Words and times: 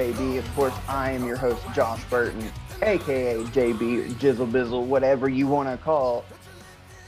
JB. 0.00 0.38
Of 0.38 0.54
course, 0.54 0.72
I 0.88 1.10
am 1.10 1.26
your 1.26 1.36
host, 1.36 1.62
Josh 1.74 2.02
Burton, 2.04 2.50
aka 2.80 3.34
JB, 3.36 4.14
Jizzle 4.14 4.50
Bizzle, 4.50 4.86
whatever 4.86 5.28
you 5.28 5.46
want 5.46 5.68
to 5.68 5.76
call. 5.76 6.24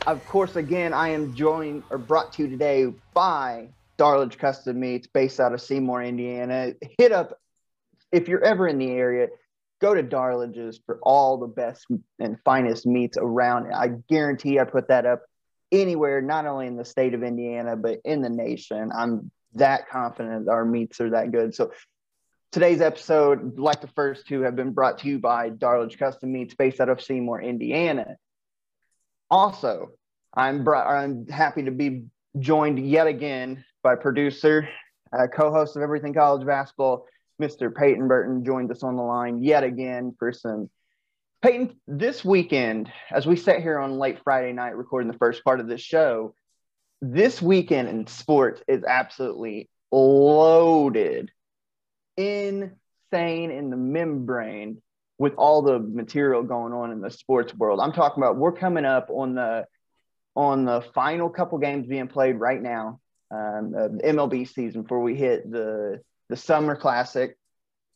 Of 0.07 0.23
course, 0.27 0.57
again, 0.57 0.93
I 0.93 1.09
am 1.09 1.35
joined 1.35 1.85
or 1.89 1.97
brought 1.97 2.35
to 2.35 2.43
you 2.43 2.51
today 2.51 2.93
by 3.15 3.69
Darlage 3.97 4.37
Custom 4.37 4.79
Meats, 4.79 5.07
based 5.07 5.41
out 5.41 5.55
of 5.55 5.63
Seymour, 5.63 6.03
Indiana. 6.03 6.75
Hit 6.99 7.13
up 7.13 7.39
if 8.13 8.29
you're 8.29 8.45
ever 8.45 8.69
in 8.69 8.77
the 8.77 8.91
area. 8.91 9.29
Go 9.81 9.95
to 9.95 10.03
Darlage's 10.03 10.79
for 10.85 10.99
all 11.03 11.39
the 11.39 11.47
best 11.47 11.87
and 12.19 12.37
finest 12.45 12.85
meats 12.85 13.17
around. 13.19 13.73
I 13.73 13.93
guarantee 14.11 14.59
I 14.59 14.65
put 14.65 14.89
that 14.89 15.07
up 15.07 15.23
anywhere, 15.73 16.21
not 16.21 16.45
only 16.45 16.67
in 16.67 16.77
the 16.77 16.85
state 16.85 17.15
of 17.15 17.23
Indiana, 17.23 17.75
but 17.75 18.01
in 18.05 18.21
the 18.21 18.29
nation. 18.29 18.91
I'm 18.95 19.31
that 19.55 19.89
confident 19.89 20.49
our 20.49 20.65
meats 20.67 21.01
are 21.01 21.11
that 21.11 21.33
good. 21.33 21.55
So 21.55 21.73
today's 22.53 22.83
episode, 22.83 23.59
like 23.59 23.81
the 23.81 23.89
first 23.89 24.27
two, 24.27 24.43
have 24.43 24.55
been 24.55 24.73
brought 24.73 24.99
to 24.99 25.09
you 25.09 25.19
by 25.19 25.49
Darlage 25.49 25.99
Custom 25.99 26.31
Meats 26.31 26.55
based 26.55 26.81
out 26.81 26.91
of 26.91 27.03
Seymour, 27.03 27.41
Indiana. 27.41 28.17
Also, 29.31 29.89
I'm 30.35 30.63
br- 30.63 30.77
I'm 30.77 31.27
happy 31.27 31.65
to 31.65 31.71
be 31.71 32.05
joined 32.39 32.79
yet 32.79 33.07
again 33.07 33.65
by 33.83 33.97
producer, 33.97 34.69
uh, 35.13 35.27
co-host 35.35 35.77
of 35.77 35.83
Everything 35.83 36.15
College 36.15 36.47
Basketball, 36.47 37.07
Mr. 37.41 37.75
Peyton 37.75 38.07
Burton, 38.07 38.45
joined 38.45 38.71
us 38.71 38.83
on 38.83 38.97
the 38.97 39.03
line 39.03 39.43
yet 39.43 39.65
again 39.65 40.15
for 40.19 40.33
some. 40.33 40.71
Peyton, 41.41 41.75
this 41.89 42.25
weekend, 42.25 42.93
as 43.11 43.27
we 43.27 43.35
sit 43.35 43.61
here 43.61 43.79
on 43.79 43.99
late 43.99 44.21
Friday 44.23 44.53
night 44.53 44.77
recording 44.77 45.11
the 45.11 45.19
first 45.19 45.43
part 45.43 45.59
of 45.59 45.67
this 45.67 45.81
show, 45.81 46.35
this 47.01 47.43
weekend 47.43 47.89
in 47.89 48.07
sports 48.07 48.63
is 48.69 48.85
absolutely 48.85 49.69
loaded, 49.91 51.33
insane 52.17 53.51
in 53.51 53.71
the 53.71 53.77
membrane 53.77 54.81
with 55.19 55.35
all 55.37 55.63
the 55.63 55.79
material 55.79 56.43
going 56.43 56.73
on 56.73 56.91
in 56.91 57.01
the 57.01 57.11
sports 57.11 57.55
world. 57.55 57.81
I'm 57.81 57.93
talking 57.93 58.23
about 58.23 58.37
we're 58.37 58.53
coming 58.53 58.85
up 58.85 59.09
on 59.11 59.35
the 59.35 59.67
on 60.35 60.65
the 60.65 60.83
final 60.95 61.29
couple 61.29 61.59
games 61.59 61.87
being 61.87 62.09
played 62.09 62.41
right 62.41 62.61
now, 62.61 62.99
um, 63.31 63.71
the 63.73 64.01
MLB 64.05 64.49
season 64.49 64.83
before 64.83 65.03
we 65.03 65.15
hit 65.15 65.51
the 65.51 66.01
the 66.29 66.37
summer 66.37 66.75
classic. 66.75 67.37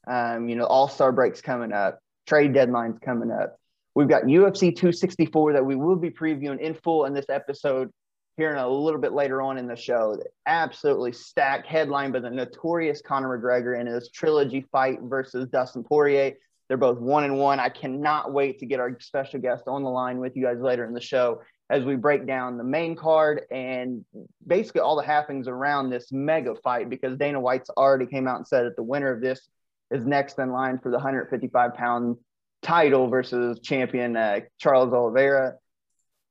Um, 0.07 0.49
you 0.49 0.55
know, 0.55 0.67
All 0.67 0.89
Star 0.89 1.11
breaks 1.11 1.41
coming 1.41 1.73
up, 1.73 1.99
trade 2.27 2.53
deadlines 2.53 3.01
coming 3.01 3.31
up. 3.31 3.59
We've 3.95 4.09
got 4.09 4.25
UFC 4.25 4.77
264 4.77 5.55
that 5.55 5.65
we 5.65 5.75
will 5.75 5.97
be 5.97 6.11
previewing 6.11 6.61
in 6.61 6.75
full 6.75 7.07
in 7.07 7.15
this 7.15 7.29
episode 7.31 7.91
hearing 8.37 8.59
a 8.59 8.69
little 8.69 9.01
bit 9.01 9.13
later 9.13 9.41
on 9.41 9.59
in 9.59 9.67
the 9.67 9.77
show. 9.77 10.19
Absolutely 10.47 11.13
stacked 11.13 11.67
headline 11.67 12.13
by 12.13 12.21
the 12.21 12.31
notorious 12.31 13.01
Conor 13.01 13.39
McGregor 13.39 13.81
in 13.81 13.87
his 13.87 14.11
trilogy 14.11 14.67
fight 14.71 14.99
versus 15.03 15.49
Dustin 15.49 15.83
Poirier. 15.83 16.33
They're 16.69 16.77
both 16.77 16.99
one 16.99 17.25
and 17.25 17.39
one. 17.39 17.61
I 17.61 17.69
cannot 17.69 18.33
wait 18.33 18.59
to 18.59 18.67
get 18.67 18.81
our 18.81 18.99
special 19.01 19.41
guest 19.41 19.65
on 19.67 19.83
the 19.83 19.89
line 19.89 20.19
with 20.19 20.37
you 20.37 20.45
guys 20.45 20.59
later 20.61 20.85
in 20.85 20.93
the 20.93 21.01
show 21.01 21.41
as 21.71 21.85
we 21.85 21.97
break 21.97 22.27
down 22.27 22.59
the 22.59 22.65
main 22.65 22.95
card 22.95 23.43
and 23.51 24.05
basically 24.47 24.81
all 24.81 24.97
the 24.97 25.03
happenings 25.03 25.49
around 25.49 25.91
this 25.91 26.13
mega 26.13 26.55
fight 26.57 26.89
because 26.89 27.17
Dana 27.19 27.41
White's 27.41 27.71
already 27.71 28.07
came 28.07 28.29
out 28.29 28.37
and 28.37 28.47
said 28.47 28.67
that 28.67 28.77
the 28.77 28.83
winner 28.83 29.11
of 29.11 29.21
this 29.21 29.49
is 29.91 30.05
next 30.05 30.39
in 30.39 30.53
line 30.53 30.79
for 30.79 30.91
the 30.91 30.97
155 30.97 31.75
pound 31.75 32.17
title 32.63 33.09
versus 33.09 33.61
champion 33.61 34.17
uh, 34.17 34.41
Charles 34.59 34.93
Oliveira. 34.93 35.55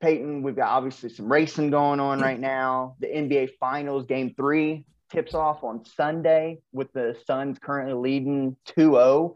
Peyton, 0.05 0.43
we've 0.43 0.55
got 0.55 0.69
obviously 0.69 1.09
some 1.09 1.31
racing 1.31 1.71
going 1.71 1.99
on 1.99 2.19
right 2.21 2.39
now. 2.39 2.95
The 2.99 3.07
NBA 3.07 3.57
Finals 3.59 4.05
Game 4.05 4.35
Three 4.37 4.85
tips 5.11 5.33
off 5.33 5.63
on 5.63 5.83
Sunday 5.83 6.59
with 6.71 6.93
the 6.93 7.17
Suns 7.25 7.57
currently 7.57 7.95
leading 7.95 8.55
2-0 8.77 9.33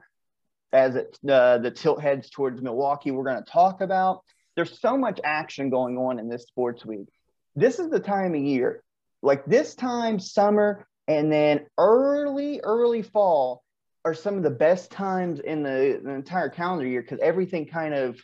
as 0.72 0.96
it, 0.96 1.18
uh, 1.28 1.58
the 1.58 1.72
tilt 1.72 2.04
heads 2.04 2.30
towards 2.30 2.62
Milwaukee. 2.62 3.10
We're 3.10 3.24
going 3.24 3.44
to 3.44 3.52
talk 3.52 3.82
about. 3.82 4.22
There's 4.56 4.80
so 4.80 4.96
much 4.96 5.20
action 5.24 5.72
going 5.72 5.98
on 5.98 6.20
in 6.20 6.30
this 6.30 6.44
sports 6.44 6.86
week. 6.86 7.08
This 7.56 7.80
is 7.80 7.90
the 7.90 8.00
time 8.00 8.36
of 8.36 8.42
year, 8.42 8.84
like 9.24 9.48
this 9.48 9.74
time, 9.74 10.20
summer, 10.20 10.86
and 11.08 11.32
then 11.32 11.66
early, 11.80 12.60
early 12.62 13.02
fall 13.02 13.64
are 14.06 14.14
some 14.14 14.38
of 14.38 14.44
the 14.44 14.52
best 14.52 14.92
times 14.92 15.40
in 15.40 15.64
the, 15.64 16.00
the 16.04 16.12
entire 16.12 16.50
calendar 16.50 16.86
year 16.86 17.02
because 17.02 17.20
everything 17.24 17.66
kind 17.66 17.96
of 17.96 18.20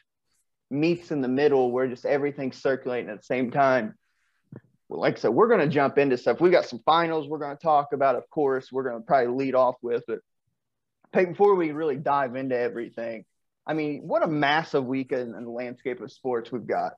meets 0.69 1.11
in 1.11 1.21
the 1.21 1.27
middle 1.27 1.71
where 1.71 1.87
just 1.87 2.05
everything's 2.05 2.61
circulating 2.61 3.09
at 3.09 3.17
the 3.17 3.23
same 3.23 3.51
time. 3.51 3.95
Well, 4.87 5.01
like 5.01 5.17
I 5.17 5.21
said, 5.21 5.31
we're 5.31 5.47
going 5.47 5.61
to 5.61 5.67
jump 5.67 5.97
into 5.97 6.17
stuff. 6.17 6.41
We 6.41 6.51
got 6.51 6.65
some 6.65 6.81
finals 6.85 7.27
we're 7.27 7.39
going 7.39 7.55
to 7.57 7.61
talk 7.63 7.93
about, 7.93 8.15
of 8.15 8.29
course. 8.29 8.71
We're 8.71 8.83
going 8.83 9.01
to 9.01 9.05
probably 9.05 9.45
lead 9.45 9.55
off 9.55 9.75
with, 9.81 10.03
but 10.07 10.19
Peyton, 11.11 11.31
before 11.31 11.55
we 11.55 11.71
really 11.71 11.95
dive 11.95 12.35
into 12.35 12.57
everything, 12.57 13.25
I 13.65 13.73
mean, 13.73 14.01
what 14.01 14.23
a 14.23 14.27
massive 14.27 14.85
weekend 14.85 15.35
in 15.35 15.43
the 15.43 15.49
landscape 15.49 16.01
of 16.01 16.11
sports 16.11 16.51
we've 16.51 16.67
got. 16.67 16.93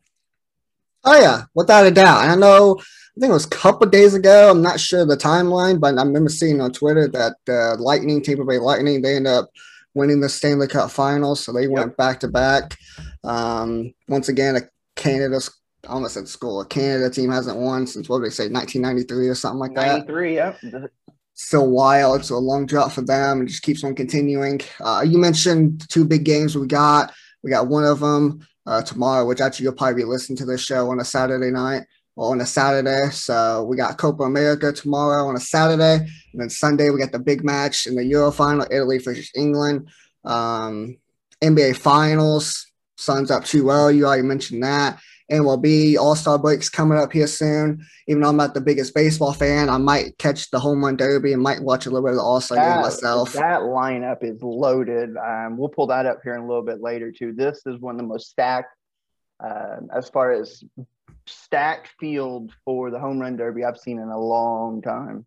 Oh 1.06 1.18
yeah, 1.18 1.44
without 1.54 1.86
a 1.86 1.92
doubt. 1.92 2.28
I 2.28 2.36
know, 2.36 2.78
I 2.80 3.20
think 3.20 3.30
it 3.30 3.34
was 3.34 3.46
a 3.46 3.50
couple 3.50 3.88
days 3.88 4.14
ago. 4.14 4.52
I'm 4.52 4.62
not 4.62 4.80
sure 4.80 5.06
the 5.06 5.16
timeline, 5.16 5.80
but 5.80 5.98
I 5.98 6.04
remember 6.04 6.30
seeing 6.30 6.60
on 6.60 6.74
Twitter 6.74 7.08
that 7.08 7.36
uh, 7.48 7.82
Lightning, 7.82 8.22
Tampa 8.22 8.44
Bay 8.44 8.58
Lightning, 8.58 9.02
they 9.02 9.16
end 9.16 9.28
up 9.28 9.50
winning 9.94 10.22
the 10.22 10.30
Stanley 10.30 10.68
Cup 10.68 10.92
Finals, 10.92 11.44
so 11.44 11.52
they 11.52 11.64
yep. 11.64 11.72
went 11.72 11.98
back 11.98 12.20
to 12.22 12.28
back. 12.28 12.78
Um, 13.24 13.94
once 14.08 14.30
again, 14.30 14.56
a 14.56 14.62
Canada 14.96 15.40
I 15.88 15.94
almost 15.94 16.16
said 16.16 16.28
school. 16.28 16.62
A 16.62 16.66
Canada 16.66 17.10
team 17.10 17.32
hasn't 17.32 17.58
won 17.58 17.88
since 17.88 18.10
what 18.10 18.20
did 18.20 18.28
they 18.28 18.34
say, 18.34 18.50
1993 18.50 19.28
or 19.28 19.36
something 19.36 19.60
like 19.60 19.72
93, 19.72 20.36
that. 20.36 20.64
93, 20.64 20.82
yep. 20.82 20.92
Still 21.34 21.66
a 21.66 21.70
while. 21.70 22.16
It's 22.16 22.30
a 22.30 22.38
long 22.38 22.66
drought 22.66 22.92
for 22.92 23.02
them. 23.02 23.42
It 23.42 23.48
just 23.48 23.62
keeps 23.62 23.84
on 23.84 23.96
continuing. 23.96 24.60
Uh, 24.80 25.06
you 25.08 25.18
mentioned 25.18 25.88
two 25.90 26.04
big 26.04 26.24
games 26.24 26.58
we 26.58 26.68
got. 26.68 27.14
We 27.44 27.52
got 27.52 27.68
one 27.68 27.84
of 27.84 28.00
them 28.00 28.46
uh, 28.66 28.82
tomorrow, 28.82 29.26
which 29.26 29.40
actually 29.40 29.66
you'll 29.66 29.74
probably 29.74 30.02
be 30.02 30.04
listening 30.04 30.38
to 30.38 30.46
this 30.46 30.62
show 30.62 30.90
on 30.90 31.00
a 31.00 31.06
Saturday 31.06 31.52
night 31.52 31.84
on 32.18 32.42
a 32.42 32.46
Saturday. 32.46 33.10
So 33.12 33.64
we 33.64 33.78
got 33.78 33.98
Copa 33.98 34.24
America 34.24 34.72
tomorrow 34.72 35.28
on 35.28 35.36
a 35.36 35.40
Saturday. 35.40 36.06
And 36.34 36.42
then 36.42 36.50
Sunday, 36.50 36.90
we 36.90 37.00
got 37.00 37.12
the 37.12 37.20
big 37.20 37.44
match 37.44 37.88
in 37.88 37.96
the 37.96 38.06
Euro 38.06 38.32
final, 38.32 38.66
Italy 38.72 38.98
versus 38.98 39.32
England. 39.36 39.88
Um, 40.26 40.98
NBA 41.42 41.78
Finals, 41.78 42.68
Suns 42.98 43.30
up 43.30 43.46
2 43.46 43.60
0. 43.60 43.88
You 43.90 44.06
already 44.06 44.24
mentioned 44.24 44.64
that. 44.64 45.00
MLB 45.32 45.98
All 45.98 46.16
Star 46.16 46.40
breaks 46.40 46.70
coming 46.70 46.98
up 46.98 47.12
here 47.12 47.28
soon. 47.28 47.86
Even 48.08 48.22
though 48.22 48.30
I'm 48.30 48.38
not 48.38 48.54
the 48.54 48.62
biggest 48.62 48.96
baseball 48.96 49.34
fan, 49.34 49.70
I 49.70 49.78
might 49.78 50.18
catch 50.18 50.50
the 50.50 50.60
home 50.60 50.84
run 50.84 50.96
derby 50.96 51.34
and 51.34 51.42
might 51.42 51.62
watch 51.62 51.86
a 51.86 51.90
little 51.90 52.08
bit 52.08 52.12
of 52.12 52.18
the 52.18 52.24
All 52.24 52.42
Star 52.42 52.58
game 52.58 52.82
myself. 52.82 53.34
That 53.34 53.60
lineup 53.60 54.24
is 54.24 54.42
loaded. 54.42 55.16
Um, 55.18 55.58
we'll 55.58 55.70
pull 55.70 55.88
that 55.88 56.06
up 56.06 56.20
here 56.24 56.34
in 56.34 56.42
a 56.42 56.48
little 56.48 56.64
bit 56.64 56.82
later 56.82 57.12
too. 57.12 57.34
This 57.34 57.62
is 57.66 57.80
one 57.80 57.96
of 57.96 58.02
the 58.02 58.08
most 58.08 58.30
stacked 58.30 58.74
uh, 59.44 59.78
as 59.94 60.10
far 60.10 60.32
as 60.32 60.64
stacked 61.30 61.90
field 62.00 62.52
for 62.66 62.92
the 62.92 63.00
home 63.00 63.20
run 63.20 63.36
derby 63.36 63.64
I've 63.64 63.78
seen 63.78 64.00
in 64.00 64.10
a 64.10 64.20
long 64.20 64.82
time. 64.82 65.26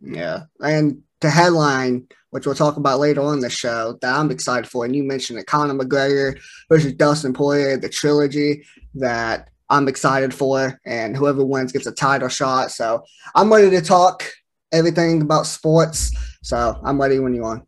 Yeah, 0.00 0.44
and 0.60 1.02
to 1.20 1.30
headline, 1.30 2.06
which 2.30 2.46
we'll 2.46 2.54
talk 2.54 2.76
about 2.76 3.00
later 3.00 3.22
on 3.22 3.40
the 3.40 3.50
show, 3.50 3.98
that 4.02 4.14
I'm 4.14 4.30
excited 4.30 4.68
for. 4.68 4.84
And 4.84 4.94
you 4.94 5.02
mentioned 5.02 5.38
it, 5.38 5.46
Conor 5.46 5.74
McGregor 5.74 6.38
versus 6.68 6.92
Dustin 6.92 7.32
Poirier, 7.32 7.76
the 7.78 7.88
trilogy 7.88 8.64
that 8.94 9.48
I'm 9.70 9.88
excited 9.88 10.34
for, 10.34 10.78
and 10.84 11.16
whoever 11.16 11.44
wins 11.44 11.72
gets 11.72 11.86
a 11.86 11.92
title 11.92 12.28
shot. 12.28 12.70
So 12.70 13.02
I'm 13.34 13.52
ready 13.52 13.70
to 13.70 13.80
talk 13.80 14.30
everything 14.72 15.22
about 15.22 15.46
sports. 15.46 16.12
So 16.42 16.78
I'm 16.84 17.00
ready 17.00 17.18
when 17.18 17.34
you 17.34 17.44
are. 17.44 17.62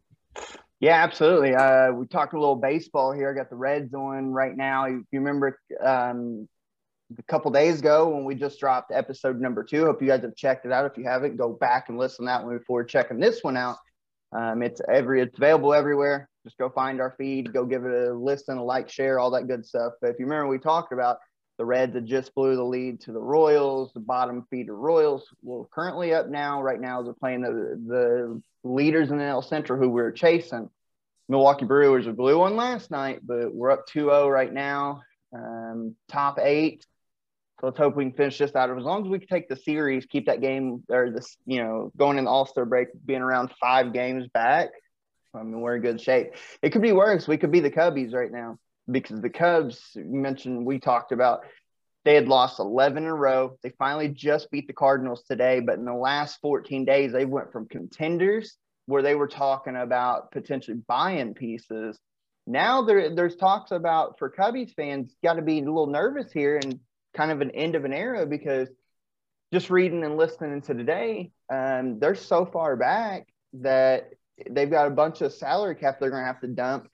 Yeah, 0.80 1.02
absolutely. 1.02 1.56
Uh, 1.56 1.90
we 1.90 2.06
talked 2.06 2.34
a 2.34 2.38
little 2.38 2.54
baseball 2.54 3.12
here. 3.12 3.32
I 3.32 3.34
got 3.34 3.50
the 3.50 3.56
Reds 3.56 3.94
on 3.94 4.30
right 4.32 4.56
now. 4.56 4.84
If 4.84 5.02
you 5.10 5.18
remember 5.18 5.58
um, 5.82 6.48
a 7.16 7.22
couple 7.22 7.50
days 7.50 7.80
ago 7.80 8.08
when 8.08 8.24
we 8.24 8.34
just 8.34 8.60
dropped 8.60 8.92
episode 8.92 9.40
number 9.40 9.64
two. 9.64 9.86
Hope 9.86 10.02
you 10.02 10.08
guys 10.08 10.22
have 10.22 10.36
checked 10.36 10.66
it 10.66 10.72
out. 10.72 10.84
If 10.90 10.98
you 10.98 11.04
haven't, 11.04 11.36
go 11.36 11.52
back 11.52 11.88
and 11.88 11.98
listen 11.98 12.26
to 12.26 12.30
that 12.30 12.44
one 12.44 12.58
before 12.58 12.84
checking 12.84 13.18
this 13.18 13.42
one 13.42 13.56
out. 13.56 13.76
Um, 14.32 14.62
it's 14.62 14.80
every 14.92 15.22
it's 15.22 15.36
available 15.38 15.72
everywhere. 15.72 16.28
Just 16.44 16.58
go 16.58 16.68
find 16.68 17.00
our 17.00 17.14
feed, 17.16 17.52
go 17.52 17.64
give 17.64 17.84
it 17.84 17.92
a 17.92 18.12
listen, 18.12 18.58
a 18.58 18.64
like, 18.64 18.90
share, 18.90 19.18
all 19.18 19.30
that 19.30 19.48
good 19.48 19.64
stuff. 19.64 19.94
But 20.00 20.10
if 20.10 20.18
you 20.18 20.26
remember, 20.26 20.48
we 20.48 20.58
talked 20.58 20.92
about 20.92 21.18
the 21.56 21.64
Reds 21.64 21.94
that 21.94 22.04
just 22.04 22.34
blew 22.34 22.54
the 22.56 22.62
lead 22.62 23.00
to 23.02 23.12
the 23.12 23.20
Royals, 23.20 23.92
the 23.92 24.00
bottom 24.00 24.46
feeder 24.50 24.76
Royals. 24.76 25.26
Well, 25.42 25.68
currently 25.72 26.12
up 26.12 26.28
now, 26.28 26.62
right 26.62 26.80
now, 26.80 27.02
they're 27.02 27.14
playing 27.14 27.40
the 27.40 27.80
the 27.86 28.42
leaders 28.64 29.10
in 29.10 29.18
the 29.18 29.24
NL 29.24 29.44
Central 29.44 29.78
who 29.78 29.88
we're 29.88 30.12
chasing. 30.12 30.68
Milwaukee 31.30 31.66
Brewers 31.66 32.06
we 32.06 32.12
blew 32.12 32.38
one 32.38 32.56
last 32.56 32.90
night, 32.90 33.20
but 33.22 33.54
we're 33.54 33.70
up 33.70 33.86
2-0 33.88 34.32
right 34.32 34.52
now. 34.52 35.02
Um, 35.34 35.94
top 36.08 36.38
eight 36.40 36.86
so 37.60 37.66
let's 37.66 37.78
hope 37.78 37.96
we 37.96 38.04
can 38.04 38.12
finish 38.12 38.38
this 38.38 38.54
out. 38.54 38.70
As 38.70 38.84
long 38.84 39.04
as 39.04 39.08
we 39.08 39.18
can 39.18 39.28
take 39.28 39.48
the 39.48 39.56
series, 39.56 40.06
keep 40.06 40.26
that 40.26 40.40
game 40.40 40.84
or 40.88 41.10
this, 41.10 41.36
you 41.44 41.62
know, 41.62 41.90
going 41.96 42.18
in 42.18 42.24
the 42.24 42.30
All 42.30 42.46
Star 42.46 42.64
break, 42.64 42.88
being 43.04 43.22
around 43.22 43.50
five 43.60 43.92
games 43.92 44.28
back. 44.32 44.70
I 45.34 45.42
mean, 45.42 45.60
we're 45.60 45.76
in 45.76 45.82
good 45.82 46.00
shape. 46.00 46.34
It 46.62 46.70
could 46.70 46.82
be 46.82 46.92
worse. 46.92 47.26
We 47.26 47.36
could 47.36 47.50
be 47.52 47.60
the 47.60 47.70
Cubbies 47.70 48.14
right 48.14 48.30
now 48.30 48.58
because 48.90 49.20
the 49.20 49.30
Cubs, 49.30 49.90
you 49.94 50.04
mentioned, 50.04 50.64
we 50.64 50.78
talked 50.78 51.12
about 51.12 51.44
They 52.04 52.14
had 52.14 52.28
lost 52.28 52.60
11 52.60 53.02
in 53.02 53.08
a 53.08 53.14
row. 53.14 53.58
They 53.62 53.70
finally 53.78 54.08
just 54.08 54.50
beat 54.50 54.66
the 54.66 54.72
Cardinals 54.72 55.24
today, 55.24 55.60
but 55.60 55.78
in 55.78 55.84
the 55.84 55.92
last 55.92 56.40
14 56.40 56.84
days, 56.84 57.12
they 57.12 57.26
went 57.26 57.52
from 57.52 57.68
contenders 57.68 58.56
where 58.86 59.02
they 59.02 59.14
were 59.14 59.28
talking 59.28 59.76
about 59.76 60.30
potentially 60.30 60.78
buying 60.86 61.34
pieces. 61.34 61.98
Now 62.46 62.82
there, 62.82 63.14
there's 63.14 63.36
talks 63.36 63.72
about 63.72 64.18
for 64.18 64.30
Cubbies 64.30 64.74
fans, 64.74 65.14
got 65.22 65.34
to 65.34 65.42
be 65.42 65.58
a 65.58 65.64
little 65.64 65.88
nervous 65.88 66.32
here 66.32 66.56
and 66.56 66.80
kind 67.18 67.30
of 67.30 67.40
an 67.40 67.50
end 67.50 67.74
of 67.74 67.84
an 67.84 67.92
era 67.92 68.24
because 68.24 68.68
just 69.52 69.70
reading 69.70 70.04
and 70.04 70.16
listening 70.16 70.62
to 70.62 70.74
today, 70.74 71.30
um, 71.52 71.98
they're 71.98 72.14
so 72.14 72.46
far 72.46 72.76
back 72.76 73.26
that 73.54 74.10
they've 74.50 74.70
got 74.70 74.86
a 74.86 74.90
bunch 74.90 75.20
of 75.20 75.32
salary 75.32 75.74
cap 75.74 75.98
they're 75.98 76.10
going 76.10 76.22
to 76.22 76.26
have 76.26 76.40
to 76.40 76.46
dump 76.46 76.88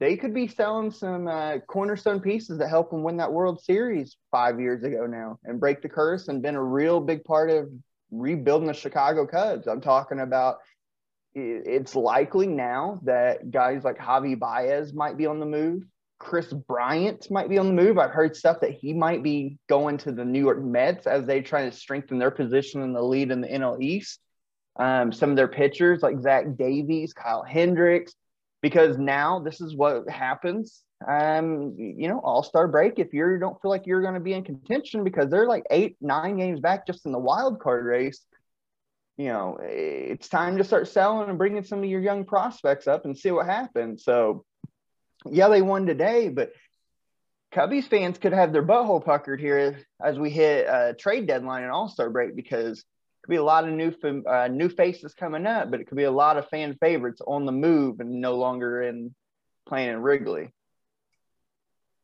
they 0.00 0.16
could 0.16 0.34
be 0.34 0.48
selling 0.48 0.90
some 0.90 1.28
uh, 1.28 1.58
cornerstone 1.66 2.20
pieces 2.20 2.58
that 2.58 2.68
helped 2.68 2.90
them 2.90 3.02
win 3.02 3.16
that 3.18 3.32
World 3.32 3.62
Series 3.62 4.16
five 4.30 4.60
years 4.60 4.82
ago 4.82 5.06
now 5.06 5.38
and 5.44 5.60
break 5.60 5.82
the 5.82 5.88
curse 5.88 6.28
and 6.28 6.42
been 6.42 6.56
a 6.56 6.62
real 6.62 7.00
big 7.00 7.24
part 7.24 7.48
of 7.50 7.70
rebuilding 8.10 8.66
the 8.66 8.74
Chicago 8.74 9.26
Cubs. 9.26 9.68
I'm 9.68 9.80
talking 9.80 10.20
about 10.20 10.58
it's 11.34 11.96
likely 11.96 12.46
now 12.46 13.00
that 13.04 13.50
guys 13.50 13.82
like 13.82 13.98
Javi 13.98 14.38
Baez 14.38 14.92
might 14.92 15.16
be 15.16 15.26
on 15.26 15.40
the 15.40 15.46
move. 15.46 15.84
Kris 16.18 16.52
Bryant 16.52 17.30
might 17.30 17.48
be 17.48 17.58
on 17.58 17.66
the 17.66 17.82
move. 17.82 17.98
I've 17.98 18.10
heard 18.10 18.36
stuff 18.36 18.60
that 18.60 18.72
he 18.72 18.92
might 18.92 19.22
be 19.22 19.58
going 19.68 19.98
to 19.98 20.12
the 20.12 20.24
New 20.24 20.40
York 20.40 20.62
Mets 20.62 21.06
as 21.06 21.26
they 21.26 21.40
try 21.40 21.64
to 21.68 21.72
strengthen 21.72 22.18
their 22.18 22.30
position 22.30 22.82
in 22.82 22.92
the 22.92 23.02
lead 23.02 23.30
in 23.30 23.40
the 23.40 23.48
NL 23.48 23.80
East. 23.80 24.20
Um, 24.76 25.12
some 25.12 25.30
of 25.30 25.36
their 25.36 25.48
pitchers 25.48 26.02
like 26.02 26.20
Zach 26.20 26.56
Davies, 26.56 27.12
Kyle 27.12 27.44
Hendricks, 27.44 28.14
because 28.62 28.98
now 28.98 29.40
this 29.40 29.60
is 29.60 29.76
what 29.76 30.08
happens. 30.08 30.82
Um, 31.06 31.74
you 31.76 32.08
know, 32.08 32.20
All 32.20 32.42
Star 32.42 32.66
break. 32.66 32.98
If 32.98 33.12
you 33.12 33.38
don't 33.38 33.60
feel 33.60 33.70
like 33.70 33.86
you're 33.86 34.00
going 34.00 34.14
to 34.14 34.20
be 34.20 34.32
in 34.32 34.42
contention 34.42 35.04
because 35.04 35.30
they're 35.30 35.46
like 35.46 35.64
eight, 35.70 35.96
nine 36.00 36.38
games 36.38 36.60
back 36.60 36.86
just 36.86 37.06
in 37.06 37.12
the 37.12 37.18
wild 37.18 37.60
card 37.60 37.84
race, 37.84 38.24
you 39.16 39.26
know, 39.26 39.58
it's 39.60 40.28
time 40.28 40.56
to 40.58 40.64
start 40.64 40.88
selling 40.88 41.28
and 41.28 41.38
bringing 41.38 41.62
some 41.62 41.80
of 41.80 41.84
your 41.84 42.00
young 42.00 42.24
prospects 42.24 42.88
up 42.88 43.04
and 43.04 43.16
see 43.16 43.30
what 43.30 43.46
happens. 43.46 44.02
So, 44.02 44.44
yeah, 45.30 45.48
they 45.48 45.62
won 45.62 45.86
today, 45.86 46.28
but 46.28 46.52
Cubbies 47.54 47.88
fans 47.88 48.18
could 48.18 48.32
have 48.32 48.52
their 48.52 48.64
butthole 48.64 49.04
puckered 49.04 49.40
here 49.40 49.78
as 50.02 50.18
we 50.18 50.30
hit 50.30 50.66
a 50.66 50.94
trade 50.98 51.26
deadline 51.26 51.62
and 51.62 51.72
All 51.72 51.88
Star 51.88 52.10
break 52.10 52.34
because 52.34 52.84
could 53.22 53.30
be 53.30 53.36
a 53.36 53.44
lot 53.44 53.66
of 53.66 53.72
new 53.72 53.92
uh, 54.28 54.48
new 54.48 54.68
faces 54.68 55.14
coming 55.14 55.46
up, 55.46 55.70
but 55.70 55.80
it 55.80 55.86
could 55.86 55.96
be 55.96 56.04
a 56.04 56.10
lot 56.10 56.36
of 56.36 56.48
fan 56.48 56.76
favorites 56.80 57.22
on 57.26 57.46
the 57.46 57.52
move 57.52 58.00
and 58.00 58.20
no 58.20 58.34
longer 58.34 58.82
in 58.82 59.14
playing 59.66 59.90
in 59.90 60.02
Wrigley. 60.02 60.52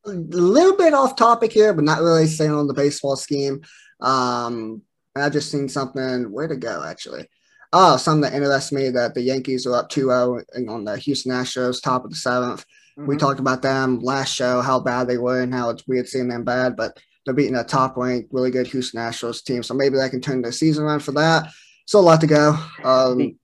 A 0.06 0.10
little 0.10 0.78
bit 0.78 0.94
off 0.94 1.16
topic 1.16 1.52
here, 1.52 1.74
but 1.74 1.84
not 1.84 2.00
really 2.00 2.26
staying 2.26 2.52
on 2.52 2.68
the 2.68 2.72
baseball 2.72 3.16
scheme. 3.16 3.60
Um, 4.00 4.80
I 5.14 5.28
just 5.28 5.50
seen 5.50 5.68
something. 5.68 6.32
Where 6.32 6.48
to 6.48 6.56
go 6.56 6.82
actually? 6.82 7.28
Oh, 7.72 7.98
something 7.98 8.22
that 8.22 8.34
interests 8.34 8.72
me 8.72 8.88
that 8.90 9.14
the 9.14 9.20
Yankees 9.20 9.66
are 9.66 9.74
up 9.74 9.90
2-0 9.90 10.68
on 10.68 10.84
the 10.84 10.96
Houston 10.96 11.32
Astros, 11.32 11.82
top 11.82 12.04
of 12.04 12.10
the 12.10 12.16
7th 12.16 12.64
mm-hmm. 13.00 13.06
We 13.06 13.16
talked 13.16 13.40
about 13.40 13.62
them 13.62 14.00
last 14.00 14.34
show, 14.34 14.60
how 14.60 14.80
bad 14.80 15.08
they 15.08 15.18
were 15.18 15.40
and 15.40 15.52
how 15.52 15.70
it's 15.70 15.84
had 15.94 16.08
seen 16.08 16.28
them 16.28 16.44
bad, 16.44 16.76
but 16.76 16.98
they're 17.24 17.34
beating 17.34 17.56
a 17.56 17.64
top 17.64 17.96
ranked, 17.96 18.32
really 18.32 18.50
good 18.50 18.66
Houston 18.68 19.00
Astros 19.00 19.44
team. 19.44 19.62
So 19.62 19.74
maybe 19.74 19.96
that 19.96 20.10
can 20.10 20.20
turn 20.20 20.42
the 20.42 20.52
season 20.52 20.84
around 20.84 21.00
for 21.00 21.12
that. 21.12 21.50
Still 21.86 22.00
a 22.00 22.02
lot 22.02 22.20
to 22.20 22.26
go. 22.26 22.56
Um, 22.84 23.18
the, 23.18 23.36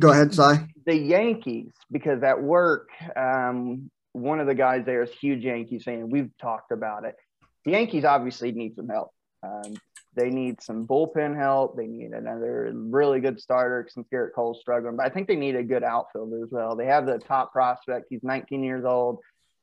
go 0.00 0.10
ahead, 0.10 0.34
Si. 0.34 0.42
The 0.86 0.96
Yankees, 0.96 1.72
because 1.90 2.22
at 2.22 2.42
work, 2.42 2.88
um, 3.16 3.90
one 4.12 4.40
of 4.40 4.46
the 4.46 4.54
guys 4.54 4.84
there 4.84 5.02
is 5.02 5.10
huge 5.12 5.44
Yankees 5.44 5.84
fan. 5.84 6.10
We've 6.10 6.30
talked 6.40 6.72
about 6.72 7.04
it. 7.04 7.16
The 7.64 7.72
Yankees 7.72 8.04
obviously 8.04 8.52
need 8.52 8.76
some 8.76 8.88
help. 8.88 9.10
Um, 9.42 9.74
they 10.14 10.30
need 10.30 10.62
some 10.62 10.86
bullpen 10.86 11.36
help. 11.36 11.76
They 11.76 11.86
need 11.86 12.12
another 12.12 12.72
really 12.74 13.20
good 13.20 13.40
starter 13.40 13.88
since 13.90 14.06
Gerrit 14.12 14.34
Cole's 14.34 14.60
struggling. 14.60 14.96
But 14.96 15.06
I 15.06 15.08
think 15.08 15.28
they 15.28 15.36
need 15.36 15.56
a 15.56 15.62
good 15.62 15.82
outfielder 15.82 16.44
as 16.44 16.50
well. 16.50 16.76
They 16.76 16.86
have 16.86 17.06
the 17.06 17.18
top 17.18 17.52
prospect. 17.52 18.06
He's 18.10 18.22
19 18.22 18.62
years 18.62 18.84
old. 18.84 19.20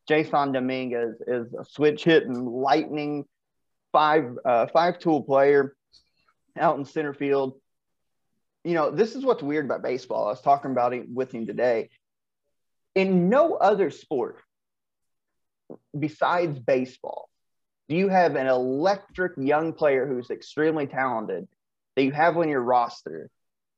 Jasson 0.09 0.53
Dominguez 0.53 1.21
is 1.27 1.53
a 1.53 1.63
switch 1.63 2.03
hitting 2.03 2.45
lightning 2.45 3.25
five 3.91 4.37
uh, 4.43 4.67
five 4.67 4.99
tool 4.99 5.21
player 5.21 5.75
out 6.57 6.77
in 6.77 6.85
center 6.85 7.13
field. 7.13 7.59
You 8.63 8.73
know, 8.73 8.91
this 8.91 9.15
is 9.15 9.23
what's 9.23 9.43
weird 9.43 9.65
about 9.65 9.81
baseball. 9.81 10.27
I 10.27 10.31
was 10.31 10.41
talking 10.41 10.71
about 10.71 10.93
it 10.93 11.05
with 11.09 11.33
him 11.33 11.47
today. 11.47 11.89
In 12.93 13.29
no 13.29 13.55
other 13.55 13.89
sport 13.89 14.37
besides 15.97 16.59
baseball, 16.59 17.29
you 17.91 18.09
have 18.09 18.35
an 18.35 18.47
electric 18.47 19.33
young 19.37 19.73
player 19.73 20.07
who's 20.07 20.29
extremely 20.29 20.87
talented 20.87 21.47
that 21.95 22.03
you 22.03 22.11
have 22.11 22.37
on 22.37 22.49
your 22.49 22.61
roster 22.61 23.29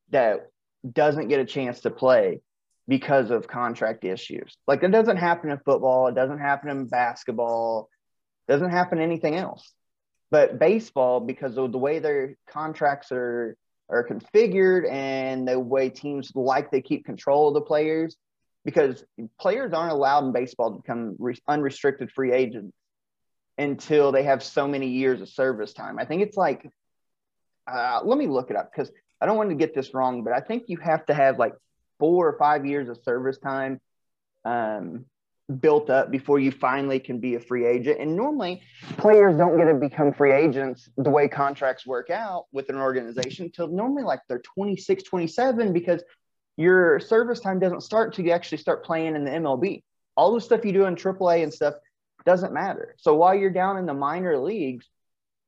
that 0.09 0.49
doesn't 0.89 1.29
get 1.29 1.39
a 1.39 1.45
chance 1.45 1.81
to 1.81 1.89
play 1.89 2.41
because 2.87 3.31
of 3.31 3.47
contract 3.47 4.03
issues. 4.03 4.57
Like 4.67 4.83
it 4.83 4.91
doesn't 4.91 5.17
happen 5.17 5.49
in 5.49 5.59
football, 5.59 6.07
it 6.07 6.15
doesn't 6.15 6.39
happen 6.39 6.69
in 6.69 6.87
basketball, 6.87 7.89
doesn't 8.47 8.71
happen 8.71 8.99
anything 8.99 9.35
else. 9.35 9.71
But 10.31 10.59
baseball, 10.59 11.19
because 11.19 11.57
of 11.57 11.71
the 11.71 11.77
way 11.77 11.99
their 11.99 12.35
contracts 12.49 13.11
are 13.11 13.55
are 13.89 14.07
configured 14.07 14.89
and 14.89 15.47
the 15.47 15.59
way 15.59 15.89
teams 15.89 16.31
like 16.33 16.71
they 16.71 16.81
keep 16.81 17.05
control 17.05 17.49
of 17.49 17.53
the 17.53 17.61
players, 17.61 18.15
because 18.65 19.03
players 19.39 19.73
aren't 19.73 19.91
allowed 19.91 20.25
in 20.25 20.31
baseball 20.31 20.71
to 20.71 20.77
become 20.77 21.15
re- 21.19 21.37
unrestricted 21.47 22.11
free 22.11 22.31
agents 22.33 22.75
until 23.57 24.11
they 24.11 24.23
have 24.23 24.43
so 24.43 24.67
many 24.67 24.87
years 24.87 25.21
of 25.21 25.29
service 25.29 25.73
time. 25.73 25.99
I 25.99 26.05
think 26.05 26.21
it's 26.21 26.37
like, 26.37 26.69
uh, 27.71 28.01
let 28.03 28.17
me 28.17 28.27
look 28.27 28.49
it 28.49 28.55
up 28.55 28.71
because 28.71 28.91
I 29.21 29.25
don't 29.25 29.37
want 29.37 29.49
to 29.49 29.55
get 29.55 29.75
this 29.75 29.93
wrong, 29.93 30.23
but 30.23 30.33
I 30.33 30.39
think 30.39 30.65
you 30.67 30.77
have 30.77 31.05
to 31.05 31.13
have 31.13 31.39
like 31.39 31.53
four 31.99 32.27
or 32.27 32.37
five 32.37 32.65
years 32.65 32.89
of 32.89 32.97
service 33.03 33.37
time 33.37 33.79
um, 34.43 35.05
built 35.59 35.89
up 35.89 36.11
before 36.11 36.39
you 36.39 36.51
finally 36.51 36.99
can 36.99 37.19
be 37.19 37.35
a 37.35 37.39
free 37.39 37.65
agent. 37.65 37.99
And 37.99 38.15
normally, 38.15 38.61
players 38.97 39.37
don't 39.37 39.57
get 39.57 39.65
to 39.65 39.75
become 39.75 40.13
free 40.13 40.33
agents 40.33 40.89
the 40.97 41.09
way 41.09 41.27
contracts 41.27 41.85
work 41.85 42.09
out 42.09 42.45
with 42.51 42.69
an 42.69 42.77
organization 42.77 43.45
until 43.45 43.67
normally 43.67 44.03
like 44.03 44.21
they're 44.27 44.39
26, 44.39 45.03
27, 45.03 45.73
because 45.73 46.03
your 46.57 46.99
service 46.99 47.39
time 47.39 47.59
doesn't 47.59 47.81
start 47.81 48.09
until 48.09 48.25
you 48.25 48.31
actually 48.31 48.57
start 48.59 48.83
playing 48.83 49.15
in 49.15 49.23
the 49.23 49.31
MLB. 49.31 49.83
All 50.15 50.33
the 50.33 50.41
stuff 50.41 50.65
you 50.65 50.71
do 50.71 50.85
in 50.85 50.95
AAA 50.95 51.43
and 51.43 51.53
stuff 51.53 51.75
doesn't 52.25 52.53
matter. 52.53 52.95
So 52.97 53.15
while 53.15 53.35
you're 53.35 53.49
down 53.49 53.77
in 53.77 53.85
the 53.85 53.93
minor 53.93 54.37
leagues, 54.37 54.87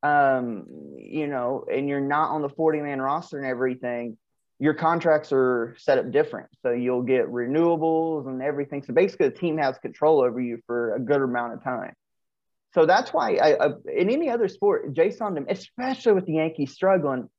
um, 0.04 0.66
you 0.98 1.28
know, 1.28 1.66
and 1.72 1.90
you're 1.90 2.02
not 2.02 2.32
on 2.32 2.42
the 2.42 2.50
40 2.50 2.82
man 2.82 3.02
roster 3.02 3.38
and 3.38 3.48
everything, 3.48 4.18
your 4.60 4.74
contracts 4.74 5.30
are 5.32 5.76
set 5.80 5.98
up 5.98 6.12
different. 6.12 6.50
So 6.62 6.72
you'll 6.72 7.02
get 7.02 7.28
renewables 7.28 8.28
and 8.28 8.42
everything. 8.42 8.84
So 8.84 8.94
basically, 8.94 9.30
the 9.30 9.36
team 9.36 9.58
has 9.58 9.78
control 9.80 10.24
over 10.24 10.40
you 10.40 10.60
for 10.66 10.96
a 10.96 11.00
good 11.00 11.22
amount 11.22 11.54
of 11.54 11.64
time. 11.64 11.94
So 12.74 12.86
that's 12.86 13.12
why 13.14 13.36
I, 13.36 13.54
I, 13.54 13.68
in 13.94 14.10
any 14.10 14.30
other 14.30 14.48
sport, 14.48 14.94
Jasson, 14.94 15.46
especially 15.50 16.14
with 16.14 16.26
the 16.26 16.34
Yankees 16.34 16.74
struggling, 16.74 17.30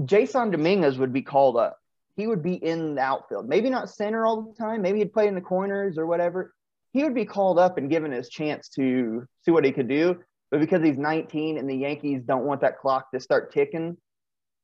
Jasson 0.00 0.52
Dominguez 0.52 0.98
would 0.98 1.12
be 1.12 1.22
called 1.22 1.56
up. 1.56 1.78
He 2.16 2.26
would 2.26 2.42
be 2.42 2.54
in 2.54 2.94
the 2.94 3.02
outfield, 3.02 3.48
maybe 3.48 3.68
not 3.68 3.90
center 3.90 4.24
all 4.24 4.42
the 4.42 4.54
time. 4.54 4.82
Maybe 4.82 5.00
he'd 5.00 5.12
play 5.12 5.26
in 5.26 5.34
the 5.34 5.40
corners 5.40 5.98
or 5.98 6.06
whatever. 6.06 6.54
He 6.92 7.04
would 7.04 7.14
be 7.14 7.24
called 7.24 7.58
up 7.58 7.78
and 7.78 7.90
given 7.90 8.12
his 8.12 8.28
chance 8.28 8.68
to 8.70 9.26
see 9.44 9.50
what 9.50 9.64
he 9.64 9.72
could 9.72 9.88
do. 9.88 10.18
But 10.50 10.60
because 10.60 10.82
he's 10.82 10.96
19 10.96 11.58
and 11.58 11.68
the 11.68 11.76
Yankees 11.76 12.22
don't 12.24 12.44
want 12.44 12.60
that 12.60 12.78
clock 12.78 13.10
to 13.10 13.20
start 13.20 13.52
ticking, 13.52 13.96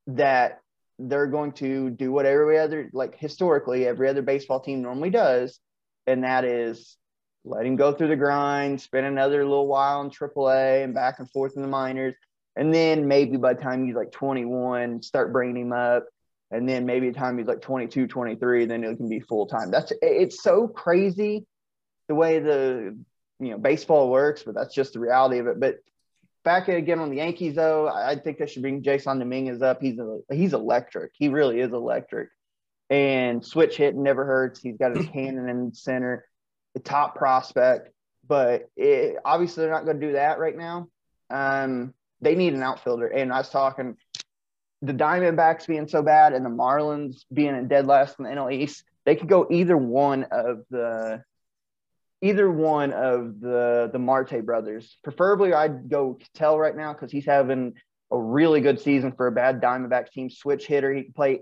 that 0.07 0.59
they're 0.99 1.27
going 1.27 1.51
to 1.53 1.89
do 1.89 2.11
what 2.11 2.25
every 2.25 2.57
other, 2.57 2.89
like 2.93 3.17
historically, 3.17 3.85
every 3.85 4.07
other 4.07 4.21
baseball 4.21 4.59
team 4.59 4.81
normally 4.81 5.09
does, 5.09 5.59
and 6.07 6.23
that 6.23 6.45
is 6.45 6.97
let 7.45 7.65
him 7.65 7.75
go 7.75 7.91
through 7.91 8.07
the 8.07 8.15
grind, 8.15 8.79
spend 8.79 9.05
another 9.05 9.43
little 9.43 9.67
while 9.67 10.01
in 10.01 10.09
AAA 10.09 10.83
and 10.83 10.93
back 10.93 11.19
and 11.19 11.29
forth 11.31 11.53
in 11.55 11.61
the 11.61 11.67
minors, 11.67 12.15
and 12.55 12.73
then 12.73 13.07
maybe 13.07 13.37
by 13.37 13.53
the 13.53 13.61
time 13.61 13.85
he's 13.85 13.95
like 13.95 14.11
21, 14.11 15.01
start 15.01 15.33
bringing 15.33 15.63
him 15.63 15.73
up, 15.73 16.05
and 16.51 16.69
then 16.69 16.85
maybe 16.85 17.09
the 17.09 17.17
time 17.17 17.37
he's 17.37 17.47
like 17.47 17.61
22, 17.61 18.07
23, 18.07 18.65
then 18.65 18.83
it 18.83 18.95
can 18.95 19.09
be 19.09 19.19
full 19.19 19.47
time. 19.47 19.71
That's 19.71 19.91
it's 20.01 20.41
so 20.41 20.67
crazy 20.67 21.45
the 22.07 22.15
way 22.15 22.39
the 22.39 22.97
you 23.39 23.49
know 23.51 23.57
baseball 23.57 24.09
works, 24.09 24.43
but 24.43 24.55
that's 24.55 24.73
just 24.73 24.93
the 24.93 24.99
reality 24.99 25.39
of 25.39 25.47
it. 25.47 25.59
But 25.59 25.79
back 26.43 26.67
again 26.67 26.99
on 26.99 27.09
the 27.09 27.17
Yankees, 27.17 27.55
though, 27.55 27.87
I 27.87 28.15
think 28.15 28.37
they 28.37 28.47
should 28.47 28.61
bring 28.61 28.83
Jasson 28.83 29.19
Dominguez 29.19 29.61
up. 29.61 29.81
He's 29.81 29.97
a, 29.99 30.19
he's 30.31 30.53
electric. 30.53 31.11
He 31.15 31.29
really 31.29 31.59
is 31.59 31.71
electric. 31.71 32.29
And 32.89 33.43
switch 33.43 33.77
hit 33.77 33.95
never 33.95 34.25
hurts. 34.25 34.59
He's 34.61 34.77
got 34.77 34.95
his 34.95 35.07
cannon 35.13 35.49
in 35.49 35.73
center, 35.73 36.25
the 36.73 36.79
top 36.79 37.15
prospect. 37.15 37.89
But 38.27 38.69
it, 38.75 39.17
obviously, 39.25 39.63
they're 39.63 39.73
not 39.73 39.85
going 39.85 39.99
to 39.99 40.07
do 40.07 40.13
that 40.13 40.39
right 40.39 40.57
now. 40.57 40.87
Um, 41.29 41.93
they 42.21 42.35
need 42.35 42.53
an 42.53 42.63
outfielder. 42.63 43.07
And 43.07 43.33
I 43.33 43.39
was 43.39 43.49
talking 43.49 43.97
the 44.81 44.93
Diamondbacks 44.93 45.65
being 45.65 45.87
so 45.87 46.01
bad 46.01 46.33
and 46.33 46.45
the 46.45 46.49
Marlins 46.49 47.23
being 47.31 47.55
in 47.55 47.67
dead 47.67 47.87
last 47.87 48.19
in 48.19 48.25
the 48.25 48.31
NL 48.31 48.53
East. 48.53 48.83
They 49.05 49.15
could 49.15 49.29
go 49.29 49.47
either 49.49 49.77
one 49.77 50.25
of 50.31 50.63
the 50.69 51.23
either 52.23 52.49
one 52.49 52.93
of 52.93 53.41
the 53.41 53.89
the 53.91 53.99
Marte 53.99 54.45
brothers. 54.45 54.97
Preferably, 55.03 55.53
I'd 55.53 55.89
go 55.89 56.13
Ketel 56.13 56.57
right 56.57 56.75
now 56.75 56.93
because 56.93 57.11
he's 57.11 57.25
having 57.25 57.73
a 58.11 58.17
really 58.17 58.61
good 58.61 58.79
season 58.79 59.11
for 59.11 59.27
a 59.27 59.31
bad 59.31 59.61
Diamondbacks 59.61 60.11
team. 60.11 60.29
Switch 60.29 60.65
hitter, 60.65 60.93
he 60.93 61.03
can 61.03 61.13
play 61.13 61.41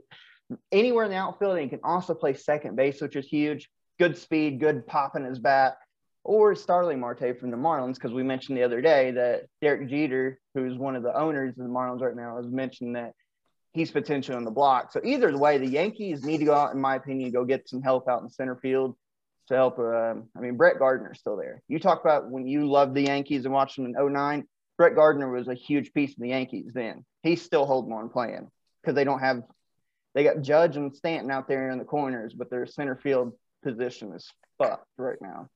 anywhere 0.71 1.05
in 1.05 1.11
the 1.11 1.17
outfield, 1.17 1.53
and 1.53 1.63
he 1.63 1.69
can 1.69 1.81
also 1.83 2.13
play 2.13 2.33
second 2.33 2.75
base, 2.75 2.99
which 2.99 3.15
is 3.15 3.27
huge. 3.27 3.69
Good 3.99 4.17
speed, 4.17 4.59
good 4.59 4.87
pop 4.87 5.15
in 5.15 5.23
his 5.23 5.39
bat. 5.39 5.77
Or 6.23 6.55
Starling 6.55 6.99
Marte 6.99 7.39
from 7.39 7.51
the 7.51 7.57
Marlins, 7.57 7.95
because 7.95 8.11
we 8.11 8.23
mentioned 8.23 8.57
the 8.57 8.63
other 8.63 8.81
day 8.81 9.11
that 9.11 9.47
Derek 9.61 9.87
Jeter, 9.89 10.39
who's 10.53 10.77
one 10.77 10.95
of 10.95 11.03
the 11.03 11.15
owners 11.15 11.57
of 11.57 11.63
the 11.63 11.69
Marlins 11.69 12.01
right 12.01 12.15
now, 12.15 12.37
has 12.37 12.47
mentioned 12.47 12.95
that 12.95 13.13
he's 13.73 13.91
potential 13.91 14.35
on 14.35 14.43
the 14.43 14.51
block. 14.51 14.91
So 14.91 15.01
either 15.03 15.35
way, 15.37 15.57
the 15.57 15.67
Yankees 15.67 16.23
need 16.23 16.39
to 16.39 16.45
go 16.45 16.53
out, 16.53 16.73
in 16.73 16.81
my 16.81 16.95
opinion, 16.95 17.31
go 17.31 17.43
get 17.45 17.69
some 17.69 17.81
help 17.81 18.07
out 18.07 18.21
in 18.21 18.29
center 18.29 18.55
field 18.55 18.95
to 19.51 19.55
help. 19.55 19.79
Um, 19.79 20.29
I 20.35 20.39
mean, 20.39 20.57
Brett 20.57 20.79
Gardner's 20.79 21.19
still 21.19 21.37
there. 21.37 21.61
You 21.67 21.79
talk 21.79 22.01
about 22.01 22.29
when 22.29 22.47
you 22.47 22.69
loved 22.69 22.95
the 22.95 23.03
Yankees 23.03 23.45
and 23.45 23.53
watched 23.53 23.75
them 23.77 23.85
in 23.85 24.13
09, 24.13 24.45
Brett 24.77 24.95
Gardner 24.95 25.29
was 25.29 25.47
a 25.47 25.53
huge 25.53 25.93
piece 25.93 26.11
of 26.11 26.19
the 26.19 26.29
Yankees 26.29 26.71
then. 26.73 27.05
He's 27.21 27.41
still 27.41 27.65
holding 27.65 27.93
on 27.93 28.09
playing 28.09 28.49
because 28.81 28.95
they 28.95 29.03
don't 29.03 29.19
have 29.19 29.43
they 30.13 30.23
got 30.23 30.41
Judge 30.41 30.75
and 30.75 30.93
Stanton 30.93 31.31
out 31.31 31.47
there 31.47 31.69
in 31.69 31.77
the 31.77 31.85
corners, 31.85 32.33
but 32.33 32.49
their 32.49 32.65
center 32.65 32.95
field 32.95 33.33
position 33.63 34.11
is 34.13 34.29
fucked 34.57 34.85
right 34.97 35.17
now. 35.21 35.47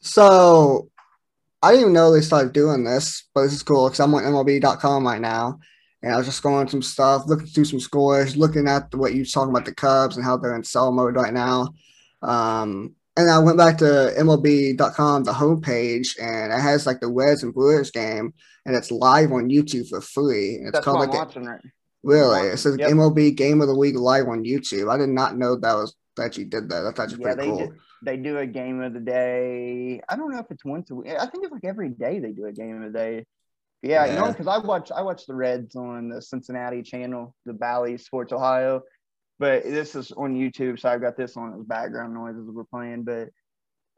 So 0.00 0.90
I 1.62 1.70
didn't 1.70 1.82
even 1.82 1.92
know 1.92 2.12
they 2.12 2.20
started 2.20 2.52
doing 2.52 2.84
this, 2.84 3.28
but 3.34 3.42
this 3.42 3.52
is 3.52 3.62
cool 3.62 3.88
because 3.88 4.00
I'm 4.00 4.14
on 4.14 4.24
MLB.com 4.24 5.06
right 5.06 5.20
now. 5.20 5.60
And 6.02 6.12
I 6.12 6.16
was 6.16 6.26
just 6.26 6.42
going 6.42 6.68
some 6.68 6.82
stuff, 6.82 7.22
looking 7.26 7.46
through 7.46 7.66
some 7.66 7.78
scores, 7.78 8.36
looking 8.36 8.66
at 8.66 8.92
what 8.94 9.14
you 9.14 9.22
are 9.22 9.24
talking 9.24 9.50
about 9.50 9.64
the 9.64 9.74
Cubs 9.74 10.16
and 10.16 10.24
how 10.24 10.36
they're 10.36 10.56
in 10.56 10.64
sell 10.64 10.90
mode 10.90 11.14
right 11.14 11.32
now. 11.32 11.68
Um, 12.22 12.94
and 13.16 13.30
I 13.30 13.38
went 13.40 13.58
back 13.58 13.78
to 13.78 14.14
MLB.com, 14.18 15.24
the 15.24 15.32
homepage, 15.32 16.18
and 16.20 16.52
it 16.52 16.60
has 16.60 16.86
like 16.86 17.00
the 17.00 17.08
Reds 17.08 17.42
and 17.42 17.52
Brewers 17.52 17.90
game, 17.90 18.32
and 18.64 18.74
it's 18.74 18.90
live 18.90 19.32
on 19.32 19.48
YouTube 19.50 19.88
for 19.88 20.00
free. 20.00 20.56
And 20.56 20.68
it's 20.68 20.72
That's 20.72 20.84
called 20.84 20.98
what 21.00 21.10
like 21.10 21.18
I'm 21.18 21.26
watching 21.26 21.44
right. 21.44 21.60
really. 22.02 22.48
It 22.48 22.56
says 22.58 22.76
Yep. 22.78 22.90
MLB 22.90 23.36
Game 23.36 23.60
of 23.60 23.68
the 23.68 23.76
Week 23.76 23.96
live 23.96 24.28
on 24.28 24.44
YouTube. 24.44 24.90
I 24.90 24.96
did 24.96 25.10
not 25.10 25.36
know 25.36 25.56
that 25.56 25.74
was 25.74 25.94
that 26.16 26.36
you 26.38 26.44
did 26.46 26.68
that. 26.70 26.80
That's 26.82 27.00
actually 27.00 27.24
Yeah, 27.24 27.34
pretty 27.34 27.50
they 27.50 27.56
cool. 27.56 27.66
do, 27.68 27.74
they 28.04 28.16
do 28.16 28.38
a 28.38 28.46
game 28.46 28.80
of 28.82 28.92
the 28.94 29.00
day. 29.00 30.00
I 30.08 30.16
don't 30.16 30.30
know 30.32 30.38
if 30.38 30.50
it's 30.50 30.64
once 30.64 30.90
a 30.90 30.94
week. 30.94 31.08
I 31.10 31.26
think 31.26 31.44
it's 31.44 31.52
like 31.52 31.64
every 31.64 31.88
day 31.90 32.18
they 32.18 32.32
do 32.32 32.46
a 32.46 32.52
game 32.52 32.82
of 32.82 32.92
the 32.92 32.98
day. 32.98 33.26
Yeah, 33.82 34.06
you 34.06 34.12
know, 34.14 34.28
because 34.28 34.46
I 34.46 34.58
watch 34.58 34.92
I 34.92 35.02
watch 35.02 35.26
the 35.26 35.34
Reds 35.34 35.74
on 35.74 36.08
the 36.08 36.22
Cincinnati 36.22 36.82
channel, 36.82 37.34
the 37.46 37.52
Bally 37.52 37.98
Sports 37.98 38.32
Ohio. 38.32 38.82
But 39.42 39.64
this 39.64 39.96
is 39.96 40.12
on 40.12 40.36
YouTube, 40.36 40.78
so 40.78 40.88
I've 40.88 41.00
got 41.00 41.16
this 41.16 41.36
on 41.36 41.52
as 41.58 41.64
background 41.64 42.14
noise 42.14 42.36
as 42.36 42.44
we're 42.46 42.62
playing. 42.62 43.02
But 43.02 43.30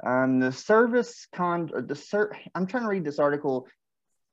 um, 0.03 0.41
the 0.41 0.51
service 0.51 1.27
con 1.35 1.71
the 1.87 1.95
ser- 1.95 2.35
I'm 2.55 2.67
trying 2.67 2.85
to 2.85 2.89
read 2.89 3.05
this 3.05 3.19
article. 3.19 3.69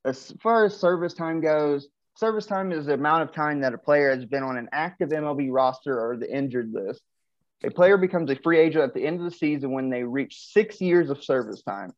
As 0.06 0.34
far 0.42 0.64
as 0.64 0.78
service 0.78 1.14
time 1.14 1.42
goes, 1.42 1.90
service 2.16 2.46
time 2.46 2.72
is 2.72 2.86
the 2.86 2.94
amount 2.94 3.24
of 3.24 3.34
time 3.34 3.60
that 3.60 3.74
a 3.74 3.78
player 3.78 4.16
has 4.16 4.24
been 4.24 4.42
on 4.42 4.56
an 4.56 4.70
active 4.72 5.10
MLB 5.10 5.50
roster 5.52 6.00
or 6.00 6.16
the 6.16 6.34
injured 6.34 6.72
list. 6.72 7.02
A 7.66 7.72
player 7.72 7.98
becomes 7.98 8.32
a 8.32 8.38
free 8.38 8.60
agent 8.60 8.86
at 8.86 8.94
the 8.94 9.06
end 9.06 9.20
of 9.20 9.26
the 9.26 9.38
season 9.38 9.74
when 9.74 9.90
they 9.90 10.04
reach 10.04 10.54
six 10.54 10.80
years 10.80 11.10
of 11.10 11.22
service 11.22 11.62
time. 11.62 11.92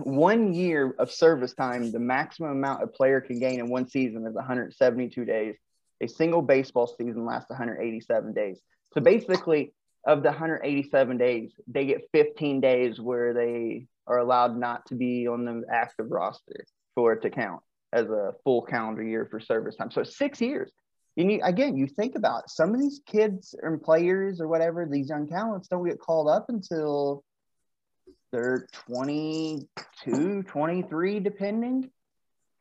One 0.00 0.52
year 0.52 0.94
of 0.98 1.10
service 1.10 1.54
time, 1.54 1.92
the 1.92 1.98
maximum 1.98 2.50
amount 2.50 2.82
a 2.82 2.88
player 2.88 3.22
can 3.22 3.40
gain 3.40 3.58
in 3.58 3.70
one 3.70 3.88
season 3.88 4.26
is 4.26 4.34
172 4.34 5.24
days. 5.24 5.56
A 6.00 6.08
single 6.08 6.42
baseball 6.42 6.86
season 6.86 7.26
lasts 7.26 7.50
187 7.50 8.32
days. 8.32 8.60
So 8.94 9.00
basically, 9.00 9.72
of 10.06 10.22
the 10.22 10.30
187 10.30 11.18
days, 11.18 11.52
they 11.66 11.86
get 11.86 12.08
15 12.12 12.60
days 12.60 13.00
where 13.00 13.34
they 13.34 13.86
are 14.06 14.18
allowed 14.18 14.56
not 14.56 14.86
to 14.86 14.94
be 14.94 15.26
on 15.28 15.44
the 15.44 15.62
active 15.72 16.10
roster 16.10 16.64
for 16.94 17.12
it 17.12 17.22
to 17.22 17.30
count 17.30 17.60
as 17.92 18.06
a 18.06 18.32
full 18.44 18.62
calendar 18.62 19.02
year 19.02 19.26
for 19.30 19.40
service 19.40 19.76
time. 19.76 19.90
So 19.90 20.04
six 20.04 20.40
years. 20.40 20.70
And 21.16 21.32
you, 21.32 21.40
again, 21.42 21.76
you 21.76 21.88
think 21.88 22.14
about 22.14 22.44
it, 22.44 22.50
some 22.50 22.72
of 22.72 22.80
these 22.80 23.00
kids 23.04 23.54
and 23.60 23.82
players 23.82 24.40
or 24.40 24.46
whatever, 24.46 24.88
these 24.90 25.08
young 25.08 25.26
talents 25.26 25.66
don't 25.66 25.86
get 25.86 25.98
called 25.98 26.28
up 26.28 26.46
until 26.48 27.24
they're 28.30 28.68
22, 28.86 30.42
23, 30.44 31.20
depending. 31.20 31.90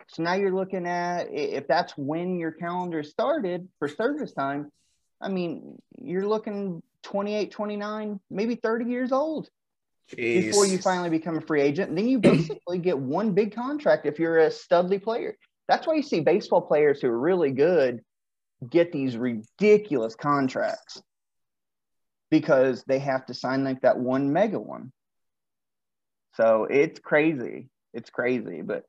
So 0.10 0.24
now 0.24 0.34
you're 0.34 0.56
looking 0.56 0.88
at 0.88 1.28
if 1.32 1.68
that's 1.68 1.94
when 1.98 2.40
your 2.40 2.52
calendar 2.52 3.04
started 3.04 3.68
for 3.80 3.88
service 3.88 4.34
time, 4.34 4.72
I 5.20 5.30
mean, 5.30 5.82
you're 6.02 6.28
looking 6.28 6.82
28, 7.04 7.52
29, 7.52 8.20
maybe 8.30 8.56
30 8.56 8.86
years 8.86 9.12
old 9.12 9.50
before 10.16 10.66
you 10.66 10.78
finally 10.78 11.10
become 11.10 11.38
a 11.38 11.42
free 11.42 11.62
agent. 11.62 11.90
And 11.90 11.98
then 11.98 12.08
you 12.08 12.20
basically 12.20 12.78
get 12.82 12.98
one 12.98 13.34
big 13.34 13.54
contract 13.54 14.06
if 14.06 14.20
you're 14.20 14.40
a 14.40 14.50
studly 14.50 15.02
player. 15.02 15.36
That's 15.68 15.86
why 15.86 15.96
you 15.96 16.04
see 16.04 16.22
baseball 16.22 16.62
players 16.62 17.02
who 17.02 17.10
are 17.10 17.20
really 17.20 17.52
good 17.52 18.02
get 18.70 18.92
these 18.92 19.18
ridiculous 19.18 20.16
contracts 20.16 21.02
because 22.32 22.84
they 22.88 23.00
have 23.00 23.26
to 23.28 23.34
sign 23.34 23.64
like 23.64 23.82
that 23.82 24.00
one 24.00 24.34
mega 24.34 24.60
one. 24.60 24.92
So 26.36 26.68
it's 26.70 27.00
crazy. 27.00 27.70
It's 27.94 28.10
crazy. 28.10 28.62
But 28.62 28.84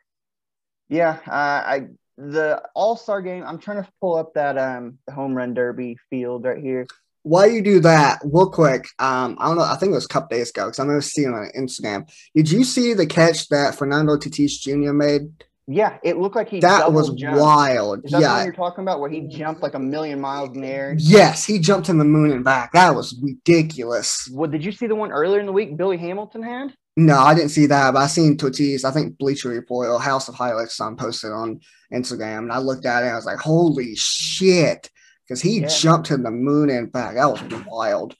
yeah, 0.88 1.18
uh, 1.26 1.30
I 1.33 1.87
the 2.16 2.62
All 2.75 2.97
Star 2.97 3.23
game. 3.23 3.45
I'm 3.47 3.59
trying 3.59 3.83
to 3.83 3.88
pull 4.00 4.16
up 4.16 4.35
that 4.35 4.59
um 4.59 4.99
home 5.12 5.35
run 5.35 5.54
derby 5.54 5.97
field 6.11 6.45
right 6.45 6.59
here. 6.62 6.87
While 7.25 7.49
you 7.50 7.61
do 7.62 7.80
that, 7.80 8.21
real 8.25 8.49
quick, 8.50 8.87
um, 8.99 9.37
I 9.38 9.49
don't 9.49 9.57
know. 9.59 9.64
I 9.64 9.76
think 9.76 9.90
it 9.90 9.95
was 9.97 10.07
a 10.07 10.09
couple 10.09 10.37
days 10.37 10.50
ago 10.50 10.66
because 10.66 10.78
I 10.78 10.83
remember 10.83 11.02
seeing 11.02 11.28
it 11.28 11.35
on 11.35 11.50
Instagram. 11.59 12.09
Did 12.35 12.50
you 12.50 12.64
see 12.64 12.95
the 12.95 13.07
catch 13.07 13.49
that 13.49 13.75
Fernando 13.75 14.16
Tatis 14.16 14.52
Jr. 14.61 14.92
made? 14.92 15.23
Yeah, 15.71 15.99
it 16.02 16.16
looked 16.16 16.35
like 16.37 16.49
he 16.49 16.61
That 16.61 16.95
was 16.95 17.11
jumped. 17.11 17.38
wild. 17.42 18.02
Is 18.07 18.12
that 18.12 18.21
the 18.21 18.26
one 18.26 18.37
Yeah. 18.38 18.45
you're 18.45 18.52
talking 18.54 18.83
about 18.83 19.00
where 19.00 19.11
he 19.11 19.21
jumped 19.21 19.62
like 19.62 19.75
a 19.75 19.78
million 19.78 20.18
miles 20.18 20.54
in 20.54 20.62
the 20.62 20.68
air? 20.68 20.95
Yes, 20.99 21.45
he 21.45 21.59
jumped 21.59 21.90
in 21.90 21.99
the 21.99 22.07
moon 22.07 22.30
and 22.30 22.42
back. 22.42 22.73
That 22.73 22.95
was 22.95 23.14
ridiculous. 23.23 24.30
Well, 24.33 24.49
did 24.50 24.64
you 24.64 24.73
see 24.73 24.87
the 24.87 24.95
one 24.95 25.12
earlier 25.12 25.40
in 25.40 25.47
the 25.47 25.52
week 25.52 25.76
Billy 25.76 25.99
Hamilton 25.99 26.42
had? 26.42 26.73
No, 26.99 27.17
I 27.17 27.33
didn't 27.33 27.50
see 27.50 27.67
that, 27.67 27.93
but 27.95 28.00
I 28.00 28.09
seen 28.09 28.37
Tatis. 28.37 28.85
I 28.85 28.90
think 28.90 29.19
Bleacher 29.19 29.50
Report 29.50 29.88
or 29.88 30.00
House 30.00 30.28
of 30.28 30.35
Highlights 30.35 30.81
um, 30.81 30.97
posted 30.97 31.31
on 31.31 31.61
Instagram, 31.93 32.38
and 32.38 32.52
I 32.52 32.59
looked 32.59 32.87
at 32.87 33.05
it. 33.05 33.07
and 33.07 33.12
I 33.12 33.14
was 33.14 33.25
like, 33.25 33.38
"Holy 33.38 33.95
shit!" 33.95 34.90
Because 35.23 35.40
he 35.40 35.61
Yeah. 35.61 35.69
jumped 35.69 36.09
to 36.09 36.17
the 36.17 36.33
moon 36.33 36.71
and 36.71 36.90
back. 36.90 37.14
That 37.14 37.31
was 37.31 37.40
wild. 37.67 38.17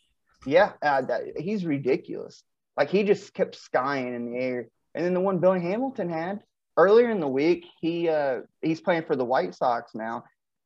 Yeah, 0.47 0.75
uh, 0.81 1.01
that, 1.03 1.23
he's 1.39 1.67
ridiculous. 1.67 2.45
Like 2.77 2.89
he 2.89 3.03
just 3.03 3.35
kept 3.35 3.57
skying 3.57 4.15
in 4.15 4.31
the 4.31 4.39
air. 4.39 4.69
And 4.95 5.05
then 5.05 5.13
the 5.13 5.21
one 5.21 5.39
Billy 5.41 5.61
Hamilton 5.61 6.09
had 6.09 6.45
earlier 6.77 7.11
in 7.11 7.19
the 7.19 7.27
week, 7.27 7.67
he 7.81 8.09
uh, 8.09 8.43
he's 8.63 8.81
playing 8.81 9.07
for 9.07 9.17
the 9.17 9.25
White 9.25 9.57
Sox 9.57 9.93
now, 9.93 10.23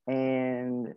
and 0.07 0.89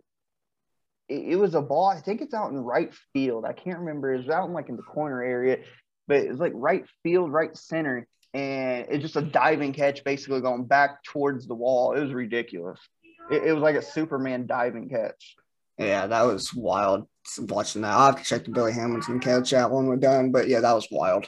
it, 1.08 1.32
it 1.32 1.36
was 1.36 1.54
a 1.54 1.62
ball. 1.62 1.88
I 1.88 1.98
think 2.02 2.20
it's 2.20 2.34
out 2.34 2.50
in 2.50 2.58
right 2.58 2.92
field. 3.14 3.46
I 3.46 3.54
can't 3.54 3.78
remember. 3.78 4.12
It 4.12 4.18
was 4.18 4.28
out 4.28 4.48
in 4.48 4.52
like 4.52 4.68
in 4.68 4.76
the 4.76 4.82
corner 4.82 5.22
area, 5.22 5.58
but 6.06 6.18
it's 6.18 6.40
like 6.40 6.52
right 6.54 6.84
field, 7.02 7.32
right 7.32 7.56
center, 7.56 8.06
and 8.34 8.86
it's 8.90 9.02
just 9.02 9.16
a 9.16 9.22
diving 9.22 9.72
catch, 9.72 10.04
basically 10.04 10.40
going 10.40 10.64
back 10.64 11.02
towards 11.04 11.46
the 11.46 11.54
wall. 11.54 11.94
It 11.94 12.00
was 12.00 12.12
ridiculous. 12.12 12.78
It, 13.30 13.44
it 13.44 13.52
was 13.52 13.62
like 13.62 13.76
a 13.76 13.82
Superman 13.82 14.46
diving 14.46 14.88
catch. 14.88 15.36
Yeah, 15.78 16.06
that 16.06 16.22
was 16.22 16.54
wild. 16.54 17.06
Watching 17.38 17.82
that, 17.82 17.92
I'll 17.92 18.06
have 18.06 18.18
to 18.18 18.24
check 18.24 18.44
the 18.44 18.50
Billy 18.50 18.72
Hamilton 18.72 19.20
catch 19.20 19.52
out 19.52 19.70
when 19.70 19.86
we're 19.86 19.96
done. 19.96 20.32
But 20.32 20.48
yeah, 20.48 20.60
that 20.60 20.72
was 20.72 20.88
wild. 20.90 21.26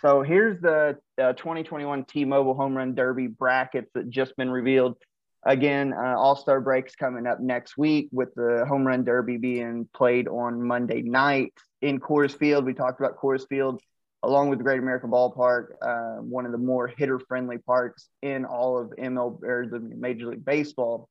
So 0.00 0.22
here's 0.22 0.60
the 0.60 0.98
uh, 1.16 1.32
2021 1.34 2.04
T-Mobile 2.04 2.54
Home 2.54 2.76
Run 2.76 2.94
Derby 2.94 3.28
brackets 3.28 3.90
that 3.94 4.10
just 4.10 4.36
been 4.36 4.50
revealed. 4.50 4.96
Again, 5.44 5.92
uh, 5.92 6.16
All 6.16 6.36
Star 6.36 6.60
breaks 6.60 6.94
coming 6.96 7.26
up 7.26 7.40
next 7.40 7.78
week 7.78 8.08
with 8.12 8.34
the 8.34 8.64
Home 8.68 8.86
Run 8.86 9.04
Derby 9.04 9.36
being 9.36 9.88
played 9.94 10.28
on 10.28 10.62
Monday 10.62 11.02
night 11.02 11.54
in 11.80 12.00
Coors 12.00 12.36
Field. 12.36 12.64
We 12.64 12.74
talked 12.74 13.00
about 13.00 13.16
Coors 13.16 13.46
Field 13.48 13.80
along 14.22 14.48
with 14.48 14.58
the 14.58 14.64
Great 14.64 14.78
American 14.78 15.10
Ballpark, 15.10 15.72
uh, 15.82 16.22
one 16.22 16.46
of 16.46 16.52
the 16.52 16.58
more 16.58 16.86
hitter-friendly 16.86 17.58
parks 17.58 18.08
in 18.22 18.44
all 18.44 18.78
of 18.78 18.90
ML 18.98 19.42
or 19.42 19.66
the 19.70 19.80
Major 19.80 20.26
League 20.26 20.44
Baseball. 20.44 21.08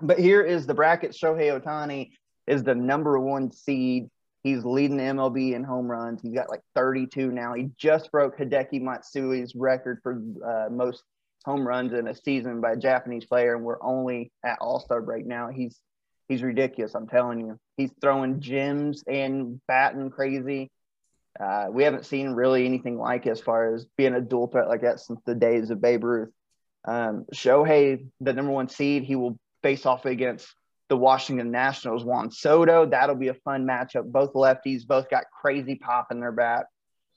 But 0.00 0.18
here 0.18 0.42
is 0.42 0.66
the 0.66 0.74
bracket. 0.74 1.12
Shohei 1.12 1.60
Ohtani 1.60 2.10
is 2.46 2.62
the 2.62 2.74
number 2.74 3.18
one 3.18 3.50
seed. 3.50 4.08
He's 4.44 4.64
leading 4.64 4.96
the 4.96 5.02
MLB 5.02 5.54
in 5.54 5.64
home 5.64 5.90
runs. 5.90 6.22
He's 6.22 6.32
got 6.32 6.48
like 6.48 6.62
32 6.76 7.32
now. 7.32 7.54
He 7.54 7.70
just 7.76 8.12
broke 8.12 8.38
Hideki 8.38 8.80
Matsui's 8.80 9.54
record 9.56 9.98
for 10.02 10.22
uh, 10.46 10.70
most 10.70 11.02
home 11.44 11.66
runs 11.66 11.92
in 11.92 12.06
a 12.06 12.14
season 12.14 12.60
by 12.60 12.72
a 12.72 12.76
Japanese 12.76 13.24
player, 13.24 13.56
and 13.56 13.64
we're 13.64 13.82
only 13.82 14.30
at 14.44 14.58
All 14.60 14.80
Star 14.80 15.02
break 15.02 15.26
now. 15.26 15.48
He's 15.48 15.80
he's 16.28 16.42
ridiculous. 16.42 16.94
I'm 16.94 17.08
telling 17.08 17.40
you. 17.40 17.58
He's 17.76 17.90
throwing 18.00 18.40
gems 18.40 19.02
and 19.08 19.60
batting 19.66 20.10
crazy. 20.10 20.70
Uh, 21.40 21.66
we 21.70 21.84
haven't 21.84 22.06
seen 22.06 22.30
really 22.30 22.64
anything 22.64 22.98
like 22.98 23.26
as 23.26 23.40
far 23.40 23.74
as 23.74 23.86
being 23.96 24.14
a 24.14 24.20
dual 24.20 24.48
threat 24.48 24.68
like 24.68 24.82
that 24.82 25.00
since 25.00 25.20
the 25.24 25.34
days 25.34 25.70
of 25.70 25.80
Babe 25.80 26.02
Ruth. 26.02 26.30
Um, 26.84 27.26
Shohei, 27.34 28.06
the 28.20 28.32
number 28.32 28.52
one 28.52 28.68
seed, 28.68 29.04
he 29.04 29.14
will 29.14 29.38
face 29.62 29.86
off 29.86 30.04
against 30.04 30.52
the 30.88 30.96
Washington 30.96 31.50
Nationals, 31.50 32.04
Juan 32.04 32.30
Soto. 32.30 32.86
That'll 32.86 33.14
be 33.14 33.28
a 33.28 33.34
fun 33.34 33.66
matchup. 33.66 34.10
Both 34.10 34.32
lefties, 34.32 34.86
both 34.86 35.10
got 35.10 35.24
crazy 35.30 35.76
pop 35.76 36.08
in 36.10 36.20
their 36.20 36.32
bat. 36.32 36.66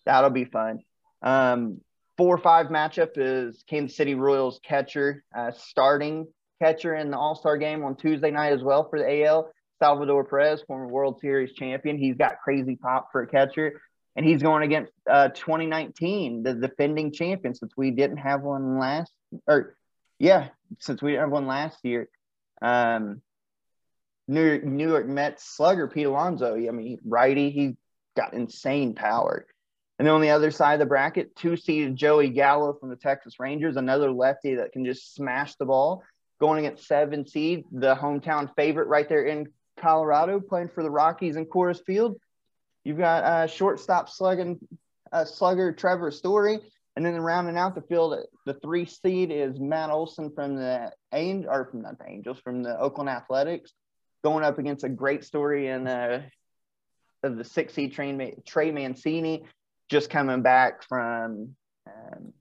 That'll 0.05 0.29
be 0.29 0.45
fun. 0.45 0.79
Um, 1.21 1.81
four 2.17 2.35
or 2.35 2.39
five 2.39 2.67
matchup 2.67 3.11
is 3.15 3.63
Kansas 3.67 3.95
City 3.95 4.15
Royals 4.15 4.59
catcher, 4.63 5.23
uh, 5.35 5.51
starting 5.51 6.27
catcher 6.61 6.95
in 6.95 7.11
the 7.11 7.17
All 7.17 7.35
Star 7.35 7.57
game 7.57 7.83
on 7.83 7.95
Tuesday 7.95 8.31
night 8.31 8.53
as 8.53 8.63
well 8.63 8.89
for 8.89 8.99
the 8.99 9.23
AL. 9.23 9.51
Salvador 9.79 10.23
Perez, 10.23 10.61
former 10.67 10.87
World 10.87 11.19
Series 11.19 11.53
champion. 11.53 11.97
He's 11.97 12.15
got 12.15 12.39
crazy 12.43 12.75
pop 12.75 13.09
for 13.11 13.23
a 13.23 13.27
catcher, 13.27 13.81
and 14.15 14.25
he's 14.25 14.41
going 14.41 14.63
against 14.63 14.91
uh, 15.09 15.29
2019, 15.29 16.43
the 16.43 16.53
defending 16.53 17.11
champion, 17.11 17.55
since 17.55 17.71
we 17.77 17.91
didn't 17.91 18.17
have 18.17 18.41
one 18.41 18.77
last, 18.77 19.11
or 19.47 19.75
yeah, 20.19 20.49
since 20.79 21.01
we 21.01 21.11
didn't 21.11 21.21
have 21.21 21.31
one 21.31 21.47
last 21.47 21.77
year. 21.83 22.09
Um, 22.61 23.21
New 24.27 24.45
York, 24.45 24.63
New 24.63 24.89
York 24.89 25.07
Mets 25.07 25.43
slugger 25.43 25.87
Pete 25.87 26.05
Alonso. 26.05 26.55
I 26.55 26.71
mean, 26.71 26.99
righty, 27.05 27.49
he's 27.49 27.73
got 28.15 28.33
insane 28.33 28.93
power. 28.93 29.45
And 29.97 30.07
then 30.07 30.15
on 30.15 30.21
the 30.21 30.31
other 30.31 30.51
side 30.51 30.73
of 30.73 30.79
the 30.79 30.85
bracket, 30.87 31.35
two 31.35 31.55
seeded 31.55 31.95
Joey 31.95 32.29
Gallo 32.29 32.73
from 32.73 32.89
the 32.89 32.95
Texas 32.95 33.39
Rangers, 33.39 33.77
another 33.77 34.11
lefty 34.11 34.55
that 34.55 34.71
can 34.71 34.83
just 34.83 35.13
smash 35.13 35.55
the 35.55 35.65
ball, 35.65 36.03
going 36.39 36.65
against 36.65 36.87
seven 36.87 37.27
seed, 37.27 37.65
the 37.71 37.95
hometown 37.95 38.49
favorite 38.55 38.87
right 38.87 39.07
there 39.07 39.25
in 39.25 39.47
Colorado, 39.79 40.39
playing 40.39 40.69
for 40.69 40.81
the 40.81 40.89
Rockies 40.89 41.35
in 41.35 41.45
Coors 41.45 41.85
Field. 41.85 42.17
You've 42.83 42.97
got 42.97 43.23
uh, 43.23 43.47
shortstop 43.47 44.09
slugging 44.09 44.59
uh, 45.11 45.25
slugger 45.25 45.71
Trevor 45.71 46.11
Story, 46.11 46.59
and 46.95 47.05
then 47.05 47.19
rounding 47.19 47.57
out 47.57 47.75
the 47.75 47.81
field, 47.81 48.17
the 48.45 48.53
three 48.55 48.85
seed 48.85 49.31
is 49.31 49.59
Matt 49.59 49.89
Olson 49.89 50.31
from 50.33 50.55
the 50.55 50.91
Angel 51.13 51.51
or 51.51 51.65
from 51.65 51.81
not 51.81 51.97
the 51.99 52.09
Angels, 52.09 52.39
from 52.43 52.63
the 52.63 52.77
Oakland 52.79 53.09
Athletics, 53.09 53.71
going 54.23 54.43
up 54.43 54.57
against 54.59 54.83
a 54.83 54.89
great 54.89 55.23
story 55.23 55.67
in 55.67 55.87
uh, 55.87 56.23
the 57.23 57.43
six 57.43 57.73
seed 57.73 57.93
train 57.93 58.33
Trey 58.45 58.71
Mancini, 58.71 59.45
just 59.89 60.09
coming 60.09 60.41
back 60.41 60.83
from. 60.87 61.55
Um, 61.87 62.33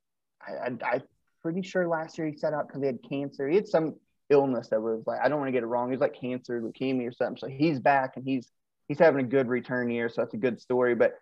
I, 0.46 0.66
am 0.66 1.02
pretty 1.42 1.62
sure 1.62 1.86
last 1.86 2.18
year 2.18 2.26
he 2.26 2.36
set 2.36 2.54
out 2.54 2.66
because 2.66 2.82
he 2.82 2.86
had 2.86 2.98
cancer. 3.08 3.48
He 3.48 3.56
had 3.56 3.68
some 3.68 3.96
illness 4.30 4.68
that 4.68 4.80
was 4.80 5.02
like 5.06 5.20
I 5.22 5.28
don't 5.28 5.38
want 5.38 5.48
to 5.48 5.52
get 5.52 5.62
it 5.62 5.66
wrong. 5.66 5.90
He's 5.90 6.00
like 6.00 6.18
cancer, 6.18 6.60
leukemia, 6.60 7.08
or 7.08 7.12
something. 7.12 7.36
So 7.36 7.48
he's 7.48 7.78
back 7.78 8.16
and 8.16 8.24
he's 8.24 8.48
he's 8.90 8.98
having 8.98 9.24
a 9.24 9.28
good 9.28 9.46
return 9.46 9.88
year. 9.88 10.08
So 10.08 10.20
that's 10.20 10.34
a 10.34 10.36
good 10.36 10.60
story. 10.60 10.96
But 10.96 11.14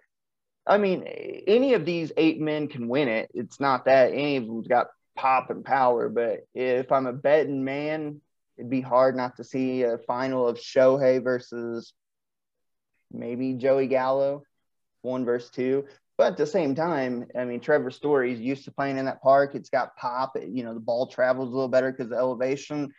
I 0.67 0.79
mean, 0.79 1.03
any 1.03 1.75
of 1.75 1.85
these 1.85 2.11
eight 2.17 2.41
men 2.41 2.67
can 2.67 2.89
win 2.89 3.09
it. 3.09 3.31
It's 3.35 3.61
not 3.61 3.85
that 3.85 4.15
any 4.15 4.39
of 4.39 4.47
them's 4.47 4.69
got 4.69 4.87
pop 5.15 5.51
and 5.51 5.63
power. 5.63 6.09
But 6.09 6.47
if 6.55 6.91
I'm 6.91 7.07
a 7.07 7.13
betting 7.13 7.65
man, 7.65 8.23
it'd 8.57 8.71
be 8.71 8.81
hard 8.81 9.17
not 9.17 9.37
to 9.37 9.45
see 9.45 9.83
a 9.83 9.99
final 9.99 10.49
of 10.49 10.57
Shohei 10.57 11.23
versus 11.23 11.93
maybe 13.13 13.52
Joey 13.52 13.87
Gallo, 13.87 14.45
one 15.02 15.26
versus 15.26 15.50
two. 15.50 15.85
But 16.17 16.33
at 16.33 16.37
the 16.39 16.47
same 16.47 16.75
time, 16.75 17.26
I 17.39 17.45
mean, 17.45 17.61
Trevor 17.61 17.91
Story's 17.91 18.41
used 18.41 18.65
to 18.65 18.73
playing 18.73 18.97
in 18.97 19.04
that 19.04 19.21
park. 19.21 19.54
It's 19.54 19.69
got 19.69 19.95
pop. 19.99 20.39
You 20.41 20.65
know, 20.65 20.73
the 20.73 20.81
ball 20.81 21.07
travels 21.07 21.50
a 21.50 21.52
little 21.52 21.69
better 21.69 21.93
because 21.93 22.11
of 22.11 22.17
elevation. 22.17 22.95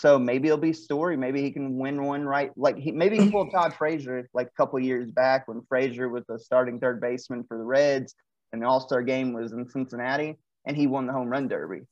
So 0.00 0.18
maybe 0.18 0.48
it'll 0.48 0.56
be 0.56 0.72
Story. 0.72 1.14
Maybe 1.18 1.42
he 1.42 1.50
can 1.50 1.76
win 1.76 2.02
one 2.02 2.24
right. 2.24 2.50
Like 2.56 2.78
he 2.78 2.90
maybe 2.90 3.18
he 3.18 3.30
pulled 3.30 3.52
Todd 3.52 3.74
Frazier 3.74 4.30
like 4.32 4.46
a 4.46 4.56
couple 4.56 4.80
years 4.80 5.10
back 5.10 5.46
when 5.46 5.60
Frazier 5.68 6.08
was 6.08 6.24
the 6.26 6.38
starting 6.38 6.80
third 6.80 7.02
baseman 7.02 7.44
for 7.44 7.58
the 7.58 7.64
Reds 7.64 8.14
and 8.50 8.62
the 8.62 8.66
All 8.66 8.80
Star 8.80 9.02
game 9.02 9.34
was 9.34 9.52
in 9.52 9.68
Cincinnati 9.68 10.38
and 10.64 10.74
he 10.74 10.86
won 10.86 11.06
the 11.06 11.12
home 11.12 11.28
run 11.28 11.48
derby. 11.48 11.82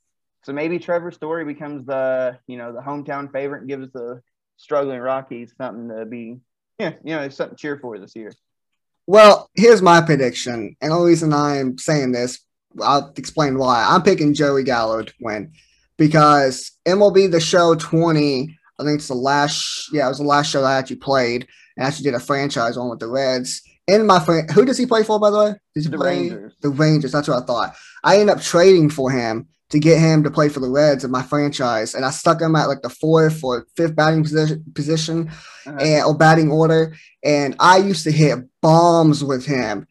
So 0.42 0.54
maybe 0.54 0.78
Trevor 0.78 1.10
Story 1.10 1.44
becomes 1.44 1.84
the 1.84 2.38
you 2.46 2.56
know 2.56 2.72
the 2.72 2.80
hometown 2.80 3.30
favorite 3.30 3.60
and 3.60 3.68
gives 3.68 3.92
the 3.92 4.22
struggling 4.56 5.00
Rockies 5.00 5.52
something 5.58 5.94
to 5.94 6.06
be 6.06 6.38
yeah 6.78 6.94
you 7.04 7.14
know 7.14 7.28
something 7.28 7.56
to 7.56 7.60
cheer 7.60 7.76
for 7.76 7.98
this 7.98 8.16
year. 8.16 8.32
Well, 9.06 9.50
here's 9.54 9.82
my 9.82 10.00
prediction, 10.00 10.76
and 10.80 10.92
the 10.92 10.96
reason 10.98 11.34
I'm 11.34 11.76
saying 11.76 12.12
this, 12.12 12.40
I'll 12.80 13.12
explain 13.18 13.58
why. 13.58 13.84
I'm 13.86 14.02
picking 14.02 14.32
Joey 14.32 14.62
Gallo 14.62 15.02
to 15.02 15.14
win 15.20 15.52
because 15.98 16.72
MLB 16.86 17.30
The 17.30 17.40
Show 17.40 17.74
20, 17.74 18.56
I 18.80 18.84
think 18.84 18.98
it's 18.98 19.08
the 19.08 19.14
last, 19.14 19.92
yeah, 19.92 20.06
it 20.06 20.08
was 20.08 20.18
the 20.18 20.24
last 20.24 20.50
show 20.50 20.62
that 20.62 20.68
I 20.68 20.78
actually 20.78 20.96
played, 20.96 21.46
and 21.76 21.86
actually 21.86 22.04
did 22.04 22.14
a 22.14 22.20
franchise 22.20 22.76
on 22.76 22.88
with 22.88 23.00
the 23.00 23.08
Reds. 23.08 23.60
In 23.88 24.06
my 24.06 24.20
friend, 24.20 24.50
who 24.50 24.64
does 24.64 24.78
he 24.78 24.86
play 24.86 25.02
for, 25.02 25.18
by 25.18 25.30
the 25.30 25.38
way? 25.38 25.54
Does 25.74 25.84
he 25.84 25.90
the 25.90 25.98
play 25.98 26.30
Rangers. 26.30 26.54
the 26.62 26.70
Rangers? 26.70 27.12
That's 27.12 27.28
what 27.28 27.42
I 27.42 27.46
thought. 27.46 27.74
I 28.04 28.18
ended 28.18 28.36
up 28.36 28.42
trading 28.42 28.90
for 28.90 29.10
him 29.10 29.48
to 29.70 29.78
get 29.78 29.98
him 29.98 30.22
to 30.22 30.30
play 30.30 30.48
for 30.48 30.60
the 30.60 30.70
Reds 30.70 31.04
in 31.04 31.10
my 31.10 31.22
franchise, 31.22 31.94
and 31.94 32.04
I 32.04 32.10
stuck 32.10 32.40
him 32.40 32.54
at 32.54 32.68
like 32.68 32.82
the 32.82 32.90
fourth 32.90 33.42
or 33.42 33.66
fifth 33.76 33.96
batting 33.96 34.22
position, 34.22 34.64
position 34.74 35.28
uh-huh. 35.66 35.78
and 35.80 36.04
or 36.04 36.16
batting 36.16 36.50
order. 36.50 36.94
And 37.24 37.56
I 37.58 37.78
used 37.78 38.04
to 38.04 38.12
hit 38.12 38.38
bombs 38.62 39.24
with 39.24 39.44
him. 39.44 39.86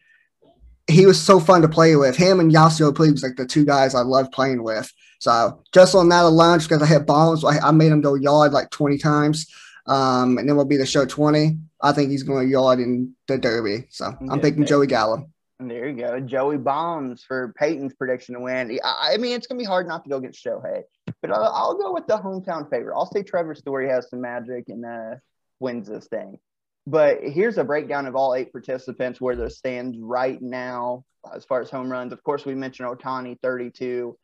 He 0.86 1.04
was 1.04 1.20
so 1.20 1.38
fun 1.38 1.62
to 1.62 1.68
play 1.68 1.96
with. 1.96 2.16
Him 2.16 2.40
and 2.40 2.50
Yasiel 2.50 2.94
Puig 2.94 3.12
was 3.12 3.22
like 3.22 3.36
the 3.36 3.46
two 3.46 3.66
guys 3.66 3.94
I 3.94 4.00
loved 4.00 4.32
playing 4.32 4.62
with. 4.62 4.90
So 5.18 5.62
just 5.72 5.94
on 5.94 6.08
that 6.10 6.24
alone, 6.24 6.58
because 6.58 6.82
I 6.82 6.86
hit 6.86 7.06
bombs, 7.06 7.44
I, 7.44 7.58
I, 7.58 7.70
made 7.72 7.90
him 7.90 8.00
go 8.00 8.14
yard 8.14 8.52
like 8.52 8.70
20 8.70 8.98
times. 8.98 9.52
Um, 9.86 10.38
and 10.38 10.48
then 10.48 10.54
we'll 10.54 10.64
be 10.64 10.76
the 10.76 10.86
show 10.86 11.04
20. 11.04 11.58
I 11.80 11.92
think 11.92 12.10
he's 12.10 12.22
going 12.22 12.46
to 12.46 12.50
yard 12.50 12.78
in 12.78 13.14
the 13.26 13.38
Derby. 13.38 13.86
So 13.90 14.14
I'm 14.30 14.40
picking 14.40 14.64
Joey 14.64 14.86
Gallo. 14.86 15.28
There 15.60 15.88
you 15.88 15.96
go. 15.96 16.20
Joey 16.20 16.56
Bombs 16.56 17.24
for 17.24 17.52
Peyton's 17.58 17.92
prediction 17.94 18.36
to 18.36 18.40
win. 18.40 18.78
I 18.84 19.16
mean, 19.16 19.32
it's 19.32 19.48
going 19.48 19.58
to 19.58 19.62
be 19.62 19.66
hard 19.66 19.88
not 19.88 20.04
to 20.04 20.10
go 20.10 20.18
against 20.18 20.44
Shohei, 20.44 20.82
but 21.20 21.32
I'll, 21.32 21.42
I'll, 21.42 21.78
go 21.78 21.92
with 21.92 22.06
the 22.06 22.16
hometown 22.16 22.70
favorite. 22.70 22.94
I'll 22.94 23.10
say 23.10 23.24
Trevor 23.24 23.56
Story 23.56 23.88
has 23.88 24.08
some 24.08 24.20
magic 24.20 24.68
and 24.68 24.84
uh, 24.84 25.16
wins 25.58 25.88
this 25.88 26.06
thing. 26.06 26.38
But 26.86 27.18
here's 27.22 27.58
a 27.58 27.64
breakdown 27.64 28.06
of 28.06 28.14
all 28.14 28.34
eight 28.34 28.52
participants 28.52 29.20
where 29.20 29.34
they 29.34 29.48
stand 29.48 29.96
right 29.98 30.40
now 30.40 31.04
as 31.34 31.44
far 31.44 31.60
as 31.60 31.70
home 31.70 31.90
runs. 31.90 32.12
Of 32.12 32.22
course, 32.22 32.46
we 32.46 32.54
mentioned 32.54 32.88
Ohtani, 32.88 33.36
32. 33.42 34.16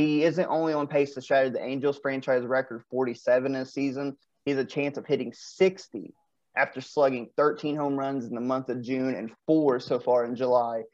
He 0.00 0.24
isn't 0.24 0.48
only 0.48 0.72
on 0.72 0.86
pace 0.86 1.12
to 1.12 1.20
shatter 1.20 1.50
the 1.50 1.62
Angels 1.62 1.98
franchise 1.98 2.46
record 2.46 2.82
47 2.90 3.54
in 3.54 3.60
a 3.60 3.66
season, 3.66 4.16
he 4.46 4.50
has 4.50 4.58
a 4.58 4.64
chance 4.64 4.96
of 4.96 5.04
hitting 5.04 5.34
60 5.36 6.14
after 6.56 6.80
slugging 6.80 7.28
13 7.36 7.76
home 7.76 7.96
runs 7.96 8.24
in 8.24 8.34
the 8.34 8.40
month 8.40 8.70
of 8.70 8.80
June 8.80 9.14
and 9.14 9.30
four 9.46 9.78
so 9.78 9.98
far 9.98 10.24
in 10.24 10.36
July. 10.36 10.84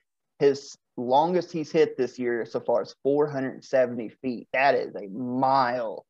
His 0.41 0.77
longest 0.97 1.53
he's 1.53 1.71
hit 1.71 1.97
this 1.97 2.19
year 2.19 2.45
so 2.47 2.59
far 2.59 2.83
is 2.83 2.97
470 3.05 4.09
feet. 4.23 4.49
That 4.53 4.75
is 4.75 4.97
a 4.97 5.07
mile. 5.07 6.05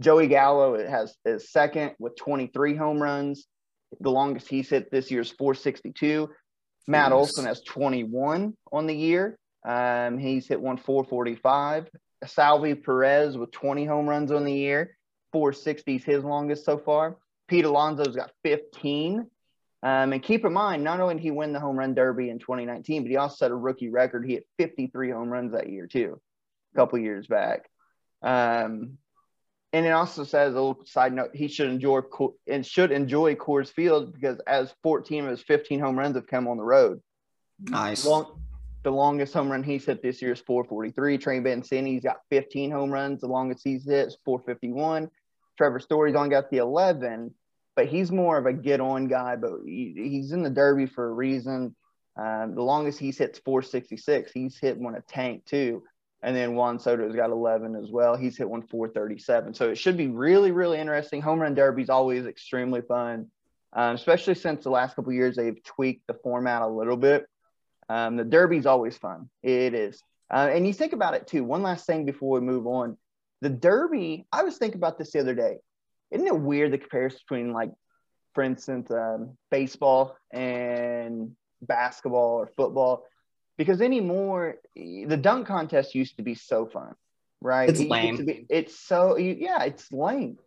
Joey 0.00 0.26
Gallo 0.26 0.76
has 0.88 1.14
is 1.24 1.52
second 1.52 1.92
with 2.00 2.16
23 2.16 2.74
home 2.74 3.00
runs. 3.00 3.46
The 4.00 4.10
longest 4.10 4.48
he's 4.48 4.68
hit 4.68 4.90
this 4.90 5.12
year 5.12 5.20
is 5.20 5.30
462. 5.30 6.30
Matt 6.88 7.12
Olson 7.12 7.44
has 7.44 7.60
21 7.62 8.56
on 8.72 8.86
the 8.88 8.96
year. 8.96 9.38
Um, 9.64 10.18
he's 10.18 10.48
hit 10.48 10.60
one 10.60 10.78
445. 10.78 11.88
Salvy 12.26 12.74
Perez 12.74 13.36
with 13.36 13.50
20 13.52 13.84
home 13.84 14.08
runs 14.08 14.32
on 14.32 14.44
the 14.44 14.52
year. 14.52 14.96
460 15.32 15.96
is 15.96 16.04
his 16.04 16.24
longest 16.24 16.64
so 16.64 16.78
far. 16.78 17.16
Pete 17.48 17.64
Alonso's 17.64 18.16
got 18.16 18.30
15. 18.44 19.26
Um, 19.80 20.12
and 20.12 20.22
keep 20.22 20.44
in 20.44 20.52
mind, 20.52 20.82
not 20.82 21.00
only 21.00 21.14
did 21.14 21.22
he 21.22 21.30
win 21.30 21.52
the 21.52 21.60
home 21.60 21.78
run 21.78 21.94
derby 21.94 22.30
in 22.30 22.38
2019, 22.38 23.02
but 23.02 23.10
he 23.10 23.16
also 23.16 23.36
set 23.36 23.50
a 23.50 23.54
rookie 23.54 23.90
record. 23.90 24.26
He 24.26 24.34
hit 24.34 24.46
53 24.58 25.10
home 25.10 25.30
runs 25.30 25.52
that 25.52 25.68
year, 25.68 25.86
too, 25.86 26.20
a 26.74 26.76
couple 26.76 26.98
years 26.98 27.26
back. 27.28 27.70
Um, 28.22 28.98
and 29.72 29.86
it 29.86 29.90
also 29.90 30.24
says 30.24 30.54
a 30.54 30.56
little 30.56 30.84
side 30.86 31.12
note: 31.12 31.30
he 31.34 31.46
should 31.46 31.68
enjoy 31.68 32.00
and 32.46 32.66
should 32.66 32.90
enjoy 32.90 33.34
Coors 33.34 33.70
Field 33.70 34.14
because 34.14 34.40
as 34.46 34.72
14 34.82 35.24
of 35.24 35.30
his 35.30 35.42
15 35.42 35.78
home 35.78 35.98
runs 35.98 36.16
have 36.16 36.26
come 36.26 36.48
on 36.48 36.56
the 36.56 36.64
road. 36.64 37.00
Nice. 37.60 38.04
Long, 38.06 38.42
the 38.88 38.94
longest 38.94 39.34
home 39.34 39.52
run 39.52 39.62
he's 39.62 39.84
hit 39.84 40.00
this 40.00 40.22
year 40.22 40.32
is 40.32 40.40
443. 40.40 41.18
Trey 41.18 41.40
Mancini's 41.40 42.02
got 42.02 42.20
15 42.30 42.70
home 42.70 42.90
runs. 42.90 43.20
The 43.20 43.26
longest 43.26 43.60
he's 43.62 43.84
hit 43.84 44.08
is 44.08 44.16
451. 44.24 45.10
Trevor 45.58 45.78
Story's 45.78 46.14
only 46.14 46.30
got 46.30 46.50
the 46.50 46.56
11, 46.56 47.34
but 47.76 47.86
he's 47.86 48.10
more 48.10 48.38
of 48.38 48.46
a 48.46 48.52
get 48.54 48.80
on 48.80 49.06
guy. 49.06 49.36
But 49.36 49.50
he, 49.66 49.92
he's 49.94 50.32
in 50.32 50.42
the 50.42 50.48
Derby 50.48 50.86
for 50.86 51.06
a 51.06 51.12
reason. 51.12 51.76
Um, 52.16 52.54
the 52.54 52.62
longest 52.62 52.98
he's 52.98 53.18
hit 53.18 53.32
is 53.32 53.38
466. 53.40 54.32
He's 54.32 54.58
hit 54.58 54.78
one 54.78 54.94
a 54.94 55.02
tank 55.02 55.44
too. 55.44 55.82
And 56.22 56.34
then 56.34 56.54
Juan 56.54 56.80
Soto's 56.80 57.14
got 57.14 57.28
11 57.28 57.76
as 57.76 57.90
well. 57.90 58.16
He's 58.16 58.38
hit 58.38 58.48
one 58.48 58.62
437. 58.62 59.52
So 59.52 59.68
it 59.68 59.76
should 59.76 59.98
be 59.98 60.08
really, 60.08 60.50
really 60.50 60.78
interesting. 60.78 61.20
Home 61.20 61.40
run 61.40 61.54
derby 61.54 61.82
is 61.82 61.90
always 61.90 62.24
extremely 62.24 62.80
fun, 62.80 63.26
um, 63.74 63.96
especially 63.96 64.34
since 64.34 64.64
the 64.64 64.70
last 64.70 64.96
couple 64.96 65.12
years 65.12 65.36
they've 65.36 65.62
tweaked 65.62 66.06
the 66.06 66.14
format 66.14 66.62
a 66.62 66.66
little 66.66 66.96
bit. 66.96 67.26
Um, 67.88 68.16
the 68.16 68.24
derby's 68.24 68.66
always 68.66 68.96
fun. 68.96 69.28
It 69.42 69.74
is. 69.74 70.02
Uh, 70.30 70.50
and 70.52 70.66
you 70.66 70.72
think 70.72 70.92
about 70.92 71.14
it 71.14 71.26
too. 71.26 71.42
One 71.44 71.62
last 71.62 71.86
thing 71.86 72.04
before 72.04 72.38
we 72.38 72.40
move 72.44 72.66
on. 72.66 72.96
The 73.40 73.48
Derby, 73.48 74.26
I 74.32 74.42
was 74.42 74.58
thinking 74.58 74.78
about 74.78 74.98
this 74.98 75.12
the 75.12 75.20
other 75.20 75.34
day. 75.34 75.58
Isn't 76.10 76.26
it 76.26 76.38
weird 76.38 76.72
the 76.72 76.78
comparison 76.78 77.20
between, 77.28 77.52
like, 77.52 77.70
for 78.34 78.42
instance, 78.42 78.90
um, 78.90 79.36
baseball 79.50 80.16
and 80.32 81.36
basketball 81.62 82.40
or 82.40 82.50
football? 82.56 83.04
Because 83.56 83.80
anymore, 83.80 84.56
the 84.74 85.16
dunk 85.16 85.46
contest 85.46 85.94
used 85.94 86.16
to 86.16 86.22
be 86.22 86.34
so 86.34 86.66
fun, 86.66 86.94
right? 87.40 87.68
It's 87.68 87.80
it 87.80 87.88
lame. 87.88 88.16
Be, 88.24 88.46
it's 88.48 88.78
so, 88.78 89.16
yeah, 89.16 89.62
it's 89.64 89.90
lame. 89.92 90.38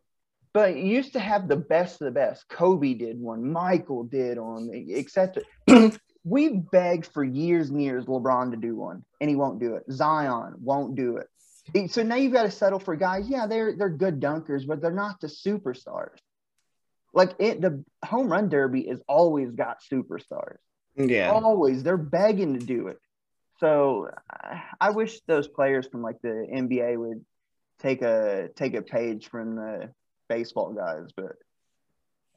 But 0.54 0.76
you 0.76 0.84
used 0.84 1.14
to 1.14 1.20
have 1.20 1.48
the 1.48 1.56
best 1.56 2.02
of 2.02 2.06
the 2.06 2.12
best. 2.12 2.48
Kobe 2.50 2.94
did 2.94 3.20
one, 3.20 3.52
Michael 3.52 4.04
did 4.04 4.38
one, 4.38 4.70
etc. 4.90 5.44
we've 6.24 6.70
begged 6.72 7.08
for 7.08 7.24
years 7.24 7.70
and 7.70 7.82
years 7.82 8.06
LeBron 8.06 8.52
to 8.52 8.58
do 8.58 8.76
one, 8.76 9.04
and 9.20 9.30
he 9.30 9.36
won't 9.36 9.60
do 9.60 9.76
it. 9.76 9.84
Zion 9.92 10.56
won't 10.60 10.96
do 10.96 11.18
it. 11.18 11.28
So 11.92 12.04
now 12.04 12.16
you've 12.16 12.34
got 12.34 12.44
to 12.44 12.52
settle 12.52 12.80
for 12.80 12.96
guys. 12.96 13.30
Yeah, 13.30 13.48
they're 13.48 13.76
they're 13.76 13.90
good 13.90 14.20
dunkers, 14.20 14.66
but 14.66 14.82
they're 14.82 14.92
not 14.92 15.22
the 15.22 15.28
superstars. 15.28 16.18
Like 17.14 17.34
it, 17.40 17.62
the 17.62 17.84
home 18.04 18.32
run 18.32 18.50
derby 18.50 18.88
has 18.88 19.02
always 19.08 19.52
got 19.52 19.78
superstars. 19.92 20.58
Yeah, 20.96 21.32
always. 21.32 21.84
They're 21.84 21.98
begging 21.98 22.60
to 22.60 22.66
do 22.66 22.88
it. 22.88 23.00
So 23.60 24.10
I 24.80 24.90
wish 24.90 25.22
those 25.28 25.48
players 25.48 25.88
from 25.88 26.02
like 26.02 26.20
the 26.22 26.48
NBA 26.52 26.98
would 26.98 27.24
take 27.80 28.02
a 28.02 28.50
take 28.56 28.74
a 28.74 28.82
page 28.82 29.30
from 29.30 29.56
the 29.56 29.90
baseball 30.28 30.74
guys, 30.74 31.10
but 31.16 31.36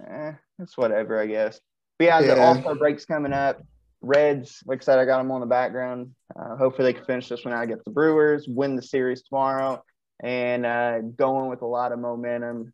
eh, 0.07 0.33
it's 0.59 0.77
whatever, 0.77 1.19
I 1.19 1.27
guess. 1.27 1.61
But 1.99 2.05
yeah, 2.05 2.21
yeah. 2.21 2.35
the 2.35 2.43
All 2.43 2.61
Star 2.61 2.75
break's 2.75 3.07
coming 3.07 3.33
up. 3.33 3.63
Reds, 4.05 4.63
like 4.67 4.83
I 4.83 4.85
said, 4.85 4.99
I 4.99 5.05
got 5.05 5.19
them 5.19 5.31
on 5.31 5.41
the 5.41 5.47
background. 5.47 6.11
Uh, 6.39 6.57
hopefully, 6.57 6.93
they 6.93 6.97
can 6.97 7.05
finish 7.05 7.29
this 7.29 7.45
one 7.45 7.55
out 7.55 7.65
against 7.65 7.85
the 7.85 7.91
Brewers, 7.91 8.47
win 8.49 8.77
the 8.77 8.83
series 8.83 9.23
tomorrow, 9.23 9.83
and 10.23 10.67
uh, 10.67 11.01
going 11.01 11.49
with 11.49 11.63
a 11.63 11.67
lot 11.67 11.93
of 11.93 11.99
momentum 11.99 12.73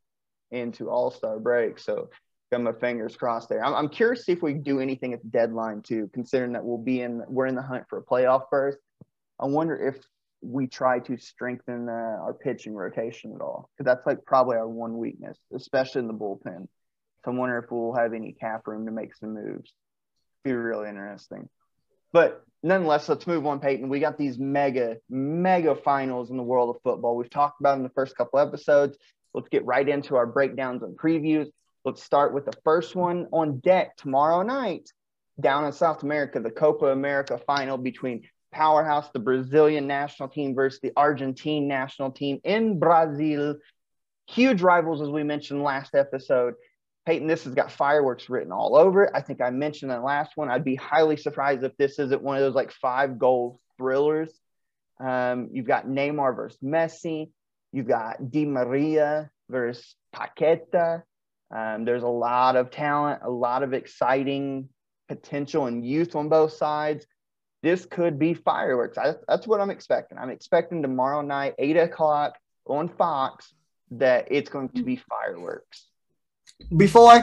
into 0.51 0.91
All 0.91 1.11
Star 1.11 1.39
break. 1.39 1.79
So, 1.79 2.11
got 2.51 2.63
my 2.63 2.73
fingers 2.73 3.17
crossed 3.17 3.49
there. 3.49 3.65
I'm, 3.65 3.75
I'm 3.75 3.89
curious 3.89 4.21
to 4.21 4.25
see 4.25 4.33
if 4.33 4.43
we 4.43 4.55
do 4.55 4.81
anything 4.81 5.13
at 5.13 5.23
the 5.23 5.29
deadline 5.29 5.83
too, 5.83 6.11
considering 6.13 6.53
that 6.53 6.65
we'll 6.65 6.79
be 6.79 7.01
in 7.01 7.23
we're 7.29 7.47
in 7.47 7.55
the 7.55 7.63
hunt 7.63 7.85
for 7.89 7.99
a 7.99 8.05
playoff 8.05 8.51
berth. 8.51 8.77
I 9.39 9.47
wonder 9.47 9.77
if 9.77 9.97
we 10.43 10.67
try 10.67 10.99
to 11.01 11.17
strengthen 11.19 11.89
uh, 11.89 11.93
our 11.93 12.35
pitching 12.35 12.75
rotation 12.75 13.33
at 13.35 13.41
all 13.41 13.69
because 13.77 13.85
that's 13.85 14.07
like 14.07 14.25
probably 14.25 14.57
our 14.57 14.69
one 14.69 14.99
weakness, 14.99 15.39
especially 15.55 16.01
in 16.01 16.09
the 16.09 16.15
bullpen. 16.15 16.67
So 17.25 17.33
I 17.33 17.35
wonder 17.35 17.59
if 17.59 17.71
we'll 17.71 17.95
have 17.95 18.15
any 18.15 18.33
cap 18.33 18.67
room 18.67 18.87
to 18.87 18.93
make 18.93 19.15
some 19.15 19.35
moves. 19.35 19.73
Be 20.45 20.53
really 20.53 20.89
interesting. 20.89 21.49
But 22.13 22.45
nonetheless, 22.63 23.09
let's 23.09 23.27
move 23.27 23.47
on, 23.47 23.61
Peyton. 23.61 23.89
We 23.89 24.01
got 24.01 24.19
these 24.19 24.39
mega, 24.39 24.97
mega 25.09 25.75
finals 25.75 26.31
in 26.31 26.37
the 26.37 26.43
world 26.43 26.75
of 26.75 26.83
football. 26.83 27.17
We've 27.17 27.31
talked 27.31 27.61
about 27.61 27.77
in 27.77 27.83
the 27.83 27.91
first 27.91 28.17
couple 28.17 28.39
episodes. 28.39 28.97
Let's 29.35 29.49
get 29.49 29.65
right 29.65 29.89
into 29.89 30.17
our 30.17 30.27
breakdowns 30.27 30.83
and 30.83 30.99
previews. 30.99 31.49
Let's 31.85 32.03
start 32.03 32.35
with 32.35 32.47
the 32.47 32.57
first 32.65 32.95
one 32.95 33.29
on 33.33 33.61
deck 33.61 33.97
tomorrow 33.97 34.43
night 34.43 34.91
down 35.41 35.65
in 35.65 35.73
South 35.73 36.03
America, 36.03 36.41
the 36.41 36.51
Copa 36.51 36.87
America 36.87 37.39
final 37.47 37.79
between 37.79 38.23
powerhouse, 38.53 39.11
the 39.13 39.19
Brazilian 39.19 39.87
national 39.87 40.29
team 40.29 40.55
versus 40.55 40.81
the 40.81 40.93
Argentine 40.97 41.69
national 41.69 42.11
team 42.11 42.41
in 42.45 42.79
Brazil. 42.79 43.57
Huge 44.27 44.61
rivals, 44.63 45.01
as 45.01 45.09
we 45.09 45.23
mentioned 45.23 45.63
last 45.63 45.95
episode. 45.95 46.55
Peyton, 47.07 47.27
this 47.27 47.45
has 47.45 47.55
got 47.55 47.73
fireworks 47.73 48.29
written 48.29 48.53
all 48.53 48.77
over 48.77 49.05
it. 49.05 49.13
I 49.15 49.23
think 49.23 49.41
I 49.41 49.51
mentioned 49.51 49.91
the 49.91 50.01
last 50.01 50.37
one. 50.37 50.51
I'd 50.51 50.65
be 50.65 50.77
highly 50.77 51.17
surprised 51.17 51.65
if 51.65 51.77
this 51.77 51.99
isn't 51.99 52.23
one 52.23 52.37
of 52.37 52.43
those 52.43 52.55
like 52.55 52.73
five 52.73 53.19
goal 53.19 53.61
thrillers. 53.79 54.31
Um, 54.99 55.49
you've 55.53 55.67
got 55.67 55.87
Neymar 55.87 56.37
versus 56.37 56.59
Messi. 56.63 57.31
You've 57.73 57.89
got 57.89 58.31
Di 58.31 58.45
Maria 58.45 59.31
versus 59.49 59.95
Paqueta. 60.15 61.03
Um, 61.55 61.85
there's 61.85 62.03
a 62.03 62.09
lot 62.09 62.57
of 62.57 62.71
talent, 62.71 63.23
a 63.25 63.31
lot 63.31 63.63
of 63.63 63.73
exciting 63.73 64.69
potential 65.09 65.67
and 65.67 65.85
youth 65.85 66.15
on 66.15 66.29
both 66.29 66.53
sides. 66.53 67.07
This 67.63 67.87
could 67.87 68.19
be 68.19 68.35
fireworks. 68.35 68.99
I, 68.99 69.15
that's 69.27 69.47
what 69.47 69.61
I'm 69.61 69.71
expecting. 69.71 70.19
I'm 70.19 70.31
expecting 70.31 70.83
tomorrow 70.83 71.23
night, 71.23 71.55
eight 71.59 71.77
o'clock 71.77 72.37
on 72.67 72.89
Fox, 72.89 73.53
that 73.93 74.29
it's 74.31 74.51
going 74.51 74.69
to 74.71 74.83
be 74.83 74.97
fireworks 74.97 75.90
before 76.77 77.11
I 77.11 77.21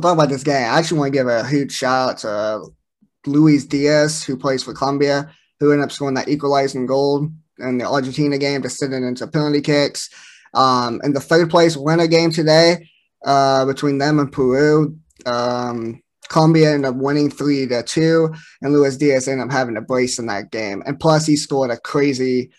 talk 0.00 0.14
about 0.14 0.28
this 0.28 0.42
game, 0.42 0.54
I 0.54 0.78
actually 0.78 0.98
want 0.98 1.12
to 1.12 1.18
give 1.18 1.28
a 1.28 1.46
huge 1.46 1.72
shout 1.72 2.10
out 2.10 2.18
to 2.18 3.30
Luis 3.30 3.64
Diaz, 3.64 4.24
who 4.24 4.36
plays 4.36 4.62
for 4.62 4.74
Colombia, 4.74 5.30
who 5.60 5.72
ended 5.72 5.84
up 5.84 5.92
scoring 5.92 6.14
that 6.14 6.28
equalizing 6.28 6.86
goal 6.86 7.28
in 7.58 7.78
the 7.78 7.88
Argentina 7.88 8.38
game 8.38 8.62
to 8.62 8.70
send 8.70 8.92
it 8.94 9.02
into 9.02 9.26
penalty 9.26 9.60
kicks. 9.60 10.10
Um, 10.54 11.00
in 11.04 11.12
the 11.12 11.20
third 11.20 11.50
place 11.50 11.76
winner 11.76 12.06
game 12.06 12.30
today 12.30 12.88
uh, 13.24 13.64
between 13.64 13.98
them 13.98 14.18
and 14.18 14.30
Peru, 14.30 14.98
um, 15.24 16.02
Colombia 16.28 16.72
ended 16.72 16.90
up 16.90 16.96
winning 16.96 17.30
three 17.30 17.66
to 17.66 17.82
two, 17.82 18.34
and 18.60 18.72
Luis 18.72 18.96
Diaz 18.96 19.28
ended 19.28 19.46
up 19.46 19.52
having 19.52 19.76
a 19.76 19.82
brace 19.82 20.18
in 20.18 20.26
that 20.26 20.50
game. 20.50 20.82
And 20.86 20.98
plus, 20.98 21.26
he 21.26 21.36
scored 21.36 21.70
a 21.70 21.78
crazy 21.78 22.50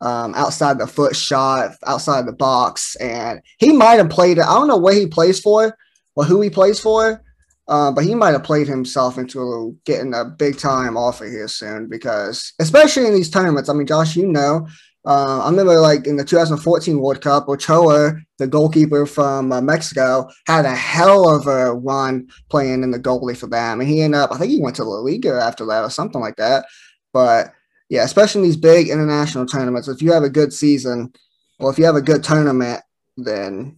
um, 0.00 0.34
outside 0.34 0.78
the 0.78 0.86
foot 0.86 1.14
shot, 1.14 1.72
outside 1.86 2.26
the 2.26 2.32
box, 2.32 2.96
and 2.96 3.40
he 3.58 3.72
might 3.72 3.98
have 3.98 4.10
played 4.10 4.38
it. 4.38 4.44
I 4.44 4.54
don't 4.54 4.68
know 4.68 4.78
where 4.78 4.94
he 4.94 5.06
plays 5.06 5.40
for 5.40 5.76
or 6.16 6.24
who 6.24 6.40
he 6.40 6.50
plays 6.50 6.80
for, 6.80 7.22
uh, 7.68 7.92
but 7.92 8.04
he 8.04 8.14
might 8.14 8.32
have 8.32 8.42
played 8.42 8.66
himself 8.66 9.18
into 9.18 9.76
getting 9.84 10.14
a 10.14 10.24
big 10.24 10.58
time 10.58 10.96
offer 10.96 11.24
here 11.24 11.48
soon 11.48 11.88
because, 11.88 12.52
especially 12.58 13.06
in 13.06 13.14
these 13.14 13.30
tournaments. 13.30 13.68
I 13.68 13.74
mean, 13.74 13.86
Josh, 13.86 14.16
you 14.16 14.26
know, 14.26 14.66
uh, 15.06 15.40
I 15.42 15.50
remember 15.50 15.80
like 15.80 16.06
in 16.06 16.16
the 16.16 16.24
2014 16.24 16.98
World 16.98 17.22
Cup, 17.22 17.48
Ochoa, 17.48 18.14
the 18.38 18.46
goalkeeper 18.46 19.06
from 19.06 19.50
uh, 19.52 19.60
Mexico, 19.60 20.28
had 20.46 20.66
a 20.66 20.74
hell 20.74 21.28
of 21.34 21.46
a 21.46 21.74
run 21.74 22.28
playing 22.50 22.82
in 22.82 22.90
the 22.90 22.98
goalie 22.98 23.36
for 23.36 23.46
them, 23.46 23.80
and 23.80 23.88
he 23.88 24.02
ended 24.02 24.20
up. 24.20 24.32
I 24.32 24.38
think 24.38 24.50
he 24.50 24.60
went 24.60 24.76
to 24.76 24.84
La 24.84 24.98
Liga 24.98 25.40
after 25.42 25.64
that 25.66 25.84
or 25.84 25.90
something 25.90 26.20
like 26.20 26.36
that, 26.36 26.66
but 27.12 27.52
yeah, 27.90 28.04
especially 28.04 28.42
in 28.42 28.46
these 28.46 28.56
big 28.56 28.88
international 28.88 29.44
tournaments. 29.44 29.88
If 29.88 30.00
you 30.00 30.12
have 30.12 30.22
a 30.22 30.30
good 30.30 30.52
season, 30.52 31.12
or 31.58 31.70
if 31.70 31.78
you 31.78 31.84
have 31.84 31.96
a 31.96 32.00
good 32.00 32.22
tournament, 32.22 32.80
then 33.16 33.76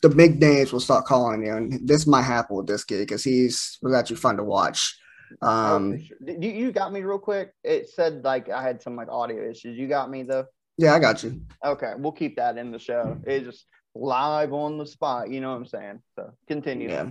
the 0.00 0.08
big 0.08 0.40
names 0.40 0.72
will 0.72 0.80
start 0.80 1.04
calling 1.04 1.44
you. 1.44 1.54
And 1.54 1.86
this 1.86 2.06
might 2.06 2.22
happen 2.22 2.56
with 2.56 2.66
this 2.66 2.82
kid 2.82 3.00
because 3.00 3.22
he's 3.22 3.78
was 3.82 3.94
actually 3.94 4.16
fun 4.16 4.38
to 4.38 4.42
watch. 4.42 4.98
Um, 5.42 5.98
oh, 6.26 6.32
you, 6.40 6.50
you 6.50 6.72
got 6.72 6.92
me 6.92 7.02
real 7.02 7.18
quick. 7.18 7.52
It 7.62 7.90
said 7.90 8.24
like 8.24 8.48
I 8.48 8.62
had 8.62 8.82
some 8.82 8.96
like 8.96 9.08
audio 9.08 9.48
issues. 9.48 9.78
You 9.78 9.86
got 9.86 10.10
me 10.10 10.22
though. 10.22 10.46
Yeah, 10.78 10.94
I 10.94 10.98
got 10.98 11.22
you. 11.22 11.42
Okay, 11.64 11.92
we'll 11.98 12.12
keep 12.12 12.36
that 12.36 12.56
in 12.56 12.72
the 12.72 12.78
show. 12.78 13.18
It's 13.26 13.44
just 13.46 13.66
live 13.94 14.54
on 14.54 14.78
the 14.78 14.86
spot. 14.86 15.30
You 15.30 15.42
know 15.42 15.50
what 15.50 15.56
I'm 15.56 15.66
saying? 15.66 16.02
So 16.16 16.32
continue. 16.48 16.88
Yeah. 16.88 17.10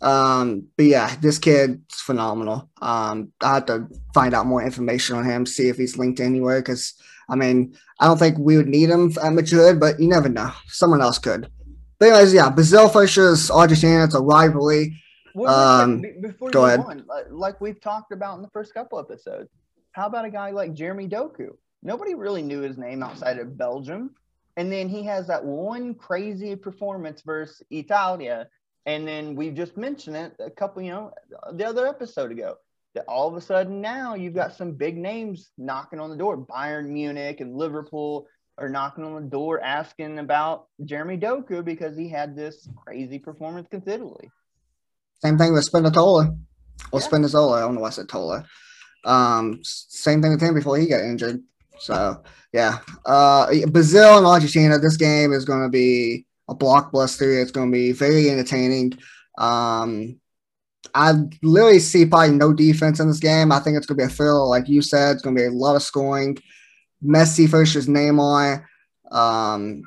Um, 0.00 0.68
but 0.76 0.86
yeah, 0.86 1.16
this 1.16 1.38
kid's 1.38 2.00
phenomenal. 2.00 2.70
Um, 2.82 3.32
I 3.40 3.54
have 3.54 3.66
to 3.66 3.88
find 4.14 4.34
out 4.34 4.46
more 4.46 4.62
information 4.62 5.16
on 5.16 5.24
him, 5.24 5.46
see 5.46 5.68
if 5.68 5.76
he's 5.76 5.96
linked 5.96 6.20
anywhere. 6.20 6.60
Because 6.60 6.94
I 7.28 7.36
mean, 7.36 7.76
I 8.00 8.06
don't 8.06 8.18
think 8.18 8.38
we 8.38 8.56
would 8.56 8.68
need 8.68 8.90
him 8.90 9.12
at 9.22 9.32
Madrid, 9.32 9.80
but 9.80 9.98
you 9.98 10.08
never 10.08 10.28
know. 10.28 10.52
Someone 10.68 11.00
else 11.00 11.18
could. 11.18 11.50
But 11.98 12.10
anyways, 12.10 12.34
yeah, 12.34 12.50
Brazil 12.50 12.88
versus 12.88 13.50
Argentina. 13.50 14.04
It's 14.04 14.14
a 14.14 14.20
rivalry. 14.20 15.00
Well, 15.34 15.54
um, 15.54 16.02
before 16.22 16.50
go 16.50 16.66
ahead. 16.66 16.80
On, 16.80 17.04
like 17.30 17.60
we've 17.60 17.80
talked 17.80 18.12
about 18.12 18.36
in 18.36 18.42
the 18.42 18.50
first 18.50 18.74
couple 18.74 18.98
episodes, 18.98 19.50
how 19.92 20.06
about 20.06 20.24
a 20.24 20.30
guy 20.30 20.50
like 20.50 20.74
Jeremy 20.74 21.08
Doku? 21.08 21.50
Nobody 21.82 22.14
really 22.14 22.42
knew 22.42 22.60
his 22.60 22.78
name 22.78 23.02
outside 23.02 23.38
of 23.38 23.56
Belgium. 23.56 24.14
And 24.56 24.72
then 24.72 24.88
he 24.88 25.02
has 25.04 25.26
that 25.26 25.44
one 25.44 25.94
crazy 25.94 26.56
performance 26.56 27.22
versus 27.22 27.62
Italia 27.70 28.48
and 28.86 29.06
then 29.06 29.34
we've 29.34 29.54
just 29.54 29.76
mentioned 29.76 30.16
it 30.16 30.34
a 30.38 30.50
couple, 30.50 30.80
you 30.80 30.92
know, 30.92 31.12
the 31.52 31.66
other 31.66 31.86
episode 31.86 32.30
ago 32.30 32.56
that 32.94 33.04
all 33.08 33.28
of 33.28 33.34
a 33.34 33.40
sudden 33.40 33.80
now 33.80 34.14
you've 34.14 34.34
got 34.34 34.54
some 34.54 34.72
big 34.72 34.96
names 34.96 35.50
knocking 35.58 36.00
on 36.00 36.08
the 36.08 36.16
door. 36.16 36.38
Bayern 36.38 36.86
Munich 36.86 37.40
and 37.40 37.56
Liverpool 37.56 38.26
are 38.58 38.68
knocking 38.68 39.04
on 39.04 39.14
the 39.14 39.28
door 39.28 39.60
asking 39.60 40.18
about 40.18 40.68
Jeremy 40.84 41.18
Doku 41.18 41.64
because 41.64 41.96
he 41.96 42.08
had 42.08 42.34
this 42.34 42.68
crazy 42.76 43.18
performance 43.18 43.68
considerably. 43.70 44.30
Same 45.22 45.36
thing 45.36 45.52
with 45.52 45.68
Spinazzola. 45.68 46.38
Or 46.92 47.00
yeah. 47.00 47.06
Spinazzola. 47.06 47.58
I 47.58 47.60
don't 47.60 47.74
know 47.74 47.80
why 47.80 47.88
I 47.88 47.90
said 47.90 48.08
Tola. 48.08 48.46
Um, 49.04 49.60
same 49.62 50.22
thing 50.22 50.32
with 50.32 50.40
him 50.40 50.54
before 50.54 50.78
he 50.78 50.86
got 50.86 51.00
injured. 51.00 51.42
So 51.78 52.22
yeah, 52.52 52.78
uh, 53.04 53.48
Brazil 53.66 54.18
and 54.18 54.26
Argentina. 54.26 54.78
This 54.78 54.96
game 54.96 55.32
is 55.32 55.44
going 55.44 55.62
to 55.62 55.68
be 55.68 56.25
a 56.48 56.54
blockbuster. 56.54 57.40
It's 57.40 57.50
going 57.50 57.70
to 57.70 57.76
be 57.76 57.92
very 57.92 58.30
entertaining. 58.30 58.98
Um, 59.38 60.20
I 60.94 61.14
literally 61.42 61.78
see 61.78 62.06
probably 62.06 62.36
no 62.36 62.52
defense 62.52 63.00
in 63.00 63.08
this 63.08 63.18
game. 63.18 63.52
I 63.52 63.58
think 63.60 63.76
it's 63.76 63.86
going 63.86 63.98
to 63.98 64.06
be 64.06 64.12
a 64.12 64.14
thrill, 64.14 64.48
like 64.48 64.68
you 64.68 64.82
said. 64.82 65.12
It's 65.12 65.22
going 65.22 65.36
to 65.36 65.42
be 65.42 65.46
a 65.46 65.50
lot 65.50 65.76
of 65.76 65.82
scoring. 65.82 66.38
Messi 67.04 67.48
versus 67.48 67.86
Neymar. 67.86 68.64
Um, 69.10 69.82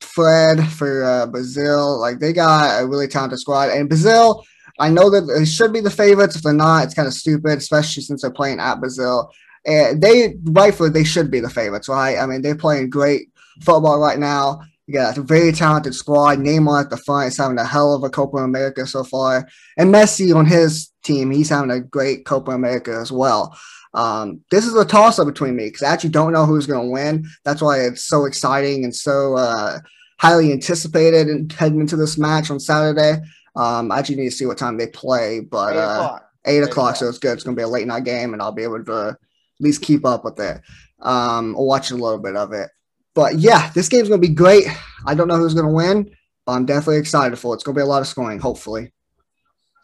Fred 0.00 0.66
for 0.68 1.04
uh, 1.04 1.26
Brazil. 1.26 1.98
Like 1.98 2.18
they 2.18 2.32
got 2.32 2.82
a 2.82 2.86
really 2.86 3.08
talented 3.08 3.38
squad. 3.38 3.70
And 3.70 3.88
Brazil, 3.88 4.44
I 4.78 4.90
know 4.90 5.10
that 5.10 5.22
they 5.22 5.44
should 5.44 5.72
be 5.72 5.80
the 5.80 5.90
favorites. 5.90 6.36
If 6.36 6.42
they're 6.42 6.52
not, 6.52 6.84
it's 6.84 6.94
kind 6.94 7.08
of 7.08 7.14
stupid, 7.14 7.58
especially 7.58 8.02
since 8.02 8.22
they're 8.22 8.30
playing 8.30 8.60
at 8.60 8.80
Brazil. 8.80 9.30
And 9.64 10.02
they 10.02 10.34
rightfully 10.44 10.90
they 10.90 11.04
should 11.04 11.30
be 11.30 11.40
the 11.40 11.50
favorites, 11.50 11.88
right? 11.88 12.18
I 12.18 12.26
mean, 12.26 12.42
they're 12.42 12.56
playing 12.56 12.90
great 12.90 13.28
football 13.60 14.00
right 14.00 14.18
now. 14.18 14.60
You 14.86 14.94
got 14.94 15.16
a 15.16 15.22
very 15.22 15.52
talented 15.52 15.94
squad. 15.94 16.38
Neymar 16.38 16.84
at 16.84 16.90
the 16.90 16.96
front 16.96 17.28
is 17.28 17.36
having 17.36 17.58
a 17.58 17.64
hell 17.64 17.94
of 17.94 18.02
a 18.02 18.10
Copa 18.10 18.38
America 18.38 18.86
so 18.86 19.04
far. 19.04 19.48
And 19.76 19.94
Messi 19.94 20.34
on 20.34 20.46
his 20.46 20.90
team, 21.04 21.30
he's 21.30 21.48
having 21.48 21.70
a 21.70 21.80
great 21.80 22.24
Copa 22.26 22.50
America 22.50 22.98
as 23.00 23.12
well. 23.12 23.56
Um, 23.94 24.40
this 24.50 24.66
is 24.66 24.74
a 24.74 24.84
toss 24.84 25.18
up 25.18 25.26
between 25.26 25.54
me 25.54 25.66
because 25.66 25.82
I 25.82 25.92
actually 25.92 26.10
don't 26.10 26.32
know 26.32 26.46
who's 26.46 26.66
going 26.66 26.86
to 26.86 26.92
win. 26.92 27.26
That's 27.44 27.62
why 27.62 27.80
it's 27.80 28.06
so 28.06 28.24
exciting 28.24 28.84
and 28.84 28.94
so 28.94 29.36
uh, 29.36 29.78
highly 30.18 30.50
anticipated 30.52 31.28
and 31.28 31.52
heading 31.52 31.80
into 31.80 31.96
this 31.96 32.18
match 32.18 32.50
on 32.50 32.58
Saturday. 32.58 33.20
Um, 33.54 33.92
I 33.92 33.98
actually 33.98 34.16
need 34.16 34.30
to 34.30 34.36
see 34.36 34.46
what 34.46 34.58
time 34.58 34.78
they 34.78 34.86
play, 34.86 35.40
but 35.40 35.76
uh, 35.76 36.18
Eight 36.44 36.64
o'clock, 36.64 36.96
so 36.96 37.08
it's 37.08 37.18
good. 37.18 37.34
It's 37.34 37.44
gonna 37.44 37.56
be 37.56 37.62
a 37.62 37.68
late 37.68 37.86
night 37.86 38.04
game, 38.04 38.32
and 38.32 38.42
I'll 38.42 38.50
be 38.50 38.64
able 38.64 38.84
to 38.84 39.10
at 39.10 39.16
least 39.60 39.82
keep 39.82 40.04
up 40.04 40.24
with 40.24 40.40
it. 40.40 40.60
Um, 41.00 41.54
or 41.56 41.66
watch 41.66 41.90
a 41.90 41.94
little 41.94 42.18
bit 42.18 42.34
of 42.34 42.52
it. 42.52 42.68
But 43.14 43.38
yeah, 43.38 43.70
this 43.74 43.88
game's 43.88 44.08
gonna 44.08 44.20
be 44.20 44.28
great. 44.28 44.66
I 45.06 45.14
don't 45.14 45.28
know 45.28 45.36
who's 45.36 45.54
gonna 45.54 45.72
win, 45.72 46.10
but 46.46 46.52
I'm 46.52 46.66
definitely 46.66 46.98
excited 46.98 47.38
for 47.38 47.54
it. 47.54 47.56
It's 47.56 47.64
gonna 47.64 47.76
be 47.76 47.82
a 47.82 47.86
lot 47.86 48.02
of 48.02 48.08
scoring, 48.08 48.38
hopefully. 48.38 48.92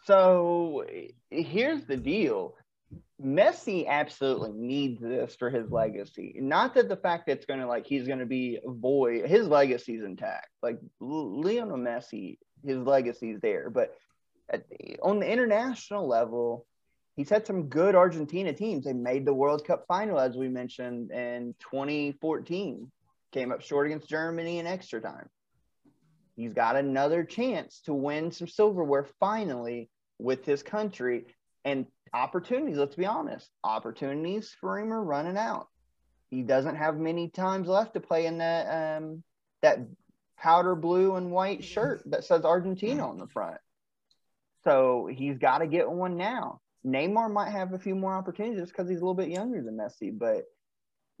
So 0.05 0.85
here's 1.29 1.85
the 1.85 1.97
deal. 1.97 2.55
Messi 3.23 3.85
absolutely 3.87 4.53
needs 4.53 5.01
this 5.01 5.35
for 5.35 5.49
his 5.49 5.69
legacy. 5.69 6.35
Not 6.39 6.73
that 6.75 6.87
the 6.87 6.95
fact 6.95 7.25
that 7.25 7.33
it's 7.33 7.45
going 7.45 7.59
to 7.59 7.67
like 7.67 7.85
he's 7.85 8.07
going 8.07 8.19
to 8.19 8.25
be 8.25 8.59
void, 8.65 9.25
his 9.25 9.47
legacy's 9.47 10.03
intact. 10.03 10.47
Like 10.63 10.79
Lionel 11.01 11.77
Messi, 11.77 12.37
his 12.65 12.77
legacy's 12.77 13.39
there. 13.41 13.69
But 13.69 13.93
the, 14.49 14.97
on 15.03 15.19
the 15.19 15.29
international 15.29 16.07
level, 16.07 16.65
he's 17.17 17.29
had 17.29 17.45
some 17.45 17.67
good 17.67 17.93
Argentina 17.93 18.53
teams. 18.53 18.85
They 18.85 18.93
made 18.93 19.25
the 19.25 19.33
World 19.33 19.65
Cup 19.65 19.85
final, 19.87 20.17
as 20.17 20.37
we 20.37 20.47
mentioned, 20.47 21.11
in 21.11 21.53
2014. 21.59 22.89
Came 23.31 23.51
up 23.51 23.61
short 23.61 23.87
against 23.87 24.09
Germany 24.09 24.59
in 24.59 24.67
extra 24.67 25.01
time. 25.01 25.29
He's 26.35 26.53
got 26.53 26.75
another 26.75 27.23
chance 27.23 27.81
to 27.81 27.93
win 27.93 28.31
some 28.31 28.47
silverware 28.47 29.07
finally 29.19 29.89
with 30.17 30.45
his 30.45 30.63
country. 30.63 31.25
And 31.65 31.85
opportunities, 32.13 32.77
let's 32.77 32.95
be 32.95 33.05
honest, 33.05 33.49
opportunities 33.63 34.55
for 34.59 34.79
him 34.79 34.93
are 34.93 35.03
running 35.03 35.37
out. 35.37 35.67
He 36.29 36.41
doesn't 36.43 36.75
have 36.75 36.97
many 36.97 37.29
times 37.29 37.67
left 37.67 37.93
to 37.95 37.99
play 37.99 38.25
in 38.25 38.37
that 38.37 38.97
um, 38.97 39.23
that 39.61 39.79
powder 40.37 40.75
blue 40.75 41.15
and 41.15 41.31
white 41.31 41.63
shirt 41.63 42.01
that 42.05 42.23
says 42.23 42.45
Argentina 42.45 43.07
on 43.07 43.17
the 43.17 43.27
front. 43.27 43.57
So 44.63 45.09
he's 45.11 45.37
got 45.37 45.59
to 45.59 45.67
get 45.67 45.89
one 45.89 46.17
now. 46.17 46.61
Neymar 46.85 47.31
might 47.31 47.51
have 47.51 47.73
a 47.73 47.79
few 47.79 47.95
more 47.95 48.13
opportunities 48.13 48.69
because 48.69 48.87
he's 48.87 48.99
a 48.99 49.01
little 49.01 49.13
bit 49.13 49.29
younger 49.29 49.61
than 49.61 49.77
Messi, 49.77 50.17
but 50.17 50.45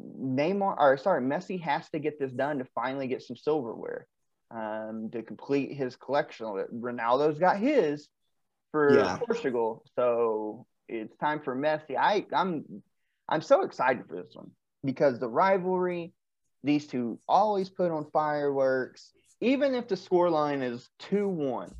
Neymar, 0.01 0.75
or 0.77 0.97
sorry, 0.97 1.21
Messi 1.21 1.61
has 1.61 1.89
to 1.89 1.99
get 1.99 2.19
this 2.19 2.31
done 2.31 2.59
to 2.59 2.65
finally 2.75 3.07
get 3.07 3.21
some 3.21 3.35
silverware 3.35 4.07
um, 4.51 5.09
to 5.11 5.23
complete 5.23 5.73
his 5.73 5.95
collection. 5.95 6.45
Ronaldo's 6.47 7.39
got 7.39 7.57
his 7.57 8.07
for 8.71 8.97
yeah. 8.97 9.17
Portugal, 9.17 9.83
so 9.95 10.65
it's 10.87 11.15
time 11.17 11.41
for 11.41 11.55
Messi. 11.55 11.97
I 11.97 12.25
I'm 12.33 12.81
I'm 13.27 13.41
so 13.41 13.63
excited 13.63 14.05
for 14.07 14.15
this 14.15 14.33
one 14.33 14.51
because 14.83 15.19
the 15.19 15.27
rivalry, 15.27 16.13
these 16.63 16.87
two 16.87 17.19
always 17.27 17.69
put 17.69 17.91
on 17.91 18.05
fireworks. 18.11 19.11
Even 19.41 19.73
if 19.73 19.87
the 19.87 19.95
score 19.95 20.29
line 20.29 20.61
is 20.61 20.89
2-1, 21.03 21.71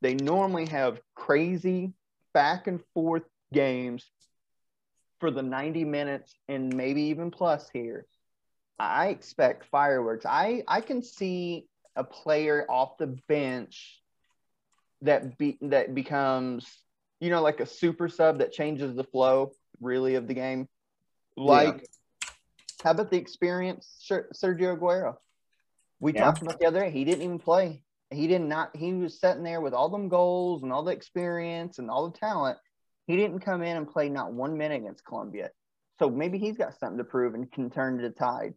they 0.00 0.14
normally 0.14 0.66
have 0.66 1.00
crazy 1.14 1.92
back 2.34 2.66
and 2.66 2.80
forth 2.94 3.22
games 3.52 4.10
for 5.20 5.30
the 5.30 5.42
90 5.42 5.84
minutes 5.84 6.34
and 6.48 6.74
maybe 6.74 7.02
even 7.02 7.30
plus 7.30 7.68
here. 7.72 8.06
I 8.78 9.08
expect 9.08 9.66
fireworks. 9.66 10.26
I 10.26 10.64
I 10.66 10.80
can 10.80 11.02
see 11.02 11.66
a 11.94 12.02
player 12.02 12.66
off 12.68 12.98
the 12.98 13.18
bench 13.28 14.00
that 15.02 15.36
be 15.38 15.58
that 15.60 15.94
becomes 15.94 16.66
you 17.20 17.28
know, 17.28 17.42
like 17.42 17.60
a 17.60 17.66
super 17.66 18.08
sub 18.08 18.38
that 18.38 18.52
changes 18.52 18.96
the 18.96 19.04
flow 19.04 19.52
really 19.80 20.14
of 20.14 20.26
the 20.26 20.34
game. 20.34 20.68
Like, 21.36 21.86
yeah. 22.22 22.28
how 22.82 22.90
about 22.92 23.10
the 23.10 23.18
experience 23.18 24.08
Sergio 24.10 24.78
Aguero? 24.78 25.16
We 26.00 26.14
yeah. 26.14 26.24
talked 26.24 26.42
about 26.42 26.58
the 26.58 26.66
other 26.66 26.80
day. 26.80 26.90
He 26.90 27.04
didn't 27.04 27.22
even 27.22 27.38
play. 27.38 27.82
He 28.10 28.26
did 28.26 28.40
not. 28.40 28.74
He 28.74 28.94
was 28.94 29.20
sitting 29.20 29.44
there 29.44 29.60
with 29.60 29.74
all 29.74 29.90
them 29.90 30.08
goals 30.08 30.62
and 30.62 30.72
all 30.72 30.82
the 30.82 30.92
experience 30.92 31.78
and 31.78 31.90
all 31.90 32.08
the 32.10 32.18
talent. 32.18 32.58
He 33.10 33.16
didn't 33.16 33.40
come 33.40 33.62
in 33.62 33.76
and 33.76 33.90
play 33.90 34.08
not 34.08 34.32
one 34.32 34.56
minute 34.56 34.76
against 34.82 35.04
Colombia. 35.04 35.50
So 35.98 36.08
maybe 36.08 36.38
he's 36.38 36.56
got 36.56 36.78
something 36.78 36.98
to 36.98 37.04
prove 37.04 37.34
and 37.34 37.50
can 37.50 37.68
turn 37.68 38.00
the 38.00 38.10
tide. 38.10 38.54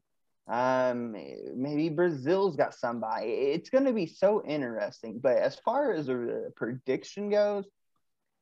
Um, 0.47 1.15
maybe 1.55 1.89
Brazil's 1.89 2.55
got 2.55 2.75
somebody. 2.75 3.29
It's 3.29 3.71
going 3.71 3.85
to 3.85 3.93
be 3.93 4.05
so 4.05 4.43
interesting. 4.45 5.19
But 5.21 5.37
as 5.37 5.55
far 5.55 5.93
as 5.93 6.07
a 6.07 6.49
prediction 6.55 7.31
goes, 7.31 7.65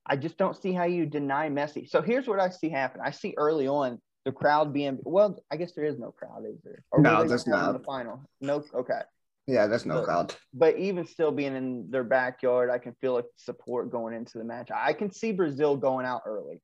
I 0.06 0.18
just 0.18 0.38
don't 0.38 0.62
see 0.62 0.74
how 0.74 0.84
you 0.84 1.06
deny 1.06 1.50
Messi. 1.50 1.90
So 1.90 2.02
here's 2.02 2.28
what 2.28 2.42
I 2.42 2.50
see 2.50 2.70
happen. 2.70 3.00
I 3.04 3.12
see 3.12 3.34
early 3.38 3.68
on 3.68 4.02
the 4.26 4.34
crowd 4.34 4.74
being 4.74 5.00
well. 5.04 5.42
I 5.50 5.56
guess 5.56 5.72
there 5.72 5.86
is 5.86 5.98
no 5.98 6.12
crowd, 6.12 6.44
is 6.46 6.60
there? 6.64 6.84
Or 6.92 7.02
no, 7.02 7.24
there's 7.24 7.48
not. 7.48 7.72
The 7.72 7.86
final, 7.86 8.22
no. 8.42 8.66
Okay. 8.74 9.02
Yeah, 9.52 9.68
that's 9.68 9.86
no 9.86 9.96
but. 10.06 10.06
But 10.54 10.78
even 10.78 11.06
still 11.06 11.32
being 11.32 11.56
in 11.56 11.92
their 11.92 12.04
backyard, 12.04 12.70
I 12.70 12.78
can 12.78 12.94
feel 13.02 13.14
like 13.16 13.26
support 13.38 13.92
going 13.92 14.16
into 14.16 14.38
the 14.38 14.44
match. 14.44 14.70
I 14.74 14.94
can 14.94 15.12
see 15.12 15.32
Brazil 15.32 15.78
going 15.78 16.06
out 16.06 16.22
early. 16.26 16.62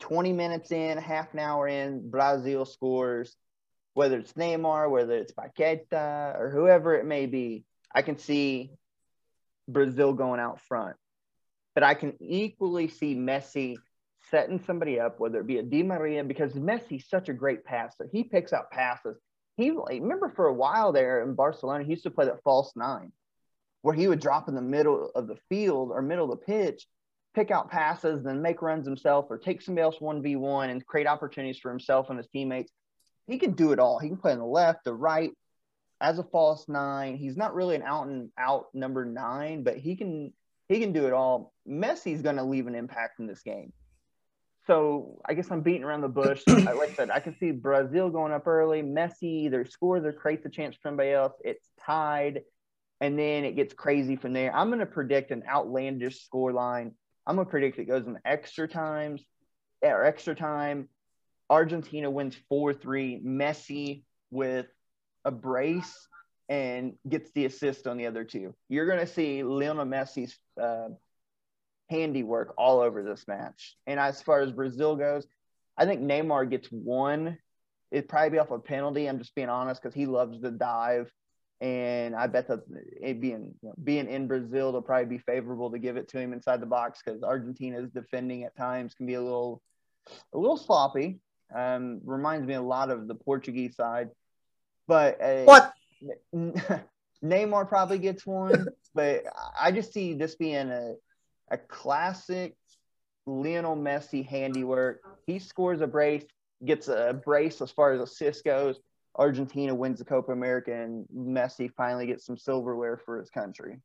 20 0.00 0.32
minutes 0.32 0.70
in, 0.70 0.96
half 0.98 1.32
an 1.34 1.40
hour 1.40 1.66
in, 1.66 2.08
Brazil 2.08 2.64
scores, 2.64 3.36
whether 3.94 4.18
it's 4.18 4.32
Neymar, 4.34 4.90
whether 4.90 5.14
it's 5.16 5.32
Paqueta, 5.32 6.38
or 6.38 6.50
whoever 6.50 6.94
it 6.94 7.04
may 7.04 7.26
be. 7.26 7.64
I 7.94 8.02
can 8.02 8.16
see 8.18 8.70
Brazil 9.66 10.12
going 10.12 10.40
out 10.40 10.60
front 10.62 10.96
but 11.78 11.84
I 11.84 11.94
can 11.94 12.14
equally 12.20 12.88
see 12.88 13.14
Messi 13.14 13.76
setting 14.32 14.60
somebody 14.66 14.98
up, 14.98 15.20
whether 15.20 15.38
it 15.38 15.46
be 15.46 15.58
a 15.58 15.62
Di 15.62 15.84
Maria, 15.84 16.24
because 16.24 16.54
Messi's 16.54 17.08
such 17.08 17.28
a 17.28 17.32
great 17.32 17.64
passer. 17.64 18.08
He 18.10 18.24
picks 18.24 18.52
out 18.52 18.72
passes. 18.72 19.16
He 19.58 19.70
remember 19.70 20.32
for 20.34 20.46
a 20.46 20.54
while 20.54 20.92
there 20.92 21.20
in 21.24 21.34
Barcelona, 21.34 21.82
he 21.82 21.90
used 21.90 22.04
to 22.04 22.10
play 22.10 22.26
that 22.26 22.44
false 22.44 22.72
nine, 22.76 23.10
where 23.82 23.94
he 23.94 24.06
would 24.06 24.20
drop 24.20 24.48
in 24.48 24.54
the 24.54 24.62
middle 24.62 25.10
of 25.16 25.26
the 25.26 25.36
field 25.48 25.90
or 25.90 26.00
middle 26.00 26.32
of 26.32 26.38
the 26.38 26.46
pitch, 26.46 26.86
pick 27.34 27.50
out 27.50 27.68
passes, 27.68 28.22
then 28.22 28.40
make 28.40 28.62
runs 28.62 28.86
himself, 28.86 29.26
or 29.28 29.36
take 29.36 29.60
somebody 29.60 29.82
else 29.82 30.00
one 30.00 30.22
v 30.22 30.36
one 30.36 30.70
and 30.70 30.86
create 30.86 31.08
opportunities 31.08 31.58
for 31.58 31.70
himself 31.70 32.08
and 32.08 32.18
his 32.18 32.28
teammates. 32.28 32.72
He 33.26 33.36
can 33.36 33.52
do 33.52 33.72
it 33.72 33.80
all. 33.80 33.98
He 33.98 34.08
can 34.08 34.16
play 34.16 34.30
on 34.30 34.38
the 34.38 34.44
left, 34.44 34.84
the 34.84 34.94
right, 34.94 35.32
as 36.00 36.20
a 36.20 36.24
false 36.24 36.68
nine. 36.68 37.16
He's 37.16 37.36
not 37.36 37.52
really 37.52 37.74
an 37.74 37.82
out 37.82 38.06
and 38.06 38.30
out 38.38 38.66
number 38.74 39.04
nine, 39.04 39.64
but 39.64 39.76
he 39.76 39.96
can 39.96 40.32
he 40.68 40.78
can 40.78 40.92
do 40.92 41.08
it 41.08 41.12
all. 41.12 41.52
Messi's 41.68 42.22
going 42.22 42.36
to 42.36 42.44
leave 42.44 42.68
an 42.68 42.76
impact 42.76 43.18
in 43.18 43.26
this 43.26 43.42
game. 43.42 43.72
So 44.68 45.18
I 45.26 45.32
guess 45.32 45.50
I'm 45.50 45.62
beating 45.62 45.82
around 45.82 46.02
the 46.02 46.08
bush. 46.08 46.42
like 46.46 46.68
I 46.68 46.92
said, 46.92 47.10
I 47.10 47.20
can 47.20 47.34
see 47.38 47.52
Brazil 47.52 48.10
going 48.10 48.32
up 48.32 48.46
early. 48.46 48.82
Messi 48.82 49.46
either 49.46 49.64
scores 49.64 50.04
or 50.04 50.12
creates 50.12 50.44
a 50.44 50.50
chance 50.50 50.76
for 50.76 50.88
somebody 50.90 51.10
else. 51.10 51.32
It's 51.42 51.66
tied, 51.80 52.42
and 53.00 53.18
then 53.18 53.44
it 53.44 53.56
gets 53.56 53.72
crazy 53.72 54.14
from 54.14 54.34
there. 54.34 54.54
I'm 54.54 54.68
going 54.68 54.80
to 54.80 54.86
predict 54.86 55.30
an 55.30 55.42
outlandish 55.48 56.22
score 56.22 56.52
line. 56.52 56.92
I'm 57.26 57.36
going 57.36 57.46
to 57.46 57.50
predict 57.50 57.78
it 57.78 57.86
goes 57.86 58.06
in 58.06 58.18
extra 58.26 58.68
times 58.68 59.24
or 59.80 60.04
extra 60.04 60.34
time. 60.34 60.90
Argentina 61.48 62.10
wins 62.10 62.36
4 62.50 62.74
3. 62.74 63.22
Messi 63.24 64.02
with 64.30 64.66
a 65.24 65.30
brace 65.30 66.06
and 66.50 66.92
gets 67.08 67.30
the 67.32 67.46
assist 67.46 67.86
on 67.86 67.96
the 67.96 68.06
other 68.06 68.24
two. 68.24 68.54
You're 68.68 68.86
going 68.86 69.00
to 69.00 69.06
see 69.06 69.42
Lionel 69.42 69.86
Messi's 69.86 70.36
uh, 70.60 70.88
handiwork 71.90 72.54
all 72.58 72.80
over 72.80 73.02
this 73.02 73.26
match. 73.26 73.76
And 73.86 73.98
as 73.98 74.22
far 74.22 74.40
as 74.40 74.52
Brazil 74.52 74.96
goes, 74.96 75.26
I 75.76 75.86
think 75.86 76.00
Neymar 76.00 76.50
gets 76.50 76.68
one. 76.68 77.38
It'd 77.90 78.08
probably 78.08 78.30
be 78.30 78.38
off 78.38 78.50
a 78.50 78.58
penalty. 78.58 79.06
I'm 79.06 79.18
just 79.18 79.34
being 79.34 79.48
honest 79.48 79.82
because 79.82 79.94
he 79.94 80.06
loves 80.06 80.40
to 80.40 80.50
dive. 80.50 81.10
And 81.60 82.14
I 82.14 82.26
bet 82.26 82.48
that 82.48 82.60
it 83.00 83.20
being 83.20 83.54
you 83.62 83.68
know, 83.68 83.74
being 83.82 84.08
in 84.08 84.28
Brazil, 84.28 84.68
it'll 84.68 84.82
probably 84.82 85.06
be 85.06 85.18
favorable 85.18 85.70
to 85.70 85.78
give 85.78 85.96
it 85.96 86.08
to 86.10 86.18
him 86.18 86.32
inside 86.32 86.60
the 86.60 86.66
box 86.66 87.00
because 87.04 87.22
Argentina's 87.22 87.90
defending 87.90 88.44
at 88.44 88.56
times 88.56 88.94
can 88.94 89.06
be 89.06 89.14
a 89.14 89.22
little 89.22 89.62
a 90.32 90.38
little 90.38 90.56
sloppy. 90.56 91.18
Um, 91.54 92.00
reminds 92.04 92.46
me 92.46 92.54
a 92.54 92.62
lot 92.62 92.90
of 92.90 93.08
the 93.08 93.14
Portuguese 93.14 93.74
side. 93.74 94.10
But 94.86 95.20
uh, 95.20 95.44
what 95.44 95.72
Neymar 97.24 97.68
probably 97.68 97.98
gets 97.98 98.24
one, 98.26 98.68
but 98.94 99.24
I 99.60 99.72
just 99.72 99.92
see 99.92 100.14
this 100.14 100.36
being 100.36 100.70
a 100.70 100.94
a 101.50 101.58
classic 101.58 102.56
Lionel 103.26 103.76
Messi 103.76 104.26
handiwork. 104.26 105.02
He 105.26 105.38
scores 105.38 105.80
a 105.80 105.86
brace, 105.86 106.24
gets 106.64 106.88
a 106.88 107.20
brace 107.24 107.60
as 107.60 107.70
far 107.70 107.92
as 107.92 108.00
assists 108.00 108.42
goes. 108.42 108.80
Argentina 109.16 109.74
wins 109.74 109.98
the 109.98 110.04
Copa 110.04 110.32
America, 110.32 110.72
and 110.72 111.06
Messi 111.14 111.70
finally 111.76 112.06
gets 112.06 112.24
some 112.24 112.36
silverware 112.36 112.96
for 112.96 113.18
his 113.18 113.30
country. 113.30 113.80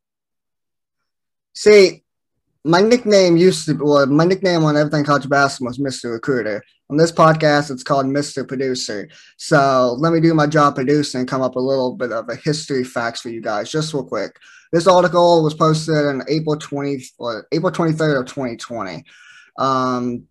See, 1.53 2.03
my 2.65 2.81
nickname 2.81 3.35
used 3.35 3.65
to 3.65 3.73
well, 3.73 4.05
my 4.05 4.23
nickname 4.23 4.63
on 4.63 4.77
everything 4.77 5.03
college 5.03 5.27
basketball 5.27 5.69
was 5.69 5.79
Mr. 5.79 6.13
Recruiter. 6.13 6.63
On 6.89 6.97
this 6.97 7.11
podcast, 7.11 7.71
it's 7.71 7.83
called 7.83 8.05
Mr. 8.05 8.47
Producer. 8.47 9.09
So 9.37 9.95
let 9.99 10.13
me 10.13 10.21
do 10.21 10.33
my 10.33 10.47
job 10.47 10.75
producing 10.75 11.21
and 11.21 11.29
come 11.29 11.41
up 11.41 11.55
a 11.55 11.59
little 11.59 11.95
bit 11.95 12.11
of 12.11 12.29
a 12.29 12.35
history 12.35 12.83
facts 12.83 13.21
for 13.21 13.29
you 13.29 13.41
guys, 13.41 13.71
just 13.71 13.93
real 13.93 14.03
quick. 14.03 14.37
This 14.71 14.87
article 14.87 15.43
was 15.43 15.53
posted 15.53 15.95
on 16.05 16.23
April 16.27 16.57
20 16.57 17.03
or 17.19 17.47
April 17.51 17.71
23rd 17.71 18.21
of 18.21 18.25
2020. 18.27 19.03
Um, 19.57 20.27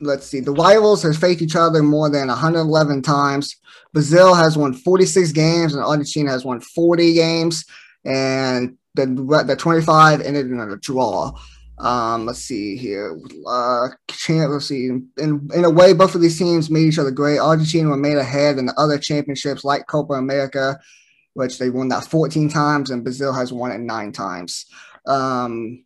let's 0.00 0.26
see. 0.26 0.40
The 0.40 0.52
rivals 0.52 1.02
have 1.02 1.16
faced 1.16 1.42
each 1.42 1.56
other 1.56 1.82
more 1.82 2.10
than 2.10 2.28
111 2.28 3.02
times. 3.02 3.56
Brazil 3.92 4.34
has 4.34 4.56
won 4.56 4.74
46 4.74 5.32
games 5.32 5.74
and 5.74 5.84
Argentina 5.84 6.30
has 6.30 6.44
won 6.44 6.60
40 6.60 7.14
games. 7.14 7.64
And 8.04 8.76
the, 8.94 9.06
the 9.46 9.56
25 9.56 10.20
ended 10.20 10.46
in 10.46 10.58
a 10.58 10.76
draw. 10.76 11.32
Um, 11.80 12.26
let's 12.26 12.40
see 12.40 12.76
here. 12.76 13.18
Uh, 13.46 13.88
champ, 14.10 14.50
let's 14.52 14.66
see. 14.66 14.86
In, 14.86 15.48
in 15.54 15.64
a 15.64 15.70
way, 15.70 15.94
both 15.94 16.14
of 16.14 16.20
these 16.20 16.38
teams 16.38 16.70
made 16.70 16.86
each 16.86 16.98
other 16.98 17.10
great. 17.10 17.38
Argentina 17.38 17.88
were 17.88 17.96
made 17.96 18.18
ahead 18.18 18.58
in 18.58 18.66
the 18.66 18.74
other 18.78 18.98
championships 18.98 19.64
like 19.64 19.86
Copa 19.86 20.12
America, 20.14 20.78
which 21.32 21.58
they 21.58 21.70
won 21.70 21.88
that 21.88 22.04
14 22.04 22.50
times, 22.50 22.90
and 22.90 23.02
Brazil 23.02 23.32
has 23.32 23.52
won 23.52 23.72
it 23.72 23.78
nine 23.78 24.12
times. 24.12 24.66
Um, 25.06 25.84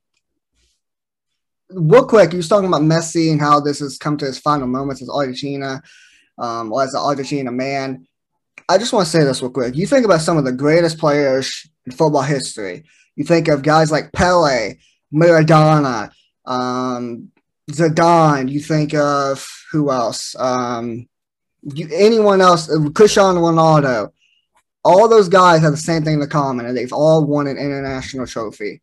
real 1.71 2.07
quick, 2.07 2.33
you 2.33 2.39
was 2.39 2.49
talking 2.49 2.69
about 2.69 2.83
Messi 2.83 3.31
and 3.31 3.41
how 3.41 3.61
this 3.61 3.79
has 3.79 3.97
come 3.97 4.17
to 4.17 4.25
his 4.25 4.39
final 4.39 4.67
moments 4.67 5.01
as 5.01 5.09
Argentina, 5.09 5.81
um, 6.39 6.73
or 6.73 6.83
as 6.83 6.95
an 6.95 7.03
Argentina 7.03 7.53
man. 7.53 8.07
I 8.69 8.79
just 8.79 8.93
want 8.93 9.07
to 9.07 9.11
say 9.11 9.23
this 9.23 9.43
real 9.43 9.51
quick. 9.51 9.77
You 9.77 9.87
think 9.87 10.05
about 10.05 10.23
some 10.23 10.39
of 10.39 10.45
the 10.45 10.53
greatest 10.53 10.99
players 10.99 11.69
in 11.87 11.93
football 11.93 12.23
history. 12.23 12.85
You 13.15 13.25
think 13.25 13.47
of 13.47 13.63
guys 13.63 13.93
like 13.93 14.13
Pele, 14.13 14.75
Maradona, 15.15 16.11
um, 16.45 17.31
Zidane. 17.71 18.51
You 18.51 18.61
think 18.61 18.95
of 18.95 19.49
who 19.71 19.91
else? 19.91 20.35
Um, 20.39 21.09
you, 21.63 21.89
anyone 21.93 22.41
else? 22.41 22.67
Cristiano 22.95 23.41
Ronaldo. 23.41 24.13
All 24.85 25.09
those 25.09 25.29
guys 25.29 25.63
have 25.63 25.73
the 25.73 25.79
same 25.79 26.03
thing 26.03 26.21
in 26.21 26.29
common, 26.29 26.67
and 26.67 26.77
they've 26.77 26.93
all 26.93 27.25
won 27.25 27.47
an 27.47 27.57
international 27.57 28.27
trophy. 28.27 28.83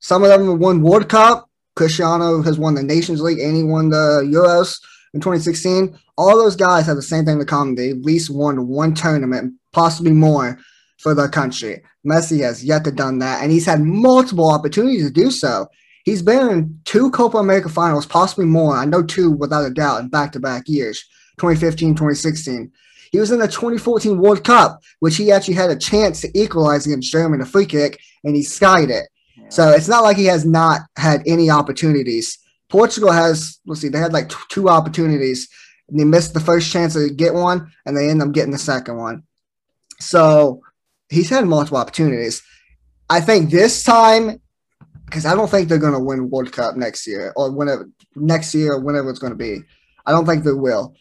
Some 0.00 0.24
of 0.24 0.30
them 0.30 0.48
have 0.48 0.58
won 0.58 0.82
World 0.82 1.08
Cup. 1.08 1.48
Cristiano 1.76 2.42
has 2.42 2.58
won 2.58 2.74
the 2.74 2.82
Nations 2.82 3.20
League, 3.20 3.38
and 3.38 3.56
he 3.56 3.62
won 3.62 3.90
the 3.90 4.22
Euros 4.24 4.80
in 5.14 5.20
2016. 5.20 5.96
All 6.18 6.36
those 6.36 6.56
guys 6.56 6.86
have 6.86 6.96
the 6.96 7.02
same 7.02 7.24
thing 7.24 7.38
in 7.38 7.46
common. 7.46 7.74
They 7.74 7.90
at 7.90 8.02
least 8.02 8.30
won 8.30 8.66
one 8.66 8.94
tournament, 8.94 9.54
possibly 9.72 10.12
more, 10.12 10.58
for 11.00 11.14
the 11.14 11.28
country. 11.28 11.82
Messi 12.06 12.40
has 12.40 12.62
yet 12.62 12.84
to 12.84 12.92
done 12.92 13.18
that, 13.18 13.42
and 13.42 13.50
he's 13.50 13.66
had 13.66 13.80
multiple 13.80 14.50
opportunities 14.50 15.06
to 15.06 15.10
do 15.10 15.30
so. 15.30 15.66
He's 16.04 16.22
been 16.22 16.48
in 16.50 16.80
two 16.84 17.10
Copa 17.10 17.38
America 17.38 17.68
finals, 17.68 18.06
possibly 18.06 18.46
more. 18.46 18.76
I 18.76 18.84
know 18.84 19.02
two 19.02 19.30
without 19.30 19.66
a 19.66 19.70
doubt 19.70 20.00
in 20.00 20.08
back-to-back 20.08 20.64
years, 20.66 21.02
2015, 21.38 21.94
2016. 21.94 22.70
He 23.12 23.18
was 23.18 23.32
in 23.32 23.38
the 23.38 23.48
2014 23.48 24.18
World 24.18 24.44
Cup, 24.44 24.80
which 25.00 25.16
he 25.16 25.32
actually 25.32 25.54
had 25.54 25.70
a 25.70 25.76
chance 25.76 26.20
to 26.20 26.38
equalize 26.38 26.86
against 26.86 27.10
Germany, 27.10 27.36
in 27.36 27.46
a 27.46 27.46
free 27.46 27.66
kick, 27.66 27.98
and 28.24 28.36
he 28.36 28.42
skied 28.42 28.90
it. 28.90 29.08
Yeah. 29.36 29.48
So 29.48 29.70
it's 29.70 29.88
not 29.88 30.04
like 30.04 30.16
he 30.16 30.26
has 30.26 30.44
not 30.44 30.82
had 30.96 31.22
any 31.26 31.50
opportunities. 31.50 32.38
Portugal 32.68 33.10
has, 33.10 33.58
let's 33.66 33.80
see, 33.80 33.88
they 33.88 33.98
had 33.98 34.12
like 34.12 34.28
t- 34.28 34.36
two 34.48 34.68
opportunities. 34.68 35.48
And 35.88 35.98
They 35.98 36.04
missed 36.04 36.34
the 36.34 36.40
first 36.40 36.70
chance 36.70 36.94
to 36.94 37.10
get 37.10 37.34
one, 37.34 37.72
and 37.84 37.96
they 37.96 38.08
end 38.08 38.22
up 38.22 38.32
getting 38.32 38.52
the 38.52 38.58
second 38.58 38.96
one. 38.96 39.24
So 39.98 40.62
he's 41.10 41.28
had 41.28 41.46
multiple 41.46 41.78
opportunities. 41.78 42.42
I 43.10 43.20
think 43.20 43.50
this 43.50 43.82
time, 43.82 44.40
because 45.04 45.26
I 45.26 45.34
don't 45.34 45.50
think 45.50 45.68
they're 45.68 45.78
going 45.78 45.92
to 45.92 45.98
win 45.98 46.30
World 46.30 46.52
Cup 46.52 46.76
next 46.76 47.06
year 47.06 47.32
or 47.36 47.50
whenever 47.50 47.90
next 48.14 48.54
year 48.54 48.78
whenever 48.78 49.10
it's 49.10 49.18
going 49.18 49.32
to 49.32 49.36
be. 49.36 49.58
I 50.06 50.12
don't 50.12 50.24
think 50.24 50.44
they 50.44 50.52
will. 50.52 50.94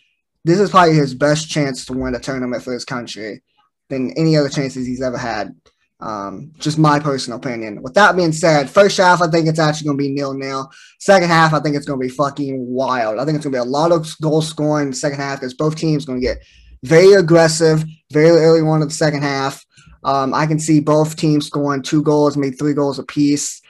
This 0.43 0.59
is 0.59 0.71
probably 0.71 0.95
his 0.95 1.13
best 1.13 1.49
chance 1.49 1.85
to 1.85 1.93
win 1.93 2.15
a 2.15 2.19
tournament 2.19 2.63
for 2.63 2.73
his 2.73 2.85
country 2.85 3.41
than 3.89 4.11
any 4.17 4.35
other 4.35 4.49
chances 4.49 4.85
he's 4.85 5.01
ever 5.01 5.17
had. 5.17 5.55
Um, 6.01 6.53
just 6.57 6.79
my 6.79 6.99
personal 6.99 7.39
opinion. 7.39 7.81
With 7.81 7.93
that 7.95 8.15
being 8.15 8.31
said, 8.31 8.69
first 8.69 8.97
half 8.97 9.21
I 9.21 9.27
think 9.27 9.47
it's 9.47 9.59
actually 9.59 9.87
going 9.87 9.97
to 9.97 10.03
be 10.03 10.11
nil 10.11 10.33
nil. 10.33 10.71
Second 10.99 11.27
half 11.27 11.53
I 11.53 11.59
think 11.59 11.75
it's 11.75 11.85
going 11.85 11.99
to 11.99 12.05
be 12.05 12.13
fucking 12.13 12.65
wild. 12.67 13.19
I 13.19 13.25
think 13.25 13.35
it's 13.35 13.45
going 13.45 13.53
to 13.53 13.57
be 13.57 13.67
a 13.67 13.71
lot 13.71 13.91
of 13.91 14.07
goal 14.21 14.41
scoring 14.41 14.93
second 14.93 15.19
half 15.19 15.39
because 15.39 15.53
both 15.53 15.75
teams 15.75 16.05
going 16.05 16.21
to 16.21 16.25
get 16.25 16.37
very 16.83 17.13
aggressive 17.13 17.83
very 18.11 18.29
early 18.29 18.61
on 18.61 18.81
in 18.81 18.87
the 18.87 18.93
second 18.93 19.21
half. 19.21 19.63
Um, 20.03 20.33
I 20.33 20.45
can 20.45 20.59
see 20.59 20.79
both 20.79 21.15
teams 21.15 21.47
scoring 21.47 21.81
two 21.81 22.01
goals, 22.01 22.38
maybe 22.38 22.55
three 22.55 22.73
goals 22.73 22.99
apiece. 22.99 23.62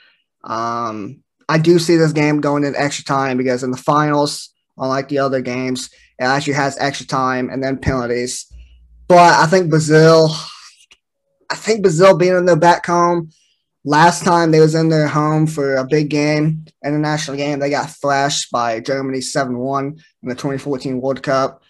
Um, 0.44 1.24
I 1.48 1.58
do 1.58 1.80
see 1.80 1.96
this 1.96 2.12
game 2.12 2.42
going 2.42 2.64
in 2.64 2.76
extra 2.76 3.04
time 3.04 3.38
because 3.38 3.64
in 3.64 3.72
the 3.72 3.78
finals, 3.78 4.50
unlike 4.78 5.10
the 5.10 5.20
other 5.20 5.42
games, 5.42 5.90
it 6.20 6.26
actually 6.26 6.54
has 6.54 6.78
extra 6.78 7.08
time 7.08 7.50
and 7.50 7.64
then 7.64 7.78
penalties. 7.78 8.52
But 9.08 9.34
I 9.34 9.48
think 9.48 9.70
Brazil, 9.70 10.30
I 11.50 11.56
think 11.56 11.82
Brazil 11.82 12.16
being 12.16 12.36
in 12.36 12.46
their 12.46 12.56
back 12.56 12.86
home, 12.86 13.32
last 13.84 14.24
time 14.24 14.52
they 14.52 14.60
was 14.60 14.76
in 14.76 14.90
their 14.90 15.08
home 15.08 15.48
for 15.48 15.78
a 15.78 15.88
big 15.88 16.10
game, 16.10 16.66
international 16.86 17.38
game, 17.38 17.60
they 17.60 17.72
got 17.72 17.90
thrashed 17.90 18.52
by 18.52 18.80
Germany 18.80 19.20
7-1 19.20 20.00
in 20.22 20.30
the 20.30 20.36
2014 20.36 21.02
World 21.02 21.24
Cup. 21.24 21.64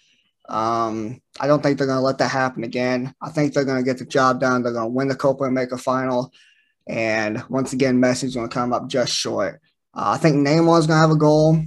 Um, 0.50 1.20
I 1.38 1.46
don't 1.46 1.62
think 1.62 1.78
they're 1.78 1.86
going 1.86 1.98
to 1.98 2.04
let 2.04 2.18
that 2.18 2.28
happen 2.28 2.64
again. 2.64 3.14
I 3.22 3.30
think 3.30 3.54
they're 3.54 3.64
going 3.64 3.78
to 3.78 3.84
get 3.84 3.98
the 3.98 4.04
job 4.04 4.40
done. 4.40 4.62
They're 4.62 4.72
going 4.72 4.88
to 4.88 4.92
win 4.92 5.08
the 5.08 5.14
Copa 5.14 5.44
America 5.44 5.78
final. 5.78 6.32
And 6.88 7.42
once 7.48 7.72
again, 7.72 8.00
Messi's 8.00 8.34
going 8.34 8.48
to 8.48 8.54
come 8.54 8.72
up 8.72 8.88
just 8.88 9.14
short. 9.14 9.60
Uh, 9.94 10.10
I 10.14 10.18
think 10.18 10.36
Neymar's 10.36 10.86
going 10.86 10.96
to 10.96 11.02
have 11.02 11.12
a 11.12 11.16
goal. 11.16 11.62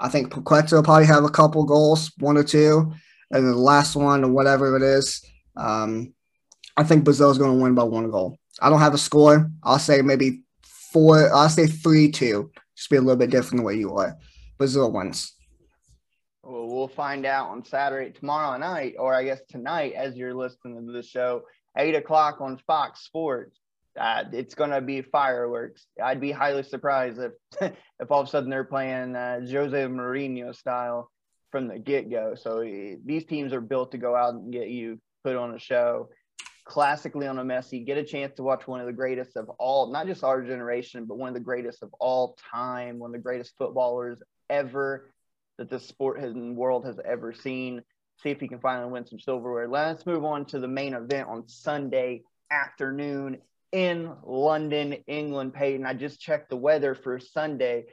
I 0.00 0.08
think 0.08 0.32
Paqueta 0.32 0.72
will 0.72 0.82
probably 0.82 1.06
have 1.06 1.24
a 1.24 1.30
couple 1.30 1.64
goals, 1.64 2.10
one 2.18 2.36
or 2.36 2.42
two. 2.42 2.92
And 3.30 3.46
the 3.46 3.54
last 3.54 3.94
one, 3.94 4.24
or 4.24 4.32
whatever 4.32 4.76
it 4.76 4.82
is, 4.82 5.24
um, 5.56 6.12
I 6.76 6.82
think 6.82 7.04
Brazil's 7.04 7.38
going 7.38 7.56
to 7.56 7.62
win 7.62 7.74
by 7.74 7.84
one 7.84 8.10
goal. 8.10 8.36
I 8.60 8.68
don't 8.68 8.80
have 8.80 8.94
a 8.94 8.98
score. 8.98 9.50
I'll 9.62 9.78
say 9.78 10.02
maybe 10.02 10.42
four. 10.92 11.32
I'll 11.32 11.48
say 11.48 11.66
3 11.66 12.10
2. 12.10 12.50
Just 12.76 12.90
be 12.90 12.96
a 12.96 13.00
little 13.00 13.16
bit 13.16 13.30
different 13.30 13.60
the 13.60 13.66
way 13.66 13.76
you 13.76 13.94
are. 13.96 14.16
Brazil 14.58 14.92
wins. 14.92 15.33
Well, 16.74 16.88
find 16.88 17.24
out 17.24 17.50
on 17.50 17.64
Saturday, 17.64 18.10
tomorrow 18.10 18.58
night, 18.58 18.96
or 18.98 19.14
I 19.14 19.22
guess 19.22 19.40
tonight, 19.48 19.92
as 19.92 20.16
you're 20.16 20.34
listening 20.34 20.84
to 20.84 20.92
the 20.92 21.04
show, 21.04 21.42
eight 21.78 21.94
o'clock 21.94 22.40
on 22.40 22.58
Fox 22.66 23.04
Sports. 23.04 23.60
Uh, 23.96 24.24
it's 24.32 24.56
going 24.56 24.70
to 24.70 24.80
be 24.80 25.00
fireworks. 25.00 25.86
I'd 26.02 26.20
be 26.20 26.32
highly 26.32 26.64
surprised 26.64 27.20
if, 27.20 27.32
if 28.00 28.10
all 28.10 28.22
of 28.22 28.26
a 28.26 28.30
sudden 28.30 28.50
they're 28.50 28.64
playing 28.64 29.14
uh, 29.14 29.38
Jose 29.48 29.84
Mourinho 29.84 30.52
style 30.52 31.12
from 31.52 31.68
the 31.68 31.78
get 31.78 32.10
go. 32.10 32.34
So 32.34 32.62
uh, 32.62 32.96
these 33.04 33.24
teams 33.24 33.52
are 33.52 33.60
built 33.60 33.92
to 33.92 33.98
go 33.98 34.16
out 34.16 34.34
and 34.34 34.52
get 34.52 34.68
you 34.68 35.00
put 35.22 35.36
on 35.36 35.54
a 35.54 35.60
show. 35.60 36.08
Classically 36.64 37.28
on 37.28 37.38
a 37.38 37.44
Messi, 37.44 37.86
get 37.86 37.98
a 37.98 38.04
chance 38.04 38.34
to 38.34 38.42
watch 38.42 38.66
one 38.66 38.80
of 38.80 38.86
the 38.86 38.92
greatest 38.92 39.36
of 39.36 39.48
all, 39.60 39.92
not 39.92 40.08
just 40.08 40.24
our 40.24 40.42
generation, 40.42 41.04
but 41.04 41.18
one 41.18 41.28
of 41.28 41.34
the 41.34 41.40
greatest 41.40 41.84
of 41.84 41.94
all 42.00 42.36
time, 42.52 42.98
one 42.98 43.10
of 43.10 43.12
the 43.12 43.22
greatest 43.22 43.52
footballers 43.56 44.20
ever 44.50 45.13
that 45.58 45.70
this 45.70 45.86
sport 45.86 46.20
and 46.20 46.56
world 46.56 46.84
has 46.84 46.98
ever 47.04 47.32
seen. 47.32 47.82
See 48.22 48.30
if 48.30 48.40
he 48.40 48.48
can 48.48 48.60
finally 48.60 48.90
win 48.90 49.06
some 49.06 49.18
silverware. 49.18 49.68
Let's 49.68 50.06
move 50.06 50.24
on 50.24 50.44
to 50.46 50.58
the 50.58 50.68
main 50.68 50.94
event 50.94 51.28
on 51.28 51.48
Sunday 51.48 52.22
afternoon 52.50 53.38
in 53.72 54.12
London, 54.22 54.96
England. 55.06 55.54
Peyton, 55.54 55.84
I 55.84 55.94
just 55.94 56.20
checked 56.20 56.50
the 56.50 56.56
weather 56.56 56.94
for 56.94 57.18
Sunday. 57.18 57.86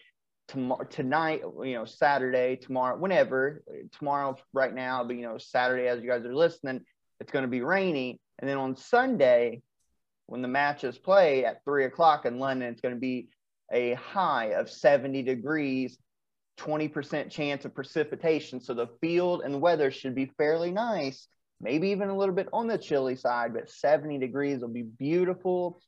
Tomorrow, 0.47 0.83
tonight, 0.85 1.41
you 1.63 1.75
know, 1.75 1.85
Saturday, 1.85 2.57
tomorrow, 2.57 2.97
whenever, 2.97 3.63
tomorrow, 3.97 4.35
right 4.53 4.73
now, 4.73 5.03
but 5.03 5.15
you 5.15 5.21
know, 5.21 5.37
Saturday, 5.37 5.87
as 5.87 6.01
you 6.01 6.09
guys 6.09 6.25
are 6.25 6.35
listening, 6.35 6.81
it's 7.19 7.31
going 7.31 7.43
to 7.43 7.49
be 7.49 7.61
rainy. 7.61 8.19
And 8.37 8.49
then 8.49 8.57
on 8.57 8.75
Sunday, 8.75 9.61
when 10.25 10.41
the 10.41 10.47
match 10.47 10.83
is 10.83 10.97
played 10.97 11.45
at 11.45 11.63
three 11.63 11.85
o'clock 11.85 12.25
in 12.25 12.37
London, 12.37 12.69
it's 12.69 12.81
going 12.81 12.95
to 12.95 12.99
be 12.99 13.29
a 13.71 13.93
high 13.93 14.47
of 14.47 14.69
70 14.69 15.23
degrees 15.23 15.97
20% 16.61 17.31
chance 17.31 17.65
of 17.65 17.73
precipitation. 17.73 18.61
So 18.61 18.73
the 18.73 18.87
field 19.01 19.41
and 19.43 19.61
weather 19.61 19.91
should 19.91 20.15
be 20.15 20.31
fairly 20.37 20.71
nice, 20.71 21.27
maybe 21.59 21.89
even 21.89 22.09
a 22.09 22.17
little 22.17 22.35
bit 22.35 22.49
on 22.53 22.67
the 22.67 22.77
chilly 22.77 23.15
side, 23.15 23.53
but 23.53 23.69
70 23.69 24.19
degrees 24.19 24.61
will 24.61 24.69
be 24.69 24.83
beautiful. 24.83 25.81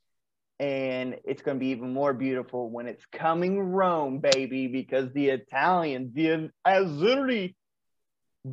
And 0.59 1.17
it's 1.25 1.41
going 1.41 1.57
to 1.57 1.59
be 1.59 1.71
even 1.71 1.93
more 1.93 2.13
beautiful 2.13 2.69
when 2.69 2.87
it's 2.87 3.05
coming 3.11 3.59
Rome, 3.59 4.19
baby, 4.19 4.67
because 4.67 5.11
the 5.11 5.29
Italians, 5.29 6.13
the 6.13 6.49
Azzurri, 6.65 7.55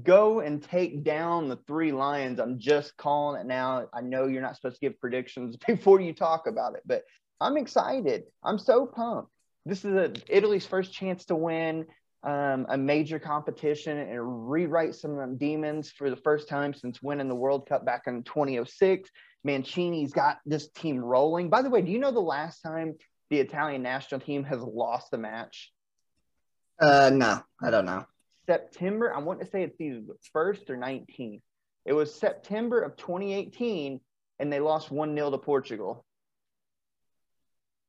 go 0.02 0.40
and 0.40 0.62
take 0.62 1.02
down 1.02 1.48
the 1.48 1.58
three 1.66 1.92
lions. 1.92 2.38
I'm 2.38 2.58
just 2.58 2.96
calling 2.96 3.40
it 3.40 3.46
now. 3.46 3.86
I 3.92 4.00
know 4.00 4.26
you're 4.26 4.42
not 4.42 4.56
supposed 4.56 4.76
to 4.76 4.80
give 4.80 5.00
predictions 5.00 5.56
before 5.66 6.00
you 6.00 6.12
talk 6.12 6.46
about 6.46 6.74
it, 6.74 6.82
but 6.84 7.02
I'm 7.40 7.56
excited. 7.56 8.24
I'm 8.42 8.58
so 8.58 8.86
pumped. 8.86 9.30
This 9.66 9.84
is 9.84 9.94
a, 9.94 10.12
Italy's 10.28 10.66
first 10.66 10.92
chance 10.92 11.26
to 11.26 11.36
win 11.36 11.86
um, 12.22 12.66
a 12.68 12.76
major 12.76 13.18
competition 13.18 13.98
and 13.98 14.50
rewrite 14.50 14.94
some 14.94 15.12
of 15.12 15.16
them 15.16 15.36
demons 15.36 15.90
for 15.90 16.10
the 16.10 16.16
first 16.16 16.48
time 16.48 16.74
since 16.74 17.02
winning 17.02 17.28
the 17.28 17.34
World 17.34 17.66
Cup 17.68 17.84
back 17.86 18.02
in 18.06 18.22
2006. 18.22 19.08
Mancini's 19.42 20.12
got 20.12 20.38
this 20.44 20.68
team 20.68 20.98
rolling. 20.98 21.48
By 21.48 21.62
the 21.62 21.70
way, 21.70 21.80
do 21.80 21.90
you 21.90 21.98
know 21.98 22.12
the 22.12 22.20
last 22.20 22.60
time 22.60 22.94
the 23.30 23.38
Italian 23.38 23.82
national 23.82 24.20
team 24.20 24.44
has 24.44 24.60
lost 24.60 25.14
a 25.14 25.18
match? 25.18 25.72
Uh, 26.78 27.10
no, 27.12 27.42
I 27.62 27.70
don't 27.70 27.86
know. 27.86 28.04
September, 28.46 29.14
I 29.14 29.20
want 29.20 29.40
to 29.40 29.46
say 29.46 29.62
it's 29.62 29.80
either 29.80 30.00
the 30.00 30.16
first 30.32 30.68
or 30.68 30.76
19th. 30.76 31.40
It 31.86 31.92
was 31.92 32.14
September 32.14 32.80
of 32.80 32.96
2018, 32.96 34.00
and 34.38 34.52
they 34.52 34.60
lost 34.60 34.90
1 34.90 35.14
0 35.14 35.30
to 35.30 35.38
Portugal. 35.38 36.04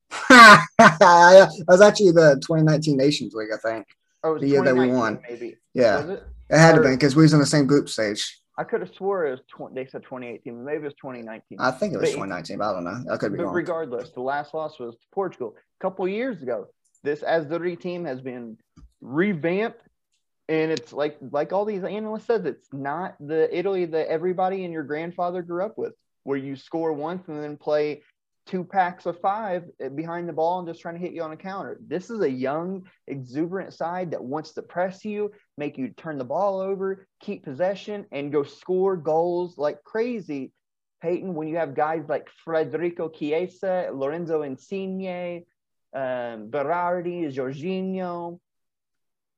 that 0.29 1.63
was 1.67 1.81
actually 1.81 2.11
the 2.11 2.35
2019 2.45 2.95
Nations 2.95 3.33
League, 3.33 3.49
I 3.53 3.57
think. 3.57 3.87
Oh, 4.23 4.37
the 4.37 4.47
year 4.47 4.63
that 4.63 4.75
we 4.75 4.87
won. 4.87 5.19
Maybe. 5.27 5.57
Yeah. 5.73 6.03
It? 6.03 6.23
it? 6.49 6.57
had 6.57 6.77
or, 6.77 6.83
to 6.83 6.89
be 6.89 6.95
because 6.95 7.15
we 7.15 7.23
was 7.23 7.33
in 7.33 7.39
the 7.39 7.45
same 7.45 7.65
group 7.65 7.89
stage. 7.89 8.41
I 8.57 8.63
could 8.63 8.81
have 8.81 8.93
swore 8.93 9.25
it 9.25 9.31
was 9.31 9.39
20, 9.49 9.73
they 9.73 9.89
said 9.89 10.03
2018, 10.03 10.63
maybe 10.63 10.81
it 10.81 10.83
was 10.83 10.93
2019. 10.95 11.57
I 11.59 11.71
think 11.71 11.93
it 11.93 11.97
was 11.97 12.09
but, 12.09 12.25
2019, 12.25 12.57
but 12.57 12.69
I 12.69 12.73
don't 12.73 12.83
know. 12.83 13.13
I 13.13 13.17
could 13.17 13.31
be 13.31 13.37
but 13.37 13.45
wrong. 13.45 13.55
Regardless, 13.55 14.11
the 14.11 14.21
last 14.21 14.53
loss 14.53 14.77
was 14.77 14.95
to 14.95 15.07
Portugal 15.11 15.55
a 15.57 15.81
couple 15.81 16.07
years 16.07 16.41
ago. 16.41 16.67
this 17.03 17.21
Azzurri 17.21 17.79
team 17.79 18.05
has 18.05 18.21
been 18.21 18.57
revamped, 18.99 19.81
and 20.49 20.71
it's 20.71 20.91
like 20.91 21.17
like 21.31 21.53
all 21.53 21.65
these 21.65 21.83
analysts 21.83 22.25
says, 22.25 22.45
it's 22.45 22.67
not 22.73 23.15
the 23.19 23.49
Italy 23.57 23.85
that 23.85 24.09
everybody 24.09 24.65
and 24.65 24.73
your 24.73 24.83
grandfather 24.83 25.41
grew 25.41 25.65
up 25.65 25.77
with, 25.77 25.93
where 26.23 26.37
you 26.37 26.55
score 26.55 26.93
once 26.93 27.27
and 27.29 27.41
then 27.41 27.57
play 27.57 28.03
two 28.45 28.63
packs 28.63 29.05
of 29.05 29.19
five 29.19 29.63
behind 29.95 30.27
the 30.27 30.33
ball 30.33 30.59
and 30.59 30.67
just 30.67 30.81
trying 30.81 30.95
to 30.95 31.01
hit 31.01 31.13
you 31.13 31.21
on 31.21 31.31
a 31.31 31.37
counter. 31.37 31.79
This 31.85 32.09
is 32.09 32.21
a 32.21 32.29
young, 32.29 32.83
exuberant 33.07 33.73
side 33.73 34.11
that 34.11 34.23
wants 34.23 34.53
to 34.53 34.61
press 34.61 35.05
you, 35.05 35.31
make 35.57 35.77
you 35.77 35.89
turn 35.89 36.17
the 36.17 36.25
ball 36.25 36.59
over, 36.59 37.07
keep 37.19 37.43
possession, 37.43 38.05
and 38.11 38.31
go 38.31 38.43
score 38.43 38.97
goals 38.97 39.57
like 39.57 39.83
crazy. 39.83 40.51
Peyton, 41.01 41.33
when 41.33 41.47
you 41.47 41.57
have 41.57 41.75
guys 41.75 42.03
like 42.07 42.29
Federico 42.45 43.09
Chiesa, 43.09 43.89
Lorenzo 43.93 44.43
Insigne, 44.43 45.43
um, 45.95 46.49
Berardi, 46.49 47.33
Jorginho, 47.33 48.39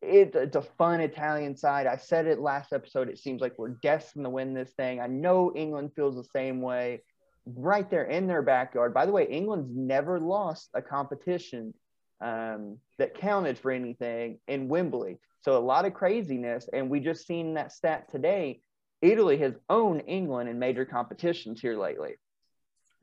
it, 0.02 0.36
it's 0.36 0.56
a 0.58 0.62
fun 0.62 1.00
Italian 1.00 1.56
side. 1.56 1.88
I 1.88 1.96
said 1.96 2.28
it 2.28 2.40
last 2.40 2.74
episode. 2.74 3.10
It 3.10 3.20
seems 3.20 3.42
like 3.42 3.58
we're 3.58 3.70
destined 3.70 4.26
to 4.26 4.30
win 4.30 4.54
this 4.54 4.72
thing. 4.72 5.00
I 5.00 5.08
know 5.08 5.54
England 5.56 5.92
feels 5.96 6.16
the 6.16 6.28
same 6.36 6.62
way 6.62 7.02
right 7.46 7.90
there 7.90 8.06
in 8.06 8.28
their 8.28 8.42
backyard. 8.42 8.94
By 8.94 9.06
the 9.06 9.12
way, 9.12 9.28
England's 9.28 9.70
never 9.74 10.20
lost 10.20 10.70
a 10.74 10.82
competition 10.82 11.74
um, 12.22 12.78
that 12.98 13.16
counted 13.16 13.58
for 13.58 13.72
anything 13.72 14.40
in 14.48 14.70
Wembley. 14.70 15.20
So 15.42 15.58
a 15.58 15.60
lot 15.60 15.86
of 15.86 15.94
craziness. 15.94 16.70
And 16.72 16.90
we 16.90 17.00
just 17.00 17.28
seen 17.28 17.56
that 17.56 17.72
stat 17.72 18.10
today. 18.10 18.62
Italy 19.02 19.38
has 19.38 19.54
owned 19.70 20.04
England 20.08 20.50
in 20.50 20.58
major 20.58 20.86
competitions 20.86 21.60
here 21.60 21.78
lately. 21.78 22.16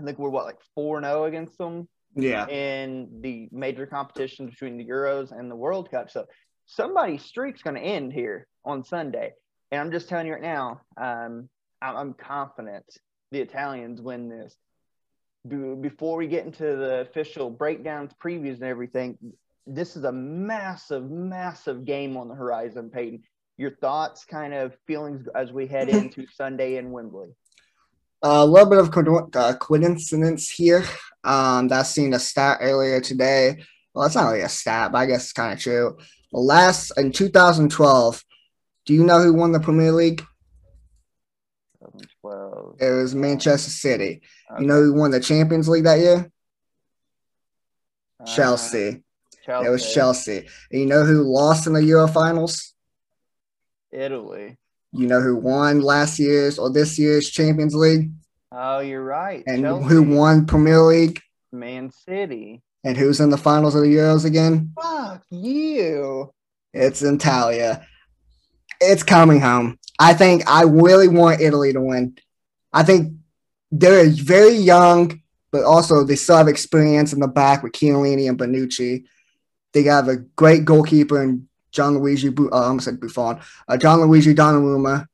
I 0.01 0.05
think 0.05 0.19
we're 0.19 0.31
what, 0.31 0.47
like 0.47 0.61
4 0.75 1.03
0 1.03 1.25
against 1.25 1.59
them? 1.59 1.87
Yeah. 2.17 2.47
In 2.49 3.21
the 3.21 3.49
major 3.53 3.87
competitions 3.87 4.51
between 4.51 4.79
the 4.79 4.87
Euros 4.87 5.39
and 5.39 5.51
the 5.51 5.57
World 5.57 5.91
Cup. 5.91 6.11
So 6.11 6.27
somebody's 6.65 7.23
streak's 7.23 7.63
going 7.63 7.77
to 7.77 7.83
end 7.83 8.15
here 8.15 8.47
on 8.65 8.83
Sunday. 8.83 9.33
And 9.71 9.81
I'm 9.81 9.93
just 9.93 10.09
telling 10.09 10.27
you 10.27 10.33
right 10.33 10.43
now, 10.43 10.81
um, 10.97 11.49
I'm 11.83 12.15
confident 12.15 12.85
the 13.31 13.41
Italians 13.41 14.01
win 14.01 14.29
this. 14.29 14.57
Before 15.49 16.17
we 16.19 16.27
get 16.27 16.45
into 16.45 16.65
the 16.77 17.01
official 17.01 17.51
breakdowns, 17.51 18.13
previews, 18.23 18.55
and 18.55 18.65
everything, 18.65 19.17
this 19.67 19.97
is 19.97 20.05
a 20.05 20.13
massive, 20.13 21.11
massive 21.11 21.85
game 21.85 22.17
on 22.17 22.29
the 22.29 22.35
horizon, 22.35 22.91
Peyton. 22.91 23.23
Your 23.57 23.77
thoughts, 23.77 24.25
kind 24.25 24.53
of 24.53 24.75
feelings 24.87 25.29
as 25.35 25.53
we 25.53 25.67
head 25.67 25.89
into 25.89 26.27
Sunday 26.35 26.77
in 26.77 26.91
Wembley? 26.91 27.29
A 28.23 28.45
little 28.45 28.69
bit 28.69 28.79
of 28.79 28.91
co- 28.91 29.31
uh, 29.35 29.55
coincidence 29.55 30.51
here. 30.51 30.85
Um, 31.25 31.69
that's 31.69 31.91
seen 31.91 32.13
a 32.13 32.19
stat 32.19 32.59
earlier 32.61 33.01
today. 33.01 33.63
Well, 33.95 34.07
it's 34.07 34.15
not 34.15 34.29
really 34.29 34.43
a 34.43 34.49
stat, 34.49 34.93
but 34.93 34.99
I 34.99 35.07
guess 35.07 35.25
it's 35.25 35.33
kind 35.33 35.53
of 35.53 35.59
true. 35.59 35.97
Last 36.33 36.93
in 36.97 37.13
2012, 37.13 38.25
do 38.87 38.95
you 38.95 39.05
know 39.05 39.23
who 39.23 39.35
won 39.35 39.53
the 39.53 39.61
Premier 39.61 39.93
League? 39.93 40.25
2012. 42.81 42.99
It 42.99 43.03
was 43.03 43.15
Manchester 43.15 43.71
City. 43.71 44.23
Okay. 44.51 44.63
You 44.63 44.67
know 44.67 44.83
who 44.83 44.95
won 44.95 45.11
the 45.11 45.21
Champions 45.21 45.69
League 45.69 45.85
that 45.85 45.99
year? 45.99 46.31
Uh, 48.21 48.25
Chelsea. 48.25 49.03
Chelsea. 49.45 49.67
It 49.67 49.71
was 49.71 49.95
Chelsea. 49.95 50.49
And 50.71 50.81
you 50.81 50.87
know 50.87 51.05
who 51.05 51.23
lost 51.23 51.67
in 51.67 51.73
the 51.73 51.85
Euro 51.85 52.09
finals? 52.09 52.75
Italy. 53.93 54.57
You 54.93 55.07
know 55.07 55.21
who 55.21 55.37
won 55.37 55.81
last 55.81 56.19
year's 56.19 56.59
or 56.59 56.71
this 56.71 56.99
year's 56.99 57.31
Champions 57.31 57.75
League? 57.75 58.11
Oh, 58.53 58.81
you're 58.81 59.05
right. 59.05 59.45
And 59.47 59.63
Chelsea. 59.63 59.89
who 59.89 60.03
won 60.03 60.47
Premier 60.47 60.81
League? 60.81 61.21
Man 61.53 61.91
City. 61.91 62.63
And 62.83 62.97
who's 62.97 63.21
in 63.21 63.31
the 63.31 63.37
finals 63.37 63.75
of 63.75 63.83
the 63.83 63.95
Euros 63.95 64.25
again? 64.25 64.73
Fuck 64.81 65.23
you. 65.31 66.33
It's 66.73 67.03
Italia. 67.03 67.87
It's 68.81 69.03
coming 69.03 69.41
home. 69.41 69.79
I 69.99 70.15
think 70.15 70.49
I 70.49 70.63
really 70.63 71.09
want 71.09 71.41
Italy 71.41 71.73
to 71.73 71.81
win. 71.81 72.17
I 72.73 72.83
think 72.83 73.15
they're 73.71 74.09
very 74.09 74.55
young, 74.55 75.21
but 75.51 75.65
also 75.65 76.05
they 76.05 76.17
still 76.17 76.37
have 76.37 76.49
experience 76.49 77.13
in 77.13 77.21
the 77.21 77.29
back 77.29 77.63
with 77.63 77.73
Chiellini 77.73 78.29
and 78.29 78.39
Bonucci. 78.39 79.05
They 79.73 79.85
have 79.85 80.09
a 80.09 80.17
great 80.17 80.65
goalkeeper 80.65 81.23
in 81.23 81.49
Gianluigi, 81.73 82.37
uh, 82.53 82.57
I 82.57 82.67
almost 82.67 82.85
said 82.85 83.01
Buffon, 83.01 83.41
uh, 83.69 83.77
Gianluigi 83.77 84.35
Donnarumma. 84.35 85.07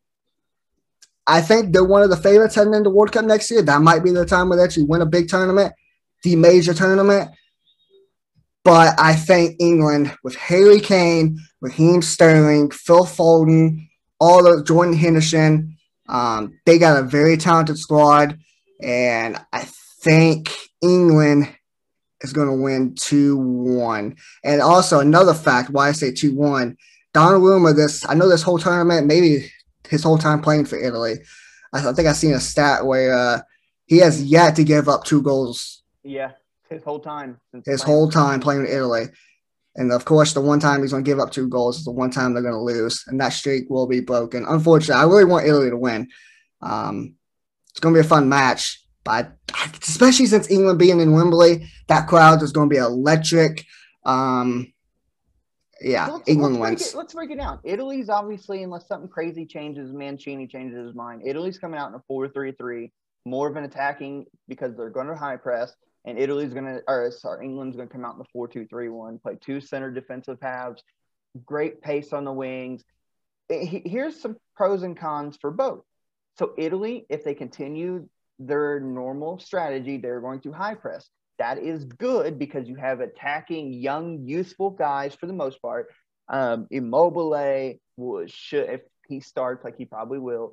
I 1.26 1.40
think 1.40 1.72
they're 1.72 1.84
one 1.84 2.02
of 2.02 2.10
the 2.10 2.16
favorites 2.16 2.54
heading 2.54 2.74
into 2.74 2.84
the 2.84 2.94
World 2.94 3.12
Cup 3.12 3.24
next 3.24 3.50
year. 3.50 3.62
That 3.62 3.82
might 3.82 4.04
be 4.04 4.10
the 4.10 4.24
time 4.24 4.48
where 4.48 4.58
they 4.58 4.64
actually 4.64 4.84
win 4.84 5.02
a 5.02 5.06
big 5.06 5.28
tournament, 5.28 5.72
the 6.22 6.36
major 6.36 6.72
tournament. 6.72 7.30
But 8.62 8.98
I 8.98 9.14
think 9.14 9.56
England 9.60 10.16
with 10.22 10.36
Harry 10.36 10.80
Kane, 10.80 11.38
Raheem 11.60 12.02
Sterling, 12.02 12.70
Phil 12.70 13.04
Foden, 13.04 13.88
all 14.18 14.46
of 14.46 14.66
Jordan 14.66 14.94
Henderson. 14.94 15.75
Um, 16.08 16.58
they 16.66 16.78
got 16.78 16.98
a 16.98 17.02
very 17.02 17.36
talented 17.36 17.78
squad, 17.78 18.38
and 18.82 19.38
I 19.52 19.66
think 20.02 20.50
England 20.82 21.54
is 22.20 22.32
going 22.32 22.48
to 22.48 22.62
win 22.62 22.94
2 22.94 23.36
1. 23.36 24.16
And 24.44 24.60
also, 24.60 25.00
another 25.00 25.34
fact 25.34 25.70
why 25.70 25.88
I 25.88 25.92
say 25.92 26.12
2 26.12 26.34
1 26.34 26.76
Donnarumma, 27.16 27.74
this, 27.74 28.06
I 28.06 28.12
know 28.12 28.28
this 28.28 28.42
whole 28.42 28.58
tournament, 28.58 29.06
maybe 29.06 29.50
his 29.88 30.02
whole 30.02 30.18
time 30.18 30.42
playing 30.42 30.66
for 30.66 30.78
Italy, 30.78 31.14
I, 31.72 31.88
I 31.88 31.92
think 31.94 32.06
I've 32.06 32.16
seen 32.16 32.34
a 32.34 32.40
stat 32.40 32.84
where 32.84 33.16
uh, 33.16 33.40
he 33.86 33.98
has 33.98 34.22
yet 34.22 34.56
to 34.56 34.64
give 34.64 34.86
up 34.86 35.04
two 35.04 35.22
goals. 35.22 35.82
Yeah, 36.04 36.32
his 36.68 36.82
whole 36.82 37.00
time. 37.00 37.40
His 37.64 37.82
whole 37.82 38.10
time 38.10 38.40
playing 38.40 38.66
in 38.66 38.72
Italy. 38.72 39.06
And 39.76 39.92
of 39.92 40.04
course, 40.04 40.32
the 40.32 40.40
one 40.40 40.58
time 40.58 40.80
he's 40.80 40.92
going 40.92 41.04
to 41.04 41.08
give 41.08 41.20
up 41.20 41.30
two 41.30 41.48
goals 41.48 41.78
is 41.78 41.84
the 41.84 41.90
one 41.90 42.10
time 42.10 42.32
they're 42.32 42.42
going 42.42 42.54
to 42.54 42.60
lose, 42.60 43.04
and 43.06 43.20
that 43.20 43.34
streak 43.34 43.68
will 43.68 43.86
be 43.86 44.00
broken. 44.00 44.44
Unfortunately, 44.48 45.00
I 45.00 45.04
really 45.04 45.24
want 45.24 45.46
Italy 45.46 45.70
to 45.70 45.76
win. 45.76 46.08
Um, 46.62 47.14
it's 47.70 47.80
going 47.80 47.94
to 47.94 48.00
be 48.00 48.04
a 48.04 48.08
fun 48.08 48.28
match, 48.28 48.82
but 49.04 49.32
especially 49.82 50.26
since 50.26 50.50
England 50.50 50.78
being 50.78 51.00
in 51.00 51.12
Wembley, 51.12 51.66
that 51.88 52.08
crowd 52.08 52.42
is 52.42 52.52
going 52.52 52.70
to 52.70 52.74
be 52.74 52.80
electric. 52.80 53.66
Um, 54.06 54.72
yeah, 55.82 56.06
let's, 56.06 56.28
England 56.28 56.58
let's 56.58 56.70
wins. 56.70 56.82
Break 56.82 56.94
it, 56.94 56.96
let's 56.96 57.14
break 57.14 57.30
it 57.32 57.36
down. 57.36 57.58
Italy's 57.62 58.08
obviously, 58.08 58.62
unless 58.62 58.88
something 58.88 59.10
crazy 59.10 59.44
changes, 59.44 59.92
Mancini 59.92 60.46
changes 60.46 60.86
his 60.86 60.94
mind. 60.94 61.20
Italy's 61.26 61.58
coming 61.58 61.78
out 61.78 61.90
in 61.90 61.96
a 61.96 62.02
4 62.08 62.30
3 62.30 62.52
3, 62.52 62.90
more 63.26 63.46
of 63.46 63.56
an 63.56 63.64
attacking 63.64 64.24
because 64.48 64.74
they're 64.74 64.88
going 64.88 65.08
to 65.08 65.14
high 65.14 65.36
press 65.36 65.74
and 66.06 66.18
Italy's 66.18 66.54
going 66.54 66.64
to, 66.64 66.82
or 66.86 67.10
sorry, 67.10 67.44
England's 67.44 67.76
going 67.76 67.88
to 67.88 67.92
come 67.92 68.04
out 68.04 68.14
in 68.14 68.18
the 68.18 68.28
4 68.32 68.48
2 68.48 68.66
3 68.66 68.88
1, 68.88 69.18
play 69.18 69.36
two 69.40 69.60
center 69.60 69.90
defensive 69.90 70.38
halves, 70.40 70.82
great 71.44 71.82
pace 71.82 72.12
on 72.12 72.24
the 72.24 72.32
wings. 72.32 72.82
Here's 73.48 74.20
some 74.20 74.36
pros 74.56 74.82
and 74.82 74.96
cons 74.96 75.36
for 75.40 75.50
both. 75.50 75.82
So, 76.38 76.52
Italy, 76.56 77.06
if 77.08 77.24
they 77.24 77.34
continue 77.34 78.08
their 78.38 78.80
normal 78.80 79.38
strategy, 79.38 79.96
they're 79.98 80.20
going 80.20 80.40
to 80.40 80.52
high 80.52 80.74
press. 80.74 81.08
That 81.38 81.58
is 81.58 81.84
good 81.84 82.38
because 82.38 82.68
you 82.68 82.76
have 82.76 83.00
attacking 83.00 83.72
young, 83.72 84.26
youthful 84.26 84.70
guys 84.70 85.14
for 85.14 85.26
the 85.26 85.32
most 85.32 85.60
part. 85.60 85.88
Um, 86.28 86.66
Immobile 86.70 87.78
was 87.96 88.30
should 88.30 88.68
if 88.68 88.80
he 89.06 89.20
starts 89.20 89.64
like 89.64 89.76
he 89.76 89.84
probably 89.84 90.18
will 90.18 90.52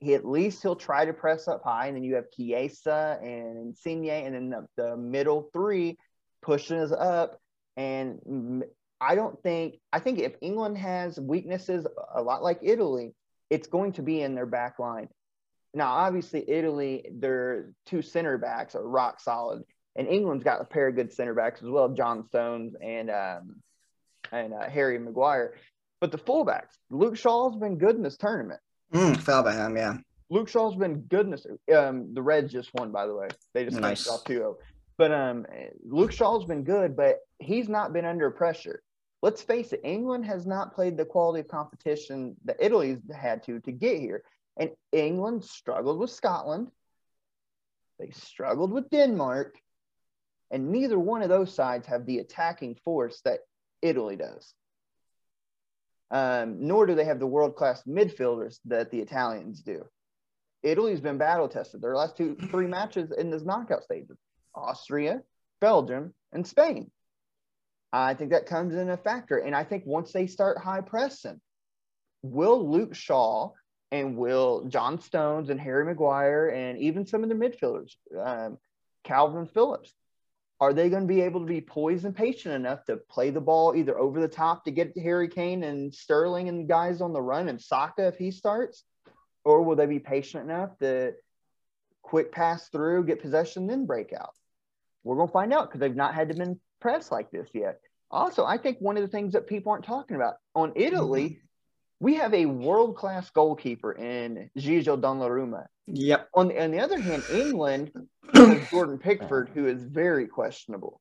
he 0.00 0.14
at 0.14 0.24
least 0.24 0.62
he'll 0.62 0.76
try 0.76 1.04
to 1.04 1.12
press 1.12 1.48
up 1.48 1.62
high, 1.64 1.86
and 1.86 1.96
then 1.96 2.04
you 2.04 2.14
have 2.14 2.30
Chiesa 2.30 3.18
and 3.22 3.58
Insigne, 3.58 4.08
and 4.10 4.34
then 4.34 4.50
the, 4.50 4.66
the 4.76 4.96
middle 4.96 5.50
three 5.52 5.98
pushing 6.42 6.78
us 6.78 6.92
up. 6.92 7.40
And 7.76 8.64
I 9.00 9.14
don't 9.14 9.40
think 9.42 9.76
I 9.92 10.00
think 10.00 10.18
if 10.18 10.34
England 10.40 10.78
has 10.78 11.18
weaknesses 11.18 11.86
a 12.14 12.22
lot 12.22 12.42
like 12.42 12.58
Italy, 12.62 13.14
it's 13.50 13.66
going 13.66 13.92
to 13.92 14.02
be 14.02 14.20
in 14.20 14.34
their 14.34 14.46
back 14.46 14.78
line. 14.78 15.08
Now, 15.74 15.92
obviously, 15.92 16.48
Italy, 16.48 17.06
their 17.12 17.72
two 17.86 18.02
center 18.02 18.38
backs 18.38 18.74
are 18.74 18.86
rock 18.86 19.20
solid, 19.20 19.62
and 19.96 20.08
England's 20.08 20.44
got 20.44 20.60
a 20.60 20.64
pair 20.64 20.88
of 20.88 20.96
good 20.96 21.12
center 21.12 21.34
backs 21.34 21.62
as 21.62 21.68
well, 21.68 21.88
John 21.90 22.24
Stones 22.26 22.74
and 22.80 23.10
um, 23.10 23.56
and 24.32 24.54
uh, 24.54 24.68
Harry 24.68 24.98
Maguire. 24.98 25.54
But 26.00 26.12
the 26.12 26.18
fullbacks, 26.18 26.76
Luke 26.90 27.16
Shaw's 27.16 27.56
been 27.56 27.78
good 27.78 27.96
in 27.96 28.02
this 28.02 28.16
tournament. 28.16 28.60
Mm, 28.92 29.16
fell 29.20 29.42
by 29.42 29.54
him, 29.54 29.76
yeah. 29.76 29.98
Luke 30.30 30.48
Shaw's 30.48 30.76
been 30.76 31.00
goodness. 31.02 31.46
Um, 31.74 32.14
the 32.14 32.22
Reds 32.22 32.52
just 32.52 32.72
won, 32.74 32.92
by 32.92 33.06
the 33.06 33.14
way. 33.14 33.28
They 33.54 33.64
just 33.64 33.80
nice. 33.80 34.08
off 34.08 34.24
2 34.24 34.56
But 34.96 35.12
um, 35.12 35.46
Luke 35.84 36.12
Shaw's 36.12 36.44
been 36.44 36.64
good, 36.64 36.96
but 36.96 37.18
he's 37.38 37.68
not 37.68 37.92
been 37.92 38.04
under 38.04 38.30
pressure. 38.30 38.82
Let's 39.22 39.42
face 39.42 39.72
it, 39.72 39.80
England 39.84 40.26
has 40.26 40.46
not 40.46 40.74
played 40.74 40.96
the 40.96 41.04
quality 41.04 41.40
of 41.40 41.48
competition 41.48 42.36
that 42.44 42.56
Italy's 42.60 42.98
had 43.14 43.42
to 43.44 43.58
to 43.60 43.72
get 43.72 44.00
here. 44.00 44.22
And 44.58 44.70
England 44.92 45.44
struggled 45.44 45.98
with 45.98 46.10
Scotland. 46.10 46.68
They 47.98 48.10
struggled 48.10 48.70
with 48.70 48.90
Denmark. 48.90 49.56
And 50.50 50.70
neither 50.70 50.98
one 50.98 51.22
of 51.22 51.28
those 51.28 51.54
sides 51.54 51.86
have 51.88 52.06
the 52.06 52.18
attacking 52.18 52.76
force 52.84 53.20
that 53.24 53.40
Italy 53.82 54.16
does 54.16 54.54
um, 56.10 56.66
nor 56.66 56.86
do 56.86 56.94
they 56.94 57.04
have 57.04 57.18
the 57.18 57.26
world 57.26 57.56
class 57.56 57.82
midfielders 57.84 58.58
that 58.64 58.90
the 58.90 59.00
Italians 59.00 59.60
do. 59.60 59.84
Italy's 60.62 61.00
been 61.00 61.18
battle 61.18 61.48
tested. 61.48 61.80
Their 61.80 61.96
last 61.96 62.16
two, 62.16 62.36
three 62.50 62.66
matches 62.66 63.12
in 63.16 63.30
this 63.30 63.44
knockout 63.44 63.84
stage: 63.84 64.06
Austria, 64.54 65.22
Belgium, 65.60 66.14
and 66.32 66.46
Spain. 66.46 66.90
I 67.92 68.14
think 68.14 68.30
that 68.30 68.46
comes 68.46 68.74
in 68.74 68.90
a 68.90 68.96
factor. 68.96 69.38
And 69.38 69.54
I 69.54 69.64
think 69.64 69.84
once 69.86 70.12
they 70.12 70.26
start 70.26 70.58
high 70.58 70.82
pressing, 70.82 71.40
will 72.22 72.70
Luke 72.70 72.94
Shaw 72.94 73.52
and 73.90 74.16
will 74.16 74.64
John 74.68 75.00
Stones 75.00 75.48
and 75.48 75.60
Harry 75.60 75.84
Maguire 75.84 76.48
and 76.48 76.78
even 76.78 77.06
some 77.06 77.22
of 77.22 77.28
the 77.28 77.34
midfielders, 77.34 77.94
um, 78.18 78.58
Kalvin 79.06 79.50
Phillips, 79.50 79.94
are 80.60 80.72
they 80.72 80.88
going 80.88 81.02
to 81.02 81.14
be 81.14 81.20
able 81.20 81.40
to 81.40 81.46
be 81.46 81.60
poised 81.60 82.04
and 82.04 82.16
patient 82.16 82.54
enough 82.54 82.84
to 82.86 82.96
play 82.96 83.30
the 83.30 83.40
ball 83.40 83.76
either 83.76 83.96
over 83.98 84.20
the 84.20 84.28
top 84.28 84.64
to 84.64 84.70
get 84.70 84.98
Harry 84.98 85.28
Kane 85.28 85.62
and 85.62 85.94
Sterling 85.94 86.48
and 86.48 86.68
guys 86.68 87.00
on 87.00 87.12
the 87.12 87.22
run 87.22 87.48
and 87.48 87.60
Saka 87.60 88.08
if 88.08 88.16
he 88.16 88.30
starts? 88.30 88.84
Or 89.44 89.62
will 89.62 89.76
they 89.76 89.86
be 89.86 90.00
patient 90.00 90.44
enough 90.44 90.76
to 90.78 91.14
quick 92.02 92.32
pass 92.32 92.68
through, 92.70 93.04
get 93.04 93.22
possession, 93.22 93.66
then 93.66 93.86
break 93.86 94.12
out? 94.12 94.32
We're 95.04 95.16
going 95.16 95.28
to 95.28 95.32
find 95.32 95.52
out 95.52 95.68
because 95.68 95.80
they've 95.80 95.94
not 95.94 96.14
had 96.14 96.28
to 96.30 96.34
been 96.34 96.60
pressed 96.80 97.12
like 97.12 97.30
this 97.30 97.48
yet. 97.54 97.80
Also, 98.10 98.44
I 98.44 98.58
think 98.58 98.78
one 98.80 98.96
of 98.96 99.02
the 99.02 99.08
things 99.08 99.34
that 99.34 99.46
people 99.46 99.70
aren't 99.70 99.84
talking 99.84 100.16
about 100.16 100.34
on 100.54 100.72
Italy, 100.74 101.24
mm-hmm. 101.24 101.46
We 102.00 102.14
have 102.14 102.32
a 102.34 102.46
world 102.46 102.96
class 102.96 103.28
goalkeeper 103.30 103.92
in 103.92 104.50
Gigio 104.56 105.00
Donnarumma. 105.00 105.66
Yep. 105.86 106.28
On 106.34 106.48
the, 106.48 106.62
on 106.62 106.70
the 106.70 106.80
other 106.80 107.00
hand, 107.00 107.24
England 107.32 107.90
has 108.34 108.70
Jordan 108.70 108.98
Pickford, 108.98 109.50
who 109.52 109.66
is 109.66 109.82
very 109.82 110.26
questionable. 110.26 111.00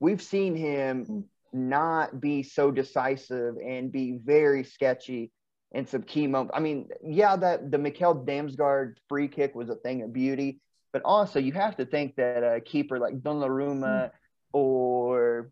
We've 0.00 0.22
seen 0.22 0.56
him 0.56 1.24
not 1.52 2.20
be 2.20 2.42
so 2.42 2.70
decisive 2.70 3.56
and 3.56 3.92
be 3.92 4.18
very 4.24 4.64
sketchy 4.64 5.30
in 5.72 5.86
some 5.86 6.02
key 6.02 6.26
moments. 6.26 6.52
I 6.56 6.60
mean, 6.60 6.88
yeah, 7.04 7.36
that 7.36 7.70
the 7.70 7.78
Mikkel 7.78 8.24
Damsgaard 8.26 8.96
free 9.08 9.28
kick 9.28 9.54
was 9.54 9.68
a 9.68 9.76
thing 9.76 10.02
of 10.02 10.12
beauty, 10.12 10.60
but 10.92 11.02
also 11.04 11.38
you 11.38 11.52
have 11.52 11.76
to 11.76 11.84
think 11.84 12.16
that 12.16 12.42
a 12.42 12.60
keeper 12.60 12.98
like 12.98 13.20
Donnarumma 13.20 14.10
hmm. 14.10 14.16
or 14.52 15.50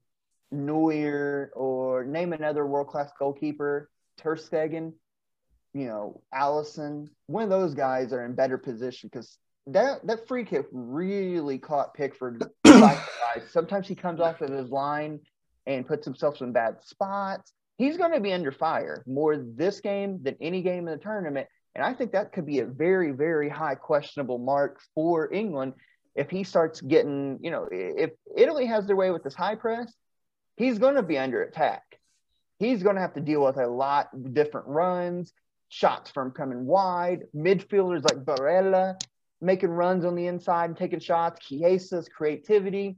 Neuer 0.50 1.52
or 1.54 2.04
name 2.04 2.32
another 2.32 2.66
world 2.66 2.88
class 2.88 3.10
goalkeeper, 3.18 3.90
Ter 4.20 4.36
Stegen, 4.36 4.92
you 5.72 5.86
know, 5.86 6.22
Alisson, 6.34 7.08
one 7.26 7.44
of 7.44 7.50
those 7.50 7.74
guys 7.74 8.12
are 8.12 8.24
in 8.24 8.34
better 8.34 8.58
position 8.58 9.08
because 9.10 9.38
that 9.66 10.06
that 10.06 10.26
free 10.26 10.44
kick 10.44 10.66
really 10.72 11.58
caught 11.58 11.94
Pickford. 11.94 12.44
Sometimes 13.50 13.86
he 13.86 13.94
comes 13.94 14.20
off 14.20 14.40
of 14.40 14.50
his 14.50 14.70
line 14.70 15.20
and 15.66 15.86
puts 15.86 16.04
himself 16.04 16.40
in 16.40 16.52
bad 16.52 16.76
spots. 16.82 17.52
He's 17.78 17.96
going 17.96 18.12
to 18.12 18.20
be 18.20 18.32
under 18.32 18.52
fire 18.52 19.02
more 19.06 19.36
this 19.36 19.80
game 19.80 20.20
than 20.22 20.36
any 20.40 20.62
game 20.62 20.86
in 20.88 20.98
the 20.98 21.02
tournament. 21.02 21.48
And 21.74 21.84
I 21.84 21.94
think 21.94 22.12
that 22.12 22.32
could 22.32 22.46
be 22.46 22.58
a 22.58 22.66
very, 22.66 23.12
very 23.12 23.48
high 23.48 23.76
questionable 23.76 24.38
mark 24.38 24.80
for 24.94 25.32
England 25.32 25.74
if 26.14 26.28
he 26.28 26.42
starts 26.42 26.80
getting, 26.80 27.38
you 27.40 27.50
know, 27.50 27.68
if 27.70 28.10
Italy 28.36 28.66
has 28.66 28.86
their 28.86 28.96
way 28.96 29.10
with 29.10 29.22
this 29.22 29.34
high 29.34 29.54
press, 29.54 29.92
he's 30.56 30.78
going 30.78 30.96
to 30.96 31.02
be 31.02 31.16
under 31.16 31.42
attack. 31.42 31.82
He's 32.60 32.82
going 32.84 32.94
to 32.94 33.00
have 33.00 33.14
to 33.14 33.20
deal 33.20 33.42
with 33.42 33.56
a 33.56 33.66
lot 33.66 34.10
of 34.12 34.32
different 34.32 34.68
runs, 34.68 35.32
shots 35.70 36.10
from 36.10 36.30
coming 36.30 36.66
wide, 36.66 37.22
midfielders 37.34 38.04
like 38.04 38.24
Barella 38.24 38.96
making 39.40 39.70
runs 39.70 40.04
on 40.04 40.14
the 40.14 40.26
inside 40.26 40.66
and 40.66 40.76
taking 40.76 41.00
shots, 41.00 41.46
Chiesa's 41.46 42.08
creativity. 42.08 42.96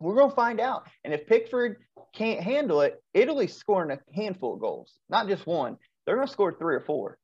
We're 0.00 0.14
going 0.14 0.30
to 0.30 0.36
find 0.36 0.60
out. 0.60 0.86
And 1.04 1.14
if 1.14 1.26
Pickford 1.26 1.78
can't 2.14 2.40
handle 2.40 2.82
it, 2.82 3.02
Italy's 3.14 3.56
scoring 3.56 3.90
a 3.90 4.14
handful 4.14 4.54
of 4.54 4.60
goals, 4.60 4.92
not 5.08 5.28
just 5.28 5.46
one. 5.46 5.78
They're 6.04 6.16
going 6.16 6.26
to 6.26 6.32
score 6.32 6.52
three 6.52 6.74
or 6.74 6.80
four. 6.80 7.18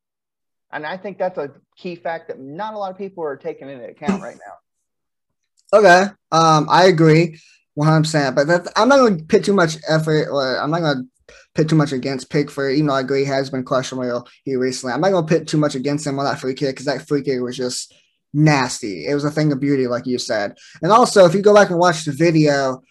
And 0.73 0.87
I 0.87 0.97
think 0.97 1.19
that's 1.19 1.37
a 1.37 1.51
key 1.77 1.97
fact 1.97 2.29
that 2.29 2.41
not 2.41 2.75
a 2.75 2.79
lot 2.79 2.91
of 2.91 2.97
people 2.97 3.25
are 3.25 3.37
taking 3.37 3.69
into 3.69 3.85
account 3.85 4.23
right 4.23 4.37
now. 4.37 5.79
Okay. 5.79 6.11
Um, 6.33 6.67
I 6.71 6.87
agree. 6.87 7.39
100%. 7.79 8.35
But 8.35 8.73
I'm 8.77 8.89
not 8.89 8.99
going 8.99 9.19
to 9.19 9.25
put 9.25 9.45
too 9.45 9.53
much 9.53 9.77
effort 9.89 10.29
or 10.31 10.59
I'm 10.59 10.71
not 10.71 10.81
going 10.81 10.97
to 10.97 11.09
put 11.55 11.69
too 11.69 11.77
much 11.77 11.93
against 11.93 12.31
Pickford, 12.31 12.75
even 12.75 12.87
though 12.87 12.95
I 12.95 13.01
agree 13.01 13.21
he 13.21 13.27
has 13.27 13.51
been 13.51 13.65
questionable 13.65 14.29
here 14.45 14.59
recently. 14.59 14.93
I'm 14.93 15.01
not 15.01 15.11
to 15.11 15.23
pit 15.23 15.49
too 15.49 15.59
much 15.59 15.75
against 15.75 16.07
him 16.07 16.19
on 16.19 16.25
that 16.25 16.41
free 16.41 16.55
kick 16.55 16.71
because 16.71 16.87
that 16.87 17.07
free 17.09 17.23
kick 17.23 17.41
was 17.41 17.57
just 17.57 17.95
nasty. 18.33 19.07
It 19.07 19.15
was 19.15 19.25
a 19.25 19.31
thing 19.31 19.53
of 19.53 19.61
beauty, 19.61 19.87
like 19.87 20.07
you 20.07 20.19
said. 20.19 20.57
And 20.83 20.93
also, 20.93 21.25
if 21.25 21.35
you 21.35 21.43
go 21.43 21.55
back 21.55 21.71
and 21.71 21.79
watch 21.79 22.05
the 22.05 22.13
video, 22.13 22.83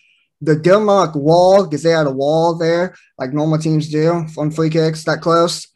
the 0.42 0.56
Denmark 0.56 1.16
wall, 1.16 1.66
because 1.66 1.84
they 1.84 1.92
had 1.92 2.08
a 2.08 2.12
wall 2.12 2.56
there, 2.56 2.96
like 3.18 3.34
normal 3.34 3.60
teams 3.60 3.90
do 3.90 4.26
on 4.38 4.52
free 4.52 4.70
kicks 4.70 5.04
that 5.06 5.22
close. 5.22 5.68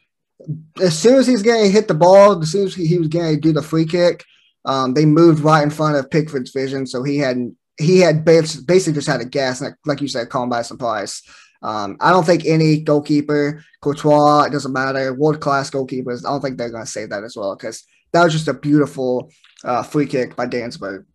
As 0.82 0.98
soon 0.98 1.16
as 1.16 1.26
he's 1.26 1.42
getting 1.42 1.70
hit 1.70 1.88
the 1.88 1.94
ball, 1.94 2.40
as 2.42 2.52
soon 2.52 2.66
as 2.66 2.74
he 2.74 2.98
was 2.98 3.08
going 3.08 3.34
to 3.34 3.40
do 3.40 3.52
the 3.52 3.62
free 3.62 3.86
kick, 3.86 4.24
um, 4.64 4.94
they 4.94 5.04
moved 5.04 5.40
right 5.40 5.62
in 5.62 5.70
front 5.70 5.96
of 5.96 6.10
Pickford's 6.10 6.50
vision, 6.50 6.86
so 6.86 7.02
he 7.02 7.18
hadn't. 7.18 7.56
he 7.78 8.00
had 8.00 8.24
basically 8.24 8.92
just 8.92 9.06
had 9.06 9.20
a 9.20 9.24
gas, 9.24 9.60
and 9.60 9.74
like 9.84 10.00
you 10.00 10.08
said, 10.08 10.28
caught 10.28 10.48
by 10.48 10.62
surprise. 10.62 11.22
Um, 11.64 11.96
I 11.98 12.10
don't 12.10 12.26
think 12.26 12.44
any 12.44 12.78
goalkeeper, 12.78 13.64
Courtois, 13.80 14.44
it 14.44 14.52
doesn't 14.52 14.72
matter, 14.72 15.14
world 15.14 15.40
class 15.40 15.70
goalkeepers, 15.70 16.24
I 16.24 16.28
don't 16.28 16.42
think 16.42 16.58
they're 16.58 16.70
going 16.70 16.84
to 16.84 16.90
say 16.90 17.06
that 17.06 17.24
as 17.24 17.36
well 17.36 17.56
because 17.56 17.82
that 18.12 18.22
was 18.22 18.34
just 18.34 18.48
a 18.48 18.54
beautiful 18.54 19.30
uh, 19.64 19.82
free 19.82 20.06
kick 20.06 20.36
by 20.36 20.46
Dansberg. 20.46 21.06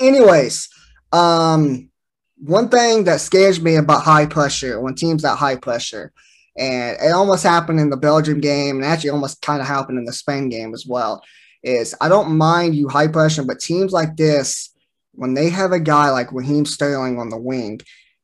Anyways, 0.00 0.68
um, 1.12 1.90
one 2.38 2.68
thing 2.68 3.02
that 3.04 3.20
scares 3.20 3.60
me 3.60 3.74
about 3.74 4.04
high 4.04 4.26
pressure 4.26 4.80
when 4.80 4.94
teams 4.94 5.24
at 5.24 5.36
high 5.36 5.56
pressure, 5.56 6.12
and 6.56 6.96
it 7.00 7.10
almost 7.10 7.42
happened 7.42 7.80
in 7.80 7.90
the 7.90 7.96
Belgium 7.96 8.40
game, 8.40 8.76
and 8.76 8.84
actually 8.84 9.10
almost 9.10 9.42
kind 9.42 9.60
of 9.60 9.66
happened 9.66 9.98
in 9.98 10.04
the 10.04 10.12
Spain 10.12 10.48
game 10.48 10.72
as 10.72 10.86
well, 10.86 11.20
is 11.64 11.96
I 12.00 12.08
don't 12.08 12.38
mind 12.38 12.76
you 12.76 12.88
high 12.88 13.08
pressure, 13.08 13.44
but 13.44 13.58
teams 13.58 13.90
like 13.90 14.16
this 14.16 14.72
when 15.14 15.34
they 15.34 15.50
have 15.50 15.72
a 15.72 15.80
guy 15.80 16.10
like 16.10 16.32
Raheem 16.32 16.64
Sterling 16.64 17.18
on 17.18 17.28
the 17.28 17.36
wing 17.36 17.80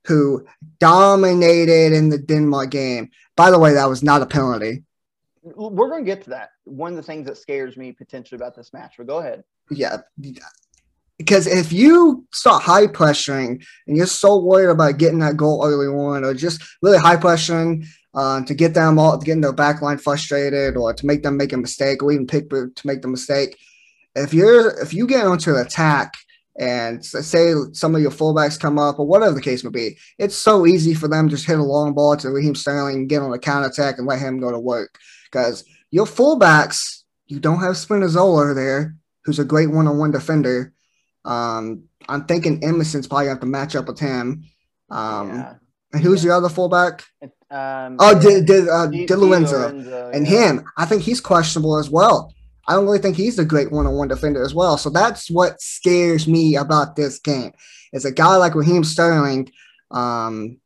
who 0.07 0.47
dominated 0.79 1.93
in 1.93 2.09
the 2.09 2.19
Denmark 2.19 2.71
game. 2.71 3.11
By 3.37 3.51
the 3.51 3.59
way, 3.59 3.75
that 3.75 3.89
was 3.89 4.03
not 4.03 4.23
a 4.23 4.27
penalty. 4.27 4.85
We're 5.43 5.89
going 5.89 6.05
to 6.05 6.11
get 6.11 6.25
to 6.25 6.31
that. 6.31 6.51
One 6.65 6.93
of 6.93 6.97
the 6.97 7.03
things 7.03 7.27
that 7.27 7.37
scares 7.37 7.77
me 7.77 7.93
potentially 7.93 8.37
about 8.37 8.57
this 8.57 8.73
match, 8.73 8.95
but 8.99 9.07
go 9.07 9.19
ahead. 9.19 9.45
Yeah. 9.71 9.99
Because 11.19 11.47
if 11.47 11.73
you 11.73 12.27
start 12.33 12.63
high 12.63 12.87
pressuring 12.87 13.65
and 13.87 13.97
you're 13.97 14.07
so 14.07 14.39
worried 14.39 14.71
about 14.71 14.99
getting 14.99 15.21
that 15.21 15.37
goal 15.37 15.65
early 15.65 15.87
on, 15.87 16.25
or 16.25 16.35
just 16.35 16.63
really 16.83 16.99
high 16.99 17.17
pressuring 17.17 17.87
uh, 18.15 18.43
to 18.43 18.55
get 18.55 18.75
them 18.75 18.99
all, 18.99 19.19
to 19.19 19.25
get 19.25 19.41
their 19.41 19.53
back 19.53 19.83
line 19.83 19.99
frustrated, 19.99 20.77
or 20.77 20.93
to 20.93 21.07
make 21.07 21.23
them 21.23 21.37
make 21.37 21.53
a 21.53 21.57
mistake, 21.57 22.03
or 22.03 22.13
even 22.13 22.27
pick 22.27 22.51
to 22.51 22.71
make 22.85 23.03
the 23.03 23.09
mistake, 23.09 23.57
if 24.15 24.35
you're 24.35 24.79
if 24.81 24.93
you 24.93 25.07
get 25.07 25.27
onto 25.27 25.55
an 25.55 25.65
attack 25.65 26.15
and 26.59 27.05
say 27.05 27.53
some 27.73 27.95
of 27.95 28.01
your 28.01 28.11
fullbacks 28.11 28.59
come 28.59 28.79
up 28.79 28.99
or 28.99 29.07
whatever 29.07 29.35
the 29.35 29.41
case 29.41 29.63
may 29.63 29.71
be, 29.71 29.99
it's 30.19 30.35
so 30.35 30.67
easy 30.67 30.95
for 30.95 31.09
them 31.09 31.29
to 31.29 31.35
just 31.35 31.47
hit 31.47 31.59
a 31.59 31.63
long 31.63 31.93
ball 31.93 32.17
to 32.17 32.31
Raheem 32.31 32.55
Sterling, 32.55 33.07
get 33.07 33.23
on 33.23 33.31
the 33.31 33.39
counter 33.39 33.69
attack, 33.69 33.99
and 33.99 34.07
let 34.07 34.21
him 34.21 34.41
go 34.41 34.51
to 34.51 34.59
work. 34.59 34.99
Because 35.31 35.65
your 35.91 36.07
fullbacks, 36.07 37.03
you 37.27 37.41
don't 37.41 37.61
have 37.61 37.75
Spinazzola 37.75 38.55
there, 38.55 38.97
who's 39.25 39.39
a 39.39 39.45
great 39.45 39.71
one-on-one 39.71 40.13
defender. 40.13 40.73
Um, 41.25 41.85
I'm 42.09 42.25
thinking 42.25 42.63
Emerson's 42.63 43.07
probably 43.07 43.29
have 43.29 43.41
to 43.41 43.47
match 43.47 43.75
up 43.77 43.89
with 43.89 43.99
him. 43.99 44.45
Um, 44.91 45.29
yeah. 45.29 45.55
And 45.93 46.03
who's 46.03 46.23
yeah. 46.23 46.29
your 46.29 46.37
other 46.37 46.49
fullback? 46.49 47.05
Um, 47.51 47.97
oh, 47.99 48.19
did 48.21 48.47
did 48.47 48.69
uh, 48.69 48.87
Di, 48.87 49.07
Di 49.07 49.15
Lorenzo. 49.15 49.59
Lorenzo 49.59 50.11
and 50.13 50.27
yeah. 50.27 50.51
him. 50.51 50.65
I 50.77 50.85
think 50.85 51.03
he's 51.03 51.21
questionable 51.21 51.79
as 51.79 51.91
well. 51.91 52.33
I 52.69 52.75
don't 52.75 52.85
really 52.85 52.99
think 52.99 53.17
he's 53.17 53.39
a 53.39 53.45
great 53.45 53.71
one-on-one 53.71 54.09
defender 54.09 54.43
as 54.43 54.55
well. 54.55 54.77
So 54.77 54.91
that's 54.91 55.31
what 55.31 55.61
scares 55.61 56.27
me 56.27 56.57
about 56.57 56.97
this 56.97 57.19
game. 57.19 57.53
Is 57.93 58.05
a 58.05 58.13
guy 58.13 58.37
like 58.37 58.55
Raheem 58.55 58.85
Sterling 58.85 59.51
um, 59.91 60.59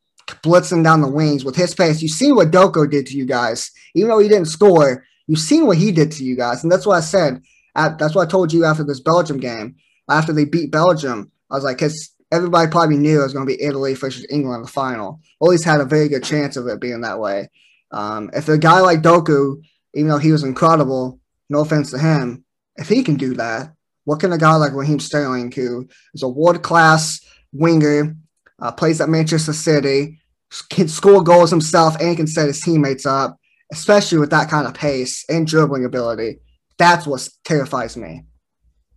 blitzing 0.42 0.82
down 0.82 1.02
the 1.02 1.10
wings 1.10 1.44
with 1.44 1.56
his 1.56 1.74
pace. 1.74 2.00
You've 2.00 2.12
seen 2.12 2.34
what 2.34 2.50
Doku 2.50 2.90
did 2.90 3.06
to 3.06 3.16
you 3.16 3.26
guys. 3.26 3.70
Even 3.94 4.10
though 4.10 4.18
he 4.18 4.28
didn't 4.28 4.48
score, 4.48 5.04
you've 5.26 5.38
seen 5.38 5.66
what 5.66 5.76
he 5.76 5.92
did 5.92 6.10
to 6.12 6.24
you 6.24 6.36
guys. 6.36 6.62
And 6.62 6.72
that's 6.72 6.86
what 6.86 6.96
I 6.96 7.00
said. 7.00 7.42
At, 7.76 7.98
that's 7.98 8.14
what 8.14 8.26
I 8.26 8.30
told 8.30 8.52
you 8.52 8.64
after 8.64 8.82
this 8.82 9.00
Belgium 9.00 9.38
game. 9.38 9.76
After 10.08 10.32
they 10.32 10.44
beat 10.44 10.72
Belgium, 10.72 11.30
I 11.50 11.54
was 11.54 11.64
like, 11.64 11.76
because 11.76 12.10
everybody 12.32 12.70
probably 12.70 12.96
knew 12.96 13.20
it 13.20 13.24
was 13.24 13.32
going 13.32 13.46
to 13.46 13.54
be 13.56 13.62
Italy 13.62 13.94
versus 13.94 14.26
England 14.30 14.56
in 14.56 14.62
the 14.62 14.68
final. 14.68 15.20
Always 15.38 15.64
had 15.64 15.80
a 15.80 15.84
very 15.84 16.08
good 16.08 16.24
chance 16.24 16.56
of 16.56 16.66
it 16.66 16.80
being 16.80 17.02
that 17.02 17.20
way. 17.20 17.48
Um, 17.92 18.30
if 18.32 18.48
a 18.48 18.58
guy 18.58 18.80
like 18.80 19.02
Doku, 19.02 19.62
even 19.94 20.08
though 20.08 20.18
he 20.18 20.32
was 20.32 20.42
incredible, 20.42 21.19
no 21.50 21.60
offense 21.60 21.90
to 21.90 21.98
him, 21.98 22.44
if 22.76 22.88
he 22.88 23.02
can 23.02 23.16
do 23.16 23.34
that, 23.34 23.72
what 24.04 24.20
can 24.20 24.32
a 24.32 24.38
guy 24.38 24.54
like 24.56 24.72
Raheem 24.72 25.00
Sterling, 25.00 25.52
who 25.52 25.88
is 26.14 26.22
a 26.22 26.28
world 26.28 26.62
class 26.62 27.20
winger, 27.52 28.16
uh, 28.60 28.72
plays 28.72 29.00
at 29.00 29.08
Manchester 29.08 29.52
City, 29.52 30.20
can 30.68 30.88
score 30.88 31.22
goals 31.22 31.50
himself 31.50 31.96
and 32.00 32.16
can 32.16 32.26
set 32.26 32.46
his 32.46 32.60
teammates 32.60 33.06
up, 33.06 33.36
especially 33.72 34.18
with 34.18 34.30
that 34.30 34.48
kind 34.48 34.66
of 34.66 34.74
pace 34.74 35.24
and 35.28 35.46
dribbling 35.46 35.84
ability? 35.84 36.38
That's 36.78 37.06
what 37.06 37.28
terrifies 37.44 37.96
me. 37.96 38.24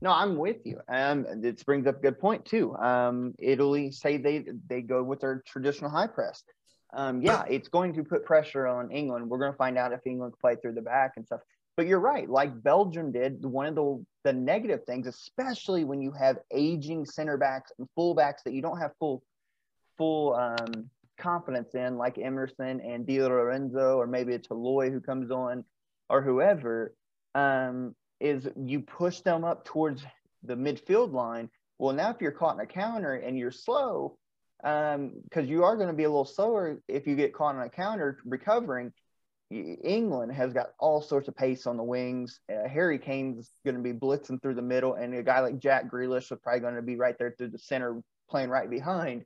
No, 0.01 0.11
I'm 0.11 0.35
with 0.35 0.65
you. 0.65 0.79
Um, 0.89 1.25
it 1.43 1.65
brings 1.65 1.87
up 1.87 1.99
a 1.99 2.01
good 2.01 2.19
point 2.19 2.45
too. 2.45 2.75
Um, 2.75 3.35
Italy 3.39 3.91
say 3.91 4.17
they 4.17 4.45
they 4.67 4.81
go 4.81 5.01
with 5.01 5.21
their 5.21 5.43
traditional 5.47 5.89
high 5.89 6.07
press. 6.07 6.43
Um, 6.93 7.21
yeah, 7.21 7.43
it's 7.49 7.69
going 7.69 7.93
to 7.93 8.03
put 8.03 8.25
pressure 8.25 8.67
on 8.67 8.91
England. 8.91 9.29
We're 9.29 9.39
going 9.39 9.51
to 9.51 9.57
find 9.57 9.77
out 9.77 9.93
if 9.93 10.01
England 10.05 10.33
play 10.41 10.57
through 10.57 10.73
the 10.73 10.81
back 10.81 11.13
and 11.15 11.25
stuff. 11.25 11.39
But 11.75 11.87
you're 11.87 11.99
right, 11.99 12.29
like 12.29 12.61
Belgium 12.61 13.11
did. 13.11 13.43
One 13.43 13.65
of 13.65 13.75
the 13.75 14.05
the 14.23 14.33
negative 14.33 14.85
things, 14.85 15.07
especially 15.07 15.83
when 15.83 16.01
you 16.01 16.11
have 16.11 16.37
aging 16.51 17.05
center 17.05 17.37
backs 17.37 17.71
and 17.77 17.87
fullbacks 17.97 18.43
that 18.45 18.53
you 18.53 18.61
don't 18.61 18.79
have 18.79 18.91
full 18.99 19.23
full 19.97 20.33
um, 20.33 20.89
confidence 21.17 21.75
in, 21.75 21.97
like 21.97 22.17
Emerson 22.17 22.79
and 22.81 23.05
Di 23.05 23.21
Lorenzo, 23.21 23.97
or 23.97 24.07
maybe 24.07 24.33
it's 24.33 24.47
Toloi 24.47 24.91
who 24.91 25.01
comes 25.01 25.31
on, 25.31 25.63
or 26.09 26.21
whoever, 26.21 26.95
um, 27.35 27.95
is 28.19 28.47
you 28.55 28.81
push 28.81 29.19
them 29.21 29.43
up 29.43 29.65
towards 29.65 30.03
the 30.43 30.55
midfield 30.55 31.11
line. 31.11 31.49
Well, 31.79 31.93
now 31.93 32.11
if 32.11 32.21
you're 32.21 32.31
caught 32.31 32.55
in 32.55 32.61
a 32.61 32.65
counter 32.65 33.15
and 33.15 33.37
you're 33.37 33.51
slow, 33.51 34.17
because 34.57 34.95
um, 34.95 35.45
you 35.45 35.63
are 35.63 35.75
going 35.75 35.89
to 35.89 35.93
be 35.93 36.03
a 36.03 36.09
little 36.09 36.23
slower 36.25 36.79
if 36.87 37.05
you 37.05 37.15
get 37.15 37.33
caught 37.33 37.55
in 37.55 37.61
a 37.61 37.69
counter 37.69 38.19
recovering. 38.25 38.93
England 39.83 40.31
has 40.31 40.53
got 40.53 40.73
all 40.79 41.01
sorts 41.01 41.27
of 41.27 41.35
pace 41.35 41.67
on 41.67 41.77
the 41.77 41.83
wings. 41.83 42.39
Uh, 42.49 42.67
Harry 42.67 42.97
Kane's 42.97 43.51
going 43.65 43.75
to 43.75 43.81
be 43.81 43.93
blitzing 43.93 44.41
through 44.41 44.55
the 44.55 44.61
middle, 44.61 44.95
and 44.95 45.13
a 45.13 45.23
guy 45.23 45.39
like 45.41 45.59
Jack 45.59 45.91
Grealish 45.91 46.31
is 46.31 46.39
probably 46.41 46.61
going 46.61 46.75
to 46.75 46.81
be 46.81 46.95
right 46.95 47.17
there 47.17 47.33
through 47.37 47.49
the 47.49 47.59
center, 47.59 48.01
playing 48.29 48.49
right 48.49 48.69
behind. 48.69 49.25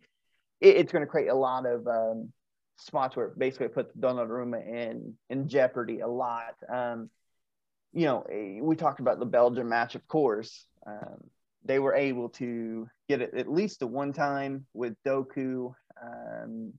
It, 0.59 0.75
it's 0.78 0.91
going 0.91 1.03
to 1.03 1.09
create 1.09 1.30
a 1.30 1.36
lot 1.36 1.65
of 1.65 1.88
um, 1.88 2.32
spots 2.78 3.15
where 3.15 3.28
it 3.28 3.39
basically 3.39 3.69
puts 3.69 3.95
Donnarumma 3.95 4.65
in 4.67 5.15
in 5.30 5.47
jeopardy 5.47 5.99
a 6.01 6.07
lot. 6.07 6.55
Um, 6.71 7.09
you 7.93 8.05
know, 8.05 8.21
eh, 8.32 8.59
we 8.61 8.75
talked 8.75 8.99
about 8.99 9.19
the 9.19 9.25
Belgium 9.25 9.69
match, 9.69 9.95
of 9.95 10.07
course. 10.07 10.65
Um, 10.86 11.30
they 11.65 11.80
were 11.80 11.95
able 11.95 12.30
to 12.30 12.88
get 13.09 13.21
it 13.21 13.34
at 13.34 13.51
least 13.51 13.80
the 13.80 13.88
one 13.88 14.13
time 14.13 14.65
with 14.73 14.95
Doku. 15.05 15.73
Um, 16.01 16.73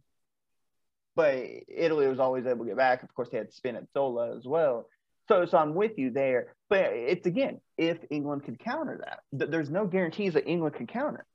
but 1.18 1.34
Italy 1.66 2.06
was 2.06 2.20
always 2.20 2.46
able 2.46 2.64
to 2.64 2.70
get 2.70 2.76
back. 2.76 3.02
Of 3.02 3.12
course, 3.12 3.28
they 3.28 3.38
had 3.38 3.50
Spinazzola 3.50 4.38
as 4.38 4.44
well. 4.44 4.88
So, 5.26 5.46
so 5.46 5.58
I'm 5.58 5.74
with 5.74 5.98
you 5.98 6.12
there. 6.12 6.54
But 6.70 6.92
it's 6.92 7.26
again, 7.26 7.60
if 7.76 7.98
England 8.08 8.44
could 8.44 8.60
counter 8.60 9.00
that, 9.04 9.50
there's 9.50 9.68
no 9.68 9.84
guarantees 9.84 10.34
that 10.34 10.46
England 10.46 10.76
can 10.76 10.86
counter 10.86 11.26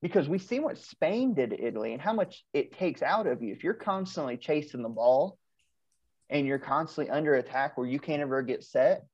because 0.00 0.30
we 0.30 0.38
see 0.38 0.60
what 0.60 0.78
Spain 0.78 1.34
did 1.34 1.50
to 1.50 1.62
Italy 1.62 1.92
and 1.92 2.00
how 2.00 2.14
much 2.14 2.42
it 2.54 2.72
takes 2.72 3.02
out 3.02 3.26
of 3.26 3.42
you. 3.42 3.52
If 3.52 3.62
you're 3.62 3.74
constantly 3.74 4.38
chasing 4.38 4.80
the 4.80 4.88
ball 4.88 5.36
and 6.30 6.46
you're 6.46 6.58
constantly 6.58 7.10
under 7.10 7.34
attack 7.34 7.76
where 7.76 7.86
you 7.86 8.00
can't 8.00 8.22
ever 8.22 8.40
get 8.40 8.64
set, 8.64 9.04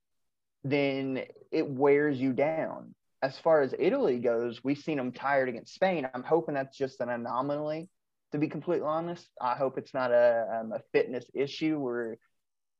then 0.63 1.25
it 1.51 1.69
wears 1.69 2.21
you 2.21 2.33
down. 2.33 2.95
As 3.21 3.37
far 3.41 3.63
as 3.63 3.75
Italy 3.77 4.21
goes, 4.21 4.63
we've 4.63 4.79
seen 4.79 4.97
them 4.97 5.11
tired 5.11 5.49
against 5.49 5.75
Spain. 5.75 6.09
I'm 6.15 6.23
hoping 6.23 6.55
that's 6.55 6.79
just 6.79 7.01
an 7.01 7.09
anomaly, 7.09 7.89
to 8.35 8.39
be 8.39 8.49
completely 8.49 8.85
honest. 8.85 9.29
I 9.41 9.55
hope 9.55 9.79
it's 9.79 9.95
not 9.95 10.11
a, 10.11 10.61
um, 10.61 10.73
a 10.73 10.81
fitness 10.93 11.25
issue 11.35 11.79
where 11.79 12.19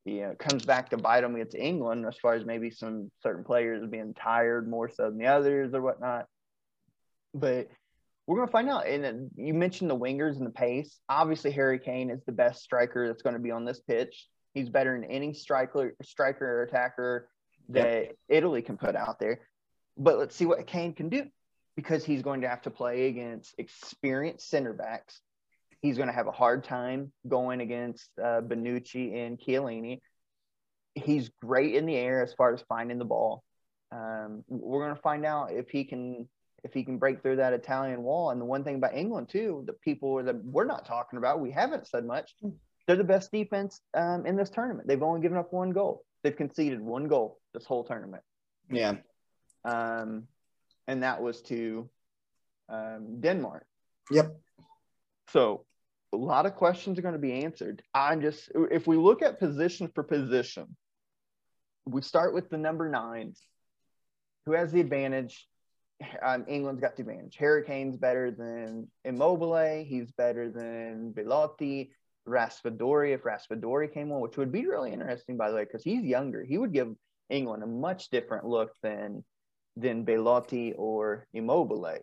you 0.05 0.23
know, 0.23 0.31
it 0.31 0.39
comes 0.41 0.65
back 0.65 0.91
to 0.91 0.97
bite 0.97 1.21
them 1.21 1.37
against 1.37 1.55
England 1.55 2.05
as 2.09 2.19
far 2.19 2.35
as 2.35 2.45
maybe 2.45 2.73
some 2.73 3.09
certain 3.23 3.45
players 3.45 3.89
being 3.89 4.15
tired 4.15 4.69
more 4.69 4.89
so 4.89 5.05
than 5.05 5.17
the 5.17 5.27
others 5.27 5.73
or 5.73 5.81
whatnot. 5.81 6.27
But 7.35 7.69
we're 8.27 8.39
going 8.39 8.49
to 8.49 8.53
find 8.53 8.69
out. 8.69 8.89
And 8.89 9.31
you 9.37 9.55
mentioned 9.55 9.89
the 9.89 9.97
wingers 9.97 10.39
and 10.39 10.47
the 10.47 10.51
pace. 10.51 10.99
Obviously, 11.09 11.53
Harry 11.53 11.79
Kane 11.79 12.11
is 12.11 12.25
the 12.25 12.33
best 12.33 12.65
striker 12.65 13.07
that's 13.07 13.23
going 13.23 13.35
to 13.35 13.41
be 13.41 13.53
on 13.53 13.65
this 13.65 13.79
pitch. 13.79 14.27
He's 14.55 14.69
better 14.69 14.99
than 14.99 15.09
any 15.09 15.35
striker, 15.35 15.95
striker 16.03 16.47
or 16.47 16.63
attacker 16.65 17.29
that 17.69 18.03
yep. 18.07 18.17
Italy 18.29 18.61
can 18.61 18.77
put 18.77 18.97
out 18.97 19.21
there. 19.21 19.39
But 19.97 20.19
let's 20.19 20.35
see 20.35 20.47
what 20.47 20.67
Kane 20.67 20.95
can 20.95 21.11
do 21.11 21.27
because 21.77 22.05
he's 22.05 22.23
going 22.23 22.41
to 22.41 22.49
have 22.49 22.63
to 22.63 22.71
play 22.71 23.07
against 23.07 23.55
experienced 23.57 24.49
center 24.51 24.73
backs. 24.73 25.21
He's 25.85 25.99
going 25.99 26.09
to 26.09 26.15
have 26.15 26.29
a 26.29 26.33
hard 26.33 26.65
time 26.65 27.13
going 27.29 27.61
against 27.61 28.09
uh, 28.19 28.41
Bonucci 28.41 29.15
and 29.15 29.39
Chiellini. 29.39 30.01
He's 30.95 31.29
great 31.43 31.75
in 31.75 31.85
the 31.85 31.95
air 31.95 32.23
as 32.23 32.33
far 32.33 32.55
as 32.55 32.63
finding 32.67 32.97
the 32.97 33.05
ball. 33.05 33.45
Um, 33.93 34.45
we're 34.49 34.83
going 34.83 34.97
to 34.97 35.03
find 35.03 35.27
out 35.27 35.53
if 35.53 35.69
he 35.69 35.85
can 35.85 36.27
if 36.65 36.73
he 36.73 36.85
can 36.85 36.97
break 36.97 37.21
through 37.21 37.37
that 37.37 37.53
Italian 37.53 38.03
wall. 38.03 38.31
And 38.31 38.41
the 38.41 38.47
one 38.47 38.65
thing 38.65 38.77
about 38.77 38.95
England 38.95 39.29
too, 39.29 39.63
the 39.67 39.75
people 39.75 40.25
that 40.25 40.43
we're 40.43 40.65
not 40.65 40.87
talking 40.87 41.19
about, 41.19 41.41
we 41.41 41.51
haven't 41.51 41.87
said 41.87 42.07
much. 42.07 42.35
They're 42.87 42.97
the 42.97 43.05
best 43.05 43.31
defense 43.31 43.83
um, 43.93 44.25
in 44.25 44.37
this 44.37 44.49
tournament. 44.49 44.89
They've 44.89 45.03
only 45.03 45.21
given 45.21 45.37
up 45.37 45.53
one 45.53 45.69
goal. 45.69 46.03
They've 46.23 46.35
conceded 46.35 46.81
one 46.81 47.09
goal 47.09 47.41
this 47.53 47.67
whole 47.67 47.85
tournament. 47.85 48.23
Yeah. 48.71 48.95
Um, 49.67 50.29
and 50.87 51.03
that 51.03 51.21
was 51.21 51.43
to 51.43 51.91
um, 52.71 53.21
Denmark. 53.21 53.67
Yep. 54.11 54.35
So 55.29 55.67
a 56.15 56.17
lot 56.17 56.47
of 56.47 56.55
questions 56.55 56.99
are 56.99 57.03
going 57.03 57.15
to 57.15 57.19
be 57.19 57.45
answered. 57.45 57.83
I'm 57.93 58.21
just, 58.21 58.51
if 58.55 58.87
we 58.87 58.97
look 58.97 59.23
at 59.23 59.39
position 59.39 59.91
for 59.95 60.03
position, 60.03 60.77
we 61.87 62.03
start 62.03 62.35
with 62.35 62.49
the 62.49 62.59
number 62.59 62.89
nines. 62.89 63.41
Who 64.47 64.53
has 64.53 64.73
the 64.73 64.81
advantage? 64.81 65.47
Um, 66.23 66.45
England's 66.49 66.81
got 66.81 66.97
the 66.97 67.03
advantage. 67.03 67.37
Harry 67.37 67.65
Kane's 67.65 67.97
better 67.97 68.31
than 68.31 68.89
Immobile. 69.05 69.85
He's 69.85 70.11
better 70.13 70.51
than 70.51 71.13
Belotti. 71.13 71.91
Raspadori, 72.27 73.15
if 73.15 73.23
Raspadori 73.23 73.93
came 73.93 74.11
on, 74.11 74.21
which 74.21 74.39
would 74.39 74.51
be 74.51 74.67
really 74.67 74.93
interesting, 74.93 75.37
by 75.37 75.51
the 75.51 75.57
way, 75.57 75.65
because 75.65 75.85
he's 75.85 76.05
younger. 76.05 76.43
He 76.43 76.57
would 76.57 76.73
give 76.73 76.95
England 77.29 77.63
a 77.63 77.67
much 77.67 78.09
different 78.09 78.47
look 78.47 78.73
than 78.83 79.25
than 79.77 80.05
Belotti 80.05 80.73
or 80.77 81.27
Immobile. 81.35 81.99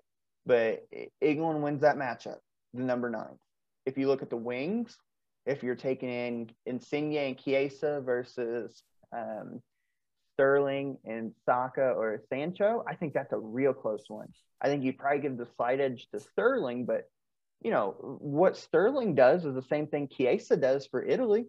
But 0.46 0.84
England 1.22 1.64
wins 1.64 1.82
that 1.82 1.98
matchup, 1.98 2.38
the 2.74 2.84
number 2.84 3.10
nine. 3.10 3.38
If 3.86 3.98
you 3.98 4.08
look 4.08 4.22
at 4.22 4.30
the 4.30 4.38
wings, 4.38 4.98
if 5.46 5.64
you're 5.64 5.76
taking 5.76 6.10
in 6.10 6.50
Insigne 6.66 7.18
and 7.18 7.38
Chiesa 7.38 8.02
versus 8.06 8.84
um, 9.16 9.62
Sterling 10.34 10.98
and 11.06 11.34
Saka 11.46 11.92
or 11.92 12.22
Sancho, 12.30 12.84
I 12.88 12.96
think 12.96 13.14
that's 13.14 13.34
a 13.34 13.38
real 13.38 13.74
close 13.74 14.04
one. 14.08 14.28
I 14.62 14.68
think 14.68 14.84
you 14.84 14.94
probably 14.94 15.22
give 15.22 15.38
the 15.38 15.48
slight 15.58 15.80
edge 15.80 16.08
to 16.14 16.20
Sterling, 16.20 16.86
but 16.86 17.10
you 17.64 17.72
know 17.72 17.96
what 18.20 18.58
Sterling 18.58 19.16
does 19.16 19.46
is 19.46 19.56
the 19.56 19.62
same 19.62 19.88
thing 19.88 20.08
Chiesa 20.08 20.58
does 20.58 20.88
for 20.88 21.04
Italy 21.04 21.46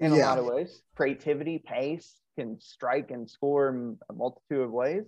in 0.00 0.12
yeah. 0.12 0.18
a 0.18 0.26
lot 0.26 0.38
of 0.38 0.46
ways. 0.46 0.82
Creativity, 0.96 1.58
pace, 1.58 2.20
can 2.38 2.60
strike 2.60 3.10
and 3.10 3.28
score 3.28 3.68
in 3.68 3.96
a 4.08 4.12
multitude 4.12 4.60
of 4.60 4.70
ways. 4.70 5.04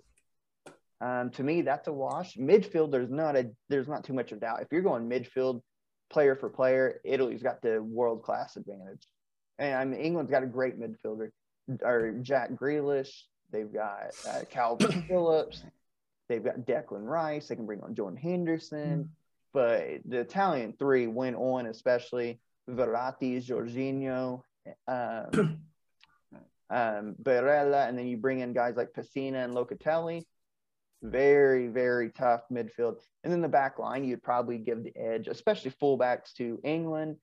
Um, 1.00 1.30
to 1.30 1.42
me, 1.42 1.62
that's 1.62 1.88
a 1.88 1.92
wash. 1.92 2.36
Midfield, 2.36 2.90
there's 2.90 3.10
not 3.10 3.36
a 3.36 3.50
there's 3.68 3.88
not 3.88 4.04
too 4.04 4.12
much 4.12 4.32
of 4.32 4.40
doubt. 4.40 4.60
If 4.62 4.68
you're 4.70 4.82
going 4.82 5.08
midfield, 5.08 5.62
player 6.10 6.36
for 6.36 6.50
player, 6.50 7.00
Italy's 7.04 7.42
got 7.42 7.62
the 7.62 7.82
world 7.82 8.22
class 8.22 8.56
advantage. 8.56 9.06
And 9.58 9.74
I 9.74 9.84
mean, 9.84 10.00
England's 10.00 10.30
got 10.30 10.42
a 10.42 10.46
great 10.46 10.78
midfielder, 10.78 11.30
or 11.82 12.12
Jack 12.22 12.52
Grealish. 12.52 13.22
They've 13.50 13.72
got 13.72 14.10
uh, 14.28 14.42
Kalvin 14.52 15.06
Phillips. 15.08 15.62
They've 16.28 16.44
got 16.44 16.60
Declan 16.60 17.04
Rice. 17.04 17.48
They 17.48 17.56
can 17.56 17.66
bring 17.66 17.80
on 17.80 17.94
Jordan 17.94 18.18
Henderson. 18.18 19.04
Mm. 19.04 19.08
But 19.52 19.84
the 20.04 20.20
Italian 20.20 20.74
three 20.78 21.06
went 21.06 21.36
on, 21.36 21.66
especially 21.66 22.40
Verratti, 22.68 23.44
Jorginho, 23.44 24.42
um, 24.86 25.58
um, 26.70 27.16
Barella, 27.20 27.88
and 27.88 27.98
then 27.98 28.06
you 28.06 28.16
bring 28.16 28.40
in 28.40 28.52
guys 28.52 28.76
like 28.76 28.92
Pessina 28.92 29.44
and 29.44 29.54
Locatelli. 29.54 30.24
Very, 31.02 31.68
very 31.68 32.10
tough 32.10 32.42
midfield. 32.52 32.96
And 33.24 33.32
then 33.32 33.40
the 33.40 33.48
back 33.48 33.78
line, 33.78 34.04
you'd 34.04 34.22
probably 34.22 34.58
give 34.58 34.84
the 34.84 34.96
edge, 34.96 35.28
especially 35.28 35.70
fullbacks 35.70 36.32
to 36.34 36.60
England. 36.62 37.16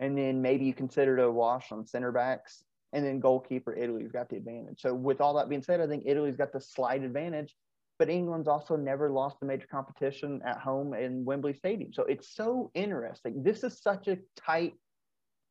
And 0.00 0.16
then 0.16 0.42
maybe 0.42 0.64
you 0.64 0.74
consider 0.74 1.18
a 1.18 1.30
wash 1.30 1.72
on 1.72 1.86
center 1.86 2.12
backs. 2.12 2.64
And 2.92 3.04
then 3.04 3.18
goalkeeper, 3.18 3.74
Italy's 3.74 4.12
got 4.12 4.28
the 4.28 4.36
advantage. 4.36 4.80
So, 4.80 4.94
with 4.94 5.20
all 5.20 5.34
that 5.34 5.48
being 5.48 5.62
said, 5.62 5.80
I 5.80 5.88
think 5.88 6.04
Italy's 6.06 6.36
got 6.36 6.52
the 6.52 6.60
slight 6.60 7.02
advantage. 7.02 7.56
But 7.98 8.08
England's 8.08 8.48
also 8.48 8.76
never 8.76 9.10
lost 9.10 9.38
a 9.42 9.44
major 9.44 9.66
competition 9.68 10.40
at 10.44 10.58
home 10.58 10.94
in 10.94 11.24
Wembley 11.24 11.54
Stadium. 11.54 11.92
So, 11.92 12.04
it's 12.04 12.34
so 12.34 12.70
interesting. 12.74 13.42
This 13.42 13.64
is 13.64 13.80
such 13.80 14.06
a 14.06 14.18
tight 14.36 14.74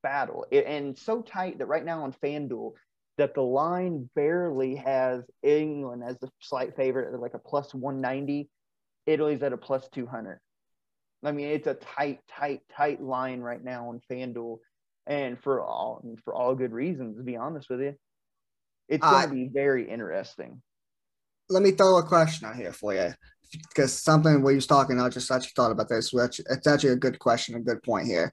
battle 0.04 0.46
and 0.52 0.96
so 0.96 1.22
tight 1.22 1.58
that 1.58 1.68
right 1.68 1.86
now 1.86 2.04
on 2.04 2.14
FanDuel, 2.14 2.74
that 3.18 3.36
the 3.36 3.42
line 3.42 4.10
barely 4.16 4.76
has 4.76 5.24
England 5.44 6.04
as 6.06 6.18
the 6.20 6.30
slight 6.42 6.76
favorite 6.76 7.14
at 7.14 7.20
like 7.20 7.36
a 7.36 7.40
plus 7.40 7.74
190. 7.74 8.50
Italy's 9.06 9.44
at 9.44 9.54
a 9.54 9.58
plus 9.58 9.88
200. 9.90 10.40
I 11.24 11.32
mean, 11.32 11.48
it's 11.48 11.68
a 11.68 11.76
tight, 11.76 12.20
tight, 12.30 12.62
tight 12.76 13.02
line 13.02 13.42
right 13.42 13.64
now 13.64 13.90
on 13.90 14.02
FanDuel. 14.12 14.58
And 15.06 15.38
for 15.40 15.62
all 15.62 16.04
for 16.24 16.34
all 16.34 16.56
good 16.56 16.72
reasons, 16.72 17.18
to 17.18 17.24
be 17.24 17.36
honest 17.36 17.70
with 17.70 17.82
you. 17.82 17.96
It's 18.90 19.06
going 19.06 19.30
to 19.30 19.34
be 19.34 19.50
very 19.54 19.90
interesting. 19.90 20.62
Let 21.50 21.64
me 21.64 21.72
throw 21.72 21.98
a 21.98 22.04
question 22.04 22.48
out 22.48 22.56
here 22.56 22.74
for 22.74 22.94
you. 22.94 23.14
Because 23.52 23.94
something 23.94 24.42
we 24.42 24.56
was 24.56 24.66
talking, 24.66 25.00
I 25.00 25.10
just 25.10 25.30
actually 25.30 25.52
thought 25.56 25.72
about 25.72 25.90
this, 25.90 26.12
which 26.12 26.40
it's 26.40 26.68
actually 26.68 26.92
a 26.92 26.98
good 26.98 27.20
question, 27.20 27.56
a 27.56 27.60
good 27.60 27.84
point 27.84 28.08
here. 28.08 28.32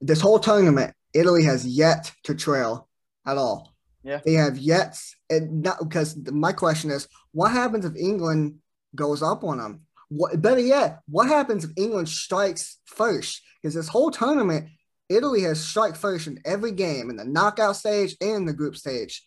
This 0.00 0.20
whole 0.20 0.38
tournament, 0.38 0.92
Italy 1.14 1.44
has 1.44 1.64
yet 1.64 2.12
to 2.24 2.34
trail 2.34 2.88
at 3.26 3.38
all 3.38 3.71
yeah. 4.02 4.20
They 4.24 4.34
have 4.34 4.58
yet, 4.58 4.98
and 5.30 5.62
not 5.62 5.78
because 5.80 6.16
my 6.30 6.52
question 6.52 6.90
is, 6.90 7.08
what 7.32 7.52
happens 7.52 7.84
if 7.84 7.94
England 7.96 8.58
goes 8.94 9.22
up 9.22 9.44
on 9.44 9.58
them? 9.58 9.82
What, 10.08 10.40
better 10.42 10.60
yet, 10.60 11.00
what 11.08 11.28
happens 11.28 11.64
if 11.64 11.70
England 11.76 12.08
strikes 12.08 12.78
first? 12.84 13.40
Because 13.60 13.74
this 13.74 13.88
whole 13.88 14.10
tournament, 14.10 14.68
Italy 15.08 15.42
has 15.42 15.60
strike 15.60 15.96
first 15.96 16.26
in 16.26 16.40
every 16.44 16.72
game 16.72 17.10
in 17.10 17.16
the 17.16 17.24
knockout 17.24 17.76
stage 17.76 18.16
and 18.20 18.46
the 18.46 18.52
group 18.52 18.76
stage. 18.76 19.26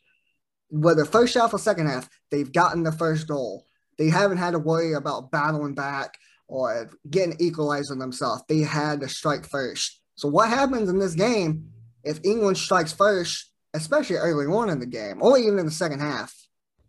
Whether 0.69 1.05
first 1.05 1.35
half 1.35 1.53
or 1.53 1.59
second 1.59 1.87
half, 1.87 2.09
they've 2.31 2.51
gotten 2.51 2.83
the 2.83 2.91
first 2.91 3.27
goal. 3.27 3.65
They 3.97 4.09
haven't 4.09 4.37
had 4.37 4.51
to 4.51 4.59
worry 4.59 4.93
about 4.93 5.31
battling 5.31 5.75
back. 5.75 6.17
or 6.47 6.91
getting 7.09 7.35
equalizing 7.39 7.97
themselves. 7.99 8.43
They 8.47 8.59
had 8.59 9.01
to 9.01 9.09
strike 9.09 9.45
first. 9.49 9.99
So 10.15 10.27
what 10.27 10.49
happens 10.49 10.89
in 10.89 10.99
this 10.99 11.15
game 11.15 11.69
if 12.03 12.19
England 12.23 12.57
strikes 12.57 12.93
first, 12.93 13.51
especially 13.75 14.15
early 14.17 14.45
on 14.45 14.69
in 14.69 14.79
the 14.79 14.85
game, 14.85 15.21
or 15.21 15.37
even 15.37 15.59
in 15.59 15.65
the 15.65 15.71
second 15.71 15.99
half? 15.99 16.33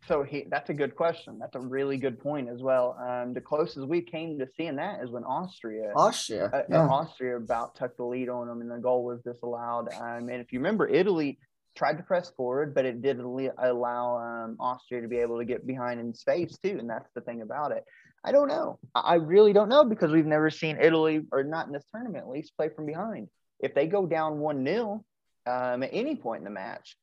So 0.09 0.23
he, 0.23 0.47
that's 0.49 0.71
a 0.71 0.75
good 0.75 0.95
question. 0.95 1.39
That's 1.39 1.57
a 1.57 1.61
really 1.61 1.97
good 1.97 2.21
point 2.21 2.49
as 2.49 2.63
well. 2.63 2.97
Um, 3.01 3.33
the 3.33 3.41
closest 3.41 3.89
we 3.89 4.01
came 4.01 4.39
to 4.39 4.47
seeing 4.57 4.77
that 4.77 5.03
is 5.03 5.11
when 5.11 5.25
Austria, 5.25 5.93
Austria, 5.97 6.49
uh, 6.53 6.63
yeah. 6.71 6.87
Austria 6.87 7.37
about 7.37 7.75
took 7.75 7.97
the 7.97 8.05
lead 8.05 8.29
on 8.29 8.47
them, 8.47 8.61
and 8.61 8.71
the 8.71 8.79
goal 8.79 9.05
was 9.05 9.21
disallowed. 9.23 9.93
Um, 9.95 10.29
and 10.29 10.41
if 10.41 10.53
you 10.53 10.61
remember, 10.61 10.87
Italy 10.89 11.39
tried 11.75 11.97
to 11.97 12.03
press 12.03 12.31
forward, 12.37 12.75
but 12.75 12.85
it 12.85 13.03
did 13.03 13.19
allow 13.19 14.19
um, 14.19 14.57
Austria 14.61 15.03
to 15.03 15.09
be 15.09 15.19
able 15.19 15.39
to 15.39 15.45
get 15.45 15.67
behind 15.67 16.01
in 16.01 16.15
space 16.15 16.57
too. 16.63 16.77
And 16.79 16.89
that's 16.89 17.11
the 17.15 17.21
thing 17.21 17.43
about 17.43 17.73
it. 17.73 17.85
I 18.25 18.33
don't 18.33 18.49
know. 18.49 18.79
I 18.95 19.15
really 19.15 19.53
don't 19.53 19.69
know 19.69 19.85
because 19.85 20.11
we've 20.11 20.27
never 20.27 20.51
seen 20.51 20.79
Italy, 20.81 21.23
or 21.33 21.45
not 21.45 21.67
in 21.67 21.73
this 21.73 21.85
tournament 21.93 22.25
at 22.25 22.29
least, 22.29 22.57
play 22.57 22.69
from 22.69 22.87
behind. 22.87 23.29
If 23.61 23.75
they 23.75 23.87
go 23.87 24.07
down 24.07 24.39
1 24.39 24.65
0 24.65 25.05
um, 25.47 25.83
at 25.83 25.91
any 25.93 26.17
point 26.17 26.41
in 26.41 26.45
the 26.45 26.51
match, 26.51 26.97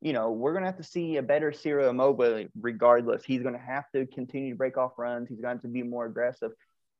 you 0.00 0.12
know, 0.12 0.30
we're 0.30 0.52
going 0.52 0.62
to 0.62 0.70
have 0.70 0.78
to 0.78 0.82
see 0.82 1.16
a 1.16 1.22
better 1.22 1.52
Ciro 1.52 1.90
Immobile 1.90 2.46
regardless. 2.58 3.24
He's 3.24 3.42
going 3.42 3.54
to 3.54 3.60
have 3.60 3.84
to 3.94 4.06
continue 4.06 4.50
to 4.50 4.56
break 4.56 4.78
off 4.78 4.92
runs. 4.96 5.28
He's 5.28 5.40
going 5.40 5.58
to, 5.60 5.68
be 5.68 5.82
more 5.82 6.06
aggressive. 6.06 6.52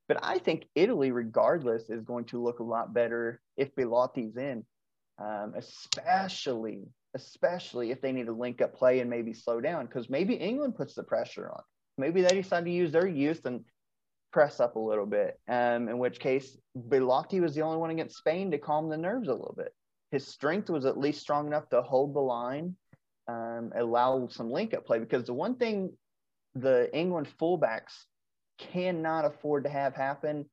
But 0.07 0.18
I 0.22 0.38
think 0.38 0.66
Italy, 0.74 1.11
regardless, 1.11 1.88
is 1.88 2.03
going 2.03 2.26
to 2.26 2.43
look 2.43 2.59
a 2.59 2.64
lot 2.64 2.93
better 2.93 3.41
if 3.57 3.74
Belotti's 3.74 4.36
in, 4.36 4.64
um, 5.18 5.55
especially 5.57 6.82
especially 7.14 7.91
if 7.91 8.01
they 8.01 8.12
need 8.12 8.26
to 8.26 8.32
link 8.32 8.61
up 8.61 8.74
play 8.74 9.01
and 9.01 9.11
maybe 9.11 9.32
slow 9.34 9.61
down 9.61 9.86
because 9.86 10.09
maybe 10.09 10.34
England 10.34 10.76
puts 10.76 10.95
the 10.95 11.03
pressure 11.03 11.51
on. 11.51 11.62
Maybe 11.99 12.22
they 12.22 12.41
decide 12.41 12.64
to 12.64 12.70
use 12.70 12.93
their 12.93 13.07
youth 13.07 13.45
and 13.47 13.64
press 14.32 14.61
up 14.61 14.76
a 14.76 14.80
little 14.80 15.07
bit. 15.07 15.38
Um, 15.49 15.88
in 15.88 15.99
which 15.99 16.20
case, 16.20 16.57
Belotti 16.88 17.41
was 17.41 17.55
the 17.55 17.62
only 17.62 17.78
one 17.78 17.91
against 17.91 18.16
Spain 18.16 18.51
to 18.53 18.59
calm 18.59 18.88
the 18.88 18.97
nerves 18.97 19.28
a 19.28 19.32
little 19.32 19.55
bit. 19.57 19.74
His 20.11 20.27
strength 20.27 20.71
was 20.71 20.87
at 20.87 20.99
least 20.99 21.21
strong 21.21 21.47
enough 21.47 21.69
to 21.71 21.83
hold 21.83 22.15
the 22.15 22.21
line, 22.21 22.77
um, 23.29 23.73
allow 23.75 24.29
some 24.29 24.51
link 24.51 24.75
up 24.75 24.85
play. 24.85 24.99
Because 24.99 25.27
the 25.27 25.35
one 25.35 25.57
thing 25.57 25.93
the 26.55 26.95
England 26.97 27.29
fullbacks 27.41 28.05
cannot 28.59 29.25
afford 29.25 29.65
to 29.65 29.71
have 29.71 29.95
happen 29.95 30.47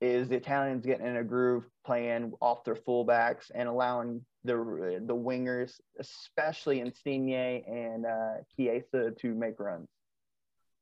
is 0.00 0.28
the 0.28 0.36
Italians 0.36 0.84
getting 0.84 1.06
in 1.06 1.16
a 1.16 1.24
groove 1.24 1.64
playing 1.84 2.32
off 2.40 2.64
their 2.64 2.74
fullbacks 2.74 3.50
and 3.54 3.68
allowing 3.68 4.24
the 4.44 5.00
the 5.06 5.14
wingers, 5.14 5.74
especially 5.98 6.80
Insigne 6.80 7.62
and 7.66 8.06
uh, 8.06 8.34
Chiesa, 8.56 9.12
to 9.20 9.34
make 9.34 9.60
runs. 9.60 9.88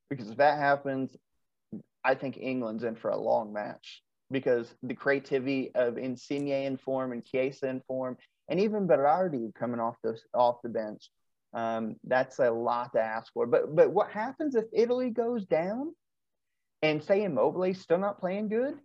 Because 0.09 0.29
if 0.29 0.37
that 0.37 0.57
happens, 0.57 1.15
I 2.03 2.15
think 2.15 2.37
England's 2.37 2.83
in 2.83 2.95
for 2.95 3.11
a 3.11 3.17
long 3.17 3.53
match 3.53 4.01
because 4.31 4.73
the 4.83 4.93
creativity 4.93 5.71
of 5.75 5.97
Insigne 5.97 6.65
in 6.65 6.77
form 6.77 7.11
and 7.11 7.23
Chiesa 7.23 7.67
in 7.67 7.81
form, 7.87 8.17
and 8.49 8.59
even 8.59 8.87
Berardi 8.87 9.53
coming 9.55 9.79
off 9.79 9.97
the 10.03 10.17
off 10.33 10.61
the 10.63 10.69
bench, 10.69 11.09
um, 11.53 11.95
that's 12.03 12.39
a 12.39 12.49
lot 12.49 12.93
to 12.93 13.01
ask 13.01 13.31
for. 13.33 13.45
But 13.45 13.75
but 13.75 13.91
what 13.91 14.11
happens 14.11 14.55
if 14.55 14.65
Italy 14.73 15.09
goes 15.09 15.45
down, 15.45 15.93
and 16.81 17.03
say 17.03 17.23
Immobile's 17.23 17.79
still 17.79 17.99
not 17.99 18.19
playing 18.19 18.49
good? 18.49 18.79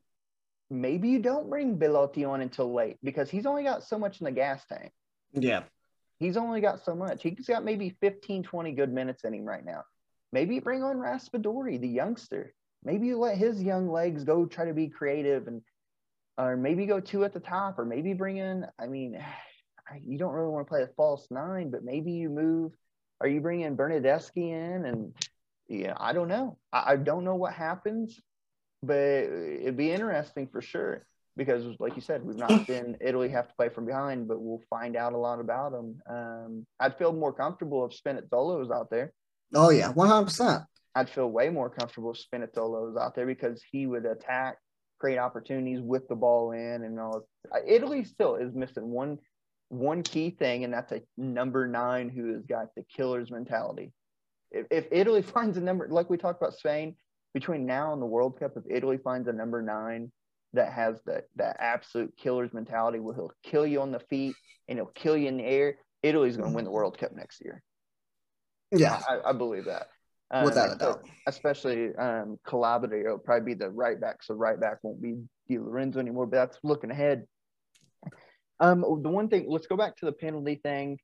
maybe 0.70 1.08
you 1.08 1.20
don't 1.20 1.48
bring 1.48 1.76
Belotti 1.76 2.24
on 2.24 2.40
until 2.40 2.72
late 2.72 2.98
because 3.02 3.30
he's 3.30 3.46
only 3.46 3.62
got 3.62 3.84
so 3.84 3.98
much 3.98 4.20
in 4.20 4.24
the 4.24 4.32
gas 4.32 4.64
tank. 4.66 4.92
Yeah. 5.32 5.62
He's 6.18 6.36
only 6.36 6.60
got 6.60 6.84
so 6.84 6.94
much. 6.94 7.22
He's 7.22 7.46
got 7.46 7.64
maybe 7.64 7.96
15, 8.00 8.42
20 8.42 8.72
good 8.72 8.92
minutes 8.92 9.24
in 9.24 9.34
him 9.34 9.44
right 9.44 9.64
now. 9.64 9.82
Maybe 10.32 10.58
bring 10.60 10.82
on 10.82 10.96
Raspadori, 10.96 11.80
the 11.80 11.88
youngster. 11.88 12.54
Maybe 12.84 13.06
you 13.08 13.18
let 13.18 13.36
his 13.36 13.62
young 13.62 13.90
legs 13.90 14.24
go 14.24 14.46
try 14.46 14.66
to 14.66 14.74
be 14.74 14.88
creative 14.88 15.46
and 15.48 15.62
or 16.38 16.56
maybe 16.56 16.84
go 16.84 17.00
two 17.00 17.24
at 17.24 17.32
the 17.32 17.40
top, 17.40 17.78
or 17.78 17.86
maybe 17.86 18.12
bring 18.12 18.36
in, 18.36 18.66
I 18.78 18.86
mean, 18.88 19.18
you 20.02 20.18
don't 20.18 20.32
really 20.32 20.50
want 20.50 20.66
to 20.66 20.70
play 20.70 20.82
a 20.82 20.88
false 20.96 21.26
nine, 21.30 21.70
but 21.70 21.82
maybe 21.82 22.12
you 22.12 22.28
move, 22.28 22.72
or 23.20 23.28
you 23.28 23.40
bring 23.40 23.62
in 23.62 23.76
Bernardeschi 23.76 24.52
in 24.52 24.84
and 24.84 25.14
yeah, 25.68 25.94
I 25.96 26.12
don't 26.12 26.28
know. 26.28 26.58
I, 26.72 26.92
I 26.92 26.96
don't 26.96 27.24
know 27.24 27.34
what 27.34 27.52
happens 27.52 28.20
but 28.82 28.94
it'd 28.94 29.76
be 29.76 29.90
interesting 29.90 30.46
for 30.46 30.62
sure 30.62 31.06
because, 31.36 31.64
like 31.78 31.96
you 31.96 32.02
said, 32.02 32.22
we've 32.24 32.36
not 32.36 32.50
seen 32.66 32.96
Italy 33.00 33.28
have 33.30 33.48
to 33.48 33.54
play 33.54 33.68
from 33.68 33.86
behind, 33.86 34.28
but 34.28 34.40
we'll 34.40 34.62
find 34.70 34.96
out 34.96 35.12
a 35.12 35.18
lot 35.18 35.40
about 35.40 35.72
them. 35.72 36.00
Um, 36.08 36.66
I'd 36.80 36.96
feel 36.96 37.12
more 37.12 37.32
comfortable 37.32 37.84
if 37.86 37.92
Spinazzola 37.92 38.58
was 38.58 38.70
out 38.70 38.90
there. 38.90 39.12
Oh 39.54 39.70
yeah, 39.70 39.90
one 39.90 40.08
hundred 40.08 40.26
percent. 40.26 40.62
I'd 40.96 41.10
feel 41.10 41.30
way 41.30 41.50
more 41.50 41.68
comfortable 41.68 42.12
if 42.12 42.18
Spinazzola 42.18 42.86
was 42.88 42.96
out 42.96 43.14
there 43.14 43.26
because 43.26 43.62
he 43.70 43.86
would 43.86 44.06
attack, 44.06 44.56
create 44.98 45.18
opportunities 45.18 45.80
with 45.82 46.08
the 46.08 46.16
ball 46.16 46.52
in, 46.52 46.84
and 46.84 46.98
all. 46.98 47.28
Italy 47.66 48.02
still 48.02 48.36
is 48.36 48.54
missing 48.54 48.88
one 48.88 49.18
one 49.68 50.02
key 50.02 50.30
thing, 50.30 50.64
and 50.64 50.72
that's 50.72 50.92
a 50.92 51.02
number 51.18 51.66
nine 51.68 52.08
who 52.08 52.32
has 52.32 52.46
got 52.46 52.74
the 52.74 52.84
killer's 52.84 53.30
mentality. 53.30 53.92
If, 54.50 54.66
if 54.70 54.86
Italy 54.90 55.20
finds 55.34 55.58
a 55.58 55.60
number, 55.60 55.86
like 55.90 56.08
we 56.08 56.16
talked 56.16 56.40
about 56.40 56.54
Spain, 56.54 56.96
between 57.34 57.66
now 57.66 57.92
and 57.92 58.00
the 58.00 58.06
World 58.06 58.40
Cup, 58.40 58.52
if 58.56 58.64
Italy 58.70 58.96
finds 58.96 59.28
a 59.28 59.32
number 59.34 59.60
nine 59.60 60.10
that 60.54 60.72
has 60.72 60.98
that 61.04 61.24
that 61.36 61.58
absolute 61.60 62.16
killer's 62.16 62.54
mentality 62.54 63.00
where 63.00 63.14
he'll 63.14 63.32
kill 63.44 63.66
you 63.66 63.82
on 63.82 63.92
the 63.92 64.00
feet 64.00 64.34
and 64.66 64.78
he'll 64.78 64.86
kill 64.86 65.14
you 65.14 65.28
in 65.28 65.36
the 65.36 65.44
air, 65.44 65.76
Italy's 66.02 66.38
going 66.38 66.48
to 66.48 66.56
win 66.56 66.64
the 66.64 66.70
World 66.70 66.96
Cup 66.96 67.12
next 67.14 67.44
year. 67.44 67.62
Yeah, 68.72 69.02
I, 69.06 69.30
I 69.30 69.32
believe 69.34 69.66
that. 69.66 69.88
Um, 70.30 70.44
Without 70.44 70.74
a 70.74 70.78
doubt. 70.78 71.08
Especially 71.26 71.94
um, 71.96 72.38
Calabria 72.44 73.10
will 73.10 73.18
probably 73.18 73.54
be 73.54 73.58
the 73.58 73.70
right 73.70 74.00
back, 74.00 74.22
so 74.22 74.34
right 74.34 74.58
back 74.58 74.78
won't 74.82 75.00
be 75.00 75.16
Di 75.48 75.58
Lorenzo 75.58 76.00
anymore. 76.00 76.26
But 76.26 76.36
that's 76.36 76.58
looking 76.62 76.90
ahead. 76.90 77.26
Um, 78.58 78.80
the 78.80 79.08
one 79.08 79.28
thing, 79.28 79.46
let's 79.48 79.66
go 79.66 79.76
back 79.76 79.96
to 79.96 80.06
the 80.06 80.12
penalty 80.12 80.56
thing. 80.62 80.98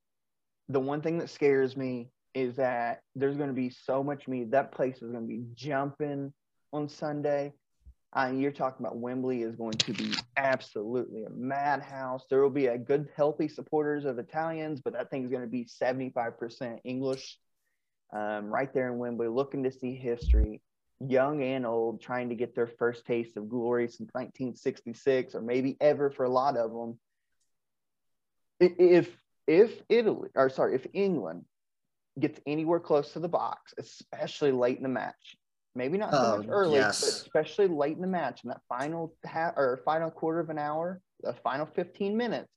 The 0.69 0.81
one 0.81 1.03
thing 1.03 1.19
that 1.19 1.31
scares 1.31 1.77
me 1.77 2.09
is 2.35 2.57
that 2.57 3.01
there's 3.15 3.37
going 3.37 3.51
to 3.51 3.55
be 3.55 3.71
so 3.71 4.03
much 4.03 4.27
media. 4.27 4.47
That 4.51 4.73
place 4.73 4.97
is 4.97 5.11
going 5.13 5.23
to 5.25 5.29
be 5.29 5.45
jumping 5.55 6.33
on 6.73 6.89
Sunday. 6.89 7.53
Uh, 8.15 8.31
you're 8.35 8.53
talking 8.53 8.85
about 8.85 8.99
Wembley 8.99 9.43
is 9.43 9.57
going 9.57 9.73
to 9.73 9.93
be 9.93 10.13
absolutely 10.37 11.25
a 11.25 11.31
madhouse. 11.31 12.25
There 12.29 12.43
will 12.43 12.51
be 12.51 12.67
a 12.67 12.77
good, 12.77 13.09
healthy 13.17 13.49
supporters 13.49 14.05
of 14.05 14.19
Italians, 14.19 14.83
but 14.83 14.93
that 14.93 15.11
thing's 15.11 15.31
going 15.31 15.43
to 15.43 15.49
be 15.49 15.65
75% 15.65 16.79
English. 16.85 17.39
Um, 18.13 18.47
right 18.47 18.73
there 18.75 18.89
in 18.93 18.99
Wembley, 18.99 19.29
looking 19.29 19.63
to 19.65 19.73
see 19.73 19.95
history, 19.95 20.61
young 21.01 21.43
and 21.43 21.65
old, 21.65 22.03
trying 22.03 22.29
to 22.29 22.35
get 22.35 22.55
their 22.55 22.67
first 22.67 23.07
taste 23.07 23.37
of 23.37 23.49
glory 23.49 23.89
since 23.89 24.11
1966, 24.13 25.35
or 25.35 25.41
maybe 25.41 25.77
ever 25.81 26.11
for 26.11 26.25
a 26.25 26.29
lot 26.29 26.57
of 26.57 26.73
them. 26.73 26.99
If 28.61 29.09
if 29.47 29.83
Italy, 29.89 30.29
or 30.35 30.51
sorry, 30.51 30.75
if 30.75 30.87
England 30.93 31.45
gets 32.19 32.41
anywhere 32.47 32.81
close 32.81 33.13
to 33.13 33.21
the 33.21 33.29
box, 33.29 33.75
especially 33.79 34.53
late 34.53 34.77
in 34.77 34.83
the 34.83 34.89
match. 34.89 35.37
Maybe 35.75 35.97
not 35.97 36.13
so 36.13 36.37
much 36.37 36.47
oh, 36.49 36.53
early, 36.53 36.75
yes. 36.75 37.01
but 37.01 37.09
especially 37.09 37.67
late 37.67 37.97
in 37.97 38.03
the 38.03 38.09
match 38.09 38.45
in 38.45 38.49
that 38.51 38.61
final 38.69 39.15
half 39.25 39.55
or 39.57 39.81
final 39.87 40.11
quarter 40.11 40.39
of 40.39 40.51
an 40.51 40.59
hour, 40.59 41.01
the 41.23 41.33
final 41.33 41.65
15 41.65 42.15
minutes. 42.15 42.51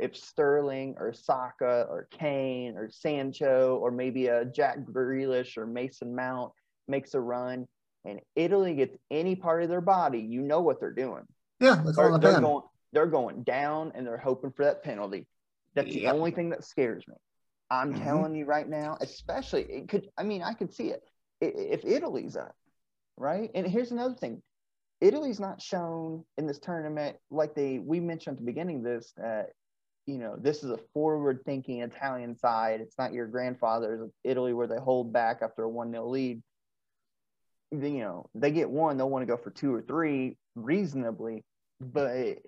If 0.00 0.16
Sterling 0.16 0.96
or 0.98 1.12
Saka 1.12 1.86
or 1.88 2.08
Kane 2.10 2.76
or 2.76 2.90
Sancho 2.90 3.78
or 3.82 3.90
maybe 3.90 4.26
a 4.26 4.44
Jack 4.44 4.78
Grealish 4.80 5.56
or 5.56 5.66
Mason 5.66 6.14
Mount 6.14 6.52
makes 6.88 7.14
a 7.14 7.20
run 7.20 7.66
and 8.04 8.20
Italy 8.34 8.74
gets 8.74 8.96
any 9.10 9.36
part 9.36 9.62
of 9.62 9.68
their 9.68 9.80
body, 9.80 10.20
you 10.20 10.40
know 10.40 10.60
what 10.60 10.80
they're 10.80 10.92
doing. 10.92 11.22
Yeah, 11.60 11.82
they're, 11.84 12.18
they're 12.18 12.40
going 12.40 12.64
they're 12.92 13.06
going 13.06 13.42
down 13.42 13.92
and 13.94 14.06
they're 14.06 14.16
hoping 14.18 14.52
for 14.52 14.64
that 14.64 14.82
penalty. 14.82 15.26
That's 15.74 15.88
yep. 15.88 16.02
the 16.02 16.18
only 16.18 16.30
thing 16.30 16.50
that 16.50 16.64
scares 16.64 17.06
me. 17.06 17.14
I'm 17.70 17.94
mm-hmm. 17.94 18.04
telling 18.04 18.34
you 18.34 18.44
right 18.44 18.68
now, 18.68 18.96
especially 19.00 19.62
it 19.62 19.88
could. 19.88 20.08
I 20.18 20.24
mean, 20.24 20.42
I 20.42 20.54
could 20.54 20.72
see 20.72 20.88
it 20.88 21.02
if 21.40 21.84
Italy's 21.84 22.36
up, 22.36 22.54
right? 23.16 23.50
And 23.54 23.66
here's 23.66 23.92
another 23.92 24.14
thing: 24.14 24.42
Italy's 25.00 25.38
not 25.38 25.62
shown 25.62 26.24
in 26.36 26.46
this 26.46 26.58
tournament 26.58 27.16
like 27.30 27.54
they 27.54 27.78
we 27.78 28.00
mentioned 28.00 28.34
at 28.34 28.40
the 28.40 28.46
beginning 28.46 28.78
of 28.78 28.84
this. 28.84 29.12
Uh, 29.22 29.42
you 30.10 30.18
know, 30.18 30.34
this 30.36 30.64
is 30.64 30.70
a 30.70 30.78
forward-thinking 30.92 31.80
Italian 31.82 32.36
side. 32.36 32.80
It's 32.80 32.98
not 32.98 33.12
your 33.12 33.26
grandfather's 33.26 34.10
Italy 34.24 34.52
where 34.52 34.66
they 34.66 34.78
hold 34.78 35.12
back 35.12 35.38
after 35.40 35.62
a 35.62 35.68
one 35.68 35.92
0 35.92 36.08
lead. 36.08 36.42
You 37.70 38.00
know, 38.00 38.28
they 38.34 38.50
get 38.50 38.68
one, 38.68 38.96
they'll 38.96 39.08
want 39.08 39.22
to 39.22 39.26
go 39.26 39.36
for 39.36 39.50
two 39.50 39.72
or 39.72 39.82
three 39.82 40.36
reasonably. 40.56 41.44
But 41.80 42.38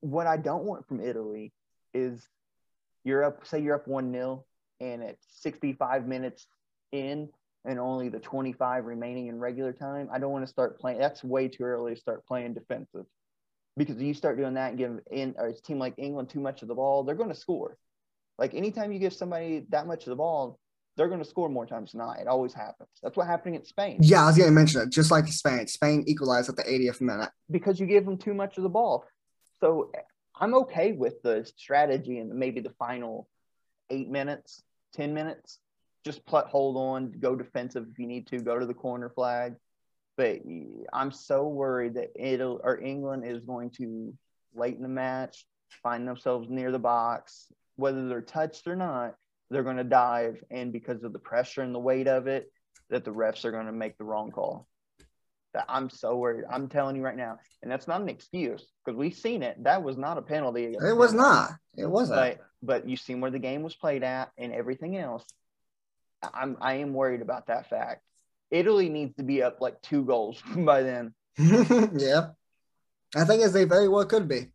what 0.00 0.26
I 0.26 0.36
don't 0.36 0.64
want 0.64 0.88
from 0.88 1.00
Italy 1.00 1.52
is 1.94 2.26
you're 3.04 3.22
up, 3.22 3.46
say 3.46 3.60
you're 3.60 3.76
up 3.76 3.86
one 3.86 4.12
0 4.12 4.44
and 4.80 5.04
at 5.04 5.16
65 5.40 6.08
minutes 6.08 6.46
in 6.90 7.28
and 7.64 7.78
only 7.78 8.08
the 8.08 8.18
25 8.18 8.84
remaining 8.86 9.28
in 9.28 9.38
regular 9.38 9.72
time, 9.72 10.08
I 10.12 10.18
don't 10.18 10.32
want 10.32 10.44
to 10.44 10.50
start 10.50 10.80
playing. 10.80 10.98
That's 10.98 11.22
way 11.22 11.46
too 11.46 11.62
early 11.62 11.94
to 11.94 12.00
start 12.00 12.26
playing 12.26 12.54
defensive 12.54 13.06
because 13.76 14.00
you 14.00 14.14
start 14.14 14.36
doing 14.36 14.54
that 14.54 14.70
and 14.70 14.78
give 14.78 15.00
in 15.10 15.34
or 15.38 15.48
a 15.48 15.54
team 15.54 15.78
like 15.78 15.94
England 15.96 16.28
too 16.28 16.40
much 16.40 16.62
of 16.62 16.68
the 16.68 16.74
ball, 16.74 17.04
they're 17.04 17.14
going 17.14 17.30
to 17.30 17.34
score. 17.34 17.76
Like 18.38 18.54
anytime 18.54 18.92
you 18.92 18.98
give 18.98 19.12
somebody 19.12 19.66
that 19.70 19.86
much 19.86 20.04
of 20.04 20.10
the 20.10 20.16
ball, 20.16 20.58
they're 20.96 21.08
going 21.08 21.22
to 21.22 21.28
score 21.28 21.48
more 21.48 21.66
times 21.66 21.92
than 21.92 22.00
not. 22.00 22.18
It 22.18 22.26
always 22.26 22.52
happens. 22.52 22.90
That's 23.02 23.16
what 23.16 23.26
happened 23.26 23.54
against 23.54 23.70
Spain. 23.70 23.98
Yeah, 24.00 24.24
I 24.24 24.26
was 24.26 24.36
going 24.36 24.48
to 24.48 24.54
mention 24.54 24.82
it. 24.82 24.90
Just 24.90 25.10
like 25.10 25.26
Spain, 25.28 25.66
Spain 25.66 26.04
equalized 26.06 26.48
at 26.48 26.56
the 26.56 26.64
80th 26.64 27.00
minute 27.00 27.30
because 27.50 27.80
you 27.80 27.86
give 27.86 28.04
them 28.04 28.18
too 28.18 28.34
much 28.34 28.58
of 28.58 28.62
the 28.62 28.68
ball. 28.68 29.06
So 29.60 29.90
I'm 30.38 30.54
okay 30.54 30.92
with 30.92 31.22
the 31.22 31.48
strategy 31.56 32.18
and 32.18 32.34
maybe 32.34 32.60
the 32.60 32.74
final 32.78 33.28
eight 33.90 34.10
minutes, 34.10 34.62
ten 34.92 35.14
minutes. 35.14 35.58
Just 36.04 36.26
put, 36.26 36.46
hold 36.46 36.76
on, 36.76 37.12
go 37.20 37.36
defensive 37.36 37.86
if 37.90 37.98
you 37.98 38.06
need 38.06 38.26
to, 38.28 38.40
go 38.40 38.58
to 38.58 38.66
the 38.66 38.74
corner 38.74 39.08
flag. 39.08 39.54
But 40.16 40.40
I'm 40.92 41.10
so 41.10 41.48
worried 41.48 41.94
that 41.94 42.10
it'll 42.14 42.60
or 42.62 42.80
England 42.80 43.24
is 43.26 43.44
going 43.44 43.70
to 43.78 44.14
late 44.54 44.76
in 44.76 44.82
the 44.82 44.88
match 44.88 45.46
find 45.82 46.06
themselves 46.06 46.48
near 46.50 46.70
the 46.70 46.78
box, 46.78 47.50
whether 47.76 48.08
they're 48.08 48.20
touched 48.20 48.66
or 48.66 48.76
not 48.76 49.14
they're 49.52 49.62
going 49.62 49.76
to 49.76 49.84
dive, 49.84 50.42
and 50.50 50.72
because 50.72 51.04
of 51.04 51.12
the 51.12 51.18
pressure 51.18 51.62
and 51.62 51.74
the 51.74 51.78
weight 51.78 52.08
of 52.08 52.26
it, 52.26 52.50
that 52.90 53.04
the 53.04 53.12
refs 53.12 53.44
are 53.44 53.52
going 53.52 53.66
to 53.66 53.72
make 53.72 53.98
the 53.98 54.04
wrong 54.04 54.30
call. 54.30 54.66
That 55.54 55.66
I'm 55.68 55.90
so 55.90 56.16
worried. 56.16 56.44
I'm 56.50 56.68
telling 56.68 56.96
you 56.96 57.02
right 57.02 57.16
now, 57.16 57.38
and 57.62 57.70
that's 57.70 57.86
not 57.86 58.00
an 58.00 58.08
excuse 58.08 58.66
because 58.84 58.98
we've 58.98 59.14
seen 59.14 59.42
it. 59.42 59.62
That 59.64 59.82
was 59.82 59.98
not 59.98 60.16
a 60.16 60.22
penalty. 60.22 60.74
It 60.80 60.96
was 60.96 61.12
not. 61.12 61.50
It 61.76 61.84
wasn't. 61.84 62.18
But, 62.18 62.38
but 62.62 62.88
you've 62.88 63.00
seen 63.00 63.20
where 63.20 63.30
the 63.30 63.38
game 63.38 63.62
was 63.62 63.74
played 63.74 64.02
at 64.02 64.30
and 64.38 64.54
everything 64.54 64.96
else. 64.96 65.24
I'm 66.22 66.56
I 66.60 66.74
am 66.74 66.94
worried 66.94 67.20
about 67.20 67.48
that 67.48 67.68
fact. 67.68 68.02
Italy 68.52 68.88
needs 68.88 69.16
to 69.16 69.24
be 69.24 69.42
up 69.42 69.60
like 69.60 69.82
two 69.82 70.04
goals 70.04 70.40
by 70.56 70.82
then. 70.82 71.14
yeah, 71.38 72.28
I 73.16 73.24
think 73.24 73.42
as 73.42 73.52
they 73.52 73.64
very 73.64 73.88
well 73.88 74.04
could 74.04 74.28
be 74.28 74.52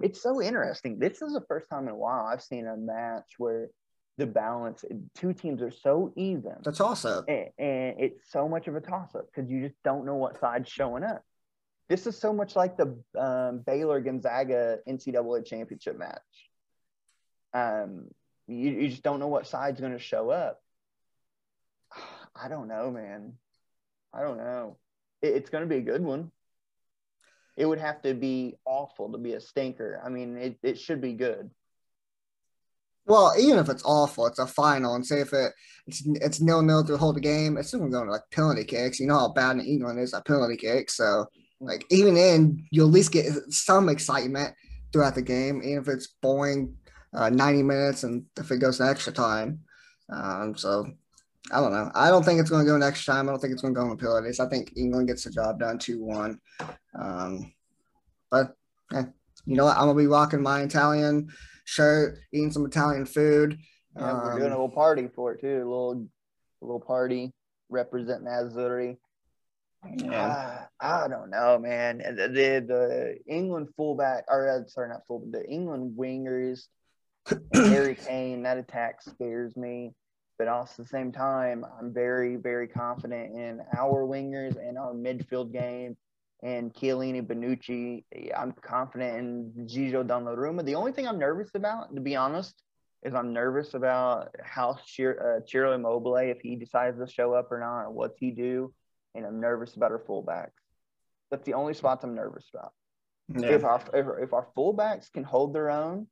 it's 0.00 0.22
so 0.22 0.42
interesting. 0.42 0.98
This 0.98 1.22
is 1.22 1.32
the 1.32 1.42
first 1.42 1.68
time 1.68 1.84
in 1.84 1.94
a 1.94 1.96
while 1.96 2.26
I've 2.26 2.42
seen 2.42 2.66
a 2.66 2.76
match 2.76 3.34
where 3.38 3.68
the 4.18 4.26
balance, 4.26 4.84
two 5.14 5.32
teams 5.32 5.62
are 5.62 5.70
so 5.70 6.12
even. 6.16 6.56
The 6.62 6.72
toss 6.72 7.04
up. 7.04 7.26
And, 7.28 7.48
and 7.58 7.94
it's 7.98 8.30
so 8.30 8.48
much 8.48 8.66
of 8.66 8.76
a 8.76 8.80
toss 8.80 9.14
up 9.14 9.26
because 9.26 9.50
you 9.50 9.62
just 9.68 9.82
don't 9.84 10.06
know 10.06 10.14
what 10.14 10.40
side's 10.40 10.70
showing 10.70 11.04
up. 11.04 11.22
This 11.88 12.06
is 12.06 12.18
so 12.18 12.32
much 12.32 12.56
like 12.56 12.76
the 12.76 12.98
um, 13.16 13.62
Baylor 13.64 14.00
Gonzaga 14.00 14.78
NCAA 14.88 15.46
championship 15.46 15.98
match. 15.98 16.20
Um, 17.54 18.06
you, 18.48 18.70
you 18.70 18.88
just 18.88 19.02
don't 19.02 19.20
know 19.20 19.28
what 19.28 19.46
side's 19.46 19.80
going 19.80 19.92
to 19.92 19.98
show 19.98 20.30
up. 20.30 20.60
I 22.40 22.48
don't 22.48 22.68
know, 22.68 22.90
man. 22.90 23.34
I 24.12 24.22
don't 24.22 24.38
know. 24.38 24.76
It, 25.22 25.34
it's 25.34 25.50
going 25.50 25.62
to 25.62 25.68
be 25.68 25.78
a 25.78 25.82
good 25.82 26.02
one 26.02 26.30
it 27.56 27.66
would 27.66 27.78
have 27.78 28.02
to 28.02 28.14
be 28.14 28.54
awful 28.64 29.10
to 29.12 29.18
be 29.18 29.32
a 29.32 29.40
stinker. 29.40 30.00
I 30.04 30.08
mean, 30.08 30.36
it, 30.36 30.58
it 30.62 30.78
should 30.78 31.00
be 31.00 31.14
good. 31.14 31.50
Well, 33.06 33.32
even 33.38 33.58
if 33.58 33.68
it's 33.68 33.84
awful, 33.84 34.26
it's 34.26 34.40
a 34.40 34.46
final, 34.48 34.94
and 34.96 35.06
say 35.06 35.20
if 35.20 35.32
it 35.32 35.52
it's 35.86 36.02
it's 36.06 36.40
nil 36.40 36.60
nil 36.60 36.84
hold 36.98 37.16
the 37.16 37.20
game, 37.20 37.56
it's 37.56 37.68
still 37.68 37.78
going 37.78 38.06
to 38.06 38.10
like 38.10 38.22
penalty 38.32 38.64
kicks. 38.64 38.98
You 38.98 39.06
know 39.06 39.18
how 39.18 39.28
bad 39.28 39.56
in 39.56 39.60
England 39.64 40.00
is 40.00 40.12
at 40.12 40.26
penalty 40.26 40.56
kicks, 40.56 40.96
so 40.96 41.26
like 41.60 41.86
even 41.90 42.16
in 42.16 42.66
you'll 42.72 42.88
at 42.88 42.92
least 42.92 43.12
get 43.12 43.26
some 43.50 43.88
excitement 43.88 44.54
throughout 44.92 45.14
the 45.14 45.22
game, 45.22 45.62
even 45.62 45.82
if 45.82 45.88
it's 45.88 46.08
boring, 46.20 46.76
uh, 47.14 47.30
ninety 47.30 47.62
minutes, 47.62 48.02
and 48.02 48.24
if 48.36 48.50
it 48.50 48.58
goes 48.58 48.78
to 48.78 48.88
extra 48.88 49.12
time. 49.12 49.60
Um, 50.12 50.56
so 50.56 50.86
I 51.52 51.60
don't 51.60 51.72
know. 51.72 51.90
I 51.94 52.10
don't 52.10 52.24
think 52.24 52.40
it's 52.40 52.50
going 52.50 52.64
to 52.64 52.70
go 52.70 52.76
next 52.76 53.04
time. 53.04 53.28
I 53.28 53.32
don't 53.32 53.40
think 53.40 53.52
it's 53.52 53.62
going 53.62 53.74
to 53.74 53.80
go 53.80 53.90
in 53.90 53.96
penalties. 53.96 54.40
I 54.40 54.48
think 54.48 54.72
England 54.76 55.08
gets 55.08 55.24
the 55.24 55.30
job 55.30 55.60
done 55.60 55.78
2 55.78 56.02
1. 56.02 56.40
Um, 56.98 57.52
but 58.30 58.54
eh, 58.94 59.04
you 59.44 59.56
know 59.56 59.66
what? 59.66 59.76
I'm 59.76 59.84
going 59.84 59.96
to 59.96 60.02
be 60.02 60.08
rocking 60.08 60.42
my 60.42 60.62
Italian 60.62 61.28
shirt, 61.64 62.18
eating 62.32 62.50
some 62.50 62.66
Italian 62.66 63.06
food. 63.06 63.58
Yeah, 63.96 64.10
um, 64.10 64.24
we're 64.24 64.38
doing 64.40 64.52
a 64.52 64.54
little 64.54 64.68
party 64.68 65.08
for 65.14 65.34
it 65.34 65.40
too. 65.40 65.56
A 65.56 65.58
little, 65.58 66.08
a 66.62 66.64
little 66.64 66.80
party 66.80 67.32
representing 67.68 68.26
Azzurri. 68.26 68.96
Yeah. 69.98 70.26
Uh, 70.26 70.64
I 70.80 71.08
don't 71.08 71.30
know, 71.30 71.58
man. 71.58 71.98
The, 71.98 72.28
the, 72.28 72.64
the 72.66 73.18
England 73.32 73.68
fullback, 73.76 74.24
or 74.28 74.48
uh, 74.48 74.68
sorry, 74.68 74.88
not 74.88 75.06
fullback, 75.06 75.42
the 75.42 75.48
England 75.48 75.96
wingers, 75.96 76.66
Harry 77.54 77.94
Kane, 77.94 78.42
that 78.42 78.58
attack 78.58 79.00
scares 79.02 79.56
me 79.56 79.92
but 80.38 80.48
also 80.48 80.82
at 80.82 80.88
the 80.88 80.90
same 80.90 81.12
time, 81.12 81.64
I'm 81.78 81.92
very, 81.92 82.36
very 82.36 82.68
confident 82.68 83.34
in 83.34 83.62
our 83.76 84.06
wingers 84.06 84.56
and 84.56 84.76
our 84.76 84.92
midfield 84.92 85.52
game 85.52 85.96
and 86.42 86.72
Chiellini, 86.74 87.26
Bonucci. 87.26 88.04
I'm 88.36 88.52
confident 88.52 89.18
in 89.18 89.66
Gigio 89.66 90.06
Donnarumma. 90.06 90.64
The 90.64 90.74
only 90.74 90.92
thing 90.92 91.08
I'm 91.08 91.18
nervous 91.18 91.50
about, 91.54 91.94
to 91.94 92.00
be 92.00 92.16
honest, 92.16 92.62
is 93.02 93.14
I'm 93.14 93.32
nervous 93.32 93.74
about 93.74 94.34
how 94.42 94.78
Ciro, 94.86 95.38
uh, 95.38 95.40
Ciro 95.46 95.72
Immobile, 95.72 96.16
if 96.16 96.40
he 96.40 96.56
decides 96.56 96.98
to 96.98 97.10
show 97.10 97.32
up 97.32 97.50
or 97.50 97.60
not, 97.60 97.84
or 97.84 97.90
what's 97.90 98.18
he 98.18 98.30
do, 98.30 98.72
and 99.14 99.24
I'm 99.24 99.40
nervous 99.40 99.74
about 99.74 99.92
our 99.92 99.98
fullbacks. 99.98 100.50
That's 101.30 101.44
the 101.44 101.54
only 101.54 101.74
spots 101.74 102.04
I'm 102.04 102.14
nervous 102.14 102.46
about. 102.52 102.72
Yeah. 103.34 103.56
If 103.56 103.64
our 103.64 103.82
if, 103.94 104.06
if 104.22 104.32
our 104.32 104.46
fullbacks 104.56 105.10
can 105.12 105.24
hold 105.24 105.54
their 105.54 105.70
own, 105.70 106.06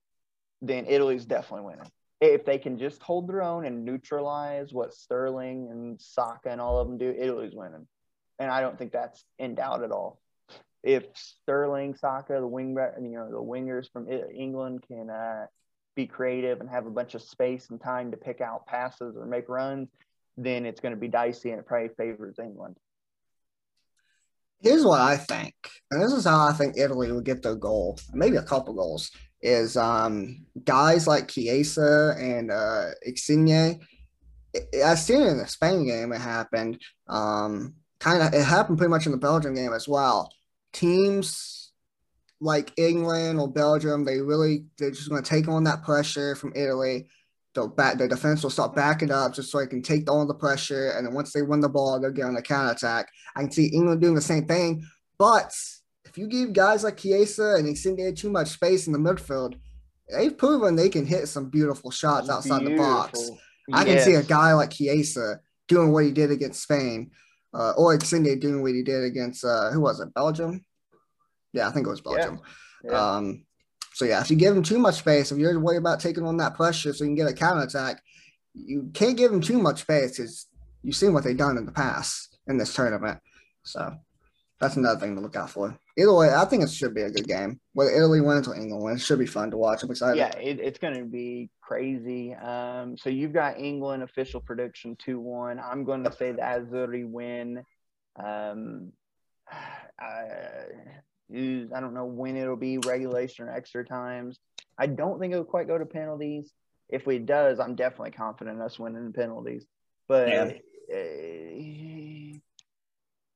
then 0.62 0.86
Italy's 0.86 1.26
definitely 1.26 1.66
winning 1.66 1.90
if 2.32 2.44
they 2.44 2.58
can 2.58 2.78
just 2.78 3.02
hold 3.02 3.28
their 3.28 3.42
own 3.42 3.64
and 3.64 3.84
neutralize 3.84 4.72
what 4.72 4.94
Sterling 4.94 5.68
and 5.70 6.00
Saka 6.00 6.50
and 6.50 6.60
all 6.60 6.78
of 6.78 6.88
them 6.88 6.98
do, 6.98 7.10
Italy's 7.10 7.54
winning. 7.54 7.86
And 8.38 8.50
I 8.50 8.60
don't 8.60 8.78
think 8.78 8.92
that's 8.92 9.24
in 9.38 9.54
doubt 9.54 9.82
at 9.82 9.92
all. 9.92 10.20
If 10.82 11.04
Sterling, 11.14 11.94
Saka, 11.94 12.34
the 12.40 12.46
wing, 12.46 12.76
you 13.00 13.10
know, 13.10 13.30
the 13.30 13.36
wingers 13.36 13.90
from 13.90 14.08
England 14.08 14.84
can 14.86 15.08
uh, 15.08 15.46
be 15.94 16.06
creative 16.06 16.60
and 16.60 16.68
have 16.68 16.86
a 16.86 16.90
bunch 16.90 17.14
of 17.14 17.22
space 17.22 17.70
and 17.70 17.80
time 17.80 18.10
to 18.10 18.16
pick 18.16 18.40
out 18.40 18.66
passes 18.66 19.16
or 19.16 19.24
make 19.26 19.48
runs, 19.48 19.88
then 20.36 20.66
it's 20.66 20.80
going 20.80 20.94
to 20.94 21.00
be 21.00 21.08
dicey 21.08 21.50
and 21.50 21.60
it 21.60 21.66
probably 21.66 21.88
favors 21.96 22.38
England. 22.38 22.76
Here's 24.60 24.84
what 24.84 25.00
I 25.00 25.16
think, 25.16 25.54
and 25.90 26.02
this 26.02 26.12
is 26.12 26.24
how 26.24 26.46
I 26.46 26.52
think 26.52 26.76
Italy 26.78 27.12
would 27.12 27.24
get 27.24 27.42
their 27.42 27.54
goal, 27.54 27.98
maybe 28.14 28.36
a 28.36 28.42
couple 28.42 28.74
goals 28.74 29.10
is 29.44 29.76
um, 29.76 30.46
guys 30.64 31.06
like 31.06 31.28
Chiesa 31.28 32.16
and 32.18 32.50
uh, 32.50 32.86
Insigne. 33.02 33.78
I 34.84 34.94
seen 34.94 35.20
it 35.20 35.28
in 35.28 35.38
the 35.38 35.46
Spain 35.46 35.86
game. 35.86 36.12
It 36.12 36.20
happened. 36.20 36.80
Um, 37.08 37.74
kind 38.00 38.22
of. 38.22 38.32
It 38.32 38.44
happened 38.44 38.78
pretty 38.78 38.90
much 38.90 39.06
in 39.06 39.12
the 39.12 39.18
Belgium 39.18 39.54
game 39.54 39.72
as 39.72 39.86
well. 39.86 40.32
Teams 40.72 41.72
like 42.40 42.72
England 42.78 43.38
or 43.38 43.52
Belgium, 43.52 44.04
they 44.04 44.20
really 44.20 44.64
they're 44.78 44.90
just 44.90 45.10
going 45.10 45.22
to 45.22 45.28
take 45.28 45.48
on 45.48 45.64
that 45.64 45.82
pressure 45.82 46.34
from 46.34 46.52
Italy. 46.56 47.06
They'll 47.54 47.68
back 47.68 47.98
their 47.98 48.08
defense 48.08 48.42
will 48.42 48.50
start 48.50 48.74
backing 48.74 49.12
up 49.12 49.34
just 49.34 49.50
so 49.50 49.58
they 49.58 49.66
can 49.66 49.82
take 49.82 50.10
all 50.10 50.26
the 50.26 50.34
pressure. 50.34 50.90
And 50.90 51.06
then 51.06 51.14
once 51.14 51.32
they 51.32 51.42
win 51.42 51.60
the 51.60 51.68
ball, 51.68 52.00
they'll 52.00 52.10
get 52.10 52.24
on 52.24 52.34
the 52.34 52.42
counter 52.42 52.72
attack. 52.72 53.08
I 53.36 53.42
can 53.42 53.50
see 53.52 53.66
England 53.66 54.00
doing 54.00 54.14
the 54.14 54.20
same 54.20 54.46
thing, 54.46 54.84
but 55.18 55.54
if 56.04 56.18
you 56.18 56.26
give 56.26 56.52
guys 56.52 56.84
like 56.84 56.96
Chiesa 56.96 57.54
and 57.56 57.66
Insigne 57.66 58.14
too 58.14 58.30
much 58.30 58.48
space 58.48 58.86
in 58.86 58.92
the 58.92 58.98
midfield, 58.98 59.54
they've 60.08 60.36
proven 60.36 60.76
they 60.76 60.88
can 60.88 61.06
hit 61.06 61.28
some 61.28 61.50
beautiful 61.50 61.90
shots 61.90 62.28
outside 62.28 62.60
beautiful. 62.60 62.84
the 62.84 62.90
box. 62.90 63.30
Yes. 63.68 63.80
I 63.80 63.84
can 63.84 64.00
see 64.00 64.14
a 64.14 64.22
guy 64.22 64.52
like 64.52 64.70
Chiesa 64.70 65.40
doing 65.66 65.92
what 65.92 66.04
he 66.04 66.12
did 66.12 66.30
against 66.30 66.62
Spain, 66.62 67.10
uh, 67.52 67.72
or 67.76 67.94
Insigne 67.94 68.38
doing 68.38 68.62
what 68.62 68.74
he 68.74 68.82
did 68.82 69.04
against 69.04 69.44
uh, 69.44 69.70
who 69.70 69.80
was 69.80 70.00
it? 70.00 70.12
Belgium. 70.14 70.64
Yeah, 71.52 71.68
I 71.68 71.72
think 71.72 71.86
it 71.86 71.90
was 71.90 72.00
Belgium. 72.00 72.40
Yeah. 72.84 72.90
Yeah. 72.90 73.14
Um, 73.16 73.46
so 73.94 74.04
yeah, 74.04 74.20
if 74.20 74.28
you 74.28 74.36
give 74.36 74.56
him 74.56 74.62
too 74.62 74.78
much 74.78 74.96
space, 74.96 75.30
if 75.30 75.38
you're 75.38 75.58
worried 75.60 75.78
about 75.78 76.00
taking 76.00 76.26
on 76.26 76.36
that 76.38 76.56
pressure 76.56 76.92
so 76.92 77.04
you 77.04 77.10
can 77.10 77.14
get 77.14 77.28
a 77.28 77.32
counter 77.32 77.62
attack, 77.62 78.02
you 78.52 78.90
can't 78.92 79.16
give 79.16 79.32
him 79.32 79.40
too 79.40 79.58
much 79.58 79.82
space 79.82 80.16
because 80.16 80.46
you've 80.82 80.96
seen 80.96 81.12
what 81.12 81.22
they've 81.22 81.36
done 81.36 81.56
in 81.56 81.64
the 81.64 81.72
past 81.72 82.36
in 82.48 82.58
this 82.58 82.74
tournament. 82.74 83.20
So 83.62 83.94
that's 84.60 84.76
another 84.76 84.98
thing 84.98 85.14
to 85.14 85.20
look 85.20 85.36
out 85.36 85.50
for. 85.50 85.78
Either 85.96 86.12
way, 86.12 86.34
I 86.34 86.44
think 86.44 86.64
it 86.64 86.70
should 86.70 86.92
be 86.92 87.02
a 87.02 87.10
good 87.10 87.28
game. 87.28 87.60
Whether 87.72 87.92
Italy 87.92 88.20
wins 88.20 88.48
or 88.48 88.56
England 88.56 88.82
wins, 88.82 89.00
it 89.00 89.04
should 89.04 89.20
be 89.20 89.26
fun 89.26 89.52
to 89.52 89.56
watch. 89.56 89.84
I'm 89.84 89.90
excited. 89.92 90.18
Yeah, 90.18 90.36
it, 90.38 90.58
it's 90.58 90.78
going 90.80 90.98
to 90.98 91.04
be 91.04 91.50
crazy. 91.60 92.34
Um, 92.34 92.96
so 92.96 93.10
you've 93.10 93.32
got 93.32 93.60
England 93.60 94.02
official 94.02 94.40
prediction 94.40 94.96
two 94.96 95.20
one. 95.20 95.60
I'm 95.60 95.84
going 95.84 96.02
to 96.02 96.12
say 96.12 96.32
the 96.32 96.42
Azzurri 96.42 97.08
win. 97.08 97.62
Um, 98.16 98.92
I, 100.00 100.16
I 101.34 101.80
don't 101.80 101.94
know 101.94 102.04
when 102.04 102.36
it'll 102.36 102.56
be 102.56 102.78
regulation 102.78 103.46
or 103.46 103.50
extra 103.50 103.84
times. 103.84 104.38
I 104.78 104.86
don't 104.86 105.18
think 105.18 105.32
it'll 105.32 105.44
quite 105.44 105.66
go 105.68 105.78
to 105.78 105.86
penalties. 105.86 106.52
If 106.88 107.08
it 107.08 107.26
does, 107.26 107.60
I'm 107.60 107.74
definitely 107.74 108.12
confident 108.12 108.60
us 108.60 108.78
winning 108.78 109.06
the 109.06 109.12
penalties. 109.12 109.66
But 110.08 110.28
yeah. 110.28 110.52
uh, 110.92 111.94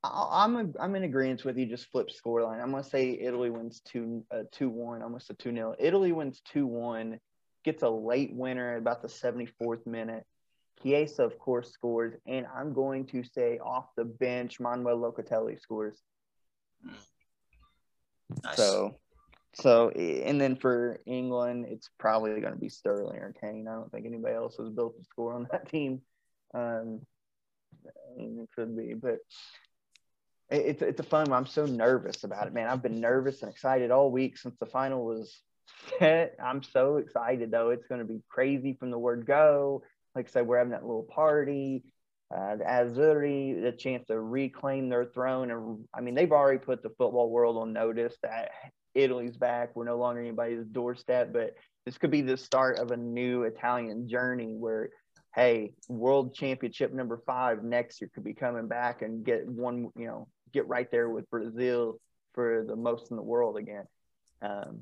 I'm 0.05 0.57
a, 0.57 0.67
I'm 0.81 0.95
in 0.95 1.05
agreement 1.05 1.45
with 1.45 1.57
you. 1.57 1.67
Just 1.67 1.91
flip 1.91 2.09
scoreline. 2.09 2.63
I'm 2.63 2.71
gonna 2.71 2.85
say 2.85 3.19
Italy 3.21 3.51
wins 3.51 3.81
two 3.81 4.25
uh, 4.31 4.43
two 4.53 4.69
one. 4.69 5.03
I'm 5.03 5.17
two 5.39 5.53
0 5.53 5.75
Italy 5.79 6.13
wins 6.13 6.41
two 6.53 6.67
one. 6.67 7.19
Gets 7.65 7.83
a 7.83 7.89
late 7.89 8.33
winner 8.33 8.75
at 8.75 8.79
about 8.79 9.03
the 9.03 9.09
74th 9.09 9.87
minute. 9.87 10.25
Chiesa, 10.83 11.25
of 11.25 11.39
course, 11.39 11.73
scores, 11.73 12.15
and 12.27 12.47
I'm 12.55 12.73
going 12.73 13.07
to 13.07 13.25
say 13.25 13.59
off 13.59 13.87
the 13.97 14.05
bench, 14.05 14.61
Manuel 14.61 14.99
Locatelli 14.99 15.61
scores. 15.61 16.01
Nice. 18.45 18.57
So, 18.57 18.97
So, 19.55 19.91
and 19.91 20.41
then 20.41 20.57
for 20.57 21.01
England, 21.07 21.67
it's 21.69 21.91
probably 21.99 22.41
going 22.41 22.53
to 22.53 22.61
be 22.61 22.69
Sterling 22.69 23.19
or 23.19 23.35
Kane. 23.41 23.67
I 23.69 23.75
don't 23.75 23.91
think 23.91 24.07
anybody 24.07 24.35
else 24.35 24.57
has 24.59 24.69
built 24.69 24.95
a 25.01 25.05
score 25.05 25.35
on 25.35 25.49
that 25.51 25.69
team. 25.69 26.03
Um, 26.55 27.01
it 28.17 28.49
could 28.55 28.77
be, 28.77 28.95
but 28.95 29.19
it's 30.51 30.83
it's 30.83 31.01
a 31.01 31.05
fun 31.05 31.29
one. 31.29 31.39
I'm 31.39 31.47
so 31.47 31.67
nervous 31.67 32.25
about 32.25 32.47
it, 32.47 32.55
man. 32.55 32.69
I've 32.69 32.83
been 32.83 33.01
nervous 33.01 33.43
and 33.43 33.51
excited 33.51 33.91
all 33.91 34.11
week 34.11 34.39
since 34.39 34.57
the 34.59 34.67
final 34.67 35.05
was 35.05 35.41
set. 35.99 36.37
I'm 36.43 36.63
so 36.63 36.97
excited 36.97 37.51
though. 37.51 37.71
It's 37.71 37.87
going 37.87 38.01
to 38.01 38.07
be 38.07 38.23
crazy 38.29 38.77
from 38.79 38.91
the 38.91 38.99
word 38.99 39.27
go. 39.27 39.83
Like 40.15 40.29
I 40.29 40.31
said, 40.31 40.47
we're 40.47 40.59
having 40.59 40.73
that 40.73 40.87
little 40.87 41.07
party. 41.11 41.85
Uh, 42.35 42.57
the 42.57 42.65
Azzurri, 42.65 43.63
the 43.63 43.73
chance 43.73 44.07
to 44.09 44.21
reclaim 44.21 44.89
their 44.89 45.07
throne, 45.07 45.51
and 45.51 45.85
I 45.95 46.03
mean 46.03 46.15
they've 46.15 46.31
already 46.31 46.59
put 46.59 46.83
the 46.83 46.91
football 46.91 47.31
world 47.31 47.57
on 47.57 47.73
notice 47.73 48.17
that 48.23 48.51
Italy's 48.95 49.37
back. 49.37 49.75
We're 49.75 49.85
no 49.85 49.97
longer 49.97 50.21
anybody's 50.21 50.67
doorstep, 50.67 51.33
but 51.33 51.55
this 51.87 51.97
could 51.97 52.11
be 52.11 52.21
the 52.21 52.37
start 52.37 52.79
of 52.79 52.91
a 52.91 52.97
new 52.97 53.45
Italian 53.45 54.09
journey 54.09 54.55
where 54.55 54.91
hey, 55.35 55.73
world 55.89 56.35
championship 56.35 56.93
number 56.93 57.23
five 57.25 57.63
next 57.63 58.01
year 58.01 58.11
could 58.13 58.25
be 58.25 58.35
coming 58.35 58.67
back 58.67 59.03
and 59.03 59.25
get 59.25 59.47
one, 59.47 59.89
you 59.97 60.07
know, 60.07 60.27
get 60.53 60.67
right 60.67 60.91
there 60.91 61.09
with 61.09 61.31
Brazil 61.31 62.01
for 62.35 62.65
the 62.67 62.75
most 62.77 63.11
in 63.11 63.17
the 63.17 63.23
world 63.23 63.57
again. 63.57 63.85
Um, 64.43 64.81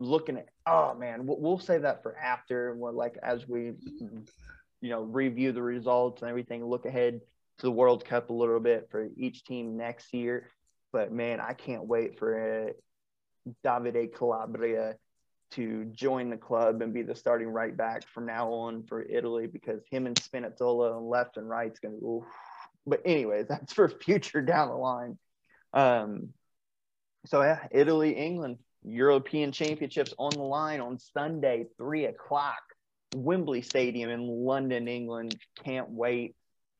looking 0.00 0.38
at, 0.38 0.48
oh 0.66 0.94
man, 0.94 1.26
we'll, 1.26 1.40
we'll 1.40 1.58
save 1.58 1.82
that 1.82 2.02
for 2.02 2.16
after. 2.16 2.76
Like, 2.76 3.16
as 3.22 3.46
we, 3.46 3.72
you 4.82 4.90
know, 4.90 5.02
review 5.02 5.52
the 5.52 5.62
results 5.62 6.20
and 6.20 6.28
everything, 6.28 6.64
look 6.64 6.84
ahead 6.84 7.20
to 7.58 7.66
the 7.66 7.72
World 7.72 8.04
Cup 8.04 8.28
a 8.28 8.34
little 8.34 8.60
bit 8.60 8.88
for 8.90 9.08
each 9.16 9.44
team 9.44 9.76
next 9.78 10.12
year. 10.12 10.50
But 10.92 11.12
man, 11.12 11.40
I 11.40 11.54
can't 11.54 11.86
wait 11.86 12.18
for 12.18 12.68
uh, 12.68 12.72
Davide 13.64 14.14
Calabria 14.14 14.96
to 15.52 15.84
join 15.86 16.30
the 16.30 16.36
club 16.36 16.82
and 16.82 16.92
be 16.92 17.02
the 17.02 17.14
starting 17.14 17.48
right 17.48 17.76
back 17.76 18.06
from 18.08 18.26
now 18.26 18.50
on 18.52 18.82
for 18.82 19.02
Italy 19.02 19.46
because 19.46 19.82
him 19.90 20.06
and 20.06 20.16
Spinazzola 20.16 20.96
on 20.96 21.08
left 21.08 21.36
and 21.36 21.48
right 21.48 21.70
is 21.70 21.78
going 21.78 21.98
to. 22.00 22.26
But 22.86 23.02
anyways, 23.04 23.46
that's 23.48 23.72
for 23.72 23.88
future 23.88 24.42
down 24.42 24.68
the 24.68 24.74
line. 24.74 25.18
Um, 25.72 26.30
so 27.26 27.40
yeah, 27.40 27.66
Italy, 27.70 28.12
England, 28.12 28.58
European 28.82 29.52
Championships 29.52 30.12
on 30.18 30.30
the 30.30 30.42
line 30.42 30.80
on 30.80 30.98
Sunday, 30.98 31.66
three 31.78 32.06
o'clock, 32.06 32.62
Wembley 33.14 33.62
Stadium 33.62 34.10
in 34.10 34.26
London, 34.26 34.88
England. 34.88 35.36
Can't 35.64 35.90
wait. 35.90 36.34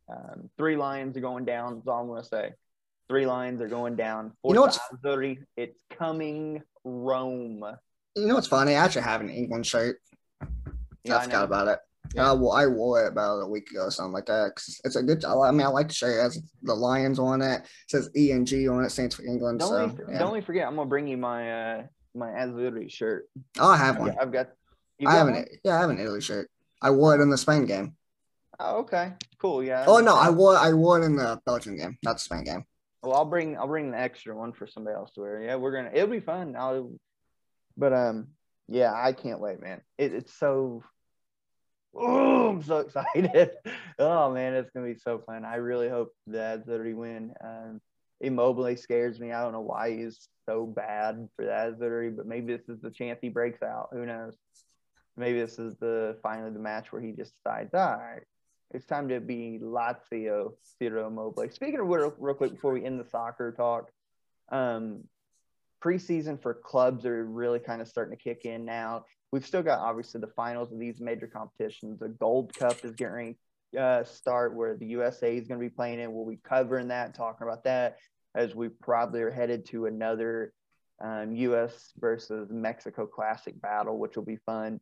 Um, 0.08 0.50
three 0.56 0.76
Lions 0.76 1.16
are 1.16 1.20
going 1.20 1.44
down. 1.44 1.76
That's 1.76 1.88
all 1.88 2.00
I'm 2.00 2.06
going 2.08 2.22
to 2.22 2.28
say. 2.28 2.52
Three 3.08 3.26
Lions 3.26 3.60
are 3.60 3.68
going 3.68 3.96
down. 3.96 4.32
you 4.44 4.54
know 4.54 4.62
what's 4.62 4.78
It's 5.56 5.80
coming 5.90 6.62
Rome. 6.84 7.64
You 8.16 8.26
know 8.26 8.34
what's 8.34 8.46
funny? 8.46 8.74
I 8.74 8.84
actually 8.84 9.02
have 9.02 9.20
an 9.20 9.30
England 9.30 9.66
shirt. 9.66 10.00
Yeah, 11.04 11.16
I, 11.16 11.20
I 11.20 11.24
forgot 11.24 11.44
about 11.44 11.68
it. 11.68 11.78
Yeah. 12.14 12.30
Uh, 12.30 12.34
well, 12.34 12.52
I 12.52 12.66
wore 12.66 13.04
it 13.04 13.08
about 13.08 13.40
a 13.40 13.46
week 13.46 13.70
ago, 13.70 13.88
something 13.88 14.12
like 14.12 14.26
that. 14.26 14.52
it's 14.84 14.96
a 14.96 15.02
good. 15.02 15.24
I 15.24 15.50
mean, 15.50 15.62
I 15.62 15.68
like 15.68 15.88
the 15.88 15.94
shirt. 15.94 16.18
It 16.18 16.22
has 16.22 16.42
the 16.62 16.74
lions 16.74 17.18
on 17.18 17.40
it. 17.40 17.62
it 17.62 17.66
says 17.88 18.10
E 18.16 18.32
and 18.32 18.46
G 18.46 18.68
on 18.68 18.84
it. 18.84 18.90
Stands 18.90 19.14
for 19.14 19.24
England. 19.24 19.60
Don't, 19.60 19.68
so, 19.68 19.76
only, 19.76 20.04
yeah. 20.10 20.18
don't 20.18 20.28
only 20.28 20.40
forget. 20.42 20.66
I'm 20.66 20.76
gonna 20.76 20.88
bring 20.88 21.06
you 21.08 21.16
my 21.16 21.50
uh 21.50 21.82
my 22.14 22.28
Azzurri 22.28 22.90
shirt. 22.90 23.28
Oh, 23.58 23.70
I 23.70 23.76
have 23.76 23.98
one. 23.98 24.14
I've 24.20 24.32
got. 24.32 24.48
I 25.06 25.16
have 25.16 25.28
an 25.28 25.46
yeah, 25.64 25.76
I 25.76 25.80
have 25.80 25.90
an 25.90 25.98
Italy 25.98 26.20
shirt. 26.20 26.50
I 26.80 26.90
wore 26.90 27.14
it 27.18 27.22
in 27.22 27.30
the 27.30 27.38
Spain 27.38 27.66
game. 27.66 27.96
Oh, 28.58 28.78
okay, 28.80 29.14
cool. 29.38 29.62
Yeah. 29.62 29.84
Oh 29.86 29.98
no, 29.98 30.14
I 30.14 30.30
wore 30.30 30.56
I 30.56 30.72
wore 30.72 31.00
it 31.00 31.04
in 31.04 31.16
the 31.16 31.40
Belgian 31.46 31.76
game, 31.76 31.98
not 32.02 32.14
the 32.14 32.20
Spain 32.20 32.44
game. 32.44 32.64
Well, 33.02 33.14
I'll 33.14 33.24
bring 33.24 33.56
I'll 33.56 33.66
bring 33.66 33.90
the 33.90 33.98
extra 33.98 34.36
one 34.36 34.52
for 34.52 34.66
somebody 34.66 34.94
else 34.94 35.10
to 35.12 35.20
wear. 35.20 35.42
Yeah, 35.42 35.56
we're 35.56 35.72
gonna 35.72 35.90
it'll 35.92 36.08
be 36.08 36.20
fun. 36.20 36.54
I'll, 36.56 36.92
but 37.76 37.92
um, 37.92 38.28
yeah, 38.68 38.92
I 38.94 39.12
can't 39.12 39.40
wait, 39.40 39.60
man. 39.60 39.80
It, 39.98 40.14
it's 40.14 40.34
so. 40.34 40.84
Oh, 41.94 42.48
I'm 42.48 42.62
so 42.62 42.78
excited. 42.78 43.50
oh 43.98 44.32
man, 44.32 44.54
it's 44.54 44.70
gonna 44.70 44.86
be 44.86 44.98
so 44.98 45.18
fun. 45.18 45.44
I 45.44 45.56
really 45.56 45.88
hope 45.88 46.12
that 46.28 46.66
Azzurri 46.66 46.94
win. 46.94 47.34
Um, 47.42 47.80
Immobile 48.20 48.76
scares 48.76 49.18
me. 49.18 49.32
I 49.32 49.42
don't 49.42 49.52
know 49.52 49.60
why 49.60 49.96
he's 49.96 50.28
so 50.46 50.64
bad 50.64 51.28
for 51.34 51.46
that 51.46 51.72
Azzurri, 51.72 52.16
but 52.16 52.26
maybe 52.26 52.56
this 52.56 52.68
is 52.68 52.80
the 52.80 52.90
chance 52.90 53.18
he 53.20 53.28
breaks 53.28 53.62
out. 53.62 53.88
Who 53.92 54.06
knows? 54.06 54.36
Maybe 55.16 55.40
this 55.40 55.58
is 55.58 55.76
the 55.78 56.16
finally 56.22 56.52
the 56.52 56.58
match 56.58 56.92
where 56.92 57.02
he 57.02 57.12
just 57.12 57.34
decides, 57.36 57.74
all 57.74 57.96
right, 57.96 58.22
it's 58.72 58.86
time 58.86 59.08
to 59.08 59.20
be 59.20 59.58
Lazio, 59.62 60.52
Ciro 60.78 61.06
Immobile. 61.06 61.50
Speaking 61.50 61.80
of 61.80 61.86
real, 61.86 62.14
real 62.18 62.34
quick 62.34 62.52
before 62.52 62.72
we 62.72 62.84
end 62.84 62.98
the 62.98 63.08
soccer 63.08 63.52
talk, 63.52 63.90
um, 64.50 65.04
preseason 65.82 66.40
for 66.40 66.54
clubs 66.54 67.04
are 67.04 67.24
really 67.24 67.58
kind 67.58 67.82
of 67.82 67.88
starting 67.88 68.16
to 68.16 68.22
kick 68.22 68.44
in 68.44 68.64
now. 68.64 69.04
We've 69.32 69.46
still 69.46 69.62
got 69.62 69.80
obviously 69.80 70.20
the 70.20 70.28
finals 70.28 70.72
of 70.72 70.78
these 70.78 71.00
major 71.00 71.26
competitions. 71.26 71.98
The 71.98 72.08
Gold 72.08 72.54
Cup 72.54 72.84
is 72.84 72.92
getting 72.92 73.36
uh, 73.78 74.04
start 74.04 74.54
where 74.54 74.76
the 74.76 74.86
USA 74.86 75.36
is 75.36 75.48
going 75.48 75.60
to 75.60 75.66
be 75.66 75.74
playing 75.74 76.00
in. 76.00 76.12
We'll 76.12 76.28
be 76.28 76.40
covering 76.42 76.88
that, 76.88 77.14
talking 77.14 77.46
about 77.46 77.64
that 77.64 77.96
as 78.34 78.54
we 78.54 78.68
probably 78.68 79.20
are 79.22 79.30
headed 79.30 79.66
to 79.66 79.86
another 79.86 80.52
um, 81.02 81.34
U.S. 81.34 81.92
versus 81.98 82.48
Mexico 82.50 83.06
Classic 83.06 83.60
battle, 83.60 83.98
which 83.98 84.16
will 84.16 84.24
be 84.24 84.38
fun. 84.46 84.80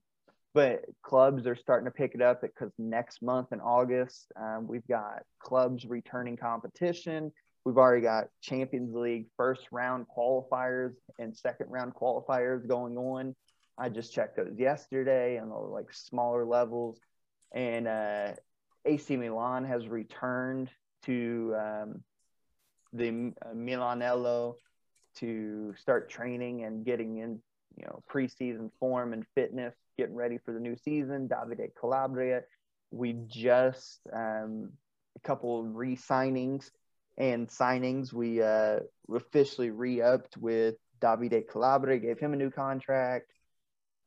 But 0.53 0.85
clubs 1.03 1.47
are 1.47 1.55
starting 1.55 1.85
to 1.85 1.93
pick 1.93 2.15
it 2.15 2.23
up 2.23 2.43
because 2.43 2.73
next 2.77 3.23
month 3.23 3.53
in 3.53 3.61
August, 3.61 4.33
um, 4.41 4.67
we've 4.67 4.87
got 4.89 5.23
clubs 5.39 5.87
returning 5.87 6.37
competition. 6.37 7.33
We've 7.65 7.77
already 7.77 8.03
got 8.03 8.29
Champions 8.41 8.95
League 8.95 9.27
first 9.37 9.63
round 9.71 10.07
qualifiers 10.17 10.95
and 11.19 11.37
second 11.37 11.71
round 11.71 11.95
qualifiers 11.95 12.67
going 12.67 12.97
on. 12.97 13.37
I 13.79 13.89
just 13.91 14.13
checked 14.13 14.37
those 14.37 14.59
yesterday 14.59 15.39
on 15.39 15.51
the 15.51 15.55
like 15.55 15.93
smaller 15.93 16.45
levels, 16.45 16.99
and 17.55 17.87
uh, 17.87 18.33
AC 18.85 19.17
Milan 19.17 19.65
has 19.65 19.89
returned 19.89 20.71
to 21.05 21.55
um, 21.59 22.03
the 22.93 23.33
uh, 23.43 23.55
Milanello 23.55 24.55
to 25.17 25.75
start 25.79 26.11
training 26.11 26.65
and 26.65 26.85
getting 26.85 27.19
in, 27.19 27.41
you 27.81 27.87
know, 27.87 28.03
preseason 28.11 28.71
form 28.79 29.13
and 29.15 29.25
fitness, 29.35 29.75
getting 29.97 30.15
ready 30.15 30.39
for 30.45 30.53
the 30.53 30.61
new 30.61 30.77
season. 30.77 31.29
Davide 31.29 31.71
Calabria, 31.79 32.43
we 32.91 33.15
just 33.27 34.01
um, 34.13 34.71
a 35.17 35.21
couple 35.27 35.65
re-signings 35.65 36.71
and 37.17 37.49
signings. 37.49 38.13
We 38.13 38.43
uh, 38.43 38.81
officially 39.13 39.71
re-upped 39.71 40.37
with 40.37 40.75
Davide 41.01 41.49
Calabria, 41.49 41.99
gave 41.99 42.19
him 42.19 42.35
a 42.35 42.37
new 42.37 42.51
contract. 42.51 43.33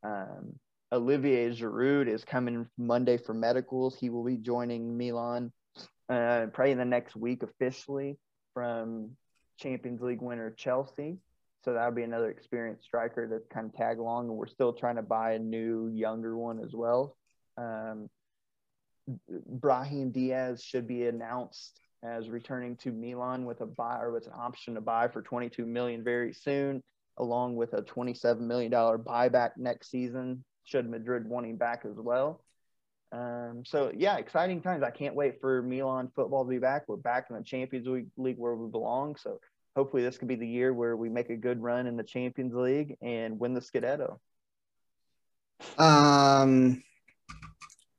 Um, 0.03 0.59
Olivier 0.91 1.49
Giroud 1.49 2.07
is 2.07 2.23
coming 2.23 2.67
Monday 2.77 3.17
for 3.17 3.33
medicals. 3.33 3.97
He 3.97 4.11
will 4.11 4.23
be 4.23 4.37
joining 4.37 4.95
Milan 4.95 5.51
uh, 6.09 6.45
probably 6.53 6.73
in 6.73 6.77
the 6.77 6.85
next 6.85 7.15
week 7.15 7.41
officially 7.41 8.19
from 8.53 9.11
Champions 9.57 10.01
League 10.01 10.21
winner 10.21 10.51
Chelsea. 10.51 11.17
So 11.63 11.73
that 11.73 11.85
would 11.85 11.95
be 11.95 12.03
another 12.03 12.29
experienced 12.29 12.83
striker 12.83 13.27
to 13.27 13.39
kind 13.53 13.67
of 13.67 13.75
tag 13.75 13.99
along. 13.99 14.27
And 14.27 14.37
we're 14.37 14.47
still 14.47 14.73
trying 14.73 14.97
to 14.97 15.01
buy 15.01 15.33
a 15.33 15.39
new, 15.39 15.87
younger 15.87 16.37
one 16.37 16.59
as 16.59 16.73
well. 16.73 17.15
Um, 17.57 18.09
Brahim 19.29 20.11
Diaz 20.11 20.63
should 20.63 20.87
be 20.87 21.07
announced 21.07 21.79
as 22.03 22.29
returning 22.29 22.75
to 22.77 22.91
Milan 22.91 23.45
with 23.45 23.61
a 23.61 23.65
buy 23.65 23.99
or 23.99 24.11
with 24.11 24.27
an 24.27 24.33
option 24.35 24.75
to 24.75 24.81
buy 24.81 25.07
for 25.07 25.21
22 25.21 25.65
million 25.65 26.03
very 26.03 26.33
soon, 26.33 26.83
along 27.17 27.55
with 27.55 27.73
a 27.73 27.81
27 27.81 28.45
million 28.45 28.71
dollar 28.71 28.97
buyback 28.97 29.51
next 29.57 29.89
season. 29.89 30.43
Should 30.65 30.89
Madrid 30.89 31.27
want 31.27 31.45
him 31.45 31.57
back 31.57 31.83
as 31.85 31.95
well? 31.95 32.43
Um, 33.13 33.63
so 33.65 33.91
yeah, 33.95 34.17
exciting 34.17 34.61
times. 34.61 34.83
I 34.83 34.91
can't 34.91 35.15
wait 35.15 35.39
for 35.39 35.61
Milan 35.61 36.11
football 36.15 36.43
to 36.43 36.49
be 36.49 36.57
back. 36.57 36.83
We're 36.87 36.97
back 36.97 37.27
in 37.29 37.35
the 37.35 37.43
Champions 37.43 37.87
League 38.17 38.37
where 38.37 38.55
we 38.55 38.69
belong. 38.69 39.15
So 39.15 39.39
hopefully 39.75 40.03
this 40.03 40.17
could 40.17 40.27
be 40.27 40.35
the 40.35 40.47
year 40.47 40.73
where 40.73 40.95
we 40.95 41.09
make 41.09 41.29
a 41.29 41.35
good 41.35 41.61
run 41.61 41.87
in 41.87 41.97
the 41.97 42.03
Champions 42.03 42.53
League 42.53 42.95
and 43.01 43.39
win 43.39 43.53
the 43.53 43.59
Scudetto. 43.59 44.19
Um, 45.77 46.83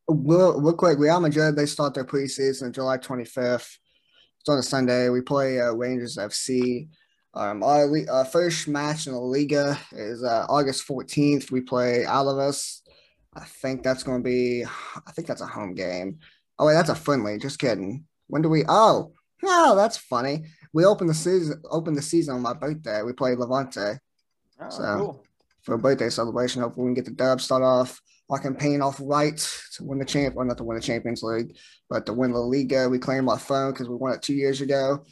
real, 0.09 0.61
real 0.61 0.75
quick, 0.75 0.99
Real 0.99 1.20
Madrid 1.20 1.57
they 1.57 1.66
start 1.66 1.95
their 1.95 2.05
preseason 2.05 2.72
July 2.72 2.99
25th. 2.99 3.79
It's 4.41 4.49
on 4.49 4.59
a 4.59 4.62
Sunday. 4.62 5.09
We 5.09 5.22
play 5.22 5.61
uh, 5.61 5.72
Rangers 5.72 6.18
FC. 6.18 6.89
Um, 7.33 7.62
our, 7.62 7.91
our, 8.11 8.25
first 8.25 8.68
match 8.68 9.09
in 9.09 9.12
the 9.12 9.18
Liga 9.18 9.77
is 9.91 10.22
uh, 10.22 10.47
August 10.49 10.87
14th. 10.87 11.51
We 11.51 11.62
play 11.62 12.05
Alaves. 12.07 12.83
I 13.35 13.45
think 13.45 13.83
that's 13.83 14.05
going 14.05 14.22
to 14.22 14.25
be, 14.25 14.64
I 14.64 15.11
think 15.12 15.27
that's 15.27 15.41
a 15.41 15.47
home 15.47 15.75
game. 15.75 16.20
Oh, 16.59 16.66
wait, 16.66 16.75
that's 16.75 16.91
a 16.91 16.95
friendly. 16.95 17.39
Just 17.39 17.59
kidding. 17.59 18.05
When 18.29 18.43
do 18.43 18.49
we? 18.49 18.64
Oh, 18.68 19.14
no, 19.43 19.75
that's 19.75 19.97
funny. 19.97 20.45
We 20.75 20.85
opened 20.85 21.09
the 21.09 21.14
season. 21.14 21.62
Open 21.70 21.95
the 21.95 22.03
season 22.03 22.35
on 22.35 22.43
my 22.43 22.53
birthday. 22.53 23.03
We 23.03 23.12
played 23.12 23.39
Levante. 23.39 23.99
Oh, 24.61 24.68
so 24.68 24.97
cool. 24.97 25.25
for 25.62 25.75
a 25.77 25.79
birthday 25.79 26.11
celebration, 26.11 26.62
hopefully 26.62 26.85
we 26.85 26.89
can 26.89 26.95
get 26.95 27.05
the 27.07 27.12
dub. 27.12 27.41
Start 27.41 27.62
off 27.62 28.01
our 28.29 28.41
campaign 28.41 28.83
off 28.83 29.01
right 29.03 29.37
to 29.77 29.85
win 29.85 29.99
the 29.99 30.05
champ, 30.05 30.35
or 30.37 30.45
not 30.45 30.59
to 30.59 30.64
win 30.64 30.77
the 30.77 30.83
Champions 30.83 31.22
League, 31.22 31.57
but 31.89 32.05
to 32.07 32.12
win 32.12 32.33
the 32.33 32.39
Liga. 32.39 32.89
We 32.89 32.99
claim 32.99 33.29
our 33.29 33.39
phone 33.39 33.72
because 33.72 33.89
we 33.89 33.95
won 33.95 34.12
it 34.12 34.22
two 34.22 34.35
years 34.35 34.61
ago. 34.61 35.05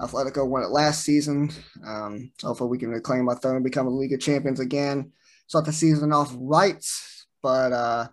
Atletico 0.00 0.48
won 0.48 0.62
it 0.62 0.70
last 0.70 1.04
season. 1.04 1.50
Um, 1.86 2.32
hopefully, 2.42 2.70
we 2.70 2.78
can 2.78 2.90
reclaim 2.90 3.28
our 3.28 3.38
throne 3.38 3.56
and 3.56 3.64
become 3.64 3.86
a 3.86 3.90
League 3.90 4.14
of 4.14 4.20
Champions 4.20 4.60
again. 4.60 5.12
Start 5.46 5.66
the 5.66 5.72
season 5.72 6.12
off 6.12 6.34
right, 6.38 6.84
but 7.42 7.72
uh, 7.72 8.08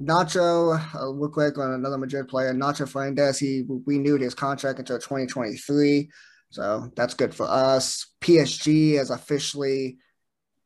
Nacho, 0.00 0.78
uh, 0.94 1.12
real 1.12 1.30
quick 1.30 1.56
on 1.58 1.72
another 1.72 1.98
Madrid 1.98 2.26
player, 2.26 2.52
Nacho 2.52 2.88
Fernandez, 2.88 3.38
he 3.38 3.64
renewed 3.86 4.20
his 4.20 4.34
contract 4.34 4.78
until 4.80 4.98
2023. 4.98 6.10
So 6.50 6.90
that's 6.96 7.14
good 7.14 7.34
for 7.34 7.46
us. 7.48 8.12
PSG 8.20 8.96
has 8.96 9.10
officially 9.10 9.98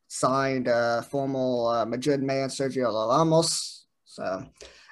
signed 0.09 0.67
a 0.69 1.07
formal 1.11 1.69
uh, 1.69 1.85
Madrid 1.85 2.23
man, 2.23 2.49
Sergio 2.49 2.93
Ramos. 2.93 3.87
So 4.05 4.45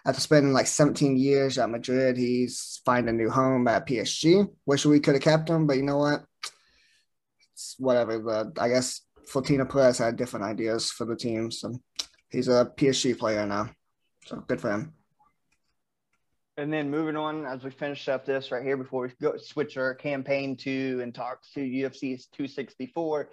after 0.06 0.20
spending 0.20 0.52
like 0.52 0.66
17 0.66 1.16
years 1.16 1.58
at 1.58 1.70
Madrid, 1.70 2.16
he's 2.16 2.80
finding 2.84 3.14
a 3.14 3.18
new 3.18 3.30
home 3.30 3.66
at 3.68 3.86
PSG. 3.86 4.46
Wish 4.66 4.86
we 4.86 5.00
could 5.00 5.14
have 5.14 5.22
kept 5.22 5.48
him, 5.48 5.66
but 5.66 5.76
you 5.76 5.82
know 5.82 5.98
what? 5.98 6.24
It's 7.52 7.74
whatever. 7.78 8.18
The, 8.18 8.52
I 8.60 8.68
guess 8.68 9.00
Florentino 9.26 9.64
Perez 9.64 9.98
had 9.98 10.16
different 10.16 10.44
ideas 10.44 10.90
for 10.90 11.06
the 11.06 11.16
team. 11.16 11.50
So 11.50 11.74
he's 12.30 12.48
a 12.48 12.70
PSG 12.76 13.18
player 13.18 13.46
now. 13.46 13.70
So 14.26 14.42
good 14.48 14.60
for 14.60 14.72
him. 14.72 14.92
And 16.56 16.72
then 16.72 16.90
moving 16.90 17.16
on 17.16 17.46
as 17.46 17.62
we 17.62 17.70
finish 17.70 18.08
up 18.08 18.24
this 18.24 18.50
right 18.50 18.62
here 18.62 18.76
before 18.76 19.02
we 19.02 19.12
go 19.22 19.36
switch 19.36 19.76
our 19.76 19.94
campaign 19.94 20.56
to 20.58 21.00
and 21.02 21.14
talk 21.14 21.42
to 21.54 21.60
UFC's 21.60 22.26
264. 22.26 23.30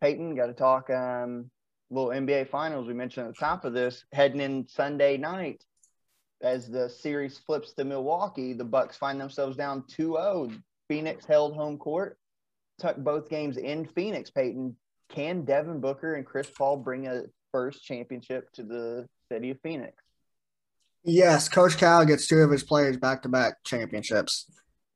Peyton, 0.00 0.34
got 0.34 0.46
to 0.46 0.52
talk 0.52 0.90
um, 0.90 1.50
a 1.90 1.94
little 1.94 2.10
NBA 2.10 2.48
finals. 2.48 2.88
We 2.88 2.94
mentioned 2.94 3.28
at 3.28 3.34
the 3.34 3.38
top 3.38 3.64
of 3.64 3.72
this 3.72 4.04
heading 4.12 4.40
in 4.40 4.66
Sunday 4.66 5.16
night 5.16 5.62
as 6.42 6.68
the 6.68 6.88
series 6.88 7.38
flips 7.38 7.74
to 7.74 7.84
Milwaukee. 7.84 8.52
The 8.52 8.64
Bucks 8.64 8.96
find 8.96 9.20
themselves 9.20 9.56
down 9.56 9.84
2-0. 9.96 10.60
Phoenix 10.88 11.24
held 11.24 11.54
home 11.54 11.78
court, 11.78 12.18
took 12.78 12.96
both 12.96 13.28
games 13.28 13.58
in 13.58 13.86
Phoenix. 13.86 14.30
Peyton, 14.30 14.76
can 15.08 15.44
Devin 15.44 15.80
Booker 15.80 16.14
and 16.14 16.26
Chris 16.26 16.50
Paul 16.50 16.78
bring 16.78 17.06
a 17.06 17.24
first 17.52 17.84
championship 17.84 18.50
to 18.54 18.64
the 18.64 19.06
city 19.30 19.50
of 19.50 19.60
Phoenix? 19.62 20.01
Yes, 21.04 21.48
Coach 21.48 21.76
Cal 21.78 22.04
gets 22.04 22.26
two 22.26 22.38
of 22.38 22.50
his 22.50 22.62
players 22.62 22.96
back 22.96 23.22
to 23.22 23.28
back 23.28 23.62
championships. 23.64 24.46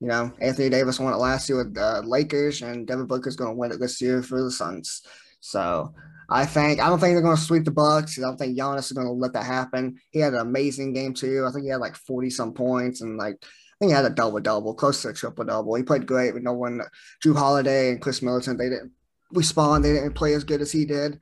You 0.00 0.08
know, 0.08 0.32
Anthony 0.40 0.68
Davis 0.68 1.00
won 1.00 1.12
it 1.12 1.16
last 1.16 1.48
year 1.48 1.58
with 1.58 1.74
the 1.74 2.02
Lakers, 2.02 2.62
and 2.62 2.86
Devin 2.86 3.06
Booker 3.06 3.28
is 3.28 3.36
going 3.36 3.50
to 3.50 3.56
win 3.56 3.72
it 3.72 3.80
this 3.80 4.00
year 4.00 4.22
for 4.22 4.42
the 4.42 4.50
Suns. 4.50 5.02
So 5.40 5.94
I 6.28 6.46
think 6.46 6.80
I 6.80 6.88
don't 6.88 6.98
think 6.98 7.14
they're 7.14 7.22
going 7.22 7.36
to 7.36 7.42
sweep 7.42 7.64
the 7.64 7.70
Bucks. 7.70 8.18
I 8.18 8.22
don't 8.22 8.36
think 8.36 8.58
Giannis 8.58 8.86
is 8.86 8.92
going 8.92 9.06
to 9.06 9.12
let 9.12 9.32
that 9.32 9.44
happen. 9.46 9.96
He 10.10 10.20
had 10.20 10.34
an 10.34 10.40
amazing 10.40 10.92
game 10.92 11.14
too. 11.14 11.44
I 11.48 11.52
think 11.52 11.64
he 11.64 11.70
had 11.70 11.80
like 11.80 11.96
forty 11.96 12.30
some 12.30 12.52
points 12.52 13.00
and 13.00 13.16
like 13.16 13.36
I 13.42 13.76
think 13.78 13.90
he 13.90 13.96
had 13.96 14.04
a 14.04 14.10
double 14.10 14.40
double, 14.40 14.74
close 14.74 15.02
to 15.02 15.08
a 15.08 15.12
triple 15.12 15.44
double. 15.44 15.74
He 15.74 15.82
played 15.82 16.06
great 16.06 16.34
with 16.34 16.42
no 16.42 16.52
one. 16.52 16.82
Jrue 17.24 17.36
Holiday 17.36 17.90
and 17.90 18.00
Khris 18.00 18.22
Middleton 18.22 18.56
they 18.56 18.68
didn't 18.68 18.92
respond. 19.32 19.84
They 19.84 19.92
didn't 19.92 20.14
play 20.14 20.34
as 20.34 20.44
good 20.44 20.60
as 20.60 20.70
he 20.70 20.84
did. 20.84 21.18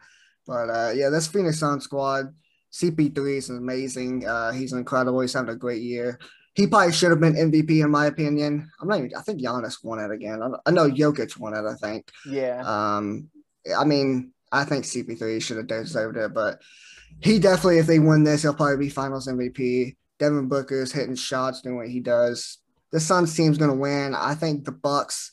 But 0.47 0.69
uh, 0.69 0.93
yeah, 0.95 1.09
this 1.09 1.27
Phoenix 1.27 1.59
Sun 1.59 1.81
squad 1.81 2.35
CP3 2.75 3.37
is 3.37 3.51
amazing. 3.51 4.27
Uh, 4.27 4.51
he's 4.51 4.73
incredible. 4.73 5.21
He's 5.21 5.33
having 5.33 5.51
a 5.51 5.57
great 5.57 5.83
year. 5.83 6.19
He 6.55 6.67
probably 6.67 6.93
should 6.93 7.11
have 7.11 7.21
been 7.21 7.35
MVP 7.35 7.85
in 7.85 7.91
my 7.91 8.07
opinion. 8.07 8.69
I'm 8.81 8.89
not 8.89 8.99
even, 8.99 9.13
I 9.17 9.23
think 9.23 9.41
Giannis 9.41 9.83
won 9.85 10.01
it 10.01 10.11
again. 10.11 10.41
I 10.67 10.71
know 10.71 10.91
Jokic 10.91 11.39
won 11.39 11.55
it, 11.55 11.65
I 11.65 11.75
think. 11.75 12.11
Yeah. 12.27 12.63
Um, 12.65 13.29
I 13.77 13.85
mean, 13.85 14.33
I 14.51 14.65
think 14.65 14.85
CP3 14.85 15.41
should 15.41 15.57
have 15.57 15.67
deserved 15.69 16.17
it, 16.17 16.35
but 16.35 16.61
he 17.21 17.39
definitely, 17.39 17.79
if 17.79 17.87
they 17.87 18.01
win 18.01 18.25
this, 18.25 18.43
he'll 18.43 18.55
probably 18.55 18.87
be 18.87 18.91
finals 18.91 19.29
MVP. 19.29 19.97
Devin 20.19 20.49
Booker's 20.49 20.93
hitting 20.93 21.17
shots, 21.17 21.61
doing 21.61 21.77
what 21.77 21.89
he 21.89 22.01
does. 22.01 22.59
The 22.93 23.01
Suns 23.01 23.35
team's 23.37 23.59
going 23.59 23.71
to 23.71 23.77
win. 23.77 24.15
I 24.15 24.35
think 24.35 24.65
the 24.65 24.73
Bucks 24.73 25.33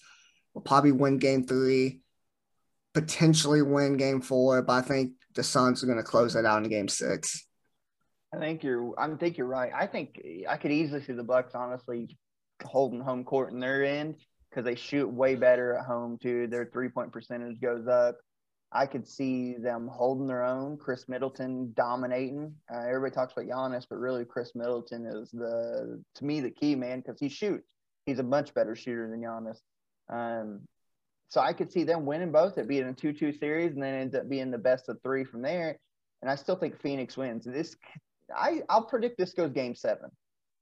will 0.53 0.61
probably 0.61 0.91
win 0.91 1.17
game 1.17 1.45
three, 1.45 2.01
potentially 2.93 3.61
win 3.61 3.97
game 3.97 4.21
four, 4.21 4.61
but 4.61 4.73
I 4.73 4.81
think 4.81 5.13
the 5.33 5.43
Suns 5.43 5.83
are 5.83 5.87
going 5.87 5.97
to 5.97 6.03
close 6.03 6.35
it 6.35 6.45
out 6.45 6.63
in 6.63 6.69
game 6.69 6.87
six. 6.87 7.45
I 8.33 8.37
think 8.37 8.63
you're. 8.63 8.93
I 8.97 9.13
think 9.15 9.37
you're 9.37 9.47
right. 9.47 9.71
I 9.75 9.87
think 9.87 10.21
I 10.47 10.57
could 10.57 10.71
easily 10.71 11.01
see 11.03 11.13
the 11.13 11.23
Bucks 11.23 11.53
honestly 11.53 12.17
holding 12.63 13.01
home 13.01 13.23
court 13.23 13.51
in 13.51 13.59
their 13.59 13.83
end 13.83 14.15
because 14.49 14.63
they 14.63 14.75
shoot 14.75 15.07
way 15.07 15.35
better 15.35 15.75
at 15.75 15.85
home 15.85 16.17
too. 16.21 16.47
Their 16.47 16.69
three 16.71 16.89
point 16.89 17.11
percentage 17.11 17.59
goes 17.59 17.87
up. 17.87 18.17
I 18.73 18.85
could 18.85 19.05
see 19.05 19.55
them 19.57 19.89
holding 19.91 20.27
their 20.27 20.43
own. 20.43 20.77
Khris 20.77 21.09
Middleton 21.09 21.73
dominating. 21.75 22.55
Uh, 22.73 22.83
everybody 22.87 23.13
talks 23.13 23.33
about 23.33 23.45
Giannis, 23.45 23.85
but 23.89 23.99
really 23.99 24.23
Khris 24.23 24.51
Middleton 24.55 25.05
is 25.05 25.29
the 25.31 26.01
to 26.15 26.25
me 26.25 26.39
the 26.39 26.51
key 26.51 26.75
man 26.75 27.01
because 27.01 27.19
he 27.19 27.27
shoots. 27.27 27.67
He's 28.05 28.19
a 28.19 28.23
much 28.23 28.53
better 28.53 28.75
shooter 28.75 29.09
than 29.09 29.21
Giannis. 29.21 29.57
Um, 30.09 30.61
so 31.31 31.39
I 31.39 31.53
could 31.53 31.71
see 31.71 31.85
them 31.85 32.05
winning 32.05 32.33
both, 32.33 32.57
it 32.57 32.67
being 32.67 32.83
a 32.83 32.93
2 32.93 33.13
2 33.13 33.31
series, 33.31 33.71
and 33.71 33.81
then 33.81 33.95
ends 33.95 34.15
up 34.15 34.27
being 34.27 34.51
the 34.51 34.57
best 34.57 34.89
of 34.89 35.01
three 35.01 35.23
from 35.23 35.41
there. 35.41 35.79
And 36.21 36.29
I 36.29 36.35
still 36.35 36.57
think 36.57 36.77
Phoenix 36.81 37.15
wins. 37.15 37.45
This, 37.45 37.77
I, 38.35 38.63
I'll 38.67 38.83
predict 38.83 39.17
this 39.17 39.33
goes 39.33 39.51
game 39.53 39.73
seven. 39.73 40.09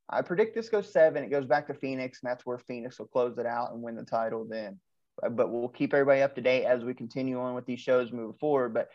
I 0.07 0.21
predict 0.21 0.53
this 0.53 0.69
goes 0.69 0.91
seven. 0.93 1.23
It 1.23 1.31
goes 1.31 1.47
back 1.47 1.65
to 1.67 1.73
Phoenix, 1.73 2.19
and 2.21 2.29
that's 2.29 2.45
where 2.45 2.59
Phoenix 2.59 2.99
will 2.99 3.07
close 3.07 3.39
it 3.39 3.47
out 3.47 3.71
and 3.71 3.81
win 3.81 3.95
the 3.95 4.05
title 4.05 4.45
then. 4.47 4.79
But 5.31 5.51
we'll 5.51 5.69
keep 5.69 5.91
everybody 5.91 6.21
up 6.21 6.35
to 6.35 6.41
date 6.41 6.65
as 6.65 6.83
we 6.83 6.93
continue 6.93 7.39
on 7.39 7.55
with 7.55 7.65
these 7.65 7.79
shows 7.79 8.11
moving 8.11 8.37
forward. 8.39 8.75
But 8.75 8.89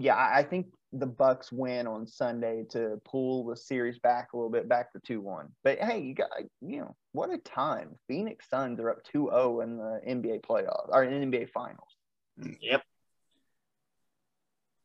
yeah, 0.00 0.16
I 0.16 0.42
think 0.42 0.66
the 0.92 1.06
Bucks 1.06 1.52
win 1.52 1.86
on 1.86 2.06
Sunday 2.06 2.64
to 2.70 3.00
pull 3.04 3.44
the 3.44 3.56
series 3.56 3.98
back 3.98 4.32
a 4.32 4.36
little 4.36 4.50
bit, 4.50 4.68
back 4.68 4.92
to 4.92 5.00
two 5.00 5.20
one. 5.20 5.48
But 5.62 5.78
hey, 5.78 6.00
you 6.00 6.14
got 6.14 6.30
you 6.60 6.80
know 6.80 6.96
what 7.12 7.30
a 7.30 7.38
time! 7.38 7.96
Phoenix 8.08 8.48
Suns 8.48 8.80
are 8.80 8.90
up 8.90 8.98
2-0 9.14 9.62
in 9.62 9.76
the 9.76 10.00
NBA 10.06 10.42
playoffs 10.42 10.88
or 10.88 11.04
in 11.04 11.30
NBA 11.30 11.50
Finals. 11.50 11.96
Yep. 12.60 12.82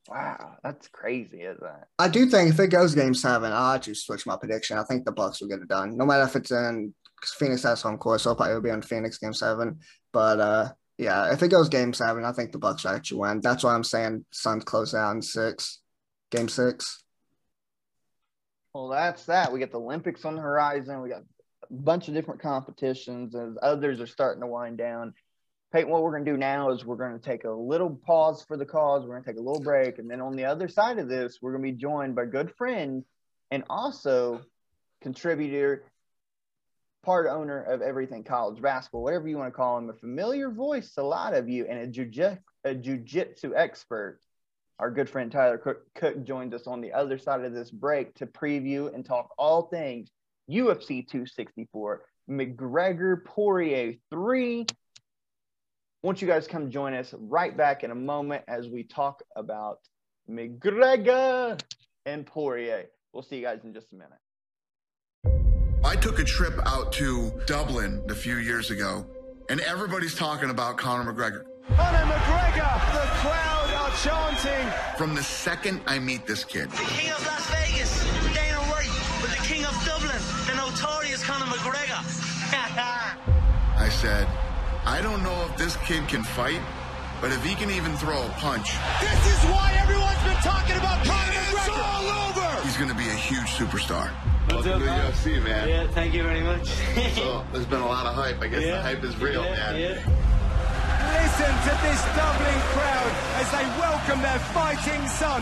Wow, 0.08 0.58
that's 0.64 0.88
crazy, 0.90 1.42
isn't 1.42 1.64
it? 1.64 1.88
I 1.98 2.10
do 2.10 2.28
think 2.28 2.52
if 2.52 2.60
it 2.60 2.68
goes 2.68 2.94
Game 2.94 3.16
Seven, 3.16 3.52
I'll 3.52 3.74
actually 3.74 3.96
switch 3.96 4.28
my 4.28 4.36
prediction. 4.36 4.78
I 4.78 4.84
think 4.84 5.06
the 5.06 5.12
Bucks 5.12 5.42
will 5.42 5.48
get 5.48 5.60
it 5.60 5.68
done, 5.68 5.98
no 5.98 6.06
matter 6.06 6.24
if 6.24 6.36
it's 6.36 6.52
in 6.52 6.94
because 7.20 7.34
Phoenix 7.34 7.64
has 7.64 7.82
home 7.82 7.98
court, 7.98 8.22
so 8.22 8.36
probably 8.36 8.54
will 8.54 8.62
probably 8.62 8.70
be 8.70 8.74
on 8.74 8.82
Phoenix 8.82 9.18
Game 9.18 9.34
Seven. 9.34 9.80
But 10.12 10.40
uh, 10.40 10.70
yeah, 10.98 11.34
if 11.34 11.44
it 11.44 11.50
goes 11.50 11.70
Game 11.70 11.94
Seven, 11.94 12.24
I 12.24 12.32
think 12.32 12.52
the 12.52 12.58
Bucks 12.58 12.86
actually 12.86 13.22
win. 13.22 13.42
That's 13.42 13.64
why 13.64 13.74
I'm 13.74 13.84
saying 13.84 14.26
Suns 14.32 14.64
close 14.64 14.94
out 14.94 15.16
in 15.16 15.22
six 15.22 15.82
game 16.32 16.50
six. 16.50 17.04
Well, 18.74 18.90
that's 18.90 19.26
that. 19.26 19.52
We 19.52 19.60
got 19.60 19.72
the 19.72 19.80
Olympics 19.80 20.26
on 20.26 20.36
the 20.36 20.42
horizon. 20.42 21.02
We 21.02 21.10
got 21.10 21.22
a 21.70 21.74
bunch 21.74 22.08
of 22.08 22.14
different 22.14 22.42
competitions 22.42 23.36
as 23.36 23.58
others 23.62 24.02
are 24.02 24.08
starting 24.08 24.42
to 24.42 24.48
wind 24.48 24.78
down. 24.78 25.14
Peyton, 25.72 25.90
what 25.90 26.04
we're 26.04 26.12
going 26.12 26.26
to 26.26 26.32
do 26.32 26.38
now 26.38 26.72
is 26.72 26.86
we're 26.86 26.96
going 26.96 27.20
to 27.20 27.26
take 27.26 27.44
a 27.44 27.52
little 27.52 28.00
pause 28.06 28.44
for 28.48 28.56
the 28.58 28.66
cause. 28.66 29.04
We're 29.04 29.16
going 29.16 29.24
to 29.24 29.30
take 29.32 29.40
a 29.40 29.44
little 29.44 29.62
break. 29.62 29.98
And 29.98 30.10
then 30.10 30.22
on 30.22 30.36
the 30.36 30.46
other 30.46 30.68
side 30.68 31.00
of 31.00 31.10
this, 31.10 31.40
we're 31.42 31.52
going 31.52 31.64
to 31.64 31.72
be 31.72 31.78
joined 31.78 32.16
by 32.16 32.26
good 32.26 32.52
friend 32.58 33.04
and 33.52 33.64
also 33.70 34.42
contributor, 35.02 35.84
part 37.06 37.28
owner 37.28 37.62
of 37.62 37.82
everything 37.82 38.24
college 38.24 38.62
basketball, 38.62 39.04
whatever 39.04 39.28
you 39.28 39.38
want 39.38 39.52
to 39.52 39.56
call 39.56 39.78
him, 39.78 39.90
a 39.90 39.94
familiar 39.94 40.50
voice 40.50 40.94
to 40.96 41.02
a 41.02 41.04
lot 41.04 41.34
of 41.34 41.48
you, 41.48 41.66
and 41.68 41.80
a 41.80 41.88
jiu- 41.88 42.38
a 42.64 42.74
jiu-jitsu 42.74 43.54
expert 43.56 44.20
our 44.80 44.92
good 44.92 45.10
friend 45.10 45.32
Tyler 45.32 45.58
Cook 45.58 46.24
joins 46.24 46.54
us 46.54 46.68
on 46.68 46.82
the 46.82 46.92
other 46.92 47.18
side 47.18 47.46
of 47.46 47.54
this 47.54 47.72
break 47.72 48.14
to 48.16 48.26
preview 48.26 48.94
and 48.94 49.06
talk 49.06 49.30
all 49.38 49.64
things 49.64 50.12
UFC 50.52 51.08
264, 51.08 52.04
McGregor 52.30 53.24
Poirier 53.24 53.94
3. 54.12 54.66
Won't 56.04 56.22
you 56.22 56.28
guys 56.28 56.48
come 56.48 56.70
join 56.70 56.94
us 56.94 57.14
right 57.18 57.56
back 57.56 57.84
in 57.84 57.92
a 57.92 57.96
moment 57.96 58.44
as 58.48 58.68
we 58.68 58.84
talk 58.84 59.24
about 59.36 59.80
McGregor 60.30 61.60
and 62.06 62.26
Poirier? 62.26 62.88
We'll 63.14 63.24
see 63.24 63.38
you 63.38 63.44
guys 63.44 63.62
in 63.64 63.74
just 63.74 63.94
a 63.94 63.96
minute. 63.96 64.12
I 65.86 65.96
took 65.96 66.18
a 66.18 66.24
trip 66.24 66.60
out 66.66 66.92
to 66.94 67.32
Dublin 67.46 68.02
a 68.10 68.16
few 68.16 68.38
years 68.38 68.72
ago, 68.72 69.06
and 69.50 69.60
everybody's 69.62 70.16
talking 70.16 70.50
about 70.50 70.78
Conor 70.78 71.14
McGregor. 71.14 71.44
Conor 71.78 72.12
McGregor, 72.12 72.74
the 72.92 73.08
crowd 73.22 73.70
are 73.70 73.94
chanting. 74.02 74.98
From 74.98 75.14
the 75.14 75.22
second 75.22 75.82
I 75.86 76.00
meet 76.00 76.26
this 76.26 76.44
kid. 76.44 76.72
The 76.72 76.78
king 76.78 77.12
of 77.12 77.24
Las 77.24 77.46
Vegas, 77.54 78.04
Dana 78.34 78.58
White, 78.66 78.90
but 79.22 79.30
the 79.30 79.44
king 79.46 79.64
of 79.64 79.78
Dublin, 79.86 80.18
the 80.50 80.56
notorious 80.58 81.24
Conor 81.24 81.46
McGregor. 81.46 82.02
I 83.78 83.88
said, 83.90 84.28
I 84.86 85.02
don't 85.04 85.22
know 85.22 85.46
if 85.48 85.56
this 85.56 85.78
kid 85.86 86.08
can 86.08 86.24
fight, 86.24 86.62
but 87.22 87.32
if 87.32 87.46
he 87.46 87.54
can 87.54 87.70
even 87.70 87.96
throw 87.98 88.26
a 88.26 88.30
punch. 88.42 88.74
This 89.02 89.22
is 89.38 89.40
why 89.54 89.78
everyone's 89.78 90.24
been 90.26 90.42
talking 90.42 90.78
about 90.78 91.06
Conor 91.06 91.32
McGregor. 91.32 91.62
It's 91.62 91.78
all 91.78 92.06
over. 92.26 92.64
He's 92.64 92.76
going 92.76 92.90
to 92.90 92.98
be 92.98 93.08
a 93.08 93.14
huge 93.30 93.54
superstar. 93.54 94.10
Welcome 94.50 94.80
to 94.80 94.86
the 94.86 94.92
UFC, 94.92 95.44
man. 95.44 95.68
Yeah, 95.68 95.88
thank 95.88 96.14
you 96.14 96.22
very 96.22 96.42
much. 96.42 96.68
so, 97.16 97.44
there's 97.52 97.66
been 97.66 97.82
a 97.82 97.88
lot 97.88 98.06
of 98.06 98.14
hype. 98.14 98.40
I 98.42 98.48
guess 98.48 98.62
yeah. 98.62 98.76
the 98.76 98.82
hype 98.82 99.04
is 99.04 99.18
real, 99.18 99.44
yeah, 99.44 99.52
man. 99.52 99.76
Yeah. 99.82 99.98
Listen 101.18 101.50
to 101.66 101.74
this 101.82 102.02
Dublin 102.14 102.60
crowd 102.74 103.12
as 103.42 103.50
they 103.52 103.66
welcome 103.82 104.22
their 104.22 104.40
fighting 104.54 105.08
son. 105.08 105.42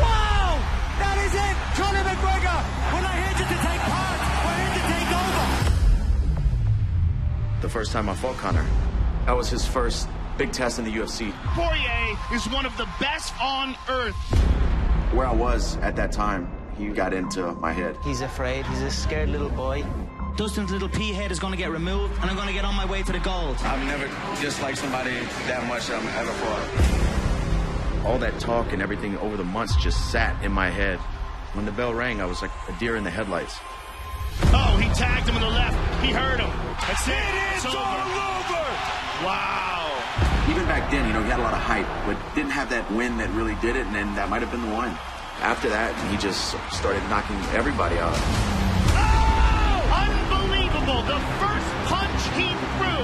Wow! 0.00 0.56
That 0.98 1.16
is 1.28 1.34
it! 1.36 1.56
Conor 1.76 2.04
McGregor! 2.08 2.58
We're 2.92 3.02
not 3.02 3.14
here 3.14 3.34
just 3.36 3.50
to 3.52 3.58
take 3.68 3.82
part, 3.84 4.18
we're 4.44 4.58
here 4.64 4.74
to 4.74 4.84
take 4.96 5.10
over! 5.12 5.44
The 7.60 7.68
first 7.68 7.92
time 7.92 8.08
I 8.08 8.14
fought 8.14 8.36
Conor, 8.38 8.64
That 9.26 9.36
was 9.36 9.50
his 9.50 9.66
first 9.66 10.08
big 10.38 10.52
test 10.52 10.78
in 10.78 10.86
the 10.86 10.92
UFC. 10.92 11.32
Poirier 11.54 12.16
is 12.32 12.48
one 12.48 12.64
of 12.64 12.74
the 12.78 12.88
best 12.98 13.34
on 13.42 13.76
earth. 13.90 14.16
Where 15.12 15.26
I 15.26 15.34
was 15.34 15.76
at 15.78 15.96
that 15.96 16.12
time, 16.12 16.50
he 16.78 16.88
got 16.88 17.12
into 17.12 17.52
my 17.54 17.72
head. 17.72 17.96
He's 18.04 18.20
afraid. 18.20 18.64
He's 18.66 18.82
a 18.82 18.90
scared 18.90 19.28
little 19.28 19.50
boy. 19.50 19.84
Dustin's 20.36 20.70
little 20.70 20.88
pea 20.88 21.12
head 21.12 21.32
is 21.32 21.40
going 21.40 21.52
to 21.52 21.58
get 21.58 21.70
removed, 21.70 22.14
and 22.20 22.30
I'm 22.30 22.36
going 22.36 22.46
to 22.46 22.54
get 22.54 22.64
on 22.64 22.74
my 22.76 22.86
way 22.86 23.02
to 23.02 23.12
the 23.12 23.18
gold. 23.18 23.56
I've 23.62 23.84
never 23.84 24.06
disliked 24.40 24.78
somebody 24.78 25.18
that 25.48 25.66
much 25.66 25.90
I'm 25.90 26.06
ever 26.06 26.30
fought. 26.30 28.06
All 28.06 28.18
that 28.18 28.38
talk 28.38 28.72
and 28.72 28.80
everything 28.80 29.18
over 29.18 29.36
the 29.36 29.44
months 29.44 29.74
just 29.76 30.12
sat 30.12 30.40
in 30.44 30.52
my 30.52 30.70
head. 30.70 31.00
When 31.54 31.64
the 31.64 31.72
bell 31.72 31.92
rang, 31.92 32.20
I 32.20 32.26
was 32.26 32.40
like 32.40 32.52
a 32.68 32.78
deer 32.78 32.94
in 32.94 33.02
the 33.02 33.10
headlights. 33.10 33.58
Oh, 34.54 34.78
he 34.80 34.88
tagged 34.94 35.28
him 35.28 35.34
in 35.34 35.42
the 35.42 35.48
left. 35.48 36.04
He 36.04 36.12
heard 36.12 36.38
him. 36.38 36.50
That's 36.86 37.08
it. 37.08 37.14
It 37.14 37.56
is 37.56 37.64
it's 37.64 37.74
all 37.74 37.98
over. 37.98 38.64
Wow. 39.26 39.90
Even 40.48 40.64
back 40.66 40.88
then, 40.92 41.04
you 41.08 41.12
know, 41.12 41.22
he 41.24 41.30
had 41.30 41.40
a 41.40 41.42
lot 41.42 41.52
of 41.52 41.58
hype, 41.58 41.88
but 42.06 42.16
didn't 42.36 42.52
have 42.52 42.70
that 42.70 42.88
win 42.92 43.18
that 43.18 43.28
really 43.30 43.56
did 43.56 43.74
it, 43.74 43.86
and 43.86 43.94
then 43.94 44.14
that 44.14 44.30
might 44.30 44.40
have 44.40 44.52
been 44.52 44.62
the 44.62 44.74
one. 44.74 44.96
After 45.38 45.70
that, 45.70 45.94
he 46.10 46.18
just 46.18 46.58
started 46.74 46.98
knocking 47.06 47.38
everybody 47.54 47.94
out. 48.02 48.10
Oh! 48.90 50.02
Unbelievable. 50.02 50.98
The 51.06 51.22
first 51.38 51.70
punch 51.86 52.22
he 52.34 52.50
threw. 52.50 53.00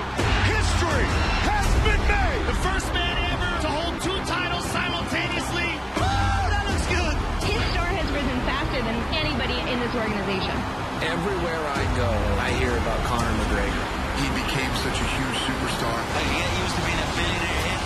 History 0.51 1.07
has 1.47 1.69
been 1.87 2.03
made. 2.11 2.43
The 2.51 2.59
first 2.59 2.91
man 2.91 3.15
ever 3.39 3.51
to 3.63 3.71
hold 3.71 3.95
two 4.03 4.19
titles 4.27 4.67
simultaneously. 4.75 5.79
Oh, 5.95 6.43
that 6.51 6.67
looks 6.67 6.87
good. 6.91 7.15
His 7.47 7.63
star 7.71 7.87
has 7.87 8.09
risen 8.11 8.39
faster 8.51 8.83
than 8.83 8.99
anybody 9.15 9.55
in 9.71 9.79
this 9.79 9.95
organization. 9.95 10.59
Everywhere 11.07 11.63
I 11.71 11.87
go, 11.95 12.11
I 12.43 12.51
hear 12.59 12.75
about 12.83 12.99
Conor 13.07 13.31
McGregor. 13.47 13.87
He 14.19 14.27
became 14.43 14.75
such 14.83 14.99
a 14.99 15.07
huge 15.07 15.39
superstar. 15.47 15.99
Like, 16.19 16.27
you 16.35 16.43
get 16.43 16.51
used 16.67 16.75
to 16.75 16.83
being 16.83 16.99
a 16.99 17.09
billionaire. 17.15 17.79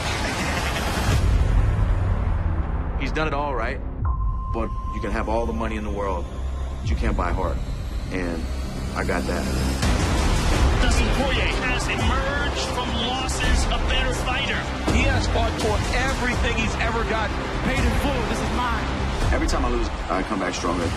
He's 3.05 3.13
done 3.13 3.29
it 3.29 3.37
all 3.37 3.53
right, 3.55 3.77
but 4.59 4.71
you 4.93 5.01
can 5.01 5.13
have 5.13 5.29
all 5.29 5.47
the 5.47 5.53
money 5.53 5.77
in 5.77 5.85
the 5.85 5.91
world, 5.91 6.25
but 6.81 6.91
you 6.91 6.97
can't 6.97 7.17
buy 7.17 7.31
heart. 7.31 7.57
And 8.11 8.43
I 8.97 9.05
got 9.05 9.23
that. 9.23 9.45
Dustin 10.83 11.07
Poirier 11.15 11.47
has 11.63 11.87
emerged 11.87 12.67
from 12.75 12.89
losses 13.07 13.67
a 13.67 13.79
better 13.87 14.15
fighter. 14.27 14.59
He 14.91 15.03
has 15.07 15.29
fought 15.29 15.53
for 15.63 15.79
everything 16.11 16.57
he's 16.57 16.75
ever 16.83 17.05
got. 17.05 17.31
Paid 17.71 17.79
in 17.79 17.95
full. 18.03 18.21
This 18.31 18.41
is 18.41 18.51
mine. 18.57 18.87
Every 19.33 19.47
time 19.47 19.65
I 19.65 19.71
lose, 19.71 19.89
I 20.11 20.25
come 20.25 20.41
back 20.41 20.55
stronger. 20.55 20.89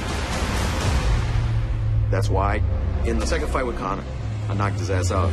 That's 2.10 2.30
why, 2.30 2.64
in 3.06 3.20
the 3.20 3.28
second 3.28 3.50
fight 3.50 3.68
with 3.68 3.78
Conor, 3.78 4.04
I 4.50 4.56
knocked 4.56 4.80
his 4.80 4.90
ass 4.90 5.12
out. 5.12 5.32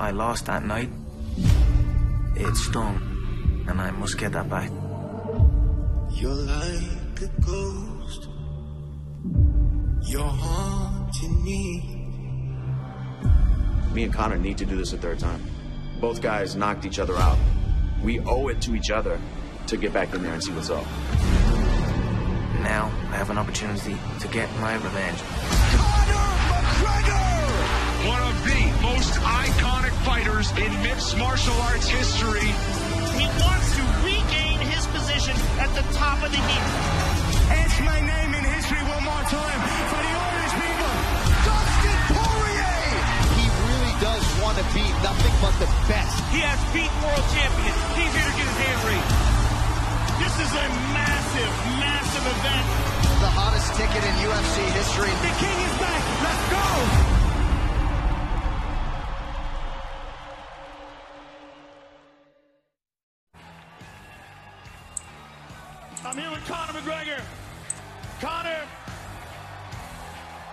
I 0.00 0.12
lost 0.12 0.46
that 0.46 0.64
night. 0.64 0.90
It 2.36 2.54
stung, 2.54 3.64
and 3.68 3.80
I 3.80 3.90
must 3.90 4.16
get 4.16 4.32
that 4.32 4.48
back. 4.48 4.70
You're 6.12 6.30
like 6.30 7.20
a 7.22 7.40
ghost. 7.40 8.28
You're 10.02 10.22
haunting 10.22 11.44
me. 11.44 11.98
Me 13.92 14.04
and 14.04 14.12
Conor 14.14 14.38
need 14.38 14.58
to 14.58 14.64
do 14.64 14.76
this 14.76 14.92
a 14.92 14.98
third 14.98 15.18
time. 15.18 15.42
Both 16.00 16.22
guys 16.22 16.54
knocked 16.54 16.86
each 16.86 17.00
other 17.00 17.16
out. 17.16 17.38
We 18.02 18.20
owe 18.20 18.46
it 18.48 18.60
to 18.62 18.76
each 18.76 18.90
other 18.90 19.20
to 19.66 19.76
get 19.76 19.92
back 19.92 20.14
in 20.14 20.22
there 20.22 20.32
and 20.32 20.42
see 20.42 20.52
what's 20.52 20.70
up. 20.70 20.86
Now 22.62 22.86
I 23.10 23.16
have 23.16 23.30
an 23.30 23.38
opportunity 23.38 23.96
to 24.20 24.28
get 24.28 24.48
my 24.60 24.74
revenge. 24.74 25.18
Conor 25.74 26.12
McGregor! 26.52 27.37
One 28.06 28.22
of 28.22 28.36
the 28.46 28.62
most 28.78 29.10
iconic 29.26 29.90
fighters 30.06 30.54
in 30.54 30.70
mixed 30.86 31.18
martial 31.18 31.54
arts 31.66 31.90
history. 31.90 32.46
He 33.18 33.26
wants 33.42 33.74
to 33.74 33.82
regain 34.06 34.62
his 34.70 34.86
position 34.94 35.34
at 35.58 35.66
the 35.74 35.82
top 35.98 36.22
of 36.22 36.30
the 36.30 36.38
heap. 36.38 36.66
Etch 37.50 37.74
my 37.82 37.98
name 37.98 38.30
in 38.38 38.44
history 38.54 38.78
one 38.86 39.02
more 39.02 39.24
time 39.26 39.60
for 39.90 39.98
the 39.98 40.14
Irish 40.14 40.54
people. 40.62 40.94
Dustin 41.42 41.98
Poirier! 42.14 42.78
He 43.34 43.46
really 43.66 43.94
does 43.98 44.22
want 44.46 44.62
to 44.62 44.66
be 44.70 44.86
nothing 45.02 45.34
but 45.42 45.58
the 45.58 45.66
best. 45.90 46.22
He 46.30 46.38
has 46.46 46.60
beat 46.70 46.94
world 47.02 47.26
champions. 47.34 47.82
He's 47.98 48.14
here 48.14 48.30
to 48.30 48.34
get 48.38 48.46
his 48.46 48.58
hands 48.62 48.82
raised. 48.86 49.10
This 50.22 50.34
is 50.46 50.52
a 50.54 50.66
massive, 50.94 51.52
massive 51.82 52.26
event. 52.30 52.66
The 53.26 53.30
hottest 53.34 53.74
ticket 53.74 54.06
in 54.06 54.14
UFC 54.22 54.62
history. 54.70 55.10
The 55.18 55.34
king 55.42 55.58
is 55.66 55.74
back. 55.82 56.02
Let's 56.22 56.44
go! 56.54 57.17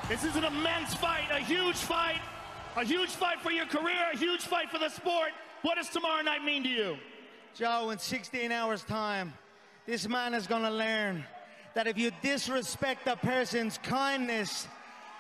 This 0.08 0.24
is 0.24 0.36
an 0.36 0.44
immense 0.44 0.94
fight, 0.94 1.26
a 1.32 1.40
huge 1.40 1.78
fight, 1.78 2.22
a 2.76 2.84
huge 2.84 3.10
fight 3.10 3.42
for 3.42 3.52
your 3.52 3.66
career, 3.66 4.12
a 4.14 4.18
huge 4.18 4.42
fight 4.42 4.70
for 4.70 4.78
the 4.78 4.90
sport. 4.90 5.30
What 5.64 5.76
does 5.76 5.90
tomorrow 5.90 6.22
night 6.22 6.44
mean 6.44 6.64
to 6.64 6.70
you? 6.70 6.98
Joe, 7.56 7.90
in 7.90 7.98
16 7.98 8.52
hours' 8.52 8.84
time, 8.84 9.34
this 9.88 10.08
man 10.08 10.34
is 10.34 10.46
going 10.46 10.62
to 10.62 10.70
learn 10.70 11.24
that 11.74 11.88
if 11.88 11.98
you 11.98 12.12
disrespect 12.22 13.08
a 13.08 13.16
person's 13.16 13.80
kindness 13.80 14.68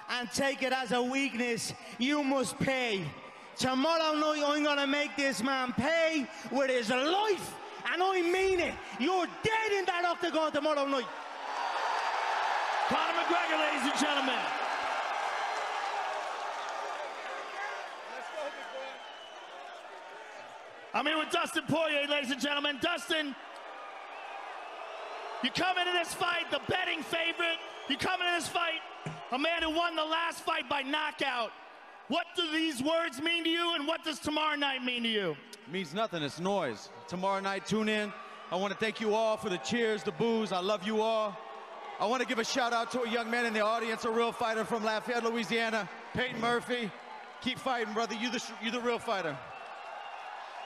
and 0.09 0.29
take 0.31 0.61
it 0.61 0.71
as 0.71 0.91
a 0.91 1.01
weakness, 1.01 1.73
you 1.97 2.23
must 2.23 2.57
pay. 2.59 3.03
Tomorrow 3.57 4.15
night, 4.19 4.43
I'm 4.45 4.63
going 4.63 4.77
to 4.77 4.87
make 4.87 5.15
this 5.15 5.41
man 5.41 5.73
pay 5.73 6.27
with 6.51 6.69
his 6.69 6.89
life, 6.89 7.55
and 7.91 8.03
I 8.03 8.21
mean 8.21 8.59
it. 8.59 8.75
You're 8.99 9.25
dead 9.25 9.71
in 9.79 9.85
that 9.85 10.05
octagon 10.05 10.51
tomorrow 10.51 10.85
night. 10.85 11.05
Conor 12.87 13.13
McGregor, 13.13 13.59
ladies 13.59 13.91
and 13.91 13.99
gentlemen. 13.99 14.64
I'm 20.95 21.05
here 21.05 21.17
with 21.17 21.29
Dustin 21.29 21.63
Poirier, 21.67 22.07
ladies 22.07 22.31
and 22.31 22.39
gentlemen. 22.39 22.77
Dustin, 22.81 23.35
you 25.43 25.49
come 25.49 25.77
into 25.77 25.91
this 25.91 26.13
fight, 26.13 26.49
the 26.51 26.61
betting 26.69 27.03
favorite. 27.03 27.57
You 27.89 27.97
come 27.97 28.21
into 28.21 28.31
this 28.33 28.47
fight, 28.47 28.79
a 29.33 29.37
man 29.37 29.61
who 29.61 29.71
won 29.71 29.97
the 29.97 30.05
last 30.05 30.45
fight 30.45 30.69
by 30.69 30.83
knockout. 30.83 31.51
What 32.07 32.27
do 32.37 32.49
these 32.49 32.81
words 32.81 33.21
mean 33.21 33.43
to 33.43 33.49
you, 33.49 33.75
and 33.75 33.85
what 33.85 34.05
does 34.05 34.19
tomorrow 34.19 34.55
night 34.55 34.85
mean 34.85 35.03
to 35.03 35.09
you? 35.09 35.35
It 35.67 35.73
means 35.73 35.93
nothing. 35.93 36.23
It's 36.23 36.39
noise. 36.39 36.89
Tomorrow 37.09 37.41
night, 37.41 37.65
tune 37.65 37.89
in. 37.89 38.13
I 38.49 38.55
want 38.55 38.71
to 38.71 38.79
thank 38.79 39.01
you 39.01 39.15
all 39.15 39.35
for 39.35 39.49
the 39.49 39.57
cheers, 39.57 40.01
the 40.01 40.13
boos. 40.13 40.53
I 40.53 40.61
love 40.61 40.87
you 40.87 41.01
all. 41.01 41.37
I 41.99 42.05
want 42.05 42.21
to 42.21 42.27
give 42.27 42.39
a 42.39 42.45
shout 42.45 42.71
out 42.71 42.89
to 42.91 43.01
a 43.01 43.09
young 43.09 43.29
man 43.29 43.45
in 43.45 43.51
the 43.51 43.65
audience, 43.65 44.05
a 44.05 44.09
real 44.09 44.31
fighter 44.31 44.63
from 44.63 44.85
Lafayette, 44.85 45.25
Louisiana, 45.25 45.89
Peyton 46.13 46.39
Murphy. 46.39 46.89
Keep 47.41 47.59
fighting, 47.59 47.93
brother. 47.93 48.15
You 48.15 48.31
the 48.31 48.41
you 48.63 48.71
the 48.71 48.79
real 48.79 48.99
fighter. 48.99 49.37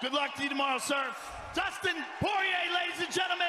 Good 0.02 0.14
luck 0.14 0.34
to 0.36 0.44
you 0.44 0.48
tomorrow, 0.48 0.78
sir. 0.78 1.04
Dustin 1.54 1.96
Poirier, 2.22 2.74
ladies 2.74 3.04
and 3.04 3.14
gentlemen. 3.14 3.48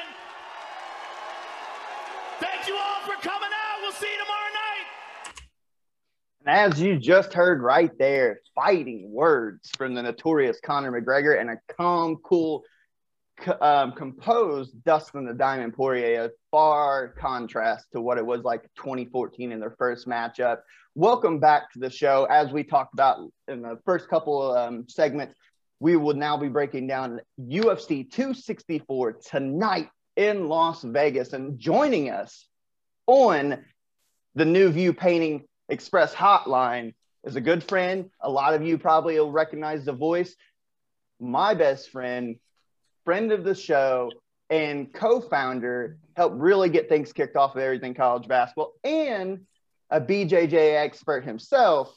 Thank 2.40 2.66
you 2.66 2.74
all 2.74 3.00
for 3.02 3.14
coming 3.22 3.50
out. 3.54 3.80
We'll 3.80 3.92
see 3.92 4.10
you 4.12 4.18
tomorrow 4.18 4.50
night. 4.52 5.44
And 6.44 6.72
as 6.72 6.82
you 6.82 6.98
just 6.98 7.32
heard 7.34 7.62
right 7.62 7.96
there, 8.00 8.40
fighting 8.52 9.12
words 9.12 9.70
from 9.78 9.94
the 9.94 10.02
notorious 10.02 10.58
Conor 10.60 11.00
McGregor 11.00 11.40
and 11.40 11.50
a 11.50 11.60
calm, 11.76 12.16
cool, 12.24 12.64
um, 13.60 13.92
composed 13.92 14.82
Dustin 14.82 15.26
the 15.26 15.34
Diamond 15.34 15.74
Poirier, 15.74 16.24
a 16.24 16.30
far 16.50 17.14
contrast 17.16 17.92
to 17.92 18.00
what 18.00 18.18
it 18.18 18.26
was 18.26 18.42
like 18.42 18.62
2014 18.74 19.52
in 19.52 19.60
their 19.60 19.76
first 19.78 20.08
matchup. 20.08 20.58
Welcome 20.96 21.38
back 21.38 21.70
to 21.74 21.78
the 21.78 21.90
show. 21.90 22.24
As 22.24 22.50
we 22.50 22.64
talked 22.64 22.92
about 22.92 23.30
in 23.46 23.62
the 23.62 23.78
first 23.84 24.08
couple 24.08 24.50
um, 24.56 24.84
segments, 24.88 25.36
we 25.80 25.96
will 25.96 26.14
now 26.14 26.36
be 26.36 26.48
breaking 26.48 26.86
down 26.86 27.20
UFC 27.40 28.08
264 28.10 29.14
tonight 29.14 29.88
in 30.14 30.48
Las 30.48 30.82
Vegas. 30.82 31.32
And 31.32 31.58
joining 31.58 32.10
us 32.10 32.46
on 33.06 33.64
the 34.34 34.44
New 34.44 34.70
View 34.70 34.92
Painting 34.92 35.44
Express 35.70 36.14
hotline 36.14 36.94
is 37.24 37.36
a 37.36 37.40
good 37.40 37.64
friend. 37.64 38.10
A 38.20 38.30
lot 38.30 38.54
of 38.54 38.62
you 38.62 38.76
probably 38.76 39.18
will 39.18 39.32
recognize 39.32 39.84
the 39.86 39.92
voice. 39.92 40.36
My 41.18 41.54
best 41.54 41.90
friend, 41.90 42.36
friend 43.04 43.32
of 43.32 43.42
the 43.42 43.54
show, 43.54 44.12
and 44.50 44.92
co 44.92 45.20
founder, 45.20 45.98
helped 46.16 46.36
really 46.36 46.68
get 46.68 46.88
things 46.88 47.12
kicked 47.12 47.36
off 47.36 47.56
of 47.56 47.62
everything 47.62 47.94
college 47.94 48.28
basketball, 48.28 48.74
and 48.84 49.46
a 49.90 50.00
BJJ 50.00 50.82
expert 50.82 51.24
himself, 51.24 51.94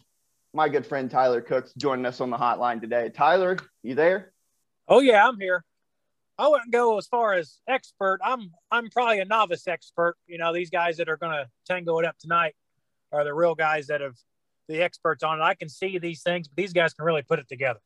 my 0.53 0.69
good 0.69 0.85
friend 0.85 1.09
Tyler 1.09 1.41
Cooks, 1.41 1.73
joining 1.77 2.05
us 2.05 2.21
on 2.21 2.29
the 2.29 2.37
hotline 2.37 2.79
today. 2.79 3.09
Tyler, 3.09 3.57
you 3.81 3.95
there? 3.95 4.31
Oh, 4.87 4.99
yeah, 4.99 5.27
I'm 5.27 5.39
here. 5.39 5.63
I 6.37 6.47
wouldn't 6.47 6.71
go 6.71 6.97
as 6.97 7.07
far 7.07 7.33
as 7.33 7.59
expert. 7.67 8.19
I'm 8.23 8.51
I'm 8.71 8.89
probably 8.89 9.19
a 9.19 9.25
novice 9.25 9.67
expert. 9.67 10.15
You 10.25 10.39
know, 10.39 10.51
these 10.51 10.71
guys 10.71 10.97
that 10.97 11.07
are 11.07 11.17
going 11.17 11.31
to 11.31 11.47
tango 11.67 11.99
it 11.99 12.05
up 12.05 12.17
tonight 12.17 12.55
are 13.11 13.23
the 13.23 13.33
real 13.33 13.53
guys 13.53 13.87
that 13.87 14.01
have 14.01 14.15
the 14.67 14.81
experts 14.81 15.23
on 15.23 15.39
it. 15.39 15.43
I 15.43 15.53
can 15.53 15.69
see 15.69 15.99
these 15.99 16.23
things, 16.23 16.47
but 16.47 16.55
these 16.55 16.73
guys 16.73 16.93
can 16.93 17.05
really 17.05 17.21
put 17.21 17.37
it 17.37 17.47
together. 17.47 17.79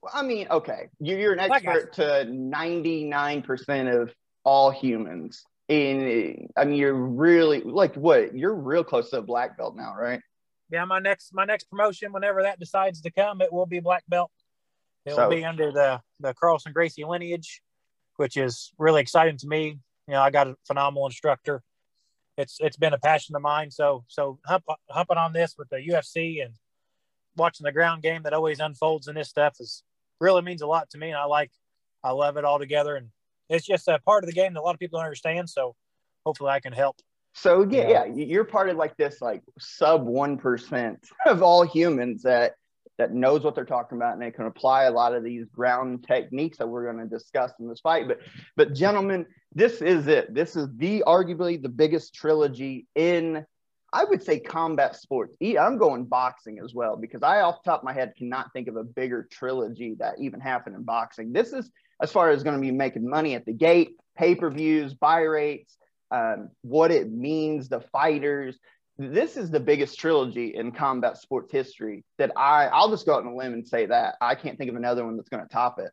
Well, 0.00 0.12
I 0.14 0.22
mean, 0.22 0.46
okay, 0.48 0.90
you're 1.00 1.32
an 1.32 1.40
expert 1.40 1.94
to 1.94 2.24
99% 2.28 4.00
of 4.00 4.14
all 4.44 4.70
humans. 4.70 5.44
In, 5.68 6.50
I 6.56 6.64
mean, 6.66 6.76
you're 6.76 6.94
really 6.94 7.62
like 7.62 7.94
what? 7.96 8.36
You're 8.36 8.54
real 8.54 8.84
close 8.84 9.10
to 9.10 9.18
a 9.18 9.22
black 9.22 9.56
belt 9.58 9.74
now, 9.76 9.94
right? 9.98 10.20
Yeah, 10.70 10.84
my 10.84 10.98
next 10.98 11.32
my 11.34 11.44
next 11.44 11.64
promotion, 11.64 12.12
whenever 12.12 12.42
that 12.42 12.58
decides 12.58 13.00
to 13.02 13.10
come, 13.10 13.40
it 13.40 13.52
will 13.52 13.66
be 13.66 13.80
black 13.80 14.04
belt. 14.08 14.30
It 15.04 15.14
So- 15.14 15.24
will 15.28 15.36
be 15.36 15.44
under 15.44 15.70
the 15.72 16.00
the 16.20 16.34
Carlson 16.34 16.72
Gracie 16.72 17.04
lineage, 17.04 17.62
which 18.16 18.36
is 18.36 18.72
really 18.78 19.00
exciting 19.02 19.36
to 19.38 19.46
me. 19.46 19.78
You 20.06 20.14
know, 20.14 20.22
I 20.22 20.30
got 20.30 20.48
a 20.48 20.56
phenomenal 20.66 21.06
instructor. 21.06 21.62
It's 22.36 22.58
it's 22.60 22.76
been 22.76 22.92
a 22.94 22.98
passion 22.98 23.36
of 23.36 23.42
mine. 23.42 23.70
So 23.70 24.04
so 24.08 24.38
hump, 24.46 24.64
humping 24.90 25.18
on 25.18 25.32
this 25.32 25.56
with 25.56 25.68
the 25.68 25.76
UFC 25.76 26.40
and 26.44 26.54
watching 27.36 27.64
the 27.64 27.72
ground 27.72 28.02
game 28.02 28.22
that 28.22 28.32
always 28.32 28.60
unfolds 28.60 29.08
in 29.08 29.14
this 29.14 29.28
stuff 29.28 29.56
is 29.60 29.82
really 30.20 30.42
means 30.42 30.62
a 30.62 30.66
lot 30.66 30.90
to 30.90 30.98
me. 30.98 31.08
And 31.10 31.18
I 31.18 31.24
like 31.24 31.52
I 32.02 32.10
love 32.10 32.36
it 32.36 32.44
all 32.44 32.58
together. 32.58 32.96
And 32.96 33.10
it's 33.48 33.66
just 33.66 33.88
a 33.88 33.98
part 34.00 34.24
of 34.24 34.28
the 34.28 34.34
game 34.34 34.54
that 34.54 34.60
a 34.60 34.62
lot 34.62 34.74
of 34.74 34.80
people 34.80 34.98
don't 34.98 35.04
understand. 35.06 35.48
So 35.50 35.76
hopefully 36.24 36.50
I 36.50 36.60
can 36.60 36.72
help. 36.72 36.96
So 37.34 37.66
yeah, 37.68 37.88
yeah, 37.88 38.04
you're 38.04 38.44
part 38.44 38.68
of 38.68 38.76
like 38.76 38.96
this 38.96 39.20
like 39.20 39.42
sub 39.58 40.06
one 40.06 40.38
percent 40.38 41.04
of 41.26 41.42
all 41.42 41.64
humans 41.64 42.22
that 42.22 42.54
that 42.96 43.12
knows 43.12 43.42
what 43.42 43.56
they're 43.56 43.64
talking 43.64 43.98
about 43.98 44.12
and 44.12 44.22
they 44.22 44.30
can 44.30 44.46
apply 44.46 44.84
a 44.84 44.90
lot 44.92 45.14
of 45.14 45.24
these 45.24 45.44
ground 45.46 46.04
techniques 46.06 46.58
that 46.58 46.68
we're 46.68 46.84
going 46.84 47.02
to 47.02 47.12
discuss 47.12 47.50
in 47.58 47.68
this 47.68 47.80
fight. 47.80 48.06
But 48.06 48.20
but 48.56 48.72
gentlemen, 48.72 49.26
this 49.52 49.82
is 49.82 50.06
it. 50.06 50.32
This 50.32 50.54
is 50.54 50.68
the 50.76 51.02
arguably 51.06 51.60
the 51.60 51.68
biggest 51.68 52.14
trilogy 52.14 52.86
in 52.94 53.44
I 53.92 54.04
would 54.04 54.24
say 54.24 54.40
combat 54.40 54.96
sports. 54.96 55.36
I'm 55.40 55.78
going 55.78 56.04
boxing 56.04 56.58
as 56.58 56.74
well 56.74 56.96
because 56.96 57.22
I 57.22 57.40
off 57.40 57.62
the 57.62 57.70
top 57.70 57.80
of 57.80 57.84
my 57.84 57.92
head 57.92 58.14
cannot 58.16 58.52
think 58.52 58.66
of 58.66 58.76
a 58.76 58.82
bigger 58.82 59.28
trilogy 59.30 59.94
that 60.00 60.14
even 60.18 60.40
happened 60.40 60.74
in 60.74 60.82
boxing. 60.82 61.32
This 61.32 61.52
is 61.52 61.70
as 62.02 62.10
far 62.10 62.30
as 62.30 62.42
going 62.42 62.56
to 62.56 62.60
be 62.60 62.72
making 62.72 63.08
money 63.08 63.36
at 63.36 63.46
the 63.46 63.52
gate, 63.52 63.96
pay-per-views, 64.16 64.94
buy 64.94 65.20
rates, 65.20 65.76
um, 66.14 66.50
what 66.62 66.90
it 66.92 67.10
means, 67.10 67.68
the 67.68 67.80
fighters. 67.80 68.56
This 68.98 69.36
is 69.36 69.50
the 69.50 69.58
biggest 69.58 69.98
trilogy 69.98 70.54
in 70.54 70.70
combat 70.70 71.18
sports 71.18 71.50
history 71.50 72.04
that 72.18 72.30
I, 72.36 72.66
I'll 72.66 72.90
just 72.90 73.04
go 73.04 73.14
out 73.14 73.26
on 73.26 73.32
a 73.32 73.34
limb 73.34 73.52
and 73.52 73.66
say 73.66 73.86
that. 73.86 74.14
I 74.20 74.36
can't 74.36 74.56
think 74.56 74.70
of 74.70 74.76
another 74.76 75.04
one 75.04 75.16
that's 75.16 75.28
going 75.28 75.42
to 75.42 75.52
top 75.52 75.80
it. 75.80 75.90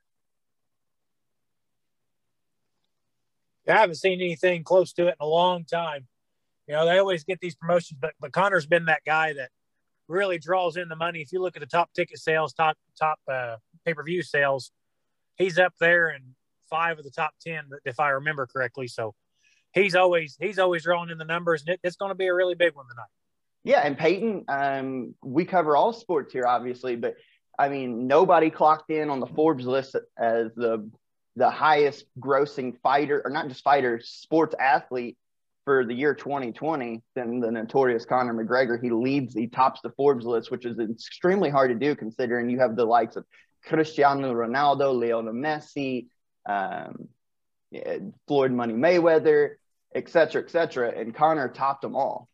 I 3.67 3.77
haven't 3.77 3.95
seen 3.95 4.21
anything 4.21 4.63
close 4.63 4.93
to 4.93 5.07
it 5.07 5.15
in 5.19 5.25
a 5.25 5.25
long 5.25 5.65
time. 5.65 6.07
You 6.67 6.75
know, 6.75 6.85
they 6.85 6.99
always 6.99 7.23
get 7.23 7.39
these 7.39 7.55
promotions, 7.55 7.97
but, 7.99 8.13
but 8.19 8.31
Conor's 8.31 8.67
been 8.67 8.85
that 8.85 9.01
guy 9.05 9.33
that 9.33 9.49
really 10.07 10.37
draws 10.37 10.77
in 10.77 10.87
the 10.87 10.95
money. 10.95 11.21
If 11.21 11.31
you 11.31 11.41
look 11.41 11.55
at 11.55 11.61
the 11.61 11.67
top 11.67 11.91
ticket 11.93 12.19
sales, 12.19 12.53
top 12.53 12.77
top 12.99 13.19
uh, 13.27 13.55
pay 13.85 13.95
per 13.95 14.03
view 14.03 14.21
sales, 14.21 14.71
he's 15.37 15.57
up 15.57 15.73
there 15.79 16.11
in 16.11 16.35
five 16.69 16.99
of 16.99 17.03
the 17.03 17.11
top 17.11 17.33
ten, 17.41 17.63
if 17.85 17.99
I 17.99 18.09
remember 18.09 18.45
correctly. 18.45 18.87
So 18.87 19.15
he's 19.73 19.95
always 19.95 20.37
he's 20.39 20.59
always 20.59 20.83
drawing 20.83 21.09
in 21.09 21.17
the 21.17 21.25
numbers, 21.25 21.61
and 21.61 21.75
it, 21.75 21.79
it's 21.83 21.95
going 21.95 22.09
to 22.09 22.15
be 22.15 22.27
a 22.27 22.33
really 22.33 22.55
big 22.55 22.75
one 22.75 22.87
tonight. 22.87 23.05
Yeah, 23.63 23.81
and 23.81 23.97
Peyton, 23.97 24.45
um, 24.47 25.15
we 25.23 25.45
cover 25.45 25.75
all 25.75 25.93
sports 25.93 26.33
here, 26.33 26.47
obviously, 26.47 26.95
but 26.95 27.15
I 27.59 27.69
mean, 27.69 28.07
nobody 28.07 28.49
clocked 28.49 28.89
in 28.89 29.09
on 29.09 29.19
the 29.19 29.27
Forbes 29.27 29.65
list 29.65 29.95
as 30.17 30.53
the 30.55 30.89
the 31.35 31.49
highest 31.49 32.05
grossing 32.19 32.77
fighter, 32.81 33.21
or 33.23 33.31
not 33.31 33.47
just 33.47 33.63
fighter, 33.63 34.01
sports 34.03 34.55
athlete 34.59 35.17
for 35.63 35.85
the 35.85 35.93
year 35.93 36.13
2020 36.13 37.01
than 37.15 37.39
the 37.39 37.51
notorious 37.51 38.03
Conor 38.05 38.33
McGregor. 38.33 38.81
He 38.81 38.89
leads, 38.89 39.33
he 39.33 39.47
tops 39.47 39.79
the 39.81 39.91
Forbes 39.91 40.25
list, 40.25 40.51
which 40.51 40.65
is 40.65 40.79
extremely 40.79 41.49
hard 41.49 41.69
to 41.69 41.75
do 41.75 41.95
considering 41.95 42.49
you 42.49 42.59
have 42.59 42.75
the 42.75 42.83
likes 42.83 43.15
of 43.15 43.25
Cristiano 43.63 44.33
Ronaldo, 44.33 44.99
Lionel 44.99 45.33
Messi, 45.33 46.07
um, 46.47 47.07
Floyd 48.27 48.51
Money 48.51 48.73
Mayweather, 48.73 49.55
et 49.93 50.09
cetera, 50.09 50.41
et 50.41 50.49
cetera. 50.49 50.89
And 50.89 51.13
Conor 51.13 51.49
topped 51.49 51.81
them 51.81 51.95
all. 51.95 52.29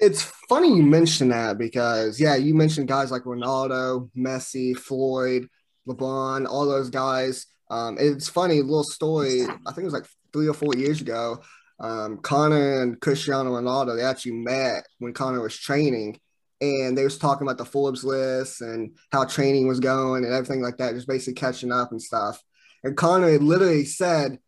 It's 0.00 0.22
funny 0.48 0.74
you 0.74 0.82
mention 0.82 1.28
that 1.28 1.58
because 1.58 2.18
yeah, 2.18 2.34
you 2.34 2.54
mentioned 2.54 2.88
guys 2.88 3.10
like 3.10 3.22
Ronaldo, 3.22 4.10
Messi, 4.16 4.76
Floyd, 4.76 5.46
LeBron, 5.86 6.46
all 6.46 6.66
those 6.66 6.90
guys. 6.90 7.46
Um, 7.70 7.96
it's 7.98 8.28
funny, 8.28 8.60
little 8.60 8.84
story. 8.84 9.42
I 9.42 9.72
think 9.72 9.78
it 9.78 9.84
was 9.84 9.94
like 9.94 10.06
three 10.32 10.48
or 10.48 10.54
four 10.54 10.74
years 10.76 11.00
ago. 11.00 11.42
Um, 11.80 12.18
Conor 12.18 12.82
and 12.82 13.00
Cristiano 13.00 13.50
Ronaldo 13.50 13.96
they 13.96 14.04
actually 14.04 14.32
met 14.32 14.86
when 14.98 15.12
Conor 15.12 15.40
was 15.40 15.56
training, 15.56 16.20
and 16.60 16.96
they 16.96 17.04
was 17.04 17.18
talking 17.18 17.46
about 17.46 17.58
the 17.58 17.64
Forbes 17.64 18.04
list 18.04 18.60
and 18.60 18.96
how 19.10 19.24
training 19.24 19.66
was 19.68 19.80
going 19.80 20.24
and 20.24 20.32
everything 20.32 20.62
like 20.62 20.76
that, 20.78 20.94
just 20.94 21.08
basically 21.08 21.34
catching 21.34 21.72
up 21.72 21.90
and 21.90 22.00
stuff. 22.00 22.40
And 22.84 22.96
Conor 22.96 23.38
literally 23.38 23.84
said, 23.84 24.38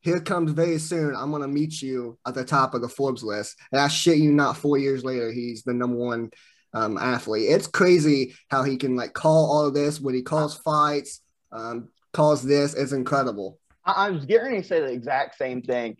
here 0.00 0.20
comes 0.20 0.52
very 0.52 0.78
soon. 0.78 1.14
I'm 1.14 1.30
gonna 1.30 1.48
meet 1.48 1.82
you 1.82 2.18
at 2.26 2.34
the 2.34 2.44
top 2.44 2.74
of 2.74 2.82
the 2.82 2.88
Forbes 2.88 3.22
list. 3.22 3.56
And 3.72 3.80
I 3.80 3.88
shit 3.88 4.18
you 4.18 4.32
not, 4.32 4.56
four 4.56 4.78
years 4.78 5.04
later, 5.04 5.32
he's 5.32 5.62
the 5.62 5.74
number 5.74 5.96
one 5.96 6.30
um, 6.74 6.98
athlete. 6.98 7.50
It's 7.50 7.66
crazy 7.66 8.34
how 8.48 8.62
he 8.62 8.76
can 8.76 8.96
like 8.96 9.12
call 9.12 9.50
all 9.50 9.66
of 9.66 9.74
this 9.74 10.00
when 10.00 10.14
he 10.14 10.22
calls 10.22 10.56
fights, 10.58 11.20
um, 11.52 11.88
calls 12.12 12.42
this. 12.42 12.74
It's 12.74 12.92
incredible. 12.92 13.58
I, 13.84 14.06
I 14.06 14.10
was 14.10 14.26
getting 14.26 14.60
to 14.60 14.66
say 14.66 14.80
the 14.80 14.92
exact 14.92 15.36
same 15.36 15.62
thing. 15.62 15.96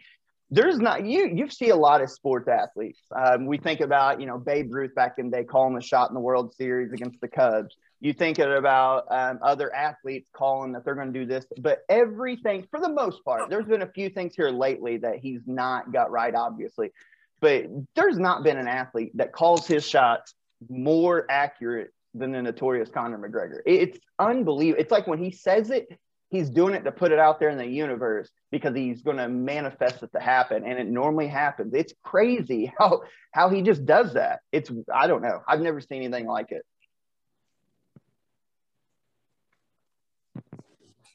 There's 0.50 0.78
not 0.78 1.04
you. 1.04 1.28
You 1.28 1.50
see 1.50 1.70
a 1.70 1.76
lot 1.76 2.00
of 2.00 2.10
sports 2.10 2.48
athletes. 2.48 3.00
Um, 3.14 3.46
we 3.46 3.58
think 3.58 3.80
about 3.80 4.20
you 4.20 4.26
know 4.26 4.38
Babe 4.38 4.72
Ruth 4.72 4.94
back 4.94 5.14
in 5.18 5.30
the 5.30 5.38
day 5.38 5.44
calling 5.44 5.74
the 5.74 5.82
shot 5.82 6.08
in 6.08 6.14
the 6.14 6.20
World 6.20 6.54
Series 6.54 6.92
against 6.92 7.20
the 7.20 7.28
Cubs. 7.28 7.76
You 8.00 8.12
think 8.12 8.38
about 8.38 9.06
um, 9.10 9.40
other 9.42 9.74
athletes 9.74 10.28
calling 10.32 10.72
that 10.72 10.84
they're 10.84 10.94
going 10.94 11.12
to 11.12 11.18
do 11.18 11.26
this, 11.26 11.46
but 11.60 11.80
everything 11.88 12.66
for 12.70 12.80
the 12.80 12.88
most 12.88 13.24
part, 13.24 13.50
there's 13.50 13.66
been 13.66 13.82
a 13.82 13.90
few 13.90 14.08
things 14.08 14.34
here 14.36 14.50
lately 14.50 14.98
that 14.98 15.18
he's 15.18 15.40
not 15.46 15.92
got 15.92 16.10
right, 16.10 16.34
obviously, 16.34 16.92
but 17.40 17.66
there's 17.96 18.18
not 18.18 18.44
been 18.44 18.56
an 18.56 18.68
athlete 18.68 19.16
that 19.16 19.32
calls 19.32 19.66
his 19.66 19.86
shots 19.86 20.34
more 20.68 21.26
accurate 21.28 21.90
than 22.14 22.32
the 22.32 22.42
notorious 22.42 22.88
Conor 22.88 23.18
McGregor. 23.18 23.60
It's 23.66 23.98
unbelievable. 24.18 24.80
It's 24.80 24.92
like 24.92 25.06
when 25.06 25.22
he 25.22 25.30
says 25.30 25.70
it, 25.70 25.88
he's 26.30 26.50
doing 26.50 26.74
it 26.74 26.84
to 26.84 26.92
put 26.92 27.12
it 27.12 27.18
out 27.18 27.40
there 27.40 27.48
in 27.48 27.58
the 27.58 27.66
universe 27.66 28.30
because 28.50 28.74
he's 28.74 29.02
going 29.02 29.16
to 29.16 29.28
manifest 29.28 30.02
it 30.02 30.10
to 30.12 30.20
happen 30.20 30.64
and 30.64 30.78
it 30.78 30.86
normally 30.86 31.26
happens 31.26 31.72
it's 31.74 31.92
crazy 32.02 32.72
how 32.78 33.02
how 33.32 33.48
he 33.48 33.62
just 33.62 33.84
does 33.84 34.14
that 34.14 34.40
it's 34.52 34.70
i 34.92 35.06
don't 35.06 35.22
know 35.22 35.40
i've 35.48 35.60
never 35.60 35.80
seen 35.80 36.02
anything 36.02 36.26
like 36.26 36.52
it 36.52 36.64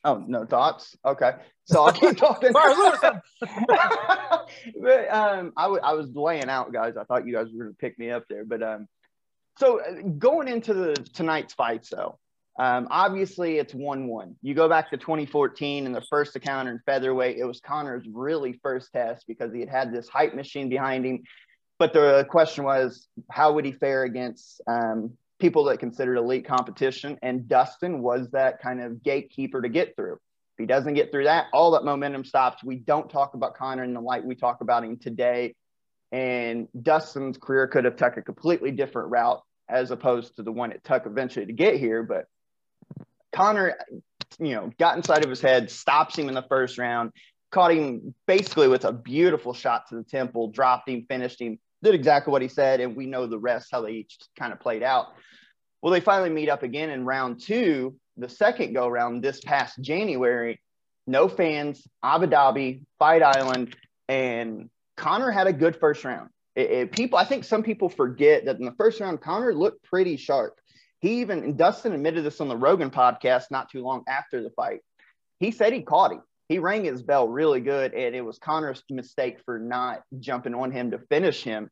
oh 0.04 0.24
no 0.28 0.46
thoughts? 0.46 0.96
Okay. 1.06 1.34
So 1.66 1.84
i'll 1.84 1.94
keep 1.94 2.18
talking. 2.18 2.54
But 4.82 5.14
um 5.14 5.54
I, 5.58 5.64
w- 5.64 5.82
I 5.84 5.94
was 5.94 6.14
laying 6.14 6.50
out 6.50 6.72
guys. 6.72 6.96
I 6.98 7.04
thought 7.04 7.26
you 7.26 7.34
guys 7.34 7.48
were 7.54 7.64
going 7.64 7.74
to 7.74 7.78
pick 7.78 7.98
me 7.98 8.12
up 8.12 8.26
there 8.30 8.46
but 8.46 8.62
um 8.62 8.88
so 9.60 9.80
uh, 9.80 10.02
going 10.18 10.48
into 10.48 10.74
the 10.74 10.96
tonight's 11.14 11.54
fight, 11.54 11.88
though 11.92 12.18
um, 12.60 12.88
obviously, 12.92 13.58
it's 13.58 13.74
1 13.74 14.08
1. 14.08 14.36
You 14.42 14.54
go 14.54 14.70
back 14.70 14.92
to 14.92 14.98
2014 14.98 15.86
and 15.88 15.96
the 15.96 16.02
first 16.02 16.36
encounter 16.36 16.72
in 16.72 16.80
featherweight, 16.86 17.38
it 17.38 17.46
was 17.46 17.60
Conor's 17.60 18.06
really 18.12 18.60
first 18.62 18.94
test 18.94 19.26
because 19.28 19.52
he 19.52 19.60
had 19.60 19.70
had 19.70 19.94
this 19.94 20.08
hype 20.08 20.36
machine 20.36 20.70
behind 20.70 21.06
him. 21.06 21.24
But 21.80 21.94
the 21.94 22.26
question 22.30 22.64
was, 22.64 23.08
how 23.32 23.54
would 23.54 23.66
he 23.66 23.72
fare 23.72 24.04
against 24.04 24.62
um, 24.68 25.18
people 25.44 25.65
that 25.65 25.78
considered 25.78 26.15
elite 26.15 26.48
competition? 26.48 27.20
And 27.22 27.49
Dustin 27.49 28.02
was 28.02 28.30
that 28.32 28.61
kind 28.61 28.82
of 28.82 29.03
gatekeeper 29.03 29.61
to 29.61 29.68
get 29.68 29.94
through. 29.98 30.14
If 30.14 30.57
he 30.57 30.65
doesn't 30.65 30.94
get 30.94 31.11
through 31.11 31.26
that, 31.26 31.48
all 31.52 31.72
that 31.72 31.84
momentum 31.84 32.24
stops. 32.24 32.64
We 32.64 32.78
don't 32.78 33.10
talk 33.10 33.34
about 33.34 33.53
Conor 33.56 33.84
in 33.84 33.94
the 33.94 33.99
light 33.99 34.24
we 34.24 34.36
talk 34.36 34.61
about 34.61 34.86
him 34.86 34.95
today. 34.95 35.53
And 36.14 36.70
Dustin's 36.82 37.38
career 37.38 37.68
could 37.68 37.84
have 37.84 37.98
took 37.98 38.15
a 38.15 38.22
completely 38.22 38.72
different 38.72 39.10
route 39.10 39.41
as 39.68 39.91
opposed 39.91 40.38
to 40.38 40.44
the 40.44 40.52
one 40.53 40.72
it 40.72 40.82
took 40.86 41.06
eventually 41.06 41.45
to 41.48 41.52
get 41.52 41.76
here. 41.76 42.03
But 42.03 42.28
Conor, 43.34 43.76
you 44.40 44.56
know, 44.56 44.72
got 44.80 44.95
inside 44.95 45.26
of 45.26 45.30
his 45.30 45.41
head, 45.41 45.70
stops 45.70 46.18
him 46.18 46.30
in 46.30 46.36
the 46.36 46.45
first 46.48 46.78
round, 46.78 47.11
caught 47.52 47.74
him 47.74 48.15
basically 48.28 48.70
with 48.70 48.86
a 48.86 48.94
beautiful 48.94 49.53
shot 49.53 49.90
to 49.90 49.95
the 49.95 50.03
temple, 50.03 50.52
dropped 50.52 50.88
him, 50.88 51.06
finished 51.10 51.41
him, 51.41 51.60
did 51.84 51.96
exactly 51.96 52.32
what 52.32 52.42
he 52.42 52.48
said, 52.48 52.80
and 52.80 52.96
we 52.96 53.06
know 53.06 53.28
the 53.28 53.38
rest 53.38 53.70
how 53.72 53.82
they 53.82 53.92
each 53.92 54.18
kind 54.40 54.54
of 54.54 54.60
played 54.60 54.84
out. 54.84 55.08
Well, 55.82 55.92
they 55.92 56.00
finally 56.00 56.30
meet 56.30 56.50
up 56.50 56.64
again 56.64 56.90
in 56.90 57.06
round 57.06 57.42
two, 57.42 57.96
the 58.18 58.30
second 58.30 58.74
go 58.74 58.88
round 58.88 59.22
this 59.22 59.42
past 59.42 59.80
January. 59.82 60.62
No 61.06 61.28
fans, 61.28 61.86
Abu 62.02 62.28
Dhabi, 62.28 62.86
Fight 62.98 63.22
Island, 63.22 63.76
and 64.08 64.70
Conor 64.96 65.32
had 65.32 65.48
a 65.48 65.54
good 65.54 65.76
first 65.76 66.06
round. 66.06 66.30
It, 66.56 66.72
it, 66.72 66.92
people, 66.92 67.20
I 67.20 67.26
think 67.26 67.44
some 67.44 67.64
people 67.64 67.90
forget 67.90 68.46
that 68.46 68.60
in 68.60 68.66
the 68.66 68.76
first 68.78 69.02
round, 69.02 69.20
Conor 69.20 69.54
looked 69.54 69.84
pretty 69.84 70.16
sharp. 70.16 70.54
He 71.02 71.20
even, 71.20 71.58
Dustin 71.58 71.92
admitted 71.92 72.24
this 72.24 72.40
on 72.40 72.48
the 72.48 72.56
Rogan 72.56 72.90
podcast 72.90 73.52
not 73.52 73.70
too 73.70 73.84
long 73.84 74.04
after 74.08 74.42
the 74.42 74.52
fight. 74.52 74.80
he 75.40 75.52
said 75.52 75.74
he 75.74 75.82
caught 75.82 76.14
him. 76.14 76.22
He 76.49 76.60
rang 76.60 76.84
his 76.84 77.02
bell 77.02 77.28
really 77.28 77.61
good, 77.61 77.94
and 77.94 78.15
it 78.15 78.22
was 78.22 78.38
Conor's 78.38 78.84
mistake 78.90 79.40
for 79.45 79.60
not 79.60 80.02
jumping 80.20 80.53
on 80.53 80.72
him 80.72 80.91
to 80.91 80.99
finish 81.10 81.44
him. 81.44 81.70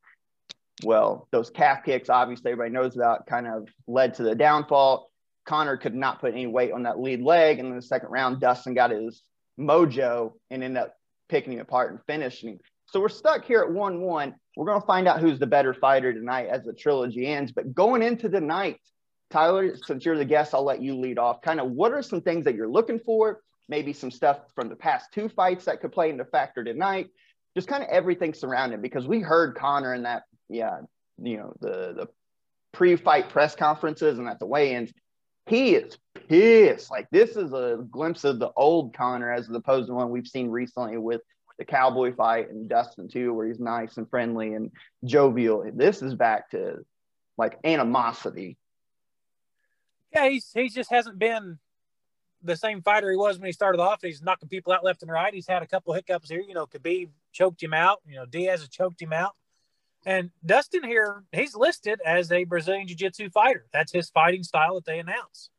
Well, 0.83 1.27
those 1.31 1.49
calf 1.49 1.83
kicks, 1.83 2.09
obviously, 2.09 2.51
everybody 2.51 2.73
knows 2.73 2.95
about, 2.95 3.27
kind 3.27 3.47
of 3.47 3.67
led 3.87 4.15
to 4.15 4.23
the 4.23 4.35
downfall. 4.35 5.09
Conor 5.45 5.77
could 5.77 5.95
not 5.95 6.21
put 6.21 6.33
any 6.33 6.47
weight 6.47 6.71
on 6.71 6.83
that 6.83 6.99
lead 6.99 7.21
leg. 7.21 7.59
And 7.59 7.69
in 7.69 7.75
the 7.75 7.81
second 7.81 8.09
round, 8.09 8.39
Dustin 8.39 8.73
got 8.73 8.91
his 8.91 9.21
mojo 9.59 10.33
and 10.49 10.63
ended 10.63 10.83
up 10.83 10.95
picking 11.29 11.53
him 11.53 11.59
apart 11.59 11.91
and 11.91 11.99
finishing 12.07 12.49
him. 12.49 12.59
So 12.87 12.99
we're 12.99 13.09
stuck 13.09 13.45
here 13.45 13.61
at 13.61 13.71
1 13.71 14.01
1. 14.01 14.35
We're 14.57 14.65
going 14.65 14.81
to 14.81 14.87
find 14.87 15.07
out 15.07 15.19
who's 15.19 15.39
the 15.39 15.47
better 15.47 15.73
fighter 15.73 16.13
tonight 16.13 16.47
as 16.47 16.63
the 16.63 16.73
trilogy 16.73 17.25
ends. 17.25 17.51
But 17.51 17.73
going 17.73 18.01
into 18.01 18.27
the 18.27 18.41
night, 18.41 18.79
Tyler, 19.29 19.75
since 19.85 20.05
you're 20.05 20.17
the 20.17 20.25
guest, 20.25 20.53
I'll 20.53 20.63
let 20.63 20.81
you 20.81 20.95
lead 20.95 21.17
off. 21.17 21.41
Kind 21.41 21.59
of 21.59 21.71
what 21.71 21.93
are 21.93 22.01
some 22.01 22.21
things 22.21 22.45
that 22.45 22.55
you're 22.55 22.69
looking 22.69 22.99
for? 22.99 23.41
Maybe 23.71 23.93
some 23.93 24.11
stuff 24.11 24.39
from 24.53 24.67
the 24.67 24.75
past 24.75 25.13
two 25.13 25.29
fights 25.29 25.63
that 25.65 25.79
could 25.79 25.93
play 25.93 26.09
into 26.09 26.25
factor 26.25 26.61
tonight. 26.61 27.07
Just 27.55 27.69
kind 27.69 27.81
of 27.81 27.89
everything 27.89 28.33
surrounding 28.33 28.81
because 28.81 29.07
we 29.07 29.21
heard 29.21 29.55
Conor 29.55 29.93
in 29.93 30.03
that, 30.03 30.23
yeah, 30.49 30.81
you 31.17 31.37
know, 31.37 31.53
the 31.61 31.93
the 31.95 32.07
pre-fight 32.73 33.29
press 33.29 33.55
conferences 33.55 34.19
and 34.19 34.27
at 34.27 34.39
the 34.39 34.45
weigh-ins. 34.45 34.91
He 35.45 35.75
is 35.75 35.97
pissed. 36.27 36.91
Like 36.91 37.07
this 37.11 37.37
is 37.37 37.53
a 37.53 37.85
glimpse 37.89 38.25
of 38.25 38.39
the 38.39 38.51
old 38.57 38.93
Conor 38.93 39.31
as 39.31 39.49
opposed 39.49 39.87
to 39.87 39.93
one 39.93 40.09
we've 40.09 40.27
seen 40.27 40.49
recently 40.49 40.97
with 40.97 41.21
the 41.57 41.63
Cowboy 41.63 42.13
fight 42.13 42.49
and 42.49 42.67
Dustin 42.67 43.07
too, 43.07 43.33
where 43.33 43.47
he's 43.47 43.59
nice 43.59 43.95
and 43.95 44.09
friendly 44.09 44.53
and 44.53 44.69
jovial. 45.05 45.63
This 45.73 46.01
is 46.01 46.13
back 46.13 46.51
to 46.51 46.85
like 47.37 47.57
animosity. 47.63 48.57
Yeah, 50.13 50.27
he's 50.27 50.51
he 50.53 50.67
just 50.67 50.91
hasn't 50.91 51.19
been 51.19 51.57
the 52.43 52.55
same 52.55 52.81
fighter 52.81 53.09
he 53.09 53.17
was 53.17 53.37
when 53.37 53.47
he 53.47 53.51
started 53.51 53.81
off. 53.81 54.01
He's 54.01 54.21
knocking 54.21 54.49
people 54.49 54.73
out 54.73 54.83
left 54.83 55.01
and 55.01 55.11
right. 55.11 55.33
He's 55.33 55.47
had 55.47 55.63
a 55.63 55.67
couple 55.67 55.93
hiccups 55.93 56.29
here. 56.29 56.41
You 56.41 56.53
know, 56.53 56.65
Khabib 56.65 57.09
choked 57.31 57.61
him 57.61 57.73
out. 57.73 57.99
You 58.07 58.15
know, 58.15 58.25
Diaz 58.25 58.67
choked 58.69 59.01
him 59.01 59.13
out. 59.13 59.35
And 60.05 60.31
Dustin 60.43 60.83
here, 60.83 61.23
he's 61.31 61.55
listed 61.55 62.01
as 62.03 62.31
a 62.31 62.43
Brazilian 62.43 62.87
Jiu 62.87 62.95
Jitsu 62.95 63.29
fighter. 63.29 63.65
That's 63.71 63.91
his 63.91 64.09
fighting 64.09 64.43
style 64.43 64.75
that 64.75 64.85
they 64.85 64.99
announce. 64.99 65.49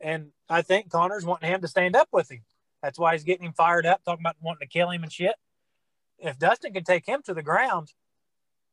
And 0.00 0.32
I 0.48 0.62
think 0.62 0.90
Conor's 0.90 1.24
wanting 1.24 1.50
him 1.50 1.60
to 1.60 1.68
stand 1.68 1.94
up 1.94 2.08
with 2.12 2.30
him. 2.30 2.40
That's 2.82 2.98
why 2.98 3.12
he's 3.12 3.24
getting 3.24 3.46
him 3.46 3.52
fired 3.52 3.86
up, 3.86 4.02
talking 4.04 4.22
about 4.22 4.36
wanting 4.40 4.66
to 4.66 4.72
kill 4.72 4.90
him 4.90 5.02
and 5.02 5.12
shit. 5.12 5.34
If 6.18 6.38
Dustin 6.38 6.72
can 6.72 6.84
take 6.84 7.06
him 7.06 7.22
to 7.26 7.34
the 7.34 7.42
ground, 7.42 7.92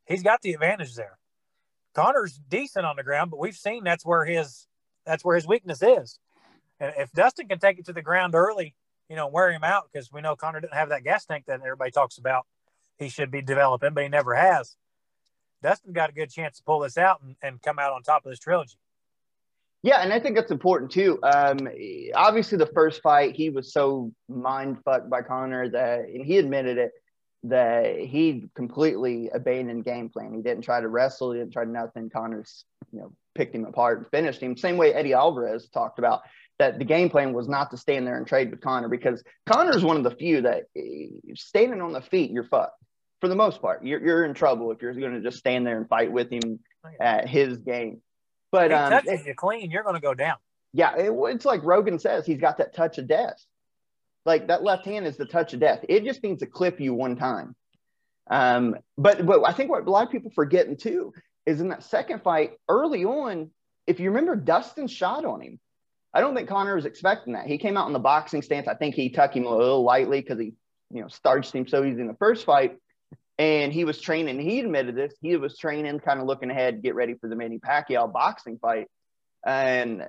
he's 0.06 0.24
got 0.24 0.42
the 0.42 0.54
advantage 0.54 0.96
there. 0.96 1.20
Conor's 1.94 2.40
decent 2.50 2.86
on 2.86 2.96
the 2.96 3.04
ground, 3.04 3.32
but 3.32 3.40
we've 3.40 3.56
seen 3.56 3.84
that's 3.84 4.06
where 4.06 4.26
his 4.26 4.68
that's 5.06 5.24
where 5.24 5.36
his 5.36 5.48
weakness 5.48 5.82
is. 5.82 6.20
And 6.80 6.94
if 6.98 7.12
Dustin 7.12 7.48
can 7.48 7.60
take 7.60 7.80
it 7.80 7.86
to 7.86 7.94
the 7.94 8.02
ground 8.02 8.36
early, 8.36 8.76
you 9.10 9.16
know, 9.16 9.28
wear 9.28 9.52
him 9.52 9.64
out 9.64 9.90
because 9.92 10.12
we 10.12 10.22
know 10.22 10.36
Conor 10.36 10.60
didn't 10.60 10.74
have 10.74 10.90
that 10.90 11.04
gas 11.04 11.26
tank 11.26 11.46
that 11.48 11.62
everybody 11.62 11.92
talks 11.92 12.18
about. 12.18 12.46
He 12.98 13.10
should 13.10 13.32
be 13.32 13.42
developing, 13.42 13.94
but 13.94 14.04
he 14.04 14.10
never 14.10 14.36
has. 14.36 14.76
Dustin 15.64 15.94
got 15.94 16.10
a 16.10 16.14
good 16.14 16.30
chance 16.30 16.58
to 16.58 16.64
pull 16.64 16.80
this 16.80 16.98
out 16.98 17.22
and, 17.22 17.36
and 17.42 17.62
come 17.62 17.80
out 17.80 17.94
on 17.94 18.04
top 18.04 18.26
of 18.26 18.32
this 18.32 18.40
trilogy. 18.40 18.78
Yeah, 19.84 20.02
and 20.02 20.12
I 20.12 20.20
think 20.20 20.36
that's 20.36 20.52
important 20.52 20.92
too. 20.92 21.20
Um, 21.24 21.68
obviously, 22.16 22.58
the 22.58 22.70
first 22.74 23.02
fight, 23.02 23.36
he 23.36 23.50
was 23.50 23.72
so 23.72 24.12
mind 24.28 24.78
fucked 24.84 25.10
by 25.10 25.22
Conor 25.22 25.70
that, 25.70 26.00
and 26.02 26.26
he 26.26 26.38
admitted 26.38 26.78
it, 26.78 26.92
that 27.44 28.00
he 28.00 28.50
completely 28.56 29.30
abandoned 29.34 29.86
game 29.86 30.10
plan. 30.10 30.34
He 30.34 30.42
didn't 30.42 30.64
try 30.64 30.82
to 30.82 30.88
wrestle. 30.88 31.32
He 31.32 31.40
didn't 31.40 31.54
try 31.54 31.64
nothing. 31.64 32.10
Conor's, 32.10 32.66
you 32.92 33.00
know, 33.00 33.14
picked 33.36 33.56
him 33.56 33.66
apart 33.66 34.00
and 34.00 34.08
finished 34.10 34.42
him. 34.42 34.58
Same 34.58 34.78
way 34.78 34.94
Eddie 34.94 35.14
Alvarez 35.14 35.70
talked 35.70 36.00
about 36.00 36.22
that 36.60 36.80
the 36.80 36.86
game 36.86 37.10
plan 37.10 37.34
was 37.34 37.48
not 37.48 37.72
to 37.72 37.78
stand 37.78 38.08
there 38.08 38.18
and 38.18 38.26
trade 38.26 38.52
with 38.52 38.62
Conor 38.62 38.90
because 38.90 39.24
Conor 39.46 39.76
is 39.76 39.84
one 39.84 39.98
of 39.98 40.04
the 40.04 40.12
few 40.12 40.42
that 40.42 40.64
eh, 40.76 41.08
standing 41.36 41.82
on 41.82 41.94
the 41.94 42.02
feet, 42.02 42.32
you're 42.32 42.44
fucked 42.44 42.82
for 43.22 43.28
the 43.28 43.36
most 43.36 43.62
part. 43.62 43.84
You're, 43.84 44.04
you're 44.04 44.26
in 44.26 44.34
trouble 44.34 44.72
if 44.72 44.82
you're 44.82 44.94
going 44.94 45.14
to 45.14 45.22
just 45.22 45.38
stand 45.38 45.66
there 45.66 45.78
and 45.78 45.88
fight 45.88 46.12
with 46.12 46.32
him 46.32 46.60
at 47.00 47.28
his 47.28 47.58
game. 47.60 48.02
But 48.52 48.72
he 48.72 48.76
um, 48.76 48.92
touches 48.92 49.26
you 49.26 49.36
clean, 49.36 49.72
you're 49.72 49.84
going 49.84 49.96
to 49.96 50.02
go 50.02 50.14
down. 50.14 50.38
Yeah, 50.74 50.96
it, 50.96 51.12
it's 51.12 51.46
like 51.46 51.64
Rogan 51.64 52.00
says, 52.00 52.26
he's 52.26 52.40
got 52.40 52.58
that 52.58 52.76
touch 52.76 52.98
of 52.98 53.08
death. 53.08 53.44
Like 54.26 54.48
that 54.48 54.64
left 54.64 54.86
hand 54.86 55.08
is 55.08 55.18
the 55.18 55.26
touch 55.26 55.54
of 55.54 55.60
death. 55.60 55.86
It 55.88 56.04
just 56.04 56.22
means 56.22 56.40
to 56.40 56.48
clip 56.48 56.80
you 56.80 56.94
one 56.94 57.16
time. 57.16 57.56
Um, 58.30 58.76
but 58.98 59.26
but 59.26 59.48
I 59.48 59.54
think 59.54 59.70
what 59.70 59.88
a 59.88 59.90
lot 59.90 60.06
of 60.06 60.12
people 60.12 60.32
forgetting 60.36 60.76
too 60.76 61.14
is 61.46 61.62
in 61.62 61.70
that 61.70 61.84
second 61.84 62.24
fight 62.24 62.52
early 62.68 63.06
on. 63.06 63.52
If 63.86 64.02
you 64.02 64.10
remember, 64.10 64.36
Dustin 64.36 64.88
shot 64.88 65.24
on 65.24 65.40
him. 65.40 65.60
I 66.14 66.22
don't 66.22 66.36
think 66.36 66.50
Conor 66.50 66.76
was 66.76 66.86
expecting 66.86 67.34
that. 67.34 67.48
He 67.48 67.58
came 67.58 67.78
out 67.78 67.88
in 67.88 67.94
the 67.94 68.00
boxing 68.00 68.42
stance. 68.42 68.68
I 68.68 68.76
think 68.76 68.96
he 68.96 69.10
tucked 69.10 69.36
him 69.36 69.46
a 69.46 69.56
little 69.56 69.84
lightly 69.84 70.22
because 70.22 70.40
he, 70.40 70.54
you 70.92 71.02
know, 71.02 71.08
starched 71.08 71.54
him 71.54 71.68
so 71.68 71.84
easy 71.84 72.02
in 72.02 72.08
the 72.08 72.16
first 72.16 72.46
fight. 72.46 72.78
And 73.38 73.72
he 73.72 73.84
was 73.84 74.02
training. 74.02 74.40
He 74.40 74.60
admitted 74.60 74.96
this. 74.96 75.14
He 75.22 75.36
was 75.38 75.58
training, 75.58 76.00
kind 76.00 76.20
of 76.20 76.26
looking 76.26 76.50
ahead, 76.50 76.82
get 76.82 76.96
ready 76.96 77.14
for 77.14 77.30
the 77.30 77.36
Manny 77.36 77.60
Pacquiao 77.60 78.12
boxing 78.12 78.58
fight. 78.58 78.88
And 79.46 80.08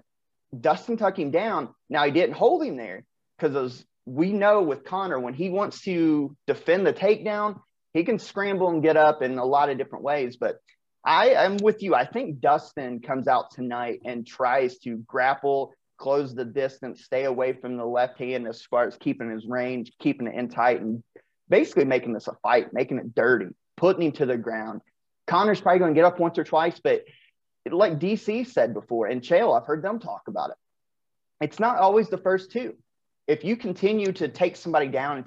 Dustin 0.58 0.96
tucked 0.96 1.18
him 1.18 1.30
down. 1.30 1.74
Now 1.90 2.04
he 2.04 2.10
didn't 2.10 2.36
hold 2.36 2.62
him 2.64 2.76
there 2.76 3.04
because 3.36 3.54
as 3.54 3.84
we 4.06 4.32
know 4.32 4.62
with 4.62 4.84
Conor 4.84 5.20
when 5.20 5.34
he 5.34 5.50
wants 5.50 5.82
to 5.82 6.34
defend 6.46 6.86
the 6.86 6.94
takedown, 6.94 7.60
he 7.92 8.04
can 8.04 8.18
scramble 8.18 8.70
and 8.70 8.82
get 8.82 8.96
up 8.96 9.22
in 9.22 9.38
a 9.38 9.44
lot 9.44 9.68
of 9.68 9.76
different 9.76 10.04
ways. 10.04 10.36
But 10.36 10.56
I 11.04 11.30
am 11.30 11.58
with 11.58 11.82
you. 11.82 11.94
I 11.94 12.06
think 12.06 12.40
Dustin 12.40 13.00
comes 13.00 13.28
out 13.28 13.50
tonight 13.50 14.00
and 14.04 14.26
tries 14.26 14.78
to 14.78 14.96
grapple, 15.06 15.74
close 15.98 16.34
the 16.34 16.44
distance, 16.44 17.04
stay 17.04 17.24
away 17.24 17.52
from 17.52 17.76
the 17.76 17.84
left 17.84 18.18
hand 18.18 18.46
as 18.46 18.62
far 18.62 18.86
as 18.86 18.96
keeping 18.96 19.30
his 19.30 19.46
range, 19.46 19.92
keeping 19.98 20.26
it 20.26 20.34
in 20.34 20.48
tight, 20.48 20.80
and 20.80 21.02
basically 21.48 21.84
making 21.84 22.12
this 22.12 22.28
a 22.28 22.36
fight, 22.42 22.72
making 22.72 22.98
it 22.98 23.14
dirty, 23.14 23.48
putting 23.76 24.04
him 24.04 24.12
to 24.12 24.26
the 24.26 24.36
ground. 24.36 24.80
Conor's 25.26 25.60
probably 25.60 25.80
going 25.80 25.94
to 25.94 25.98
get 25.98 26.06
up 26.06 26.18
once 26.18 26.38
or 26.38 26.44
twice, 26.44 26.80
but 26.82 27.04
like 27.70 27.98
DC 27.98 28.46
said 28.46 28.72
before, 28.72 29.06
and 29.06 29.20
Chael, 29.20 29.58
I've 29.58 29.66
heard 29.66 29.82
them 29.82 29.98
talk 29.98 30.22
about 30.28 30.50
it. 30.50 30.56
It's 31.40 31.60
not 31.60 31.78
always 31.78 32.08
the 32.08 32.18
first 32.18 32.50
two. 32.50 32.74
If 33.26 33.44
you 33.44 33.56
continue 33.56 34.12
to 34.12 34.28
take 34.28 34.56
somebody 34.56 34.88
down, 34.88 35.24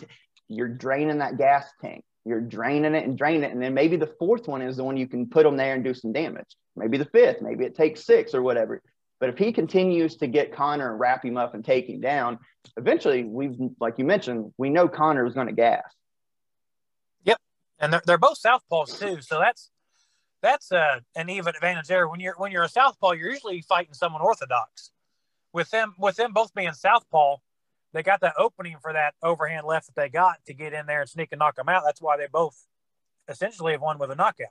you're 0.48 0.68
draining 0.68 1.20
that 1.20 1.38
gas 1.38 1.70
tank. 1.82 2.04
You're 2.26 2.42
draining 2.42 2.96
it 2.96 3.06
and 3.06 3.18
draining 3.18 3.44
it. 3.44 3.52
And 3.52 3.62
then 3.62 3.74
maybe 3.74 3.96
the 3.96 4.14
fourth 4.20 4.48
one 4.48 4.62
is 4.62 4.78
the 4.78 4.84
one 4.84 4.98
you 4.98 5.08
can 5.08 5.28
put 5.28 5.44
them 5.44 5.58
there 5.58 5.76
and 5.76 5.84
do 5.84 5.94
some 5.94 6.12
damage. 6.12 6.56
Maybe 6.76 6.98
the 6.98 7.06
fifth, 7.06 7.42
maybe 7.42 7.66
it 7.66 7.76
takes 7.76 8.06
six 8.06 8.34
or 8.34 8.42
whatever. 8.42 8.82
But 9.22 9.30
if 9.30 9.38
he 9.38 9.54
continues 9.54 10.16
to 10.18 10.28
get 10.28 10.52
Conor 10.52 10.90
and 10.90 11.00
wrap 11.00 11.24
him 11.24 11.38
up 11.38 11.54
and 11.54 11.64
take 11.64 11.88
him 11.88 12.02
down, 12.02 12.40
eventually 12.76 13.24
we've, 13.24 13.56
like 13.80 14.00
you 14.00 14.04
mentioned, 14.04 14.52
we 14.58 14.72
know 14.72 14.90
Conor 14.90 15.28
is 15.28 15.36
going 15.36 15.46
to 15.46 15.54
gas 15.54 15.84
Yep, 17.24 17.38
and 17.80 17.94
they're, 17.94 18.02
they're 18.06 18.18
both 18.18 18.42
southpaws 18.42 19.00
too. 19.00 19.22
So 19.22 19.40
that's 19.40 19.70
that's 20.42 20.72
uh, 20.72 21.02
an 21.16 21.30
even 21.30 21.54
advantage 21.56 21.86
there. 21.86 22.08
When 22.08 22.20
you're 22.20 22.34
when 22.36 22.52
you're 22.52 22.64
a 22.64 22.70
southpaw, 22.70 23.12
you're 23.12 23.30
usually 23.30 23.62
fighting 23.62 23.94
someone 23.94 24.24
orthodox. 24.24 24.90
With 25.54 25.70
them 25.70 25.94
with 26.00 26.16
them 26.16 26.34
both 26.34 26.52
being 26.56 26.74
southpaw, 26.74 27.38
they 27.94 28.02
got 28.02 28.22
that 28.22 28.34
opening 28.40 28.78
for 28.82 28.92
that 28.92 29.14
overhand 29.22 29.68
left 29.68 29.86
that 29.86 29.96
they 29.96 30.10
got 30.10 30.44
to 30.48 30.56
get 30.56 30.74
in 30.74 30.88
there 30.88 31.02
and 31.02 31.10
sneak 31.10 31.30
and 31.32 31.38
knock 31.38 31.58
them 31.58 31.70
out. 31.70 31.84
That's 31.86 32.02
why 32.02 32.18
they 32.18 32.28
both 32.32 32.66
essentially 33.30 33.74
have 33.74 33.82
won 33.82 34.00
with 34.00 34.10
a 34.10 34.16
knockout. 34.16 34.50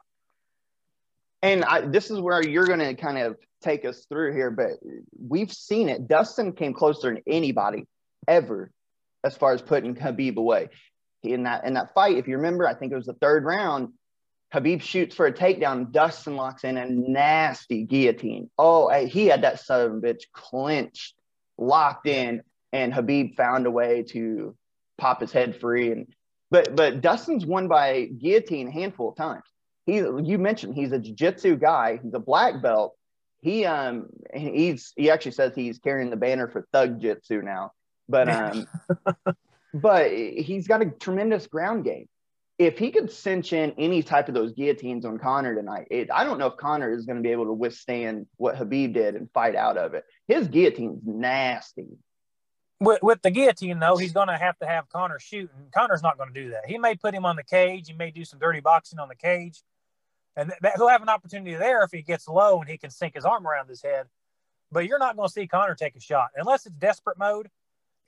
And 1.43 1.65
I, 1.65 1.81
this 1.83 2.11
is 2.11 2.21
where 2.21 2.47
you're 2.47 2.67
going 2.67 2.81
to 2.81 2.95
kind 2.95 3.19
of 3.19 3.37
take 3.62 3.85
us 3.85 4.07
through 4.09 4.33
here, 4.33 4.51
but 4.51 4.73
we've 5.19 5.53
seen 5.53 5.89
it. 5.89 6.09
Dustin 6.09 6.53
came 6.53 6.75
closer 6.75 7.12
than 7.12 7.23
anybody 7.27 7.87
ever 8.29 8.71
as 9.25 9.37
far 9.37 9.53
as 9.53 9.61
putting 9.62 9.95
Khabib 9.95 10.37
away 10.37 10.69
in 11.23 11.45
that 11.45 11.65
in 11.65 11.75
that 11.75 11.95
fight, 11.95 12.17
if 12.17 12.29
you 12.29 12.37
remember, 12.37 12.67
I 12.67 12.75
think 12.75 12.93
it 12.93 12.97
was 12.97 13.07
the 13.07 13.15
third 13.15 13.45
round. 13.45 13.93
Khabib 14.55 14.83
shoots 14.83 15.15
for 15.15 15.27
a 15.27 15.33
takedown. 15.33 15.93
Dustin 15.93 16.35
locks 16.37 16.65
in 16.65 16.77
a 16.77 16.89
nasty 16.89 17.85
guillotine. 17.85 18.51
Oh, 18.59 18.89
he 19.05 19.27
had 19.27 19.43
that 19.43 19.61
son 19.61 20.01
bitch 20.01 20.25
clenched, 20.33 21.15
locked 21.57 22.07
in, 22.07 22.43
and 22.73 22.93
Khabib 22.93 23.37
found 23.37 23.67
a 23.67 23.71
way 23.71 24.03
to 24.09 24.57
pop 24.99 25.21
his 25.21 25.31
head 25.31 25.61
free. 25.61 25.93
And 25.93 26.07
but 26.51 26.75
but 26.75 27.01
Dustin's 27.01 27.47
won 27.47 27.69
by 27.69 28.07
guillotine 28.07 28.69
a 28.69 28.73
handful 28.73 29.11
of 29.11 29.17
times. 29.17 29.45
He 29.86 29.97
you 29.97 30.39
mentioned 30.39 30.74
he's 30.74 30.93
a 30.93 30.98
jiu-jitsu 30.98 31.57
guy. 31.57 31.98
He's 32.02 32.15
a 32.15 32.19
black 32.19 32.62
belt. 32.62 32.94
He 33.40 33.65
um 33.65 34.07
he's 34.35 34.93
he 34.97 35.11
actually 35.11 35.32
says 35.32 35.55
he's 35.55 35.78
carrying 35.78 36.11
the 36.11 36.16
banner 36.16 36.48
for 36.48 36.66
thug 36.73 37.01
jitsu 37.01 37.43
now. 37.43 37.73
But 38.09 38.28
um 38.28 38.66
but 39.74 40.11
he's 40.11 40.69
got 40.69 40.82
a 40.82 40.86
tremendous 40.86 41.47
ground 41.47 41.85
game. 41.85 42.09
If 42.59 42.77
he 42.77 42.90
could 42.90 43.11
cinch 43.11 43.55
in 43.55 43.73
any 43.78 44.02
type 44.02 44.28
of 44.28 44.35
those 44.35 44.52
guillotines 44.52 45.07
on 45.07 45.19
Conor 45.19 45.55
tonight, 45.55 45.89
it, 45.90 46.11
I 46.12 46.24
don't 46.24 46.39
know 46.39 46.48
if 46.48 46.59
Conor 46.59 46.93
is 46.93 47.07
going 47.07 47.16
to 47.16 47.23
be 47.23 47.32
able 47.32 47.47
to 47.47 47.55
withstand 47.55 48.27
what 48.36 48.57
Khabib 48.57 48.93
did 48.93 49.15
and 49.15 49.31
fight 49.32 49.57
out 49.57 49.78
of 49.78 49.94
it. 49.94 50.05
His 50.28 50.47
guillotine's 50.47 51.01
nasty. 51.07 51.86
With, 52.81 53.02
with 53.02 53.23
the 53.23 53.31
guillotine, 53.31 53.78
though, 53.78 53.97
he's 53.97 54.12
going 54.12 54.28
to 54.28 54.36
have 54.36 54.59
to 54.59 54.66
have 54.66 54.89
Conor 54.89 55.19
shooting. 55.19 55.69
Conor's 55.74 56.02
not 56.02 56.16
going 56.16 56.32
to 56.32 56.44
do 56.44 56.51
that. 56.51 56.66
He 56.66 56.78
may 56.78 56.94
put 56.94 57.15
him 57.15 57.27
on 57.27 57.36
the 57.36 57.44
cage. 57.44 57.89
He 57.89 57.94
may 57.94 58.11
do 58.11 58.24
some 58.24 58.39
dirty 58.39 58.61
boxing 58.61 58.98
on 58.98 59.09
the 59.09 59.15
cage. 59.15 59.62
And 60.36 60.52
th- 60.62 60.74
he'll 60.77 60.89
have 60.89 61.02
an 61.02 61.11
opportunity 61.11 61.55
there 61.55 61.82
if 61.82 61.90
he 61.90 62.02
gets 62.02 62.27
low 62.27 62.61
and 62.61 62.69
he 62.69 62.78
can 62.78 62.90
sink 62.90 63.15
his 63.15 63.24
arm 63.24 63.47
around 63.47 63.69
his 63.69 63.82
head. 63.82 64.07
But 64.73 64.86
you're 64.86 64.98
not 64.98 65.16
going 65.16 65.28
to 65.28 65.32
see 65.32 65.47
Conor 65.47 65.74
take 65.74 65.97
a 65.97 66.01
shot 66.01 66.31
unless 66.36 66.65
it's 66.65 66.74
desperate 66.77 67.19
mode 67.19 67.51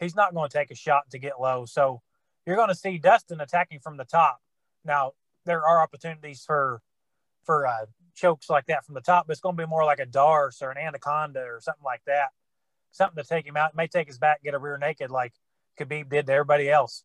he's 0.03 0.17
not 0.17 0.35
going 0.35 0.51
to 0.51 0.59
take 0.59 0.71
a 0.71 0.75
shot 0.75 1.11
to 1.11 1.19
get 1.19 1.41
low. 1.41 1.65
So 1.65 2.03
you're 2.47 2.57
going 2.57 2.69
to 2.69 2.75
see 2.75 2.99
Dustin 2.99 3.41
attacking 3.41 3.81
from 3.81 3.97
the 3.97 4.05
top. 4.05 4.41
Now 4.85 5.13
there 5.47 5.65
are 5.65 5.83
opportunities 5.83 6.45
for 6.45 6.83
for 7.45 7.67
uh, 7.67 7.87
chokes 8.15 8.49
like 8.51 8.67
that 8.67 8.85
from 8.85 8.95
the 8.95 9.01
top, 9.01 9.27
but 9.27 9.33
it's 9.33 9.41
going 9.41 9.57
to 9.57 9.63
be 9.63 9.69
more 9.69 9.85
like 9.85 9.99
a 9.99 10.07
Darce 10.07 10.63
or 10.63 10.71
an 10.71 10.79
Anaconda 10.79 11.41
or 11.41 11.61
something 11.61 11.85
like 11.85 12.03
that. 12.07 12.29
Something 12.93 13.23
to 13.23 13.29
take 13.29 13.47
him 13.47 13.57
out. 13.57 13.71
It 13.71 13.77
may 13.77 13.89
take 13.89 14.07
his 14.07 14.19
back, 14.19 14.43
get 14.43 14.55
a 14.55 14.59
rear 14.59 14.79
naked 14.79 15.11
like 15.11 15.33
Khabib 15.79 16.09
did 16.11 16.27
to 16.27 16.33
everybody 16.33 16.71
else. 16.71 17.05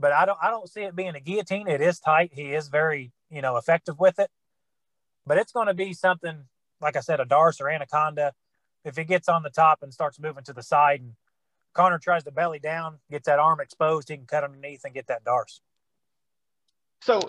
But 0.00 0.12
I 0.12 0.26
don't 0.26 0.38
I 0.42 0.50
don't 0.50 0.68
see 0.68 0.82
it 0.82 0.96
being 0.96 1.14
a 1.14 1.20
guillotine. 1.20 1.68
It 1.68 1.80
is 1.80 2.00
tight. 2.00 2.30
He 2.32 2.54
is 2.54 2.68
very, 2.68 3.12
you 3.30 3.42
know, 3.42 3.56
effective 3.56 3.98
with 3.98 4.18
it. 4.18 4.30
But 5.26 5.38
it's 5.38 5.52
going 5.52 5.66
to 5.66 5.74
be 5.74 5.92
something, 5.92 6.44
like 6.80 6.96
I 6.96 7.00
said, 7.00 7.20
a 7.20 7.24
Darce 7.24 7.60
or 7.60 7.68
Anaconda. 7.68 8.32
If 8.84 8.96
he 8.96 9.04
gets 9.04 9.28
on 9.28 9.42
the 9.42 9.50
top 9.50 9.82
and 9.82 9.92
starts 9.92 10.18
moving 10.18 10.44
to 10.44 10.52
the 10.52 10.62
side 10.62 11.00
and 11.00 11.14
Conor 11.74 11.98
tries 11.98 12.24
to 12.24 12.30
belly 12.30 12.58
down, 12.58 12.98
gets 13.10 13.26
that 13.26 13.38
arm 13.38 13.60
exposed, 13.60 14.08
he 14.08 14.16
can 14.16 14.26
cut 14.26 14.44
underneath 14.44 14.84
and 14.84 14.94
get 14.94 15.08
that 15.08 15.24
Darce. 15.24 15.60
So 17.02 17.20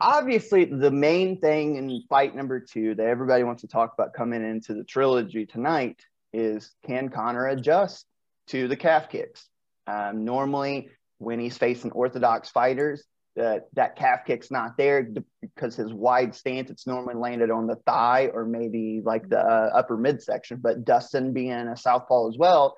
obviously, 0.00 0.64
the 0.64 0.90
main 0.90 1.40
thing 1.40 1.76
in 1.76 2.02
fight 2.08 2.34
number 2.36 2.60
two 2.60 2.94
that 2.94 3.06
everybody 3.06 3.44
wants 3.44 3.62
to 3.62 3.68
talk 3.68 3.92
about 3.92 4.14
coming 4.14 4.42
into 4.42 4.74
the 4.74 4.84
trilogy 4.84 5.46
tonight 5.46 6.04
is 6.34 6.70
can 6.86 7.08
Connor 7.08 7.46
adjust 7.46 8.04
to 8.48 8.68
the 8.68 8.76
calf 8.76 9.08
kicks? 9.08 9.48
Um, 9.86 10.24
normally, 10.24 10.90
when 11.18 11.38
he's 11.40 11.56
facing 11.56 11.92
orthodox 11.92 12.50
fighters, 12.50 13.04
that 13.36 13.66
that 13.72 13.96
calf 13.96 14.20
kick's 14.26 14.50
not 14.50 14.76
there 14.76 15.08
because 15.40 15.74
his 15.74 15.92
wide 15.92 16.34
stance, 16.34 16.70
it's 16.70 16.86
normally 16.86 17.14
landed 17.14 17.50
on 17.50 17.66
the 17.66 17.76
thigh 17.86 18.30
or 18.32 18.44
maybe 18.44 19.00
like 19.04 19.28
the 19.28 19.38
uh, 19.38 19.70
upper 19.74 19.96
midsection. 19.96 20.58
But 20.62 20.84
Dustin 20.84 21.32
being 21.32 21.50
a 21.50 21.76
southpaw 21.76 22.28
as 22.28 22.38
well, 22.38 22.76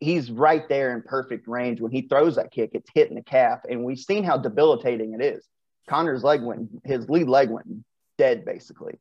he's 0.00 0.30
right 0.30 0.68
there 0.68 0.94
in 0.94 1.02
perfect 1.02 1.46
range. 1.46 1.80
When 1.80 1.92
he 1.92 2.02
throws 2.02 2.36
that 2.36 2.50
kick, 2.50 2.70
it's 2.74 2.90
hitting 2.94 3.16
the 3.16 3.22
calf, 3.22 3.60
and 3.68 3.84
we've 3.84 3.98
seen 3.98 4.24
how 4.24 4.38
debilitating 4.38 5.14
it 5.14 5.24
is. 5.24 5.46
Conor's 5.88 6.24
leg 6.24 6.42
went, 6.42 6.68
his 6.84 7.08
lead 7.08 7.28
leg 7.28 7.50
went 7.50 7.66
dead 8.18 8.44
basically. 8.44 8.98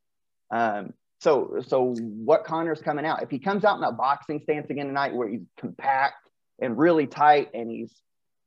Um, 0.51 0.93
so, 1.25 1.59
so 1.65 1.95
what 1.95 2.45
Conor's 2.45 2.81
coming 2.81 3.03
out? 3.03 3.23
If 3.23 3.31
he 3.31 3.39
comes 3.39 3.65
out 3.65 3.73
in 3.73 3.81
that 3.81 3.97
boxing 3.97 4.41
stance 4.43 4.69
again 4.69 4.85
tonight, 4.85 5.15
where 5.15 5.27
he's 5.27 5.41
compact 5.57 6.29
and 6.61 6.77
really 6.77 7.07
tight, 7.07 7.49
and 7.55 7.67
he's 7.67 7.91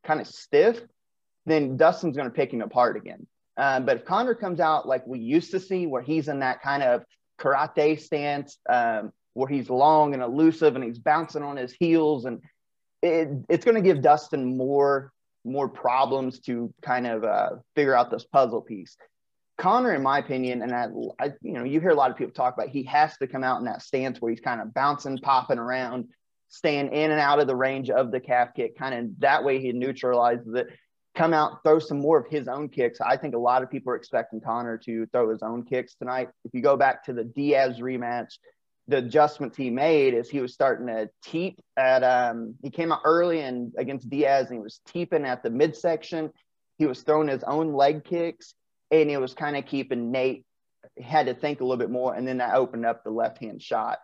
kind 0.07 0.21
of 0.21 0.29
stiff, 0.29 0.81
then 1.45 1.77
Dustin's 1.77 2.17
going 2.17 2.31
to 2.31 2.35
pick 2.35 2.53
him 2.53 2.63
apart 2.63 2.97
again. 2.97 3.27
Um, 3.57 3.85
but 3.85 3.97
if 3.97 4.05
Conor 4.05 4.37
comes 4.37 4.61
out 4.61 4.87
like 4.87 5.05
we 5.09 5.19
used 5.19 5.51
to 5.51 5.59
see, 5.59 5.89
where 5.89 6.03
he's 6.03 6.29
in 6.29 6.39
that 6.39 6.63
kind 6.63 6.85
of 6.85 7.03
karate 7.41 7.99
stance, 8.01 8.59
um, 8.69 9.13
where 9.35 9.49
he's 9.49 9.69
long 9.69 10.15
and 10.15 10.23
elusive 10.23 10.77
and 10.77 10.85
he's 10.85 11.01
bouncing 11.01 11.43
on 11.43 11.57
his 11.57 11.73
heels, 11.73 12.27
and 12.27 12.41
it, 13.03 13.29
it's 13.49 13.65
going 13.65 13.75
to 13.75 13.83
give 13.83 14.03
Dustin 14.03 14.57
more 14.57 15.13
more 15.45 15.69
problems 15.69 16.39
to 16.41 16.73
kind 16.83 17.09
of 17.09 17.25
uh, 17.25 17.51
figure 17.75 17.97
out 17.97 18.13
this 18.13 18.25
puzzle 18.25 18.63
piece. 18.63 18.97
Conor, 19.59 19.95
in 19.95 20.03
my 20.03 20.19
opinion, 20.19 20.63
and 20.63 20.73
I, 20.73 20.87
I, 21.21 21.33
you 21.43 21.53
know, 21.53 21.65
you 21.65 21.81
hear 21.81 21.91
a 21.91 21.95
lot 21.95 22.11
of 22.11 22.17
people 22.17 22.33
talk 22.33 22.55
about 22.55 22.69
he 22.69 22.85
has 22.85 23.17
to 23.19 23.27
come 23.27 23.43
out 23.43 23.59
in 23.59 23.65
that 23.65 23.83
stance 23.83 24.21
where 24.21 24.31
he's 24.31 24.41
kind 24.41 24.61
of 24.61 24.73
bouncing, 24.73 25.19
popping 25.19 25.59
around, 25.59 26.07
staying 26.49 26.93
in 26.93 27.11
and 27.11 27.21
out 27.21 27.41
of 27.41 27.49
the 27.49 27.57
range 27.57 27.91
of 27.91 28.13
the 28.13 28.21
calf 28.21 28.51
kick, 28.55 28.79
kind 28.79 28.95
of 28.95 29.21
that 29.21 29.45
way 29.45 29.61
he 29.61 29.73
neutralizes 29.73 30.55
it 30.55 30.69
come 31.19 31.35
out, 31.35 31.65
throw 31.65 31.81
some 31.81 31.99
more 31.99 32.19
of 32.19 32.29
his 32.29 32.47
own 32.47 32.69
kicks. 32.69 33.01
I 33.01 33.17
think 33.17 33.35
a 33.35 33.39
lot 33.39 33.65
of 33.65 33.71
people 33.71 33.93
are 33.93 33.97
expecting 33.97 34.41
Conor 34.41 34.79
to 34.85 35.05
throw 35.07 35.31
his 35.31 35.43
own 35.43 35.65
kicks 35.65 35.97
tonight. 35.97 36.29
If 36.45 36.55
you 36.55 36.63
go 36.63 36.77
back 36.77 37.05
to 37.07 37.13
the 37.13 37.25
Diaz 37.25 37.81
rematch, 37.81 38.35
the 38.87 38.99
adjustments 38.99 39.57
he 39.57 39.69
made 39.69 40.15
is 40.15 40.31
he 40.31 40.41
was 40.41 40.55
starting 40.55 40.87
to 40.87 41.11
teep 41.23 41.61
at 41.77 42.03
um 42.03 42.55
he 42.63 42.71
came 42.71 42.91
out 42.91 43.03
early 43.05 43.41
and 43.41 43.75
against 43.77 44.09
Diaz 44.09 44.47
and 44.47 44.55
he 44.55 44.63
was 44.63 44.81
teeping 44.87 45.27
at 45.27 45.43
the 45.43 45.51
midsection. 45.51 46.31
He 46.79 46.87
was 46.87 47.03
throwing 47.03 47.29
his 47.29 47.43
own 47.43 47.75
leg 47.75 48.05
kicks 48.05 48.55
and 48.91 49.11
it 49.11 49.21
was 49.21 49.35
kind 49.35 49.57
of 49.57 49.67
keeping 49.67 50.11
Nate 50.11 50.45
had 51.01 51.27
to 51.27 51.35
think 51.35 51.61
a 51.61 51.65
little 51.65 51.77
bit 51.77 51.91
more 51.91 52.15
and 52.15 52.27
then 52.27 52.39
that 52.39 52.55
opened 52.55 52.87
up 52.87 53.05
the 53.05 53.11
left 53.11 53.39
hand 53.39 53.63
shot. 53.63 53.99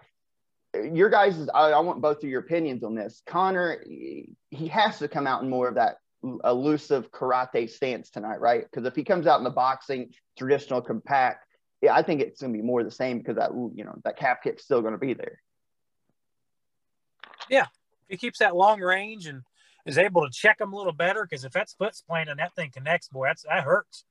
Your 0.92 1.08
guys, 1.08 1.48
I, 1.54 1.70
I 1.70 1.80
want 1.80 2.02
both 2.02 2.18
of 2.18 2.28
your 2.28 2.40
opinions 2.40 2.82
on 2.82 2.94
this. 2.94 3.22
Conor, 3.26 3.84
he 3.86 4.66
has 4.68 4.98
to 4.98 5.08
come 5.08 5.26
out 5.26 5.42
in 5.42 5.48
more 5.48 5.68
of 5.68 5.76
that 5.76 5.98
elusive 6.44 7.10
karate 7.12 7.70
stance 7.70 8.10
tonight, 8.10 8.40
right? 8.40 8.64
Because 8.64 8.86
if 8.86 8.96
he 8.96 9.04
comes 9.04 9.26
out 9.26 9.38
in 9.38 9.44
the 9.44 9.50
boxing 9.50 10.12
traditional 10.36 10.80
compact, 10.80 11.46
yeah, 11.80 11.94
I 11.94 12.02
think 12.02 12.22
it's 12.22 12.40
going 12.40 12.52
to 12.52 12.58
be 12.58 12.64
more 12.64 12.82
the 12.82 12.90
same 12.90 13.18
because 13.18 13.36
that 13.36 13.50
you 13.52 13.84
know 13.84 13.94
that 14.04 14.16
calf 14.16 14.38
kick's 14.42 14.64
still 14.64 14.80
going 14.80 14.94
to 14.94 14.98
be 14.98 15.14
there. 15.14 15.40
Yeah, 17.50 17.66
he 18.08 18.16
keeps 18.16 18.38
that 18.38 18.56
long 18.56 18.80
range 18.80 19.26
and 19.26 19.42
is 19.84 19.98
able 19.98 20.22
to 20.22 20.32
check 20.32 20.60
him 20.60 20.72
a 20.72 20.76
little 20.76 20.92
better, 20.92 21.26
because 21.28 21.44
if 21.44 21.52
that's 21.52 21.74
foot's 21.74 22.00
playing 22.00 22.28
and 22.28 22.40
that 22.40 22.54
thing 22.54 22.70
connects, 22.70 23.08
boy, 23.08 23.26
that's 23.26 23.42
that 23.42 23.64
hurts. 23.64 24.04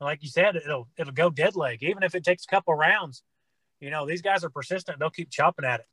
Like 0.00 0.22
you 0.22 0.28
said, 0.28 0.56
it'll 0.56 0.88
it'll 0.98 1.12
go 1.12 1.30
dead 1.30 1.56
leg, 1.56 1.82
even 1.82 2.02
if 2.02 2.14
it 2.14 2.24
takes 2.24 2.44
a 2.44 2.48
couple 2.48 2.74
rounds. 2.74 3.22
You 3.80 3.90
know, 3.90 4.06
these 4.06 4.22
guys 4.22 4.44
are 4.44 4.50
persistent; 4.50 4.98
they'll 4.98 5.10
keep 5.10 5.30
chopping 5.30 5.64
at 5.64 5.80
it. 5.80 5.86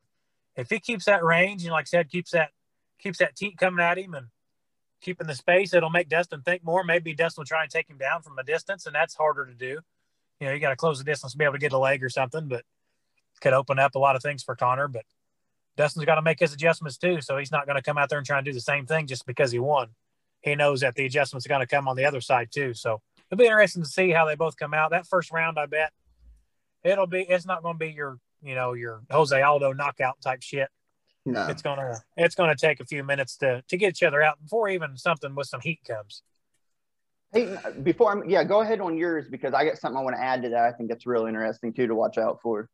If 0.55 0.69
he 0.69 0.79
keeps 0.79 1.05
that 1.05 1.23
range 1.23 1.63
and, 1.63 1.71
like 1.71 1.85
I 1.85 1.85
said, 1.85 2.09
keeps 2.09 2.31
that 2.31 2.51
keeps 2.99 3.19
that 3.19 3.35
teep 3.35 3.57
coming 3.57 3.83
at 3.83 3.97
him 3.97 4.13
and 4.13 4.27
keeping 5.01 5.27
the 5.27 5.35
space, 5.35 5.73
it'll 5.73 5.89
make 5.89 6.09
Dustin 6.09 6.41
think 6.41 6.63
more. 6.63 6.83
Maybe 6.83 7.13
Dustin 7.13 7.41
will 7.41 7.45
try 7.45 7.63
and 7.63 7.71
take 7.71 7.89
him 7.89 7.97
down 7.97 8.21
from 8.21 8.37
a 8.37 8.43
distance, 8.43 8.85
and 8.85 8.95
that's 8.95 9.15
harder 9.15 9.45
to 9.45 9.53
do. 9.53 9.79
You 10.39 10.47
know, 10.47 10.53
you 10.53 10.59
got 10.59 10.69
to 10.69 10.75
close 10.75 10.97
the 10.97 11.05
distance 11.05 11.31
to 11.31 11.37
be 11.37 11.45
able 11.45 11.53
to 11.53 11.59
get 11.59 11.73
a 11.73 11.77
leg 11.77 12.03
or 12.03 12.09
something, 12.09 12.47
but 12.47 12.63
could 13.41 13.53
open 13.53 13.79
up 13.79 13.95
a 13.95 13.99
lot 13.99 14.15
of 14.15 14.21
things 14.21 14.43
for 14.43 14.55
Conor. 14.55 14.87
But 14.87 15.05
Dustin's 15.75 16.05
got 16.05 16.15
to 16.15 16.21
make 16.21 16.39
his 16.39 16.53
adjustments 16.53 16.97
too, 16.97 17.21
so 17.21 17.37
he's 17.37 17.51
not 17.51 17.65
going 17.65 17.75
to 17.77 17.81
come 17.81 17.97
out 17.97 18.09
there 18.09 18.17
and 18.17 18.27
try 18.27 18.37
and 18.37 18.45
do 18.45 18.53
the 18.53 18.61
same 18.61 18.85
thing 18.85 19.07
just 19.07 19.25
because 19.25 19.51
he 19.51 19.59
won. 19.59 19.89
He 20.41 20.55
knows 20.55 20.81
that 20.81 20.95
the 20.95 21.05
adjustments 21.05 21.45
are 21.45 21.49
going 21.49 21.61
to 21.61 21.67
come 21.67 21.87
on 21.87 21.95
the 21.95 22.05
other 22.05 22.21
side 22.21 22.49
too. 22.51 22.73
So 22.73 23.01
it'll 23.33 23.43
be 23.43 23.47
interesting 23.47 23.83
to 23.83 23.89
see 23.89 24.11
how 24.11 24.25
they 24.25 24.35
both 24.35 24.55
come 24.57 24.73
out. 24.73 24.91
That 24.91 25.07
first 25.07 25.31
round, 25.31 25.57
I 25.57 25.65
bet 25.65 25.91
it'll 26.83 27.07
be. 27.07 27.21
It's 27.21 27.45
not 27.45 27.63
going 27.63 27.75
to 27.75 27.79
be 27.79 27.91
your, 27.91 28.19
you 28.43 28.53
know, 28.53 28.73
your 28.73 29.01
Jose 29.09 29.41
Aldo 29.41 29.73
knockout 29.73 30.21
type 30.21 30.43
shit. 30.43 30.69
No. 31.25 31.47
It's 31.47 31.61
gonna 31.61 31.97
it's 32.17 32.35
gonna 32.35 32.55
take 32.55 32.81
a 32.81 32.85
few 32.85 33.01
minutes 33.01 33.37
to 33.37 33.63
to 33.69 33.77
get 33.77 33.91
each 33.91 34.03
other 34.03 34.21
out 34.21 34.41
before 34.43 34.67
even 34.67 34.97
something 34.97 35.33
with 35.35 35.47
some 35.47 35.61
heat 35.61 35.79
comes. 35.87 36.21
Hey, 37.31 37.55
before 37.81 38.11
I'm 38.11 38.29
yeah, 38.29 38.43
go 38.43 38.59
ahead 38.59 38.81
on 38.81 38.97
yours 38.97 39.27
because 39.31 39.53
I 39.53 39.63
got 39.63 39.77
something 39.77 39.97
I 39.97 40.03
want 40.03 40.17
to 40.17 40.21
add 40.21 40.41
to 40.43 40.49
that. 40.49 40.65
I 40.65 40.73
think 40.73 40.89
that's 40.89 41.07
real 41.07 41.25
interesting 41.25 41.71
too 41.71 41.87
to 41.87 41.95
watch 41.95 42.17
out 42.17 42.41
for. 42.41 42.69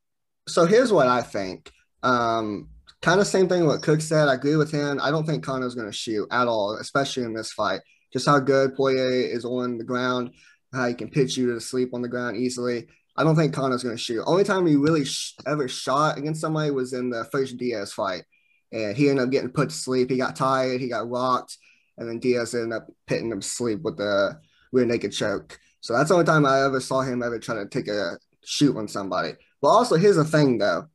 So 0.48 0.66
here's 0.66 0.92
what 0.92 1.06
I 1.06 1.22
think. 1.22 1.72
Um, 2.02 2.70
kind 3.04 3.22
of 3.22 3.28
same 3.28 3.48
thing 3.48 3.68
what 3.68 3.84
Cook 3.84 4.02
said. 4.02 4.28
I 4.28 4.34
agree 4.34 4.56
with 4.56 4.72
him. 4.72 5.00
I 5.00 5.12
don't 5.12 5.28
think 5.28 5.44
Conor's 5.44 5.76
going 5.76 5.88
to 5.88 5.96
shoot 5.96 6.28
at 6.32 6.48
all, 6.48 6.76
especially 6.82 7.24
in 7.24 7.34
this 7.34 7.52
fight. 7.52 7.82
Just 8.12 8.26
how 8.26 8.40
good 8.40 8.76
Poirier 8.76 9.28
is 9.28 9.46
on 9.46 9.78
the 9.78 9.84
ground, 9.84 10.32
how 10.74 10.88
he 10.88 10.94
can 10.94 11.10
pitch 11.10 11.38
you 11.38 11.54
to 11.54 11.62
sleep 11.62 11.94
on 11.94 12.02
the 12.02 12.08
ground 12.08 12.38
easily. 12.38 12.88
I 13.16 13.24
don't 13.24 13.36
think 13.36 13.54
Conor's 13.54 13.84
going 13.84 13.96
to 13.96 14.02
shoot. 14.02 14.24
Only 14.26 14.44
time 14.44 14.66
he 14.66 14.76
really 14.76 15.06
sh- 15.06 15.36
ever 15.46 15.68
shot 15.68 16.18
against 16.18 16.42
somebody 16.42 16.72
was 16.72 16.94
in 16.94 17.10
the 17.10 17.26
first 17.26 17.58
Diaz 17.58 17.92
fight 17.92 18.24
and 18.72 18.96
he 18.96 19.10
ended 19.10 19.26
up 19.26 19.32
getting 19.32 19.50
put 19.50 19.70
to 19.70 19.76
sleep. 19.76 20.10
He 20.10 20.18
got 20.18 20.36
tired, 20.36 20.82
he 20.82 20.90
got 20.90 21.10
rocked, 21.10 21.58
and 21.98 22.08
then 22.08 22.20
Diaz 22.20 22.54
ended 22.54 22.74
up 22.74 22.88
pitting 23.08 23.32
him 23.32 23.42
to 23.42 23.48
sleep 23.48 23.82
with 23.82 23.98
the 23.98 24.40
rear 24.72 24.86
naked 24.86 25.12
choke. 25.12 25.60
So 25.82 25.94
that's 25.94 26.10
the 26.10 26.16
only 26.16 26.26
time 26.26 26.46
I 26.46 26.64
ever 26.64 26.80
saw 26.80 27.02
him 27.02 27.24
ever 27.24 27.40
try 27.40 27.56
to 27.56 27.68
take 27.68 27.88
a 27.88 28.18
shoot 28.46 28.78
on 28.78 28.88
somebody. 28.88 29.34
But 29.62 29.70
also, 29.70 29.96
here's 29.96 30.16
the 30.16 30.24
thing 30.24 30.58
though, 30.58 30.88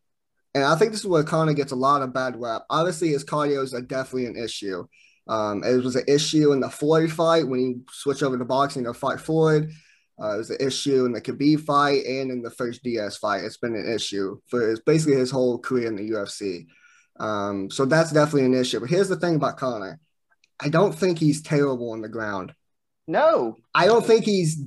and 0.54 0.64
I 0.64 0.76
think 0.76 0.92
this 0.92 1.00
is 1.00 1.06
where 1.06 1.24
Conor 1.24 1.54
gets 1.54 1.72
a 1.72 1.76
lot 1.76 2.02
of 2.02 2.14
bad 2.14 2.40
rap. 2.40 2.62
Obviously, 2.70 3.08
his 3.08 3.24
cardio 3.24 3.62
is 3.62 3.72
definitely 3.72 4.26
an 4.26 4.36
issue. 4.36 4.86
Um, 5.26 5.64
it 5.64 5.82
was 5.82 5.96
an 5.96 6.04
issue 6.06 6.52
in 6.52 6.60
the 6.60 6.70
Floyd 6.70 7.10
fight 7.10 7.48
when 7.48 7.60
he 7.60 7.76
switched 7.90 8.22
over 8.22 8.36
to 8.36 8.44
boxing 8.44 8.84
to 8.84 8.94
fight 8.94 9.20
Floyd. 9.20 9.70
Uh, 10.22 10.34
it 10.34 10.38
was 10.38 10.50
an 10.50 10.58
issue 10.60 11.06
in 11.06 11.12
the 11.12 11.20
Khabib 11.20 11.60
fight 11.60 12.04
and 12.04 12.30
in 12.30 12.42
the 12.42 12.50
first 12.50 12.82
Diaz 12.82 13.16
fight. 13.16 13.42
It's 13.42 13.56
been 13.56 13.74
an 13.74 13.92
issue 13.92 14.38
for 14.46 14.68
his, 14.68 14.80
basically 14.80 15.16
his 15.16 15.30
whole 15.30 15.58
career 15.58 15.88
in 15.88 15.96
the 15.96 16.10
UFC. 16.10 16.66
Um, 17.18 17.70
so 17.70 17.84
that's 17.84 18.12
definitely 18.12 18.44
an 18.44 18.54
issue. 18.54 18.80
But 18.80 18.90
here's 18.90 19.08
the 19.08 19.16
thing 19.16 19.36
about 19.36 19.56
Conor. 19.56 19.98
I 20.60 20.68
don't 20.68 20.94
think 20.94 21.18
he's 21.18 21.42
terrible 21.42 21.92
on 21.92 22.00
the 22.00 22.08
ground. 22.08 22.54
No. 23.06 23.56
I 23.74 23.86
don't 23.86 24.06
think 24.06 24.24
he's 24.24 24.62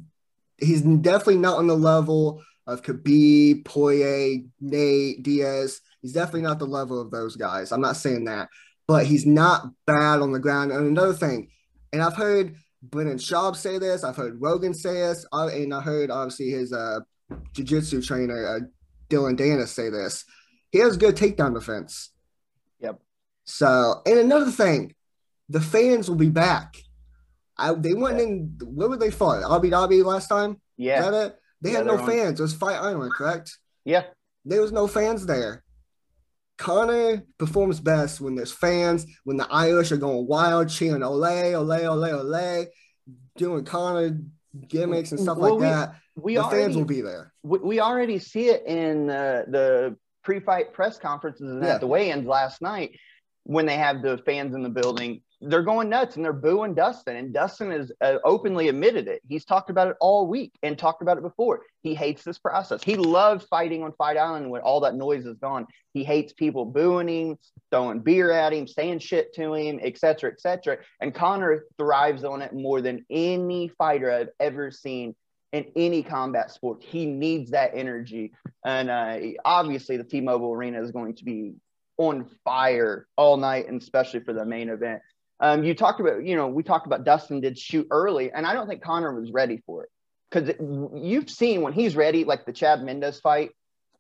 he's 0.58 0.82
definitely 0.82 1.38
not 1.38 1.58
on 1.58 1.68
the 1.68 1.78
level 1.78 2.44
of 2.66 2.82
Khabib, 2.82 3.64
Poirier, 3.64 4.42
Nate, 4.60 5.24
Diaz. 5.24 5.80
He's 6.02 6.14
definitely 6.14 6.42
not 6.42 6.60
the 6.60 6.66
level 6.66 7.00
of 7.00 7.12
those 7.12 7.36
guys. 7.36 7.72
I'm 7.72 7.82
not 7.82 7.96
saying 7.96 8.26
that. 8.26 8.50
But 8.88 9.06
he's 9.06 9.26
not 9.26 9.70
bad 9.86 10.22
on 10.22 10.32
the 10.32 10.40
ground. 10.40 10.72
And 10.72 10.88
another 10.88 11.14
thing, 11.14 11.50
and 11.92 12.02
I've 12.02 12.16
heard 12.16 12.56
Brendan 12.82 13.18
Schaub 13.18 13.56
say 13.56 13.78
this, 13.80 14.04
I've 14.04 14.16
heard 14.16 14.42
Rogan 14.42 14.74
say 14.74 14.94
this, 14.94 15.26
and 15.32 15.74
I 15.74 15.82
heard 15.82 16.10
obviously 16.10 16.52
his 16.52 16.72
uh, 16.72 17.00
jiu-jitsu 17.54 18.02
trainer, 18.02 18.48
uh, 18.48 18.60
Dillon 19.10 19.36
Danis, 19.36 19.68
say 19.68 19.90
this. 19.90 20.24
He 20.72 20.80
has 20.80 20.96
good 20.96 21.16
takedown 21.16 21.54
defense. 21.54 22.12
Yep. 22.80 23.00
So, 23.46 24.02
and 24.06 24.20
another 24.20 24.52
thing, 24.52 24.96
the 25.50 25.62
fans 25.62 26.10
will 26.10 26.18
be 26.18 26.30
back. 26.30 26.78
I, 27.58 27.74
they 27.74 27.94
went 27.94 28.18
yeah. 28.18 28.24
in. 28.24 28.58
Where 28.64 28.90
were 28.90 28.98
they 28.98 29.12
fought? 29.12 29.44
Abu 29.44 29.70
Dhabi 29.70 30.04
last 30.04 30.28
time. 30.28 30.62
Yeah. 30.78 31.00
Is 31.00 31.06
that 31.06 31.26
it? 31.26 31.40
They 31.62 31.72
yeah, 31.72 31.78
had 31.78 31.88
no 31.88 31.98
fans. 31.98 32.10
On. 32.10 32.34
It 32.34 32.40
was 32.40 32.54
Fight 32.54 32.76
Island, 32.76 33.12
correct? 33.14 33.58
Yeah. 33.84 34.04
There 34.46 34.62
was 34.62 34.72
no 34.72 34.88
fans 34.88 35.26
there. 35.26 35.64
Conor 36.58 37.24
performs 37.38 37.80
best 37.80 38.20
when 38.20 38.36
there's 38.36 38.52
fans, 38.52 39.06
when 39.24 39.38
the 39.38 39.48
Irish 39.52 39.92
are 39.92 39.98
going 39.98 40.28
wild, 40.28 40.70
cheering 40.70 41.04
ole, 41.04 41.24
ole, 41.24 41.72
ole, 41.72 42.06
ole, 42.06 42.66
doing 43.36 43.64
Conor 43.64 44.20
gimmicks 44.68 45.12
and 45.12 45.20
stuff 45.20 45.38
well, 45.38 45.52
like 45.52 45.60
we, 45.60 45.66
that. 45.68 45.96
We 46.16 46.36
the 46.36 46.42
already, 46.42 46.64
fans 46.64 46.76
will 46.76 46.86
be 46.86 47.02
there. 47.02 47.34
We, 47.44 47.60
we 47.60 47.80
already 47.80 48.18
see 48.18 48.48
it 48.48 48.66
in 48.66 49.10
uh, 49.10 49.44
the 49.48 49.96
pre-fight 50.24 50.74
press 50.74 50.98
conferences 50.98 51.50
and 51.50 51.64
yeah. 51.64 51.76
at 51.76 51.80
the 51.80 51.88
weigh-ins 51.88 52.26
last 52.26 52.62
night 52.62 52.98
when 53.44 53.66
they 53.66 53.78
have 53.78 54.02
the 54.02 54.18
fans 54.26 54.56
in 54.56 54.64
the 54.64 54.70
building 54.70 55.22
they're 55.42 55.64
going 55.64 55.90
nuts 55.90 56.16
and 56.16 56.26
they're 56.26 56.34
booing 56.34 56.74
Dustin. 56.74 57.16
And 57.16 57.34
Dustin 57.34 57.72
has 57.72 57.92
uh, 58.02 58.16
openly 58.24 58.70
admitted 58.70 59.08
it. 59.08 59.22
He's 59.28 59.46
talked 59.46 59.70
about 59.70 59.88
it 59.88 59.96
all 60.02 60.28
week 60.28 60.54
and 60.64 60.78
talked 60.78 61.02
about 61.02 61.18
it 61.18 61.24
before. 61.24 61.62
He 61.82 61.94
hates 61.94 62.24
this 62.24 62.40
process. 62.40 62.84
He 62.84 62.96
loves 62.96 63.46
fighting 63.46 63.84
on 63.84 63.92
Fight 63.94 64.18
Island 64.18 64.50
when 64.50 64.62
all 64.62 64.82
that 64.82 64.96
noise 64.96 65.26
is 65.26 65.38
gone. 65.38 65.68
He 65.94 66.04
hates 66.04 66.34
people 66.34 66.66
booing 66.66 67.08
him, 67.08 67.38
throwing 67.72 68.00
beer 68.00 68.32
at 68.32 68.54
him, 68.54 68.68
saying 68.68 69.00
shit 69.00 69.34
to 69.36 69.54
him, 69.54 69.80
etc., 69.82 70.32
etc. 70.32 70.80
And 71.02 71.14
Conor 71.14 71.66
thrives 71.78 72.24
on 72.24 72.42
it 72.42 72.54
more 72.54 72.82
than 72.82 73.06
any 73.10 73.68
fighter 73.68 74.12
I've 74.12 74.30
ever 74.40 74.72
seen 74.72 75.16
in 75.54 75.66
any 75.76 76.04
combat 76.04 76.52
sport. 76.52 76.84
He 76.84 77.06
needs 77.06 77.52
that 77.52 77.72
energy. 77.74 78.34
And 78.66 78.90
uh, 78.90 79.20
obviously, 79.46 79.98
the 79.98 80.04
T 80.04 80.20
Mobile 80.20 80.54
Arena 80.54 80.82
is 80.82 80.92
going 80.92 81.16
to 81.16 81.24
be 81.24 81.54
on 81.98 82.30
fire 82.44 83.08
all 83.16 83.38
night, 83.38 83.68
and 83.68 83.82
especially 83.82 84.20
for 84.22 84.34
the 84.34 84.46
main 84.46 84.70
event. 84.70 85.02
Um, 85.40 85.64
you 85.64 85.76
talked 85.76 86.00
about, 86.00 86.26
you 86.26 86.36
know, 86.36 86.48
we 86.48 86.64
talked 86.64 86.88
about 86.88 87.04
Dustin 87.04 87.42
did 87.42 87.58
shoot 87.58 87.88
early, 87.92 88.32
and 88.32 88.46
I 88.46 88.54
don't 88.54 88.68
think 88.68 88.82
Conor 88.82 89.20
was 89.20 89.32
ready 89.32 89.62
for 89.66 89.84
it 89.84 89.90
because 90.30 90.52
you've 90.96 91.30
seen 91.30 91.62
when 91.62 91.74
he's 91.74 91.96
ready, 91.96 92.24
like 92.24 92.46
the 92.46 92.54
Chad 92.54 92.84
Mendes 92.84 93.20
fight, 93.20 93.52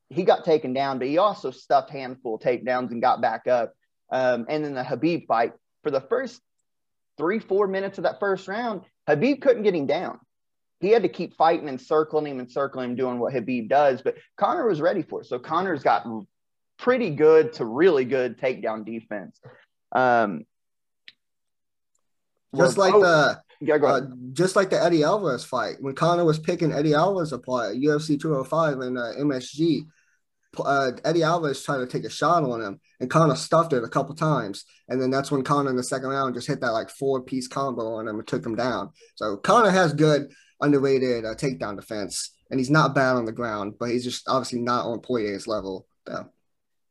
he 0.09 0.23
got 0.23 0.45
taken 0.45 0.73
down, 0.73 0.99
but 0.99 1.07
he 1.07 1.17
also 1.17 1.51
stuffed 1.51 1.89
handful 1.89 2.35
of 2.35 2.41
takedowns 2.41 2.91
and 2.91 3.01
got 3.01 3.21
back 3.21 3.47
up. 3.47 3.73
Um, 4.09 4.45
and 4.49 4.63
then 4.63 4.73
the 4.73 4.83
Khabib 4.83 5.27
fight 5.27 5.53
for 5.83 5.91
the 5.91 6.01
first 6.01 6.41
three, 7.17 7.39
four 7.39 7.67
minutes 7.67 7.97
of 7.97 8.03
that 8.05 8.19
first 8.19 8.47
round, 8.47 8.81
Khabib 9.07 9.41
couldn't 9.41 9.63
get 9.63 9.75
him 9.75 9.85
down. 9.85 10.19
He 10.79 10.89
had 10.89 11.03
to 11.03 11.09
keep 11.09 11.35
fighting 11.35 11.67
and 11.69 11.81
circling 11.81 12.27
him 12.27 12.39
and 12.39 12.51
circling 12.51 12.91
him, 12.91 12.95
doing 12.95 13.19
what 13.19 13.33
Khabib 13.33 13.67
does. 13.67 14.01
But 14.01 14.15
Conor 14.37 14.67
was 14.67 14.79
ready 14.79 15.01
for 15.01 15.21
it. 15.21 15.27
So 15.27 15.39
Conor's 15.39 15.83
got 15.83 16.05
pretty 16.77 17.09
good 17.09 17.53
to 17.53 17.65
really 17.65 18.05
good 18.05 18.37
takedown 18.37 18.85
defense. 18.85 19.39
Um, 19.91 20.45
just 22.55 22.77
like 22.77 22.93
the 22.93 23.41
yeah, 23.59 23.75
uh, 23.75 24.01
just 24.33 24.55
like 24.55 24.69
the 24.69 24.81
Eddie 24.81 25.03
Alvarez 25.03 25.43
fight 25.43 25.75
when 25.79 25.95
Conor 25.95 26.25
was 26.25 26.39
picking 26.39 26.71
Eddie 26.71 26.93
Alvarez 26.93 27.33
apart 27.33 27.75
at 27.75 27.81
UFC 27.81 28.19
205 28.19 28.79
and 28.79 28.97
uh, 28.97 29.13
MSG. 29.19 29.81
Uh, 30.57 30.91
Eddie 31.05 31.23
Alvarez 31.23 31.63
tried 31.63 31.79
to 31.79 31.87
take 31.87 32.03
a 32.03 32.09
shot 32.09 32.43
on 32.43 32.61
him, 32.61 32.79
and 32.99 33.09
Conor 33.09 33.35
stuffed 33.35 33.73
it 33.73 33.83
a 33.83 33.89
couple 33.89 34.15
times, 34.15 34.65
and 34.87 35.01
then 35.01 35.11
that's 35.11 35.29
when 35.29 35.43
Conor 35.43 35.69
in 35.69 35.75
the 35.75 35.83
second 35.83 36.09
round 36.09 36.33
just 36.33 36.47
hit 36.47 36.61
that 36.61 36.71
like 36.71 36.89
four 36.89 37.21
piece 37.21 37.47
combo 37.47 37.95
on 37.95 38.07
him 38.07 38.17
and 38.17 38.27
took 38.27 38.45
him 38.45 38.55
down. 38.55 38.91
So 39.15 39.37
Conor 39.37 39.69
has 39.69 39.93
good 39.93 40.31
underrated 40.61 41.25
uh, 41.25 41.35
takedown 41.35 41.75
defense, 41.75 42.31
and 42.49 42.59
he's 42.59 42.71
not 42.71 42.95
bad 42.95 43.15
on 43.15 43.25
the 43.25 43.31
ground, 43.31 43.73
but 43.79 43.89
he's 43.89 44.03
just 44.03 44.27
obviously 44.27 44.59
not 44.59 44.85
on 44.85 44.99
Poirier's 44.99 45.47
level. 45.47 45.85
though. 46.05 46.29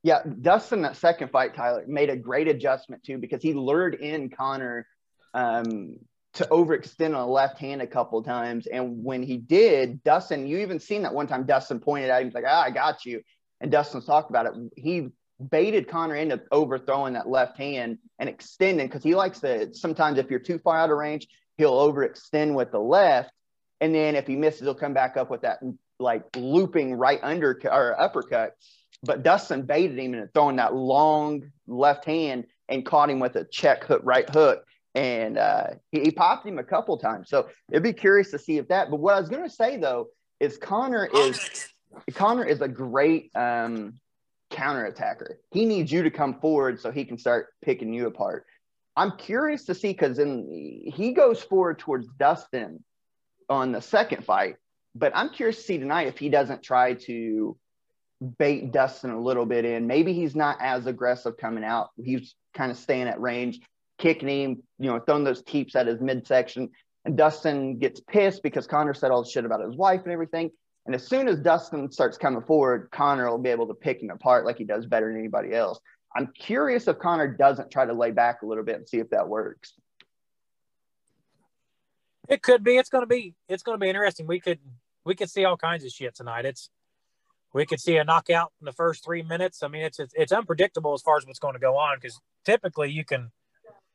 Yeah, 0.02 0.20
Dustin 0.40 0.82
that 0.82 0.96
second 0.96 1.30
fight, 1.30 1.54
Tyler 1.54 1.84
made 1.88 2.10
a 2.10 2.16
great 2.16 2.46
adjustment 2.46 3.02
too 3.02 3.18
because 3.18 3.42
he 3.42 3.54
lured 3.54 3.96
in 3.96 4.30
Conor 4.30 4.86
um, 5.36 5.98
to 6.32 6.44
overextend 6.50 7.14
on 7.16 7.26
the 7.26 7.26
left 7.26 7.58
hand 7.58 7.80
a 7.80 7.86
couple 7.86 8.22
times. 8.22 8.66
And 8.66 9.04
when 9.04 9.22
he 9.22 9.36
did, 9.36 10.02
Dustin, 10.02 10.46
you 10.46 10.58
even 10.58 10.80
seen 10.80 11.02
that 11.02 11.14
one 11.14 11.26
time 11.26 11.44
Dustin 11.44 11.78
pointed 11.78 12.10
at 12.10 12.20
him, 12.20 12.28
he's 12.28 12.34
like, 12.34 12.44
ah, 12.46 12.62
I 12.62 12.70
got 12.70 13.04
you. 13.04 13.22
And 13.60 13.70
Dustin's 13.70 14.06
talked 14.06 14.30
about 14.30 14.46
it. 14.46 14.52
He 14.76 15.08
baited 15.50 15.88
Conor 15.88 16.16
into 16.16 16.42
overthrowing 16.50 17.12
that 17.12 17.28
left 17.28 17.58
hand 17.58 17.98
and 18.18 18.28
extending 18.28 18.86
because 18.86 19.02
he 19.02 19.14
likes 19.14 19.40
to 19.40 19.74
sometimes 19.74 20.18
if 20.18 20.30
you're 20.30 20.40
too 20.40 20.58
far 20.58 20.78
out 20.78 20.90
of 20.90 20.96
range, 20.96 21.28
he'll 21.58 21.72
overextend 21.72 22.54
with 22.54 22.72
the 22.72 22.80
left. 22.80 23.30
And 23.80 23.94
then 23.94 24.14
if 24.16 24.26
he 24.26 24.36
misses, 24.36 24.62
he'll 24.62 24.74
come 24.74 24.94
back 24.94 25.16
up 25.16 25.30
with 25.30 25.42
that 25.42 25.60
like 25.98 26.24
looping 26.36 26.94
right 26.94 27.20
under 27.22 27.58
or 27.64 28.00
uppercut. 28.00 28.54
But 29.02 29.22
Dustin 29.22 29.62
baited 29.62 29.98
him 29.98 30.14
and 30.14 30.32
throwing 30.32 30.56
that 30.56 30.74
long 30.74 31.50
left 31.66 32.06
hand 32.06 32.46
and 32.68 32.84
caught 32.84 33.10
him 33.10 33.20
with 33.20 33.36
a 33.36 33.44
check 33.44 33.84
hook, 33.84 34.00
right 34.04 34.28
hook 34.28 34.65
and 34.96 35.36
uh, 35.36 35.66
he, 35.92 36.00
he, 36.00 36.10
popped 36.10 36.46
him 36.46 36.58
a 36.58 36.64
couple 36.64 36.96
times. 36.96 37.28
So 37.28 37.48
it'd 37.70 37.82
be 37.82 37.92
curious 37.92 38.30
to 38.30 38.38
see 38.38 38.56
if 38.56 38.66
that. 38.68 38.90
But 38.90 38.96
what 38.96 39.14
I 39.14 39.20
was 39.20 39.28
going 39.28 39.42
to 39.42 39.50
say 39.50 39.76
though 39.76 40.08
is 40.40 40.56
Conor 40.56 41.08
is 41.14 41.68
Conor 42.14 42.44
is 42.44 42.62
a 42.62 42.68
great 42.68 43.30
um, 43.36 44.00
counter 44.50 44.86
attacker. 44.86 45.38
He 45.52 45.66
needs 45.66 45.92
you 45.92 46.02
to 46.02 46.10
come 46.10 46.40
forward 46.40 46.80
so 46.80 46.90
he 46.90 47.04
can 47.04 47.18
start 47.18 47.48
picking 47.62 47.92
you 47.92 48.06
apart. 48.06 48.46
I'm 48.96 49.12
curious 49.18 49.64
to 49.66 49.74
see 49.74 49.88
because 49.88 50.18
in 50.18 50.90
he 50.94 51.12
goes 51.12 51.42
forward 51.42 51.78
towards 51.78 52.08
Dustin 52.18 52.82
on 53.50 53.72
the 53.72 53.82
second 53.82 54.24
fight, 54.24 54.56
but 54.94 55.12
I'm 55.14 55.28
curious 55.28 55.58
to 55.58 55.62
see 55.62 55.78
tonight 55.78 56.06
if 56.06 56.16
he 56.16 56.30
doesn't 56.30 56.62
try 56.62 56.94
to 56.94 57.56
bait 58.38 58.72
Dustin 58.72 59.10
a 59.10 59.20
little 59.20 59.44
bit 59.44 59.66
in. 59.66 59.86
Maybe 59.86 60.14
he's 60.14 60.34
not 60.34 60.56
as 60.58 60.86
aggressive 60.86 61.36
coming 61.36 61.64
out. 61.64 61.90
He's 62.02 62.34
kind 62.54 62.70
of 62.70 62.78
staying 62.78 63.08
at 63.08 63.20
range 63.20 63.60
kicking 63.98 64.28
him, 64.28 64.62
you 64.78 64.90
know, 64.90 65.00
throwing 65.00 65.24
those 65.24 65.42
teeps 65.42 65.74
at 65.76 65.86
his 65.86 66.00
midsection. 66.00 66.70
And 67.04 67.16
Dustin 67.16 67.78
gets 67.78 68.00
pissed 68.00 68.42
because 68.42 68.66
Conor 68.66 68.94
said 68.94 69.10
all 69.10 69.22
the 69.22 69.30
shit 69.30 69.44
about 69.44 69.64
his 69.64 69.76
wife 69.76 70.02
and 70.04 70.12
everything. 70.12 70.50
And 70.86 70.94
as 70.94 71.06
soon 71.06 71.28
as 71.28 71.38
Dustin 71.40 71.90
starts 71.90 72.16
coming 72.16 72.42
forward, 72.42 72.88
Conor 72.92 73.30
will 73.30 73.38
be 73.38 73.50
able 73.50 73.66
to 73.68 73.74
pick 73.74 74.02
him 74.02 74.10
apart 74.10 74.44
like 74.44 74.56
he 74.56 74.64
does 74.64 74.86
better 74.86 75.08
than 75.08 75.18
anybody 75.18 75.52
else. 75.52 75.80
I'm 76.16 76.28
curious 76.38 76.88
if 76.88 76.98
Conor 76.98 77.28
doesn't 77.28 77.70
try 77.70 77.84
to 77.84 77.92
lay 77.92 78.10
back 78.10 78.42
a 78.42 78.46
little 78.46 78.64
bit 78.64 78.76
and 78.76 78.88
see 78.88 78.98
if 78.98 79.10
that 79.10 79.28
works. 79.28 79.74
It 82.28 82.42
could 82.42 82.64
be. 82.64 82.76
It's 82.76 82.88
gonna 82.88 83.06
be. 83.06 83.34
It's 83.48 83.62
gonna 83.62 83.78
be 83.78 83.88
interesting. 83.88 84.26
We 84.26 84.40
could. 84.40 84.58
We 85.04 85.14
could 85.14 85.30
see 85.30 85.44
all 85.44 85.56
kinds 85.56 85.84
of 85.84 85.90
shit 85.90 86.14
tonight. 86.14 86.44
It's. 86.44 86.70
We 87.52 87.66
could 87.66 87.80
see 87.80 87.96
a 87.96 88.04
knockout 88.04 88.52
in 88.60 88.64
the 88.64 88.72
first 88.72 89.04
three 89.04 89.22
minutes. 89.22 89.62
I 89.62 89.68
mean, 89.68 89.82
it's 89.82 90.00
it's, 90.00 90.12
it's 90.16 90.32
unpredictable 90.32 90.94
as 90.94 91.02
far 91.02 91.16
as 91.16 91.26
what's 91.26 91.38
going 91.38 91.54
to 91.54 91.60
go 91.60 91.76
on 91.76 91.96
because 91.96 92.20
typically 92.44 92.90
you 92.90 93.04
can 93.04 93.30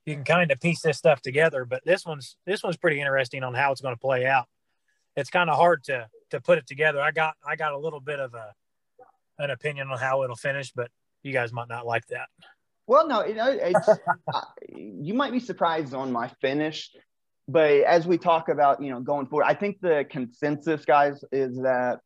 you 0.06 0.16
can 0.16 0.24
kind 0.24 0.52
of 0.52 0.60
piece 0.60 0.82
this 0.82 0.98
stuff 0.98 1.22
together. 1.22 1.66
But 1.66 1.82
this 1.86 2.06
one's 2.06 2.38
this 2.46 2.64
one's 2.64 2.78
pretty 2.78 3.00
interesting 3.00 3.44
on 3.44 3.54
how 3.54 3.72
it's 3.72 3.82
going 3.82 3.96
to 3.96 4.00
play 4.00 4.26
out. 4.26 4.48
It's 5.16 5.30
kind 5.30 5.50
of 5.50 5.58
hard 5.58 5.84
to 5.86 6.08
to 6.32 6.42
put 6.42 6.58
it 6.58 6.68
together. 6.68 7.02
I 7.02 7.12
got 7.12 7.36
I 7.46 7.56
got 7.56 7.74
a 7.74 7.78
little 7.78 8.00
bit 8.00 8.20
of 8.20 8.34
a 8.34 8.54
an 9.40 9.50
opinion 9.50 9.90
on 9.90 9.98
how 9.98 10.24
it'll 10.24 10.36
finish, 10.36 10.72
but 10.72 10.90
you 11.24 11.34
guys 11.34 11.52
might 11.52 11.68
not 11.68 11.86
like 11.86 12.06
that. 12.08 12.28
Well, 12.88 13.08
no, 13.08 13.26
you 13.26 13.36
know, 13.36 13.50
it's 13.50 13.88
uh, 14.34 14.42
you 14.70 15.14
might 15.14 15.32
be 15.32 15.40
surprised 15.40 15.94
on 15.94 16.12
my 16.12 16.30
finish, 16.42 16.92
but 17.48 17.72
as 17.72 18.06
we 18.08 18.18
talk 18.18 18.50
about, 18.50 18.82
you 18.82 18.92
know, 18.92 19.00
going 19.00 19.28
forward, 19.28 19.46
I 19.46 19.54
think 19.54 19.80
the 19.82 20.06
consensus, 20.10 20.86
guys, 20.86 21.24
is 21.32 21.58
that 21.62 22.00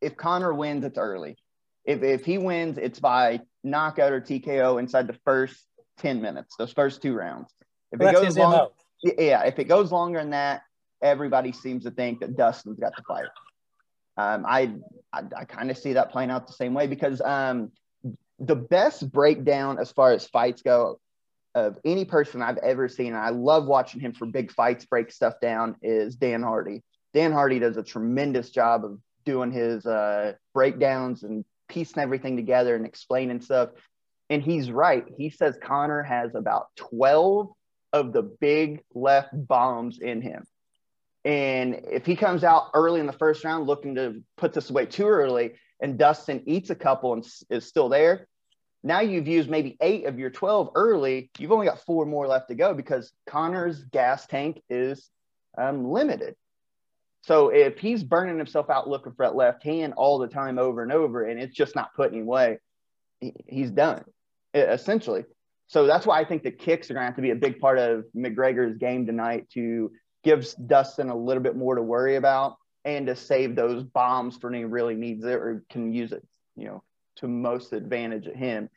if 0.00 0.16
Conor 0.16 0.54
wins, 0.54 0.84
it's 0.84 0.98
early. 0.98 1.36
If 1.84 2.02
if 2.02 2.24
he 2.24 2.38
wins, 2.38 2.78
it's 2.78 3.00
by 3.00 3.40
knockout 3.62 4.12
or 4.12 4.20
TKO 4.20 4.78
inside 4.78 5.06
the 5.06 5.18
first 5.24 5.58
10 6.00 6.20
minutes, 6.20 6.56
those 6.56 6.72
first 6.72 7.02
two 7.02 7.14
rounds. 7.14 7.52
If 7.92 8.00
it 8.00 8.12
goes 8.12 8.36
long, 8.36 8.68
yeah, 9.02 9.44
if 9.44 9.58
it 9.58 9.64
goes 9.64 9.92
longer 9.92 10.18
than 10.20 10.30
that, 10.30 10.62
everybody 11.02 11.52
seems 11.52 11.84
to 11.84 11.90
think 11.90 12.20
that 12.20 12.36
Dustin's 12.36 12.78
got 12.78 12.94
the 12.96 13.02
fight. 13.02 13.28
Um, 14.16 14.44
I, 14.46 14.74
I, 15.12 15.22
I 15.36 15.44
kind 15.44 15.70
of 15.70 15.78
see 15.78 15.94
that 15.94 16.10
playing 16.10 16.30
out 16.30 16.46
the 16.46 16.52
same 16.52 16.74
way 16.74 16.86
because 16.86 17.20
um, 17.20 17.72
the 18.38 18.56
best 18.56 19.10
breakdown 19.10 19.78
as 19.78 19.90
far 19.92 20.12
as 20.12 20.26
fights 20.26 20.62
go 20.62 21.00
of 21.54 21.78
any 21.84 22.04
person 22.04 22.42
I've 22.42 22.58
ever 22.58 22.88
seen, 22.88 23.08
and 23.08 23.16
I 23.16 23.30
love 23.30 23.66
watching 23.66 24.00
him 24.00 24.12
for 24.12 24.26
big 24.26 24.52
fights 24.52 24.84
break 24.84 25.10
stuff 25.10 25.34
down, 25.40 25.76
is 25.82 26.16
Dan 26.16 26.42
Hardy. 26.42 26.82
Dan 27.12 27.32
Hardy 27.32 27.58
does 27.58 27.76
a 27.76 27.82
tremendous 27.82 28.50
job 28.50 28.84
of 28.84 28.98
doing 29.24 29.50
his 29.50 29.84
uh, 29.84 30.34
breakdowns 30.54 31.22
and 31.24 31.44
piecing 31.68 32.02
everything 32.02 32.36
together 32.36 32.76
and 32.76 32.86
explaining 32.86 33.40
stuff. 33.40 33.70
And 34.30 34.42
he's 34.42 34.70
right. 34.70 35.04
He 35.18 35.28
says 35.28 35.58
Conor 35.60 36.04
has 36.04 36.36
about 36.36 36.68
12 36.76 37.50
of 37.92 38.12
the 38.12 38.22
big 38.22 38.82
left 38.94 39.30
bombs 39.32 39.98
in 39.98 40.22
him. 40.22 40.46
And 41.24 41.82
if 41.90 42.06
he 42.06 42.14
comes 42.14 42.44
out 42.44 42.70
early 42.72 43.00
in 43.00 43.06
the 43.06 43.12
first 43.12 43.44
round 43.44 43.66
looking 43.66 43.96
to 43.96 44.22
put 44.36 44.54
this 44.54 44.70
away 44.70 44.86
too 44.86 45.08
early 45.08 45.54
and 45.82 45.98
Dustin 45.98 46.44
eats 46.46 46.70
a 46.70 46.76
couple 46.76 47.12
and 47.12 47.26
is 47.50 47.66
still 47.66 47.88
there, 47.88 48.28
now 48.82 49.00
you've 49.00 49.28
used 49.28 49.50
maybe 49.50 49.76
eight 49.82 50.06
of 50.06 50.18
your 50.18 50.30
12 50.30 50.70
early. 50.74 51.30
You've 51.36 51.52
only 51.52 51.66
got 51.66 51.84
four 51.84 52.06
more 52.06 52.26
left 52.26 52.48
to 52.48 52.54
go 52.54 52.72
because 52.72 53.12
Conor's 53.26 53.82
gas 53.84 54.26
tank 54.26 54.62
is 54.70 55.10
um, 55.58 55.90
limited. 55.90 56.36
So 57.22 57.48
if 57.48 57.78
he's 57.78 58.02
burning 58.02 58.38
himself 58.38 58.70
out 58.70 58.88
looking 58.88 59.12
for 59.12 59.26
that 59.26 59.34
left 59.34 59.64
hand 59.64 59.94
all 59.96 60.18
the 60.18 60.28
time 60.28 60.58
over 60.58 60.82
and 60.82 60.92
over 60.92 61.24
and 61.24 61.38
it's 61.38 61.54
just 61.54 61.74
not 61.74 61.92
putting 61.94 62.20
him 62.20 62.26
away, 62.26 62.58
he's 63.46 63.72
done 63.72 64.04
essentially. 64.54 65.24
So 65.68 65.86
that's 65.86 66.04
why 66.04 66.20
I 66.20 66.24
think 66.24 66.42
the 66.42 66.50
kicks 66.50 66.90
are 66.90 66.94
going 66.94 67.02
to 67.02 67.06
have 67.06 67.16
to 67.16 67.22
be 67.22 67.30
a 67.30 67.36
big 67.36 67.60
part 67.60 67.78
of 67.78 68.04
McGregor's 68.16 68.76
game 68.76 69.06
tonight 69.06 69.48
to 69.54 69.92
give 70.24 70.46
Dustin 70.66 71.10
a 71.10 71.16
little 71.16 71.42
bit 71.42 71.56
more 71.56 71.76
to 71.76 71.82
worry 71.82 72.16
about 72.16 72.56
and 72.84 73.06
to 73.06 73.14
save 73.14 73.54
those 73.54 73.84
bombs 73.84 74.36
for 74.36 74.50
when 74.50 74.58
he 74.58 74.64
really 74.64 74.94
needs 74.94 75.24
it 75.24 75.34
or 75.34 75.62
can 75.70 75.92
use 75.92 76.12
it, 76.12 76.26
you 76.56 76.66
know, 76.66 76.82
to 77.16 77.28
most 77.28 77.72
advantage 77.72 78.26
of 78.26 78.34
him. 78.34 78.68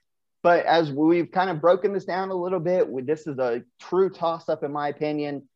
But 0.44 0.66
as 0.66 0.92
we've 0.92 1.32
kind 1.32 1.50
of 1.50 1.62
broken 1.62 1.94
this 1.94 2.06
down 2.06 2.30
a 2.30 2.36
little 2.36 2.60
bit, 2.60 2.88
this 3.08 3.28
is 3.28 3.40
a 3.40 3.64
true 3.80 4.10
toss 4.10 4.50
up, 4.50 4.64
in 4.64 4.72
my 4.72 4.90
opinion. 4.90 5.48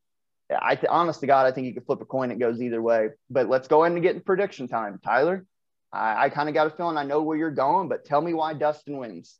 I 0.50 0.76
th- 0.76 0.88
honest 0.90 1.20
to 1.20 1.28
God, 1.28 1.46
I 1.46 1.52
think 1.52 1.68
you 1.68 1.74
could 1.74 1.86
flip 1.86 2.02
a 2.02 2.06
coin; 2.06 2.32
it 2.32 2.40
goes 2.40 2.62
either 2.62 2.82
way. 2.82 3.10
But 3.30 3.50
let's 3.50 3.68
go 3.68 3.84
ahead 3.84 3.94
and 3.94 4.02
get 4.02 4.16
in 4.16 4.22
prediction 4.22 4.70
time, 4.70 5.00
Tyler. 5.04 5.46
I, 5.92 6.26
I 6.26 6.30
kind 6.30 6.48
of 6.48 6.56
got 6.56 6.68
a 6.68 6.70
feeling 6.70 6.96
I 6.96 7.04
know 7.04 7.22
where 7.22 7.38
you're 7.38 7.52
going, 7.52 7.90
but 7.90 8.06
tell 8.06 8.22
me 8.22 8.34
why 8.34 8.54
Dustin 8.54 8.98
wins. 8.98 9.38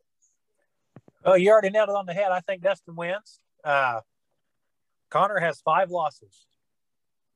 Oh, 1.28 1.36
you 1.36 1.52
already 1.52 1.70
nailed 1.70 1.90
it 1.90 1.96
on 1.96 2.06
the 2.06 2.14
head. 2.14 2.32
I 2.32 2.40
think 2.40 2.64
Dustin 2.64 2.96
wins. 2.96 3.42
Uh, 3.62 4.00
Conor 5.10 5.40
has 5.42 5.60
five 5.60 5.92
losses. 5.92 6.46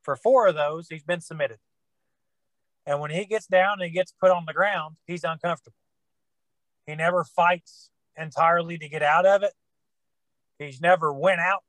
For 0.02 0.16
four 0.16 0.48
of 0.48 0.56
those, 0.56 0.88
he's 0.90 1.04
been 1.04 1.20
submitted. 1.20 1.58
And 2.86 3.02
when 3.02 3.12
he 3.12 3.26
gets 3.26 3.48
down 3.48 3.82
and 3.82 3.94
gets 3.94 4.14
put 4.14 4.32
on 4.32 4.46
the 4.48 4.54
ground, 4.54 4.96
he's 5.06 5.26
uncomfortable. 5.26 5.76
He 6.88 6.96
never 6.96 7.26
fights 7.26 7.90
entirely 8.18 8.78
to 8.78 8.88
get 8.88 9.04
out 9.04 9.26
of 9.26 9.44
it. 9.44 9.54
He's 10.58 10.80
never 10.80 11.12
went 11.12 11.42
out. 11.42 11.64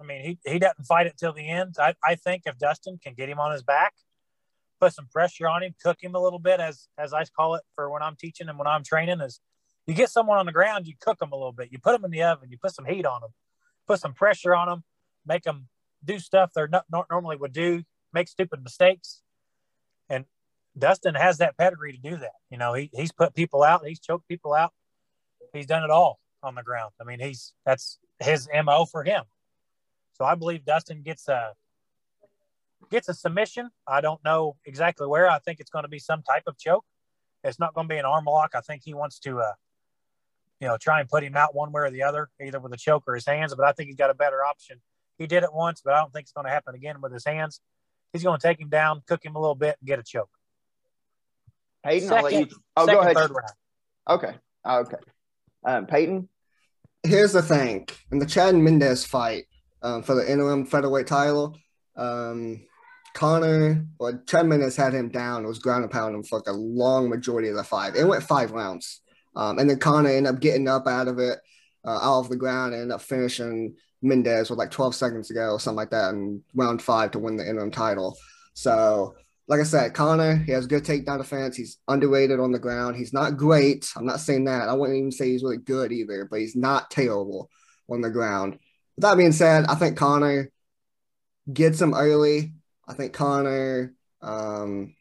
I 0.00 0.04
mean, 0.04 0.22
he, 0.22 0.50
he 0.50 0.58
doesn't 0.58 0.84
fight 0.84 1.06
it 1.06 1.16
till 1.16 1.32
the 1.32 1.48
end. 1.48 1.76
I, 1.78 1.94
I 2.04 2.16
think 2.16 2.42
if 2.46 2.58
Dustin 2.58 2.98
can 3.02 3.14
get 3.14 3.28
him 3.28 3.38
on 3.38 3.52
his 3.52 3.62
back, 3.62 3.94
put 4.80 4.94
some 4.94 5.06
pressure 5.06 5.48
on 5.48 5.62
him, 5.62 5.74
cook 5.80 5.98
him 6.00 6.16
a 6.16 6.20
little 6.20 6.38
bit, 6.40 6.58
as 6.58 6.88
as 6.98 7.12
I 7.12 7.24
call 7.24 7.54
it 7.54 7.62
for 7.76 7.88
when 7.90 8.02
I'm 8.02 8.16
teaching 8.16 8.48
and 8.48 8.58
when 8.58 8.66
I'm 8.66 8.84
training, 8.84 9.20
is 9.20 9.40
you 9.88 9.94
get 9.94 10.10
someone 10.10 10.38
on 10.38 10.46
the 10.46 10.52
ground, 10.52 10.86
you 10.86 10.94
cook 11.00 11.18
them 11.18 11.32
a 11.32 11.34
little 11.34 11.52
bit, 11.52 11.72
you 11.72 11.78
put 11.78 11.92
them 11.92 12.04
in 12.04 12.10
the 12.10 12.22
oven, 12.22 12.50
you 12.50 12.58
put 12.58 12.74
some 12.74 12.84
heat 12.84 13.06
on 13.06 13.22
them, 13.22 13.30
put 13.86 13.98
some 13.98 14.12
pressure 14.12 14.54
on 14.54 14.68
them, 14.68 14.84
make 15.26 15.42
them 15.42 15.68
do 16.04 16.18
stuff 16.18 16.52
they're 16.54 16.68
not, 16.68 16.84
not 16.90 17.06
normally 17.10 17.36
would 17.36 17.52
do, 17.52 17.82
make 18.12 18.28
stupid 18.28 18.62
mistakes, 18.62 19.22
and 20.08 20.26
Dustin 20.76 21.14
has 21.14 21.38
that 21.38 21.56
pedigree 21.56 21.92
to 21.92 21.98
do 21.98 22.16
that. 22.18 22.34
You 22.50 22.58
know, 22.58 22.74
he, 22.74 22.90
he's 22.92 23.12
put 23.12 23.34
people 23.34 23.62
out, 23.64 23.84
he's 23.84 23.98
choked 23.98 24.28
people 24.28 24.54
out, 24.54 24.72
he's 25.52 25.66
done 25.66 25.82
it 25.82 25.90
all 25.90 26.20
on 26.42 26.54
the 26.54 26.62
ground. 26.62 26.92
I 27.00 27.04
mean, 27.04 27.18
he's 27.18 27.54
that's 27.64 27.98
his 28.20 28.48
mo 28.64 28.84
for 28.84 29.04
him. 29.04 29.24
So 30.12 30.24
I 30.24 30.34
believe 30.34 30.64
Dustin 30.64 31.02
gets 31.02 31.28
a 31.28 31.52
gets 32.90 33.08
a 33.08 33.14
submission. 33.14 33.70
I 33.86 34.00
don't 34.00 34.22
know 34.24 34.56
exactly 34.64 35.06
where. 35.06 35.30
I 35.30 35.38
think 35.38 35.60
it's 35.60 35.70
going 35.70 35.84
to 35.84 35.88
be 35.88 35.98
some 35.98 36.22
type 36.22 36.44
of 36.46 36.58
choke. 36.58 36.84
It's 37.44 37.58
not 37.58 37.74
going 37.74 37.88
to 37.88 37.92
be 37.92 37.98
an 37.98 38.04
arm 38.04 38.24
lock. 38.24 38.50
I 38.54 38.60
think 38.60 38.82
he 38.84 38.94
wants 38.94 39.18
to, 39.20 39.40
uh, 39.40 39.52
you 40.60 40.66
know, 40.66 40.76
try 40.80 41.00
and 41.00 41.08
put 41.08 41.22
him 41.22 41.36
out 41.36 41.54
one 41.54 41.72
way 41.72 41.82
or 41.82 41.90
the 41.90 42.02
other, 42.02 42.28
either 42.44 42.58
with 42.60 42.72
a 42.72 42.76
choke 42.76 43.04
or 43.06 43.14
his 43.14 43.26
hands. 43.26 43.54
But 43.54 43.66
I 43.66 43.72
think 43.72 43.88
he's 43.88 43.96
got 43.96 44.10
a 44.10 44.14
better 44.14 44.44
option. 44.44 44.80
He 45.18 45.26
did 45.26 45.42
it 45.42 45.52
once, 45.52 45.80
but 45.84 45.94
I 45.94 45.98
don't 46.00 46.12
think 46.12 46.24
it's 46.24 46.32
going 46.32 46.46
to 46.46 46.50
happen 46.52 46.74
again 46.74 47.00
with 47.00 47.12
his 47.12 47.24
hands. 47.24 47.60
He's 48.12 48.22
going 48.22 48.38
to 48.38 48.46
take 48.46 48.60
him 48.60 48.68
down, 48.68 49.02
cook 49.06 49.24
him 49.24 49.36
a 49.36 49.40
little 49.40 49.54
bit, 49.54 49.76
and 49.80 49.86
get 49.86 49.98
a 49.98 50.02
choke. 50.02 50.30
Peyton, 51.84 52.08
second, 52.08 52.18
I'll 52.18 52.24
let 52.24 52.32
you. 52.32 52.56
Oh, 52.76 52.86
second, 52.86 52.94
go 52.94 53.00
ahead. 53.00 53.16
Third 53.16 53.30
round. 53.30 53.52
Okay. 54.08 54.34
Okay. 54.66 54.96
Um, 55.64 55.86
Peyton. 55.86 56.28
Here's 57.02 57.32
the 57.32 57.42
thing: 57.42 57.88
in 58.10 58.18
the 58.18 58.26
Chad 58.26 58.54
Mendes 58.54 59.04
fight 59.04 59.44
um, 59.82 60.02
for 60.02 60.14
the 60.14 60.30
interim 60.30 60.66
featherweight 60.66 61.06
title, 61.06 61.56
um, 61.96 62.60
Conor, 63.14 63.86
well, 63.98 64.20
Chad 64.26 64.46
Mendes 64.46 64.76
had 64.76 64.94
him 64.94 65.08
down. 65.08 65.46
Was 65.46 65.58
ground 65.58 65.84
and 65.84 65.92
pound 65.92 66.14
him 66.14 66.22
for 66.22 66.38
like 66.38 66.48
a 66.48 66.52
long 66.52 67.08
majority 67.08 67.48
of 67.48 67.56
the 67.56 67.64
five. 67.64 67.94
It 67.94 68.06
went 68.06 68.22
five 68.22 68.50
rounds, 68.50 69.00
um, 69.36 69.58
and 69.58 69.68
then 69.68 69.78
Conor 69.78 70.10
ended 70.10 70.34
up 70.34 70.40
getting 70.40 70.68
up 70.68 70.86
out 70.86 71.08
of 71.08 71.18
it, 71.18 71.38
uh, 71.84 71.98
out 72.02 72.20
of 72.20 72.28
the 72.28 72.36
ground, 72.36 72.72
and 72.72 72.82
ended 72.82 72.94
up 72.94 73.02
finishing 73.02 73.74
Mendes 74.02 74.50
with 74.50 74.58
like 74.58 74.70
12 74.70 74.94
seconds 74.94 75.28
to 75.28 75.34
go, 75.34 75.52
or 75.52 75.60
something 75.60 75.76
like 75.76 75.90
that, 75.90 76.14
in 76.14 76.42
round 76.54 76.82
five 76.82 77.10
to 77.12 77.18
win 77.18 77.36
the 77.36 77.48
interim 77.48 77.70
title. 77.70 78.16
So 78.54 79.14
like 79.48 79.60
I 79.60 79.64
said, 79.64 79.94
Conor, 79.94 80.36
he 80.36 80.52
has 80.52 80.66
good 80.66 80.84
takedown 80.84 81.18
defense. 81.18 81.56
He's 81.56 81.78
underrated 81.88 82.38
on 82.38 82.52
the 82.52 82.58
ground. 82.58 82.96
He's 82.96 83.14
not 83.14 83.38
great. 83.38 83.90
I'm 83.96 84.04
not 84.04 84.20
saying 84.20 84.44
that. 84.44 84.68
I 84.68 84.74
wouldn't 84.74 84.98
even 84.98 85.10
say 85.10 85.30
he's 85.30 85.42
really 85.42 85.56
good 85.56 85.90
either, 85.90 86.26
but 86.30 86.40
he's 86.40 86.54
not 86.54 86.90
terrible 86.90 87.50
on 87.88 88.02
the 88.02 88.10
ground. 88.10 88.58
With 88.96 89.02
that 89.02 89.16
being 89.16 89.32
said, 89.32 89.64
I 89.66 89.74
think 89.74 89.96
Conor 89.96 90.50
gets 91.50 91.80
him 91.80 91.94
early. 91.94 92.52
I 92.86 92.92
think 92.92 93.14
Conor, 93.14 93.94
um, 94.20 94.94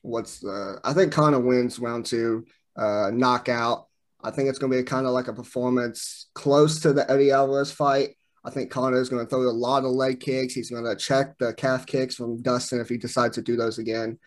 what's 0.00 0.40
the, 0.40 0.80
I 0.82 0.94
think 0.94 1.12
Conor 1.12 1.40
wins 1.40 1.78
round 1.78 2.06
two, 2.06 2.46
uh, 2.76 3.10
knockout. 3.12 3.86
I 4.22 4.30
think 4.30 4.48
it's 4.48 4.58
going 4.58 4.72
to 4.72 4.78
be 4.78 4.84
kind 4.84 5.06
of 5.06 5.12
like 5.12 5.28
a 5.28 5.32
performance 5.32 6.28
close 6.34 6.80
to 6.80 6.92
the 6.92 7.10
Eddie 7.10 7.30
Alvarez 7.30 7.72
fight. 7.72 8.10
I 8.44 8.50
think 8.50 8.70
Conor 8.70 9.00
is 9.00 9.08
going 9.08 9.24
to 9.24 9.28
throw 9.28 9.42
a 9.42 9.50
lot 9.50 9.84
of 9.84 9.90
leg 9.90 10.20
kicks. 10.20 10.54
He's 10.54 10.70
going 10.70 10.84
to 10.84 10.96
check 10.96 11.36
the 11.38 11.52
calf 11.54 11.86
kicks 11.86 12.14
from 12.14 12.40
Dustin 12.42 12.80
if 12.80 12.88
he 12.88 12.96
decides 12.96 13.34
to 13.36 13.42
do 13.42 13.56
those 13.56 13.78
again, 13.78 14.18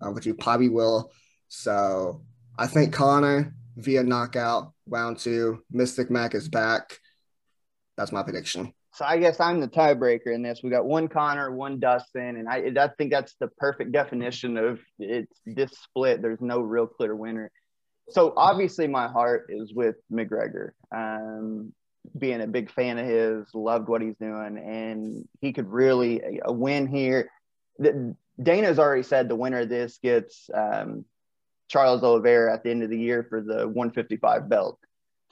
uh, 0.00 0.10
which 0.10 0.24
he 0.24 0.32
probably 0.32 0.68
will. 0.68 1.12
So 1.48 2.22
I 2.58 2.66
think 2.66 2.92
Conor 2.92 3.54
via 3.76 4.02
knockout, 4.02 4.72
round 4.86 5.18
two. 5.18 5.62
Mystic 5.70 6.10
Mac 6.10 6.34
is 6.34 6.48
back. 6.48 6.98
That's 7.96 8.12
my 8.12 8.22
prediction. 8.22 8.72
So 8.92 9.04
I 9.04 9.18
guess 9.18 9.38
I'm 9.38 9.60
the 9.60 9.68
tiebreaker 9.68 10.34
in 10.34 10.42
this. 10.42 10.60
We 10.62 10.70
got 10.70 10.84
one 10.84 11.06
Conor, 11.06 11.52
one 11.52 11.78
Dustin, 11.78 12.36
and 12.36 12.48
I, 12.48 12.72
I 12.76 12.88
think 12.98 13.12
that's 13.12 13.34
the 13.38 13.48
perfect 13.56 13.92
definition 13.92 14.56
of 14.56 14.80
it's 14.98 15.40
this 15.46 15.70
split. 15.82 16.22
There's 16.22 16.40
no 16.40 16.60
real 16.60 16.86
clear 16.86 17.14
winner. 17.14 17.52
So 18.10 18.32
obviously, 18.36 18.86
my 18.86 19.08
heart 19.08 19.46
is 19.48 19.72
with 19.72 19.96
McGregor. 20.12 20.70
Um, 20.94 21.72
being 22.18 22.40
a 22.40 22.46
big 22.46 22.70
fan 22.70 22.98
of 22.98 23.06
his, 23.06 23.46
loved 23.54 23.88
what 23.88 24.02
he's 24.02 24.16
doing, 24.16 24.58
and 24.58 25.28
he 25.40 25.52
could 25.52 25.68
really 25.68 26.40
a 26.44 26.52
win 26.52 26.86
here. 26.86 27.30
Dana's 28.42 28.78
already 28.78 29.02
said 29.02 29.28
the 29.28 29.36
winner 29.36 29.60
of 29.60 29.68
this 29.68 29.98
gets 30.02 30.48
um, 30.52 31.04
Charles 31.68 32.02
Oliveira 32.02 32.52
at 32.52 32.64
the 32.64 32.70
end 32.70 32.82
of 32.82 32.90
the 32.90 32.98
year 32.98 33.26
for 33.28 33.40
the 33.40 33.68
155 33.68 34.48
belt. 34.48 34.78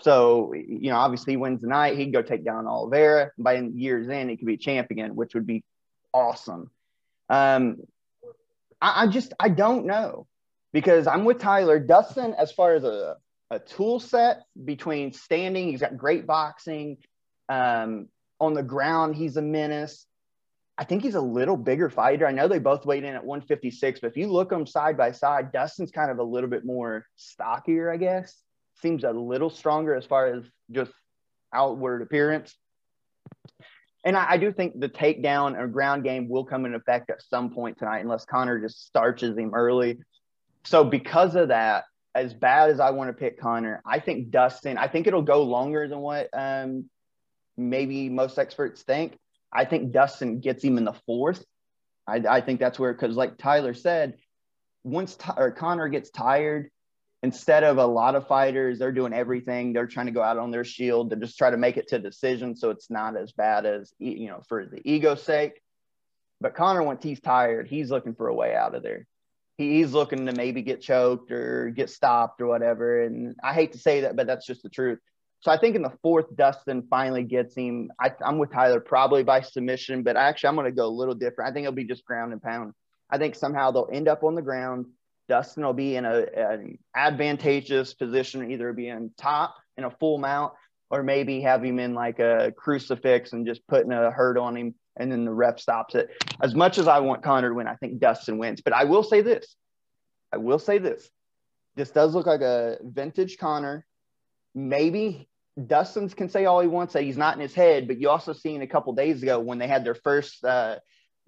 So, 0.01 0.53
you 0.55 0.91
know, 0.91 0.97
obviously 0.97 1.33
he 1.33 1.37
wins 1.37 1.61
tonight. 1.61 1.97
He 1.97 2.05
can 2.05 2.13
go 2.13 2.23
take 2.23 2.45
down 2.45 2.67
Oliveira. 2.67 3.33
By 3.37 3.57
year's 3.57 4.09
end, 4.09 4.31
he 4.31 4.37
could 4.37 4.47
be 4.47 4.57
champ 4.57 4.91
again, 4.91 5.17
which 5.17 5.35
would 5.35 5.47
be 5.47 5.65
awesome. 6.15 6.71
Um, 7.29 7.79
I, 8.81 9.05
I 9.05 9.07
just, 9.09 9.33
I 9.41 9.49
don't 9.49 9.87
know 9.87 10.29
because 10.73 11.07
I'm 11.07 11.25
with 11.25 11.39
Tyler. 11.39 11.79
Dustin, 11.79 12.35
as 12.35 12.53
far 12.53 12.75
as 12.75 12.85
a, 12.85 13.17
a 13.51 13.59
tool 13.59 14.01
set 14.01 14.43
between 14.65 15.13
standing. 15.13 15.69
He's 15.69 15.81
got 15.81 15.97
great 15.97 16.27
boxing. 16.27 16.99
Um, 17.49 18.09
on 18.41 18.55
the 18.55 18.63
ground, 18.63 19.17
he's 19.17 19.37
a 19.37 19.43
menace. 19.43 20.07
I 20.77 20.85
think 20.85 21.03
he's 21.03 21.17
a 21.17 21.21
little 21.21 21.57
bigger 21.57 21.91
fighter. 21.91 22.27
I 22.27 22.31
know 22.31 22.47
they 22.47 22.61
both 22.61 22.87
weighed 22.87 23.03
in 23.03 23.15
at 23.15 23.25
156, 23.25 24.01
but 24.01 24.07
if 24.09 24.17
you 24.17 24.29
look 24.29 24.51
them 24.51 24.67
side 24.67 24.97
by 24.97 25.11
side, 25.11 25.51
Dustin's 25.51 25.91
kind 25.91 26.11
of 26.11 26.19
a 26.19 26.23
little 26.23 26.49
bit 26.49 26.65
more 26.65 27.05
stockier, 27.17 27.91
I 27.91 27.97
guess. 27.97 28.41
Seems 28.81 29.03
a 29.03 29.11
little 29.11 29.51
stronger 29.51 29.97
as 29.97 30.05
far 30.05 30.27
as 30.29 30.45
just 30.71 30.93
outward 31.53 32.03
appearance. 32.03 32.55
And 34.05 34.17
I, 34.17 34.33
I 34.33 34.37
do 34.37 34.53
think 34.53 34.79
the 34.79 34.89
takedown 34.89 35.59
or 35.59 35.67
ground 35.67 36.05
game 36.05 36.29
will 36.29 36.45
come 36.45 36.65
in 36.65 36.75
effect 36.75 37.11
at 37.11 37.23
some 37.23 37.51
point 37.51 37.79
tonight, 37.79 38.01
unless 38.01 38.25
Conor 38.25 38.61
just 38.61 38.87
starches 38.87 39.37
him 39.37 39.55
early. 39.55 39.99
So 40.65 40.85
because 40.85 41.35
of 41.35 41.49
that, 41.49 41.85
as 42.15 42.35
bad 42.35 42.71
as 42.71 42.81
I 42.81 42.91
want 42.91 43.09
to 43.11 43.15
pick 43.15 43.41
Conor, 43.41 43.83
I 43.87 44.01
think 44.01 44.31
Dustin, 44.31 44.77
I 44.77 44.89
think 44.89 45.07
it'll 45.07 45.23
go 45.23 45.43
longer 45.43 45.87
than 45.89 46.01
what 46.01 46.29
um, 46.33 46.91
maybe 47.57 48.09
most 48.09 48.39
experts 48.39 48.83
think. 48.83 49.17
I 49.53 49.65
think 49.65 49.93
Dustin 49.93 50.41
gets 50.41 50.63
him 50.63 50.79
in 50.79 50.85
the 50.85 50.95
fourth. 51.07 51.45
I, 52.07 52.23
I 52.29 52.41
think 52.41 52.61
that's 52.61 52.79
where, 52.79 52.93
because 52.93 53.17
like 53.17 53.39
Tyler 53.39 53.75
said, 53.75 54.15
once 54.85 55.17
or 55.37 55.51
Conor 55.53 55.89
gets 55.89 56.11
tired, 56.11 56.71
instead 57.23 57.65
of 57.65 57.79
a 57.79 57.87
lot 57.87 58.15
of 58.15 58.27
fighters, 58.29 58.79
they're 58.79 58.93
doing 58.93 59.13
everything. 59.13 59.73
They're 59.73 59.87
trying 59.87 60.07
to 60.07 60.13
go 60.13 60.23
out 60.23 60.39
on 60.39 60.51
their 60.51 60.65
shield 60.65 61.11
to 61.11 61.17
just 61.17 61.37
try 61.37 61.51
to 61.51 61.57
make 61.57 61.77
it 61.77 61.89
to 61.89 61.99
decision, 61.99 62.57
so 62.57 62.71
it's 62.71 62.91
not 62.91 63.17
as 63.17 63.33
bad 63.33 63.67
as 63.67 63.93
you 63.99 64.29
know 64.29 64.43
for 64.49 64.67
the 64.67 64.81
ego's 64.89 65.23
sake. 65.23 65.61
But 66.41 66.55
Conor, 66.55 66.83
once 66.83 67.03
he's 67.03 67.21
tired, 67.21 67.69
he's 67.69 67.91
looking 67.91 68.15
for 68.15 68.29
a 68.29 68.35
way 68.35 68.55
out 68.55 68.75
of 68.75 68.83
there 68.83 69.07
he's 69.59 69.93
looking 69.93 70.25
to 70.27 70.33
maybe 70.33 70.63
get 70.63 70.81
choked 70.81 71.31
or 71.33 71.71
get 71.71 71.91
stopped 71.91 72.41
or 72.41 72.47
whatever. 72.47 73.03
And 73.03 73.35
I 73.43 73.53
hate 73.53 73.73
to 73.73 73.79
say 73.79 74.03
that, 74.03 74.17
but 74.17 74.27
that's 74.27 74.47
just 74.47 74.63
the 74.63 74.69
truth. 74.69 75.01
So 75.41 75.51
I 75.51 75.59
think 75.59 75.77
in 75.77 75.83
the 75.83 75.93
fourth, 76.03 76.35
Dustin 76.35 76.87
finally 76.89 77.25
gets 77.25 77.55
him. 77.55 77.91
I, 78.01 78.13
am 78.25 78.39
with 78.39 78.53
Tyler 78.53 78.81
probably 78.81 79.23
by 79.23 79.41
submission, 79.41 80.03
but 80.03 80.17
actually 80.17 80.49
I'm 80.49 80.55
going 80.55 80.67
to 80.67 80.73
go 80.73 80.87
a 80.87 80.89
little 80.89 81.15
different. 81.15 81.51
I 81.51 81.53
think 81.53 81.65
it'll 81.65 81.75
be 81.75 81.85
just 81.85 82.05
ground 82.05 82.33
and 82.33 82.43
pound. 82.43 82.73
I 83.11 83.19
think 83.19 83.35
somehow 83.35 83.71
they'll 83.71 83.89
end 83.93 84.09
up 84.09 84.25
on 84.25 84.35
the 84.35 84.43
ground. 84.43 84.87
Dustin 85.29 85.65
will 85.65 85.75
be 85.75 85.97
in 85.97 86.07
a, 86.07 86.25
an 86.35 86.79
advantageous 86.97 87.95
position, 87.95 88.51
either 88.51 88.73
being 88.73 89.11
top 89.19 89.57
in 89.77 89.85
a 89.85 89.91
full 89.91 90.19
mount 90.19 90.55
or 90.91 91.03
maybe 91.03 91.41
have 91.41 91.63
him 91.63 91.79
in 91.79 91.95
like 91.95 92.19
a 92.19 92.53
crucifix 92.57 93.33
and 93.33 93.47
just 93.47 93.67
putting 93.67 93.93
a 93.93 94.11
hurt 94.11 94.39
on 94.39 94.57
him 94.57 94.75
and 94.97 95.13
then 95.13 95.25
the 95.25 95.33
ref 95.33 95.59
stops 95.61 95.95
it. 95.95 96.11
As 96.43 96.55
much 96.55 96.79
as 96.79 96.89
I 96.89 96.99
want 97.01 97.23
Conor 97.23 97.51
to 97.51 97.55
win, 97.55 97.69
I 97.69 97.77
think 97.77 98.01
Dustin 98.01 98.39
wins. 98.39 98.61
But 98.61 98.73
I 98.73 98.85
will 98.85 99.03
say 99.03 99.21
this. 99.21 99.55
I 100.33 100.39
will 100.39 100.59
say 100.59 100.79
this. 100.79 101.09
This 101.77 101.91
does 101.91 102.15
look 102.15 102.27
like 102.27 102.41
a 102.41 102.79
vintage 102.83 103.39
Conor. 103.39 103.87
Maybe 104.55 105.29
Dustin 105.67 106.09
can 106.09 106.29
say 106.29 106.45
all 106.45 106.61
he 106.61 106.69
wants 106.69 106.95
that 106.95 107.03
he's 107.03 107.17
not 107.17 107.35
in 107.35 107.41
his 107.41 107.55
head, 107.55 107.87
but 107.87 107.99
you 107.99 108.09
also 108.09 108.33
seen 108.33 108.63
a 108.63 108.67
couple 108.67 108.93
days 108.93 109.23
ago 109.23 109.39
when 109.39 109.59
they 109.59 109.69
had 109.69 109.85
their 109.85 109.95
first 109.95 110.45
uh, 110.45 110.77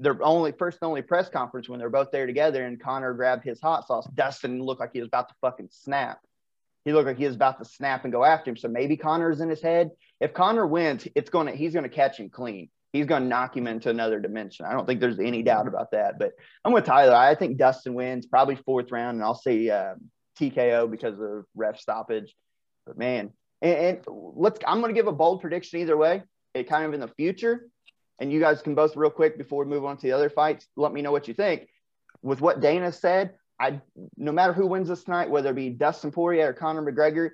their 0.00 0.16
only 0.22 0.52
first 0.52 0.78
and 0.80 0.88
only 0.88 1.02
press 1.02 1.28
conference 1.28 1.68
when 1.68 1.78
they're 1.78 1.90
both 1.90 2.10
there 2.10 2.26
together 2.26 2.64
and 2.64 2.80
Conor 2.80 3.12
grabbed 3.12 3.44
his 3.44 3.60
hot 3.60 3.86
sauce. 3.86 4.08
Dustin 4.14 4.62
looked 4.62 4.80
like 4.80 4.90
he 4.92 5.00
was 5.00 5.08
about 5.08 5.28
to 5.28 5.34
fucking 5.42 5.68
snap. 5.70 6.20
He 6.84 6.92
looked 6.92 7.06
like 7.06 7.18
he 7.18 7.26
was 7.26 7.34
about 7.34 7.58
to 7.58 7.64
snap 7.64 8.04
and 8.04 8.12
go 8.12 8.24
after 8.24 8.50
him. 8.50 8.56
So 8.56 8.68
maybe 8.68 8.96
Conor's 8.96 9.40
in 9.40 9.48
his 9.48 9.60
head. 9.60 9.90
If 10.20 10.32
Conor 10.32 10.66
wins, 10.66 11.06
it's 11.14 11.30
gonna 11.30 11.52
he's 11.52 11.74
gonna 11.74 11.88
catch 11.88 12.18
him 12.18 12.30
clean. 12.30 12.70
He's 12.92 13.06
gonna 13.06 13.26
knock 13.26 13.56
him 13.56 13.66
into 13.66 13.90
another 13.90 14.18
dimension. 14.18 14.66
I 14.66 14.72
don't 14.72 14.86
think 14.86 15.00
there's 15.00 15.18
any 15.18 15.42
doubt 15.42 15.68
about 15.68 15.92
that. 15.92 16.18
But 16.18 16.32
I'm 16.64 16.72
with 16.72 16.84
Tyler. 16.84 17.14
I 17.14 17.34
think 17.34 17.58
Dustin 17.58 17.94
wins 17.94 18.26
probably 18.26 18.56
fourth 18.56 18.90
round, 18.90 19.16
and 19.16 19.24
I'll 19.24 19.34
say 19.34 19.68
uh, 19.68 19.94
TKO 20.38 20.90
because 20.90 21.20
of 21.20 21.44
ref 21.54 21.78
stoppage. 21.78 22.34
But 22.86 22.98
man, 22.98 23.30
and, 23.62 23.76
and 23.76 24.00
let's 24.08 24.58
I'm 24.66 24.80
gonna 24.80 24.94
give 24.94 25.06
a 25.06 25.12
bold 25.12 25.42
prediction 25.42 25.80
either 25.80 25.96
way. 25.96 26.22
It 26.54 26.68
kind 26.68 26.86
of 26.86 26.94
in 26.94 27.00
the 27.00 27.08
future, 27.08 27.68
and 28.18 28.32
you 28.32 28.40
guys 28.40 28.62
can 28.62 28.74
both 28.74 28.96
real 28.96 29.10
quick 29.10 29.36
before 29.38 29.64
we 29.64 29.70
move 29.70 29.84
on 29.84 29.96
to 29.98 30.02
the 30.02 30.12
other 30.12 30.30
fights. 30.30 30.66
Let 30.76 30.92
me 30.92 31.02
know 31.02 31.12
what 31.12 31.28
you 31.28 31.34
think. 31.34 31.68
With 32.22 32.40
what 32.40 32.60
Dana 32.60 32.92
said, 32.92 33.34
I 33.60 33.80
no 34.16 34.32
matter 34.32 34.52
who 34.52 34.66
wins 34.66 34.88
this 34.88 35.04
tonight, 35.04 35.30
whether 35.30 35.50
it 35.50 35.54
be 35.54 35.68
Dustin 35.70 36.10
Poirier 36.10 36.48
or 36.48 36.52
Conor 36.54 36.82
McGregor, 36.82 37.30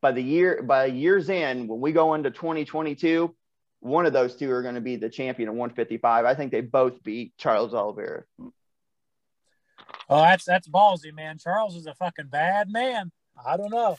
by 0.00 0.12
the 0.12 0.22
year 0.22 0.62
by 0.62 0.86
year's 0.86 1.28
end, 1.28 1.68
when 1.68 1.80
we 1.80 1.92
go 1.92 2.14
into 2.14 2.30
2022, 2.30 3.34
one 3.80 4.06
of 4.06 4.12
those 4.12 4.36
two 4.36 4.50
are 4.50 4.62
going 4.62 4.76
to 4.76 4.80
be 4.80 4.96
the 4.96 5.10
champion 5.10 5.48
at 5.48 5.54
155. 5.54 6.24
I 6.24 6.34
think 6.34 6.52
they 6.52 6.60
both 6.60 7.02
beat 7.02 7.36
Charles 7.36 7.74
Oliveira. 7.74 8.22
Oh, 10.08 10.22
that's 10.22 10.44
that's 10.44 10.68
ballsy, 10.68 11.12
man. 11.12 11.38
Charles 11.38 11.74
is 11.74 11.86
a 11.86 11.94
fucking 11.94 12.28
bad 12.28 12.70
man. 12.70 13.10
I 13.44 13.56
don't 13.56 13.72
know. 13.72 13.96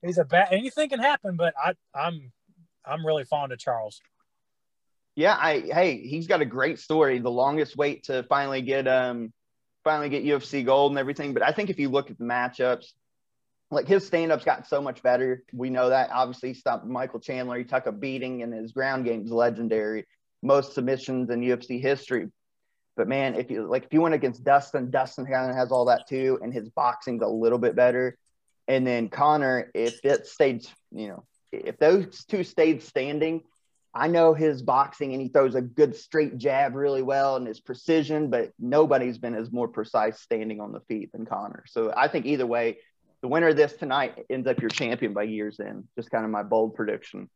He's 0.00 0.18
a 0.18 0.24
bad. 0.24 0.48
Anything 0.52 0.88
can 0.88 1.00
happen, 1.00 1.36
but 1.36 1.54
I, 1.62 1.74
I'm 1.92 2.32
I'm 2.84 3.04
really 3.04 3.24
fond 3.24 3.52
of 3.52 3.58
Charles. 3.58 4.00
Yeah, 5.16 5.36
I 5.40 5.60
hey, 5.60 5.98
he's 5.98 6.28
got 6.28 6.40
a 6.40 6.46
great 6.46 6.78
story. 6.78 7.18
The 7.18 7.30
longest 7.30 7.76
wait 7.76 8.04
to 8.04 8.22
finally 8.24 8.62
get 8.62 8.86
um 8.86 9.32
finally 9.84 10.08
get 10.08 10.24
UFC 10.24 10.64
gold 10.64 10.92
and 10.92 10.98
everything. 10.98 11.34
But 11.34 11.42
I 11.42 11.52
think 11.52 11.70
if 11.70 11.78
you 11.78 11.90
look 11.90 12.10
at 12.10 12.18
the 12.18 12.24
matchups, 12.24 12.86
like 13.70 13.86
his 13.86 14.06
stand-up's 14.06 14.44
gotten 14.44 14.64
so 14.64 14.80
much 14.80 15.02
better. 15.02 15.42
We 15.52 15.70
know 15.70 15.90
that. 15.90 16.10
Obviously, 16.12 16.50
he 16.50 16.54
stopped 16.54 16.86
Michael 16.86 17.20
Chandler. 17.20 17.58
He 17.58 17.64
took 17.64 17.86
a 17.86 17.92
beating, 17.92 18.42
and 18.42 18.52
his 18.52 18.72
ground 18.72 19.04
game's 19.04 19.30
legendary. 19.30 20.06
Most 20.42 20.74
submissions 20.74 21.30
in 21.30 21.40
UFC 21.40 21.80
history. 21.80 22.28
But 22.96 23.08
man, 23.08 23.34
if 23.34 23.50
you 23.50 23.66
like, 23.66 23.84
if 23.84 23.92
you 23.92 24.00
went 24.00 24.14
against 24.14 24.44
Dustin, 24.44 24.90
Dustin 24.90 25.26
kind 25.26 25.50
of 25.50 25.56
has 25.56 25.72
all 25.72 25.86
that 25.86 26.06
too, 26.08 26.38
and 26.42 26.52
his 26.52 26.68
boxing's 26.68 27.22
a 27.22 27.26
little 27.26 27.58
bit 27.58 27.74
better. 27.74 28.16
And 28.68 28.86
then 28.86 29.08
Conor, 29.08 29.70
if 29.74 30.04
it 30.04 30.26
stayed, 30.26 30.66
you 30.92 31.08
know, 31.08 31.24
if 31.52 31.78
those 31.78 32.24
two 32.24 32.44
stayed 32.44 32.82
standing, 32.82 33.42
I 33.94 34.08
know 34.08 34.34
his 34.34 34.60
boxing 34.60 35.12
and 35.12 35.22
he 35.22 35.28
throws 35.28 35.54
a 35.54 35.60
good 35.60 35.94
straight 35.94 36.36
jab 36.36 36.74
really 36.74 37.02
well 37.02 37.36
and 37.36 37.46
his 37.46 37.60
precision, 37.60 38.28
but 38.28 38.52
nobody's 38.58 39.18
been 39.18 39.36
as 39.36 39.52
more 39.52 39.68
precise 39.68 40.20
standing 40.20 40.60
on 40.60 40.72
the 40.72 40.80
feet 40.80 41.12
than 41.12 41.24
Conor. 41.24 41.64
So 41.68 41.92
I 41.96 42.08
think 42.08 42.26
either 42.26 42.46
way, 42.46 42.78
the 43.22 43.28
winner 43.28 43.48
of 43.48 43.56
this 43.56 43.72
tonight 43.74 44.24
ends 44.28 44.48
up 44.48 44.60
your 44.60 44.68
champion 44.68 45.14
by 45.14 45.22
years 45.22 45.60
end. 45.60 45.84
Just 45.96 46.10
kind 46.10 46.24
of 46.24 46.30
my 46.30 46.42
bold 46.42 46.74
prediction. 46.74 47.30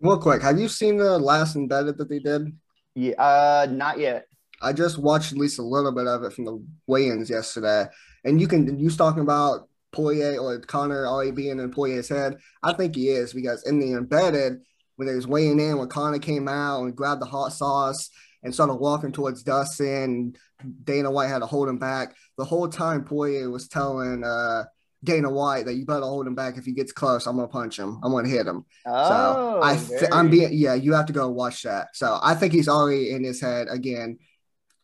Real 0.00 0.18
quick, 0.18 0.42
have 0.42 0.58
you 0.58 0.68
seen 0.68 0.96
the 0.96 1.18
last 1.18 1.56
embedded 1.56 1.98
that 1.98 2.08
they 2.08 2.20
did? 2.20 2.56
Yeah, 2.94 3.14
uh, 3.18 3.66
not 3.70 3.98
yet. 3.98 4.26
I 4.62 4.72
just 4.72 4.98
watched 4.98 5.32
at 5.32 5.38
least 5.38 5.58
a 5.58 5.62
little 5.62 5.92
bit 5.92 6.06
of 6.06 6.22
it 6.24 6.32
from 6.32 6.44
the 6.44 6.64
weigh-ins 6.86 7.30
yesterday, 7.30 7.86
and 8.24 8.40
you 8.40 8.48
can 8.48 8.78
you 8.78 8.90
talking 8.90 9.22
about 9.22 9.68
Poirier 9.92 10.38
or 10.38 10.58
Conor 10.58 11.06
already 11.06 11.30
being 11.30 11.60
in 11.60 11.70
Poirier's 11.70 12.08
head. 12.08 12.38
I 12.62 12.72
think 12.72 12.96
he 12.96 13.08
is 13.08 13.32
because 13.32 13.64
in 13.64 13.78
the 13.78 13.92
embedded 13.92 14.62
when 14.98 15.06
they 15.06 15.14
was 15.14 15.28
weighing 15.28 15.60
in, 15.60 15.78
when 15.78 15.88
Conor 15.88 16.18
came 16.18 16.48
out 16.48 16.82
and 16.82 16.94
grabbed 16.94 17.22
the 17.22 17.26
hot 17.26 17.52
sauce 17.52 18.10
and 18.42 18.52
started 18.52 18.74
walking 18.74 19.12
towards 19.12 19.44
Dustin, 19.44 20.34
Dana 20.82 21.08
White 21.08 21.28
had 21.28 21.38
to 21.38 21.46
hold 21.46 21.68
him 21.68 21.78
back. 21.78 22.16
The 22.36 22.44
whole 22.44 22.68
time 22.68 23.04
Poirier 23.04 23.48
was 23.48 23.68
telling 23.68 24.24
uh, 24.24 24.64
Dana 25.04 25.30
White 25.30 25.66
that 25.66 25.74
you 25.74 25.86
better 25.86 26.00
hold 26.00 26.26
him 26.26 26.34
back. 26.34 26.58
If 26.58 26.64
he 26.64 26.72
gets 26.72 26.90
close, 26.90 27.26
I'm 27.28 27.36
gonna 27.36 27.46
punch 27.46 27.78
him. 27.78 28.00
I'm 28.02 28.10
gonna 28.10 28.28
hit 28.28 28.44
him. 28.44 28.64
Oh, 28.86 29.08
so 29.08 29.60
I, 29.62 29.76
th- 29.76 30.10
I'm 30.12 30.30
being 30.30 30.52
yeah. 30.52 30.74
You 30.74 30.94
have 30.94 31.06
to 31.06 31.12
go 31.12 31.28
watch 31.28 31.62
that. 31.62 31.94
So 31.94 32.18
I 32.20 32.34
think 32.34 32.52
he's 32.52 32.68
already 32.68 33.12
in 33.12 33.22
his 33.22 33.40
head 33.40 33.68
again. 33.70 34.18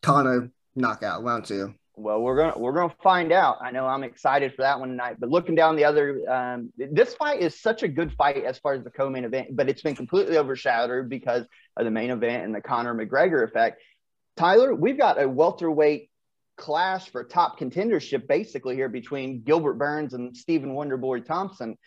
Conor 0.01 0.49
knockout 0.77 1.23
round 1.25 1.43
two. 1.43 1.73
Well, 1.97 2.21
we're 2.21 2.35
gonna 2.35 2.57
we're 2.57 2.73
gonna 2.73 2.93
find 3.01 3.31
out. 3.31 3.57
I 3.61 3.71
know 3.71 3.85
I'm 3.85 4.03
excited 4.03 4.53
for 4.53 4.63
that 4.63 4.79
one 4.79 4.89
tonight. 4.89 5.15
But 5.17 5.29
looking 5.29 5.55
down 5.55 5.77
the 5.77 5.85
other, 5.85 6.29
um, 6.29 6.73
this 6.77 7.13
fight 7.15 7.39
is 7.39 7.59
such 7.59 7.83
a 7.83 7.87
good 7.87 8.11
fight 8.13 8.43
as 8.43 8.59
far 8.59 8.73
as 8.73 8.83
the 8.83 8.89
co-main 8.89 9.23
event, 9.23 9.55
but 9.55 9.69
it's 9.69 9.81
been 9.81 9.95
completely 9.95 10.37
overshadowed 10.37 11.07
because 11.07 11.45
of 11.77 11.85
the 11.85 11.91
main 11.91 12.09
event 12.09 12.43
and 12.43 12.53
the 12.53 12.59
Conor 12.59 12.93
McGregor 12.93 13.45
effect. 13.45 13.81
Tyler, 14.35 14.75
we've 14.75 14.97
got 14.97 15.21
a 15.21 15.27
welterweight 15.27 16.09
clash 16.57 17.09
for 17.09 17.23
top 17.23 17.57
contendership 17.59 18.27
basically 18.27 18.75
here 18.75 18.89
between 18.89 19.41
Gilbert 19.41 19.75
Burns 19.75 20.13
and 20.13 20.35
Stephen 20.35 20.71
Wonderboy 20.71 21.25
Thompson. 21.25 21.77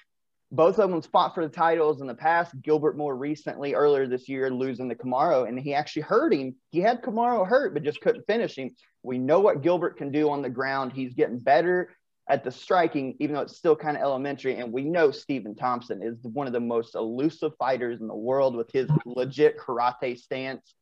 Both 0.50 0.78
of 0.78 0.90
them 0.90 1.02
fought 1.02 1.34
for 1.34 1.46
the 1.46 1.52
titles 1.52 2.00
in 2.00 2.06
the 2.06 2.14
past. 2.14 2.54
Gilbert 2.62 2.96
more 2.96 3.14
recently, 3.14 3.74
earlier 3.74 4.06
this 4.06 4.28
year, 4.28 4.50
losing 4.50 4.88
to 4.88 4.94
Kamaru, 4.94 5.46
and 5.46 5.60
he 5.60 5.74
actually 5.74 6.02
hurt 6.02 6.32
him. 6.32 6.56
He 6.70 6.80
had 6.80 7.02
Kamaru 7.02 7.46
hurt, 7.46 7.74
but 7.74 7.82
just 7.82 8.00
couldn't 8.00 8.26
finish 8.26 8.56
him. 8.56 8.70
We 9.02 9.18
know 9.18 9.40
what 9.40 9.62
Gilbert 9.62 9.98
can 9.98 10.10
do 10.10 10.30
on 10.30 10.40
the 10.40 10.48
ground. 10.48 10.92
He's 10.92 11.12
getting 11.12 11.38
better 11.38 11.90
at 12.28 12.44
the 12.44 12.50
striking, 12.50 13.16
even 13.20 13.34
though 13.34 13.42
it's 13.42 13.56
still 13.56 13.76
kind 13.76 13.96
of 13.96 14.02
elementary. 14.02 14.56
And 14.56 14.72
we 14.72 14.84
know 14.84 15.10
Stephen 15.10 15.54
Thompson 15.54 16.02
is 16.02 16.16
one 16.22 16.46
of 16.46 16.52
the 16.52 16.60
most 16.60 16.94
elusive 16.94 17.52
fighters 17.58 18.00
in 18.00 18.06
the 18.06 18.14
world 18.14 18.56
with 18.56 18.70
his 18.72 18.88
legit 19.04 19.58
karate 19.58 20.18
stance. 20.18 20.74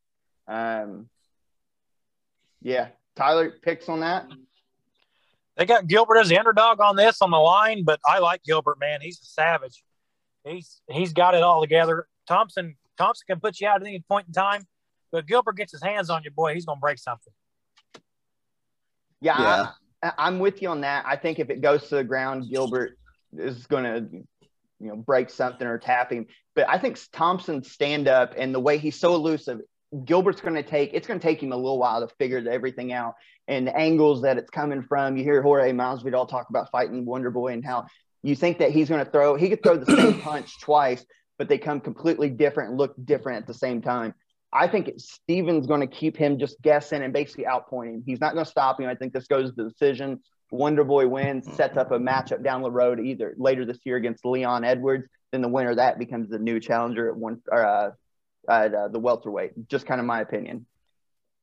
Um, 0.49 1.09
yeah, 2.63 2.89
Tyler 3.17 3.53
picks 3.63 3.89
on 3.89 4.01
that. 4.01 4.27
They 5.57 5.65
got 5.65 5.87
Gilbert 5.87 6.19
as 6.19 6.28
the 6.28 6.39
underdog 6.39 6.81
on 6.81 6.97
this 6.97 7.23
on 7.23 7.31
the 7.31 7.39
line, 7.39 7.85
but 7.85 7.99
I 8.07 8.19
like 8.19 8.43
Gilbert, 8.45 8.78
man. 8.78 9.01
He's 9.01 9.20
a 9.20 9.24
savage. 9.24 9.83
He's 10.45 10.81
he's 10.89 11.12
got 11.12 11.35
it 11.35 11.43
all 11.43 11.61
together. 11.61 12.07
Thompson 12.28 12.77
Thompson 12.99 13.24
can 13.28 13.41
put 13.41 13.61
you 13.61 13.69
out 13.69 13.81
at 13.81 13.87
any 13.87 14.01
point 14.01 14.27
in 14.27 14.33
time, 14.33 14.66
but 15.11 15.27
Gilbert 15.27 15.57
gets 15.57 15.73
his 15.73 15.83
hands 15.83 16.11
on 16.11 16.23
you, 16.24 16.31
boy, 16.31 16.55
he's 16.55 16.66
gonna 16.66 16.81
break 16.81 16.99
something. 16.99 17.33
Yeah, 19.20 19.41
yeah. 19.41 19.66
I, 20.03 20.12
I'm 20.19 20.39
with 20.39 20.61
you 20.61 20.69
on 20.69 20.83
that. 20.83 21.05
I 21.07 21.16
think 21.16 21.39
if 21.39 21.51
it 21.51 21.62
goes 21.62 21.89
to 21.89 21.97
the 21.97 22.05
ground, 22.05 22.51
Gilbert 22.51 22.99
is 23.37 23.66
gonna 23.66 24.07
you 24.12 24.89
know 24.89 24.97
break 24.97 25.31
something 25.31 25.66
or 25.66 25.78
tap 25.78 26.12
him. 26.12 26.27
But 26.55 26.69
I 26.69 26.78
think 26.78 26.99
Thompson's 27.12 27.73
stand 27.73 28.09
up 28.09 28.35
and 28.37 28.55
the 28.55 28.61
way 28.61 28.78
he's 28.78 28.99
so 28.99 29.15
elusive, 29.15 29.61
Gilbert's 30.05 30.41
going 30.41 30.55
to 30.55 30.63
take 30.63 30.91
it's 30.93 31.07
going 31.07 31.21
to 31.21 31.27
take 31.27 31.43
him 31.43 31.53
a 31.53 31.57
little 31.57 31.79
while 31.79 32.07
to 32.07 32.15
figure 32.17 32.43
everything 32.49 32.93
out 32.93 33.15
and 33.49 33.67
the 33.67 33.77
angles 33.77 34.23
that 34.23 34.39
it's 34.39 34.51
coming 34.51 34.83
from. 34.83 35.17
You 35.17 35.25
hear 35.25 35.43
Jorge 35.43 35.73
Masvidal 35.73 36.15
all 36.15 36.27
talk 36.27 36.49
about 36.51 36.71
fighting 36.71 37.05
Wonder 37.05 37.31
Boy 37.31 37.53
and 37.53 37.65
how 37.65 37.87
you 38.23 38.35
think 38.35 38.59
that 38.59 38.73
he's 38.73 38.89
going 38.89 39.05
to 39.05 39.11
throw 39.11 39.37
he 39.37 39.49
could 39.49 39.63
throw 39.63 39.77
the 39.77 39.97
same 39.97 40.21
punch 40.23 40.61
twice, 40.61 41.05
but 41.39 41.49
they 41.49 41.59
come 41.59 41.81
completely 41.81 42.31
different 42.31 42.71
and 42.71 42.79
look 42.79 42.95
different 43.05 43.39
at 43.39 43.47
the 43.47 43.55
same 43.55 43.81
time. 43.81 44.15
I 44.53 44.69
think 44.69 44.93
Stephen's 44.99 45.67
going 45.67 45.81
to 45.81 45.87
keep 45.87 46.17
him 46.17 46.39
just 46.39 46.61
guessing 46.63 47.03
and 47.03 47.13
basically 47.13 47.45
outpointing 47.45 47.95
him. 47.95 48.03
He's 48.07 48.21
not 48.21 48.33
going 48.33 48.45
to 48.45 48.51
stop 48.51 48.81
him. 48.81 48.89
I 48.89 48.95
think 48.95 49.13
this 49.13 49.27
goes 49.27 49.51
to 49.51 49.55
the 49.55 49.69
decision. 49.69 50.21
Wonder 50.51 50.85
Boy 50.85 51.09
wins, 51.09 51.53
sets 51.55 51.77
up 51.77 51.91
a 51.91 51.99
matchup 51.99 52.43
down 52.43 52.63
the 52.63 52.71
road 52.71 53.01
either 53.01 53.35
later 53.37 53.65
this 53.65 53.81
year 53.85 53.97
against 53.97 54.25
Leon 54.25 54.65
Edwards. 54.65 55.09
Then 55.33 55.43
the 55.43 55.49
winner 55.49 55.71
of 55.71 55.77
that 55.77 55.99
becomes 55.99 56.31
the 56.31 56.39
new 56.39 56.61
challenger 56.61 57.09
at 57.09 57.17
one 57.17 57.43
or, 57.51 57.67
uh, 57.67 57.91
at 58.48 58.74
uh, 58.74 58.89
the 58.89 58.98
welterweight. 58.98 59.68
Just 59.68 59.86
kind 59.86 60.01
of 60.01 60.06
my 60.06 60.20
opinion. 60.20 60.66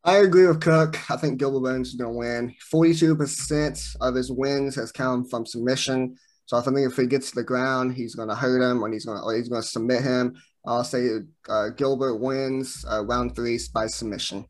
I 0.05 0.17
agree 0.17 0.47
with 0.47 0.59
Cook. 0.59 0.99
I 1.09 1.15
think 1.15 1.39
Gilbert 1.39 1.61
Burns 1.61 1.89
is 1.89 1.95
going 1.95 2.11
to 2.11 2.17
win. 2.17 2.55
42% 2.73 3.95
of 4.01 4.15
his 4.15 4.29
wins 4.29 4.75
has 4.75 4.91
come 4.91 5.23
from 5.23 5.45
submission. 5.45 6.17
So 6.45 6.57
I 6.57 6.61
think 6.61 6.77
if 6.79 6.97
he 6.97 7.07
gets 7.07 7.29
to 7.29 7.35
the 7.35 7.43
ground, 7.43 7.93
he's 7.93 8.15
going 8.15 8.27
to 8.27 8.35
hurt 8.35 8.61
him, 8.61 8.83
and 8.83 8.93
he's 8.93 9.05
going 9.05 9.17
to, 9.17 9.37
he's 9.37 9.47
going 9.47 9.61
to 9.61 9.67
submit 9.67 10.03
him. 10.03 10.35
I'll 10.65 10.83
say 10.83 11.07
uh, 11.47 11.69
Gilbert 11.69 12.17
wins 12.17 12.85
uh, 12.89 13.03
round 13.05 13.35
three 13.35 13.59
by 13.73 13.87
submission. 13.87 14.45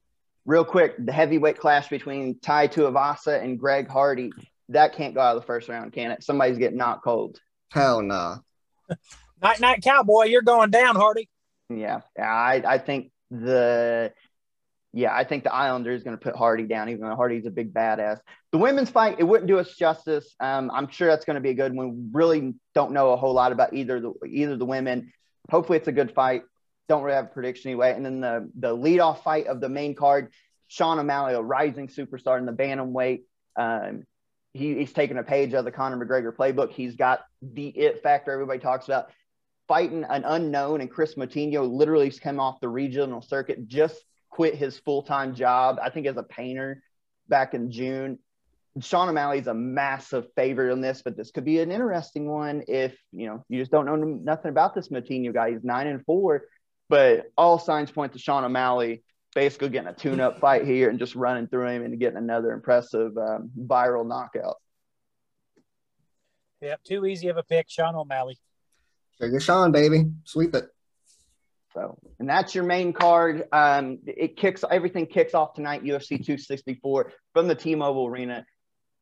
Real 0.46 0.66
quick, 0.66 0.94
the 1.06 1.12
heavyweight 1.12 1.60
clash 1.60 1.88
between 1.88 2.40
Tai 2.40 2.68
Tuivasa 2.68 3.42
and 3.42 3.60
Greg 3.60 3.88
Hardy. 3.88 4.32
That 4.70 4.96
can't 4.96 5.14
go 5.14 5.22
out 5.22 5.36
of 5.36 5.42
the 5.42 5.46
first 5.46 5.70
round, 5.70 5.94
can 5.94 6.12
it? 6.12 6.24
Somebody's 6.24 6.58
getting 6.58 6.78
knocked 6.78 7.04
cold. 7.04 7.40
Hell 7.72 8.02
no. 8.02 8.40
night, 9.42 9.60
night, 9.60 9.84
cowboy. 9.84 10.26
You're 10.26 10.42
going 10.42 10.72
down, 10.72 10.96
Hardy. 10.96 11.30
Yeah, 11.78 12.02
I 12.18 12.64
I 12.66 12.78
think 12.78 13.12
the 13.32 14.14
yeah 14.94 15.14
I 15.14 15.24
think 15.24 15.44
the 15.44 15.54
Islander 15.54 15.92
is 15.92 16.04
going 16.04 16.18
to 16.18 16.24
put 16.24 16.36
Hardy 16.36 16.66
down, 16.66 16.90
even 16.90 17.08
though 17.08 17.16
Hardy's 17.16 17.46
a 17.46 17.52
big 17.52 17.74
badass. 17.74 18.20
The 18.52 18.58
women's 18.58 18.90
fight 18.90 19.18
it 19.20 19.24
wouldn't 19.24 19.48
do 19.48 19.60
us 19.60 19.76
justice. 19.76 20.36
Um, 20.40 20.72
I'm 20.72 20.90
sure 20.90 21.08
that's 21.08 21.26
going 21.26 21.36
to 21.36 21.42
be 21.42 21.50
a 21.50 21.56
good 21.56 21.74
one. 21.74 22.12
Really 22.14 22.54
don't 22.76 22.92
know 22.92 23.12
a 23.12 23.18
whole 23.18 23.34
lot 23.34 23.52
about 23.52 23.74
either 23.74 24.00
the 24.00 24.14
either 24.28 24.58
the 24.58 24.66
women. 24.66 25.12
Hopefully 25.50 25.78
it's 25.78 25.88
a 25.88 25.94
good 25.94 26.14
fight. 26.14 26.44
Don't 26.90 27.04
really 27.04 27.16
have 27.16 27.26
a 27.26 27.30
prediction 27.30 27.70
anyway. 27.72 27.94
And 27.94 28.06
then 28.06 28.22
the 28.22 28.50
the 28.58 28.76
leadoff 28.76 29.24
fight 29.24 29.48
of 29.48 29.62
the 29.62 29.70
main 29.70 29.96
card, 29.96 30.32
Sean 30.68 31.00
O'Malley, 31.00 31.34
a 31.34 31.42
rising 31.42 31.88
superstar 31.88 32.38
in 32.38 32.46
the 32.46 32.52
bantamweight. 32.52 33.24
Um, 33.56 34.04
he, 34.54 34.76
he's 34.76 34.94
taken 34.94 35.18
a 35.18 35.24
page 35.24 35.54
out 35.54 35.60
of 35.60 35.66
the 35.66 35.72
Conor 35.72 36.04
McGregor 36.04 36.36
playbook. 36.36 36.72
He's 36.72 36.96
got 36.96 37.22
the 37.42 37.68
it 37.68 38.04
factor 38.04 38.32
everybody 38.32 38.60
talks 38.60 38.86
about 38.86 39.10
fighting 39.68 40.04
an 40.04 40.24
unknown, 40.26 40.82
and 40.82 40.90
Chris 40.90 41.16
Moutinho 41.16 41.70
literally 41.70 42.10
came 42.12 42.40
off 42.40 42.60
the 42.60 42.70
regional 42.70 43.22
circuit, 43.22 43.68
just 43.68 44.04
quit 44.30 44.56
his 44.56 44.80
full 44.80 45.04
time 45.04 45.36
job, 45.36 45.78
I 45.82 45.90
think 45.90 46.08
as 46.08 46.18
a 46.18 46.24
painter 46.24 46.84
back 47.28 47.54
in 47.54 47.72
June. 47.72 48.20
Sean 48.80 49.08
O'Malley's 49.08 49.46
a 49.46 49.54
massive 49.54 50.26
favorite 50.36 50.72
in 50.74 50.82
this, 50.82 51.04
but 51.04 51.16
this 51.16 51.30
could 51.30 51.46
be 51.46 51.60
an 51.60 51.72
interesting 51.72 52.28
one 52.28 52.64
if 52.68 52.98
you 53.12 53.28
know 53.28 53.44
you 53.48 53.60
just 53.60 53.72
don't 53.72 53.86
know 53.86 53.96
nothing 53.96 54.50
about 54.50 54.74
this 54.74 54.90
Moutinho 54.90 55.34
guy. 55.34 55.52
He's 55.52 55.64
nine 55.64 55.88
and 55.88 56.04
four, 56.06 56.46
but 56.90 57.32
all 57.38 57.60
signs 57.60 57.92
point 57.92 58.14
to 58.14 58.20
Sean 58.20 58.44
O'Malley 58.44 59.04
basically 59.36 59.70
getting 59.70 59.90
a 59.90 59.94
tune-up 59.94 60.40
fight 60.40 60.66
here 60.66 60.90
and 60.90 61.00
just 61.00 61.16
running 61.16 61.48
through 61.48 61.68
him 61.68 61.84
and 61.84 62.00
getting 62.00 62.18
another 62.18 62.52
impressive 62.52 63.18
um, 63.18 63.50
viral 63.60 64.08
knockout. 64.08 64.58
Yep, 66.62 66.84
too 66.84 67.06
easy 67.06 67.28
of 67.28 67.38
a 67.38 67.44
pick, 67.44 67.66
Sean 67.70 67.96
O'Malley. 67.96 68.38
A 69.22 69.40
Sean, 69.40 69.72
baby, 69.72 70.06
sweep 70.26 70.54
it. 70.56 70.66
So, 71.74 71.98
and 72.20 72.30
that's 72.30 72.54
your 72.54 72.64
main 72.64 72.94
card. 72.94 73.46
Um, 73.52 74.00
it 74.06 74.38
kicks 74.38 74.64
everything 74.70 75.08
kicks 75.08 75.34
off 75.34 75.54
tonight, 75.54 75.84
UFC 75.84 76.10
264 76.10 77.12
from 77.34 77.48
the 77.48 77.56
T-Mobile 77.56 78.08
Arena. 78.08 78.46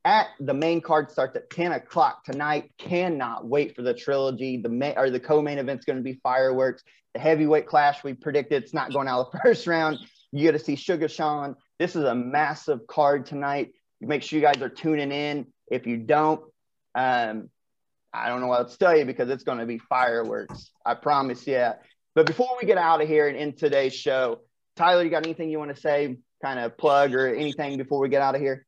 At 0.04 0.28
the 0.40 0.54
main 0.54 0.82
card 0.82 1.12
starts 1.12 1.36
at 1.36 1.50
10 1.50 1.74
o'clock 1.74 2.24
tonight. 2.24 2.72
Cannot 2.78 3.46
wait 3.46 3.76
for 3.76 3.82
the 3.82 3.94
trilogy. 3.94 4.58
The 4.58 4.70
main 4.70 4.94
or 4.98 5.10
the 5.10 5.20
co-main 5.20 5.60
event's 5.60 5.86
going 5.86 5.98
to 5.98 6.04
be 6.04 6.20
fireworks. 6.24 6.84
The 7.14 7.20
heavyweight 7.20 7.68
clash 7.68 8.04
we 8.04 8.14
predicted 8.14 8.64
it's 8.64 8.74
not 8.74 8.94
going 8.94 9.08
out 9.08 9.32
the 9.32 9.40
first 9.44 9.68
round. 9.68 10.00
You 10.32 10.46
got 10.46 10.58
to 10.58 10.64
see 10.64 10.76
Sugar 10.76 11.08
Sean. 11.08 11.56
This 11.78 11.96
is 11.96 12.04
a 12.06 12.16
massive 12.16 12.88
card 12.88 13.26
tonight. 13.26 13.74
Make 14.00 14.24
sure 14.24 14.40
you 14.40 14.46
guys 14.46 14.62
are 14.62 14.70
tuning 14.70 15.12
in. 15.12 15.48
If 15.70 15.86
you 15.86 15.98
don't, 15.98 16.42
um, 16.96 17.50
I 18.14 18.28
don't 18.28 18.42
know 18.42 18.48
what 18.48 18.70
to 18.70 18.78
tell 18.78 18.98
you 18.98 19.06
because 19.06 19.30
it's 19.30 19.44
going 19.44 19.60
to 19.60 19.66
be 19.66 19.78
fireworks. 19.78 20.72
I 20.86 20.96
promise 20.96 21.48
you. 21.48 21.70
But 22.14 22.26
before 22.26 22.58
we 22.60 22.68
get 22.68 22.78
out 22.78 23.02
of 23.02 23.08
here 23.08 23.28
and 23.28 23.38
in 23.38 23.56
today's 23.56 23.94
show, 23.94 24.42
Tyler, 24.76 25.04
you 25.04 25.10
got 25.10 25.26
anything 25.26 25.50
you 25.50 25.60
want 25.60 25.74
to 25.74 25.82
say, 25.82 26.18
kind 26.42 26.60
of 26.60 26.78
plug 26.78 27.14
or 27.14 27.34
anything 27.34 27.78
before 27.78 28.00
we 28.00 28.10
get 28.10 28.22
out 28.22 28.36
of 28.36 28.42
here? 28.42 28.66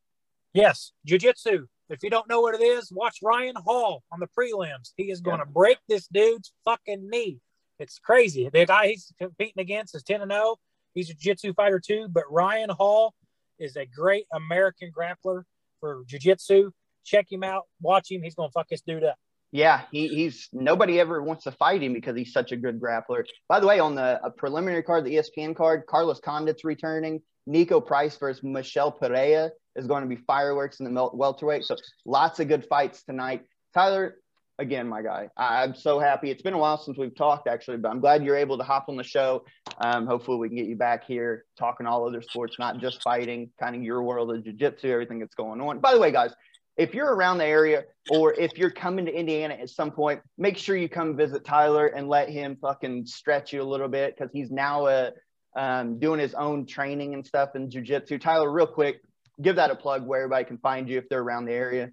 Yes, 0.54 0.94
jiu-jitsu. 1.06 1.66
If 1.90 2.04
you 2.04 2.10
don't 2.10 2.30
know 2.30 2.40
what 2.40 2.56
it 2.56 2.64
is, 2.64 2.92
watch 2.92 3.18
Ryan 3.22 3.56
Hall 3.58 4.04
on 4.12 4.20
the 4.20 4.28
prelims. 4.28 4.94
He 4.96 5.12
is 5.12 5.20
going 5.20 5.40
to 5.40 5.46
break 5.46 5.78
this 5.90 6.08
dude's 6.08 6.54
fucking 6.64 7.10
knee. 7.10 7.40
It's 7.80 8.00
crazy. 8.00 8.50
The 8.52 8.66
guy 8.66 8.88
he's 8.88 9.12
competing 9.20 9.60
against 9.62 9.96
is 9.96 10.04
10 10.04 10.22
and 10.22 10.32
0. 10.32 10.56
He's 10.94 11.10
a 11.10 11.14
jiu-jitsu 11.14 11.54
fighter 11.54 11.82
too, 11.86 12.08
but 12.10 12.24
Ryan 12.30 12.70
Hall 12.70 13.14
is 13.60 13.76
a 13.76 13.86
great 13.86 14.26
American 14.32 14.92
grappler 14.98 15.44
for 15.82 16.04
jiu-jitsu. 16.08 16.72
Check 17.04 17.30
him 17.30 17.44
out. 17.44 17.64
Watch 17.82 18.10
him. 18.10 18.22
He's 18.24 18.36
going 18.36 18.50
to 18.50 18.54
fuck 18.54 18.70
this 18.70 18.82
dude 18.82 19.04
up. 19.04 19.18
Yeah, 19.54 19.82
he, 19.92 20.08
he's 20.08 20.50
nobody 20.52 21.00
ever 21.00 21.22
wants 21.22 21.44
to 21.44 21.52
fight 21.52 21.84
him 21.84 21.94
because 21.94 22.18
he's 22.18 22.34
such 22.34 22.52
a 22.52 22.58
good 22.58 22.82
grappler. 22.82 23.24
By 23.48 23.60
the 23.60 23.68
way, 23.68 23.80
on 23.80 23.94
the 23.94 24.20
preliminary 24.36 24.82
card, 24.82 25.06
the 25.06 25.16
ESPN 25.16 25.56
card, 25.56 25.84
Carlos 25.88 26.20
Condit's 26.20 26.66
returning. 26.66 27.22
Niko 27.48 27.86
Price 27.86 28.18
versus 28.18 28.44
Michel 28.44 28.92
Pereira 28.92 29.52
is 29.76 29.86
going 29.86 30.02
to 30.02 30.10
be 30.10 30.16
fireworks 30.16 30.80
in 30.80 30.92
the 30.92 31.10
welterweight. 31.14 31.66
So 31.66 31.76
lots 32.06 32.40
of 32.40 32.48
good 32.48 32.66
fights 32.66 33.04
tonight. 33.04 33.44
Tyler, 33.76 34.16
again, 34.58 34.88
my 34.88 35.04
guy, 35.04 35.30
I'm 35.38 35.76
so 35.76 36.00
happy. 36.00 36.32
It's 36.32 36.42
been 36.42 36.54
a 36.54 36.58
while 36.58 36.78
since 36.78 36.98
we've 36.98 37.16
talked, 37.16 37.48
actually, 37.48 37.78
but 37.78 37.90
I'm 37.90 38.00
glad 38.00 38.24
you're 38.24 38.38
able 38.38 38.58
to 38.58 38.64
hop 38.64 38.86
on 38.88 38.96
the 38.96 39.04
show. 39.04 39.46
Um, 39.78 40.08
hopefully, 40.08 40.38
we 40.38 40.48
can 40.48 40.58
get 40.58 40.68
you 40.68 40.78
back 40.78 41.04
here 41.06 41.46
talking 41.60 41.86
all 41.86 42.08
other 42.08 42.22
sports, 42.24 42.56
not 42.58 42.80
just 42.80 43.04
fighting, 43.04 43.52
kind 43.60 43.76
of 43.76 43.84
your 43.84 44.02
world 44.02 44.34
of 44.34 44.44
jiu-jitsu, 44.44 44.90
everything 44.90 45.20
that's 45.20 45.36
going 45.36 45.62
on. 45.62 45.80
By 45.80 45.94
the 45.94 46.00
way, 46.00 46.12
guys, 46.12 46.34
if 46.78 46.94
you're 46.94 47.14
around 47.14 47.38
the 47.38 47.46
area 47.46 47.84
or 48.10 48.34
if 48.34 48.58
you're 48.58 48.72
coming 48.72 49.06
to 49.06 49.14
Indiana 49.14 49.54
at 49.56 49.70
some 49.70 49.92
point, 49.92 50.22
make 50.38 50.58
sure 50.58 50.76
you 50.76 50.90
come 50.90 51.16
visit 51.16 51.46
Tyler 51.46 51.88
and 51.88 52.10
let 52.10 52.30
him 52.30 52.58
fucking 52.62 53.06
stretch 53.06 53.54
you 53.54 53.62
a 53.62 53.64
little 53.64 53.88
bit 53.88 54.16
because 54.16 54.32
he's 54.34 54.52
now 54.52 54.86
uh, 54.86 55.12
um, 55.56 56.00
doing 56.00 56.20
his 56.20 56.34
own 56.34 56.66
training 56.66 57.14
and 57.14 57.26
stuff 57.26 57.56
in 57.56 57.70
jujitsu. 57.70 58.20
Tyler, 58.20 58.52
real 58.52 58.68
quick, 58.68 59.02
give 59.42 59.56
that 59.56 59.70
a 59.70 59.76
plug 59.76 60.06
where 60.06 60.22
everybody 60.22 60.46
can 60.46 60.58
find 60.58 60.90
you 60.90 60.98
if 60.98 61.08
they're 61.10 61.22
around 61.22 61.46
the 61.46 61.54
area. 61.54 61.92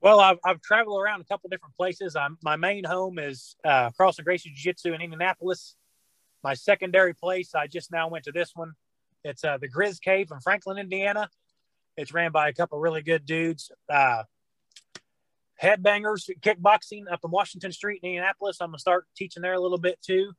Well, 0.00 0.20
I've, 0.20 0.38
I've 0.44 0.60
traveled 0.60 1.00
around 1.00 1.22
a 1.22 1.24
couple 1.24 1.48
different 1.48 1.74
places. 1.76 2.14
I'm, 2.14 2.36
my 2.42 2.56
main 2.56 2.84
home 2.84 3.18
is 3.18 3.56
uh, 3.64 3.90
Carlson 3.96 4.24
Gracie 4.24 4.50
Jiu 4.50 4.72
Jitsu 4.72 4.92
in 4.92 5.00
Indianapolis. 5.00 5.76
My 6.42 6.54
secondary 6.54 7.14
place, 7.14 7.54
I 7.54 7.66
just 7.66 7.90
now 7.90 8.08
went 8.08 8.26
to 8.26 8.32
this 8.32 8.52
one. 8.54 8.74
It's 9.24 9.42
uh, 9.42 9.56
the 9.56 9.68
Grizz 9.68 10.02
Cave 10.02 10.30
in 10.30 10.40
Franklin, 10.40 10.76
Indiana. 10.76 11.30
It's 11.96 12.12
ran 12.12 12.32
by 12.32 12.48
a 12.48 12.52
couple 12.52 12.78
really 12.78 13.02
good 13.02 13.24
dudes. 13.24 13.70
Uh, 13.88 14.24
headbangers, 15.62 16.28
kickboxing 16.40 17.04
up 17.10 17.20
in 17.24 17.30
Washington 17.30 17.72
Street 17.72 18.00
in 18.02 18.10
Indianapolis. 18.10 18.58
I'm 18.60 18.68
gonna 18.68 18.78
start 18.78 19.06
teaching 19.16 19.42
there 19.42 19.54
a 19.54 19.60
little 19.60 19.78
bit 19.78 19.98
too. 20.02 20.32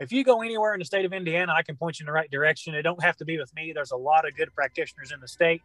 If 0.00 0.12
you 0.12 0.24
go 0.24 0.42
anywhere 0.42 0.74
in 0.74 0.80
the 0.80 0.84
state 0.84 1.04
of 1.04 1.12
Indiana, 1.12 1.52
I 1.52 1.62
can 1.62 1.76
point 1.76 1.98
you 1.98 2.04
in 2.04 2.06
the 2.06 2.12
right 2.12 2.30
direction. 2.30 2.74
It 2.74 2.82
don't 2.82 3.02
have 3.02 3.16
to 3.18 3.24
be 3.24 3.38
with 3.38 3.54
me. 3.54 3.72
There's 3.72 3.92
a 3.92 3.96
lot 3.96 4.26
of 4.26 4.36
good 4.36 4.52
practitioners 4.54 5.12
in 5.12 5.20
the 5.20 5.28
state. 5.28 5.62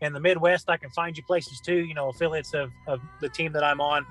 In 0.00 0.12
the 0.12 0.20
Midwest, 0.20 0.68
I 0.68 0.76
can 0.76 0.90
find 0.90 1.16
you 1.16 1.24
places 1.24 1.60
too. 1.64 1.78
You 1.78 1.94
know, 1.94 2.10
affiliates 2.10 2.54
of, 2.54 2.70
of 2.86 3.00
the 3.20 3.28
team 3.28 3.52
that 3.52 3.64
I'm 3.64 3.80
on. 3.80 4.06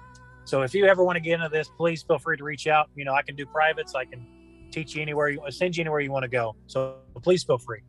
So 0.46 0.64
if 0.64 0.74
you 0.74 0.86
ever 0.86 1.04
want 1.04 1.16
to 1.16 1.22
get 1.22 1.36
into 1.36 1.48
this, 1.48 1.70
please 1.78 2.04
feel 2.04 2.20
free 2.20 2.36
to 2.36 2.44
reach 2.44 2.68
out. 2.68 2.90
You 2.96 3.06
know, 3.06 3.14
I 3.14 3.22
can 3.22 3.36
do 3.36 3.46
privates. 3.46 3.96
I 3.96 4.04
can 4.04 4.26
teach 4.72 4.96
you 4.96 5.02
anywhere 5.02 5.30
you 5.30 5.40
send 5.50 5.78
you 5.78 5.82
anywhere 5.82 6.02
you 6.02 6.12
want 6.12 6.24
to 6.24 6.30
go. 6.30 6.56
So 6.68 6.96
please 7.22 7.44
feel 7.44 7.60
free 7.60 7.84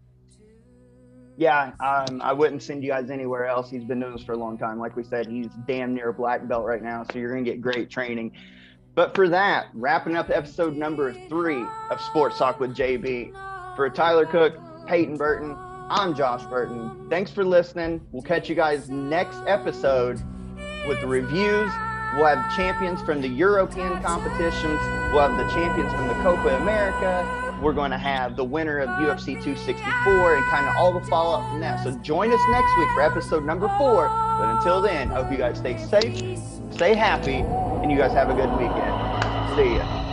yeah, 1.36 1.72
um, 1.80 2.22
I 2.22 2.32
wouldn't 2.32 2.62
send 2.62 2.82
you 2.84 2.90
guys 2.90 3.10
anywhere 3.10 3.46
else. 3.46 3.68
He's 3.68 3.84
been 3.84 4.00
doing 4.00 4.12
this 4.12 4.22
for 4.22 4.32
a 4.32 4.36
long 4.36 4.56
time. 4.56 4.78
Like 4.78 4.96
we 4.96 5.02
said, 5.02 5.26
he's 5.26 5.48
damn 5.66 5.94
near 5.94 6.10
a 6.10 6.14
black 6.14 6.46
belt 6.46 6.64
right 6.64 6.82
now, 6.82 7.04
so 7.10 7.18
you're 7.18 7.32
going 7.32 7.44
to 7.44 7.50
get 7.50 7.60
great 7.60 7.90
training. 7.90 8.32
But 8.94 9.14
for 9.14 9.28
that, 9.28 9.66
wrapping 9.74 10.16
up 10.16 10.30
episode 10.30 10.76
number 10.76 11.12
three 11.28 11.64
of 11.90 12.00
Sports 12.00 12.38
Talk 12.38 12.60
with 12.60 12.76
JB. 12.76 13.34
For 13.74 13.90
Tyler 13.90 14.26
Cook, 14.26 14.56
Peyton 14.86 15.16
Burton, 15.16 15.56
I'm 15.58 16.14
Josh 16.14 16.44
Burton. 16.44 17.08
Thanks 17.10 17.32
for 17.32 17.44
listening. 17.44 18.00
We'll 18.12 18.22
catch 18.22 18.48
you 18.48 18.54
guys 18.54 18.88
next 18.88 19.38
episode 19.48 20.22
with 20.86 21.00
the 21.00 21.08
reviews. 21.08 21.72
We'll 22.14 22.26
have 22.26 22.54
champions 22.54 23.02
from 23.02 23.20
the 23.20 23.28
European 23.28 24.00
competitions. 24.00 24.78
We'll 25.12 25.28
have 25.28 25.36
the 25.36 25.52
champions 25.52 25.92
from 25.92 26.06
the 26.06 26.14
Copa 26.14 26.56
America 26.62 27.43
we're 27.60 27.72
going 27.72 27.90
to 27.90 27.98
have 27.98 28.36
the 28.36 28.44
winner 28.44 28.78
of 28.80 28.88
UFC 28.90 29.34
264 29.42 30.36
and 30.36 30.44
kind 30.46 30.68
of 30.68 30.74
all 30.76 30.92
the 30.98 31.04
follow 31.06 31.40
up 31.40 31.50
from 31.50 31.60
that. 31.60 31.82
So 31.82 31.92
join 31.98 32.32
us 32.32 32.40
next 32.50 32.78
week 32.78 32.88
for 32.94 33.02
episode 33.02 33.44
number 33.44 33.68
four. 33.78 34.08
But 34.38 34.56
until 34.56 34.82
then, 34.82 35.10
I 35.12 35.22
hope 35.22 35.30
you 35.30 35.38
guys 35.38 35.58
stay 35.58 35.78
safe, 35.78 36.38
stay 36.70 36.94
happy, 36.94 37.36
and 37.82 37.90
you 37.90 37.98
guys 37.98 38.12
have 38.12 38.30
a 38.30 38.34
good 38.34 38.50
weekend. 38.58 39.56
See 39.56 39.76
ya. 39.76 40.03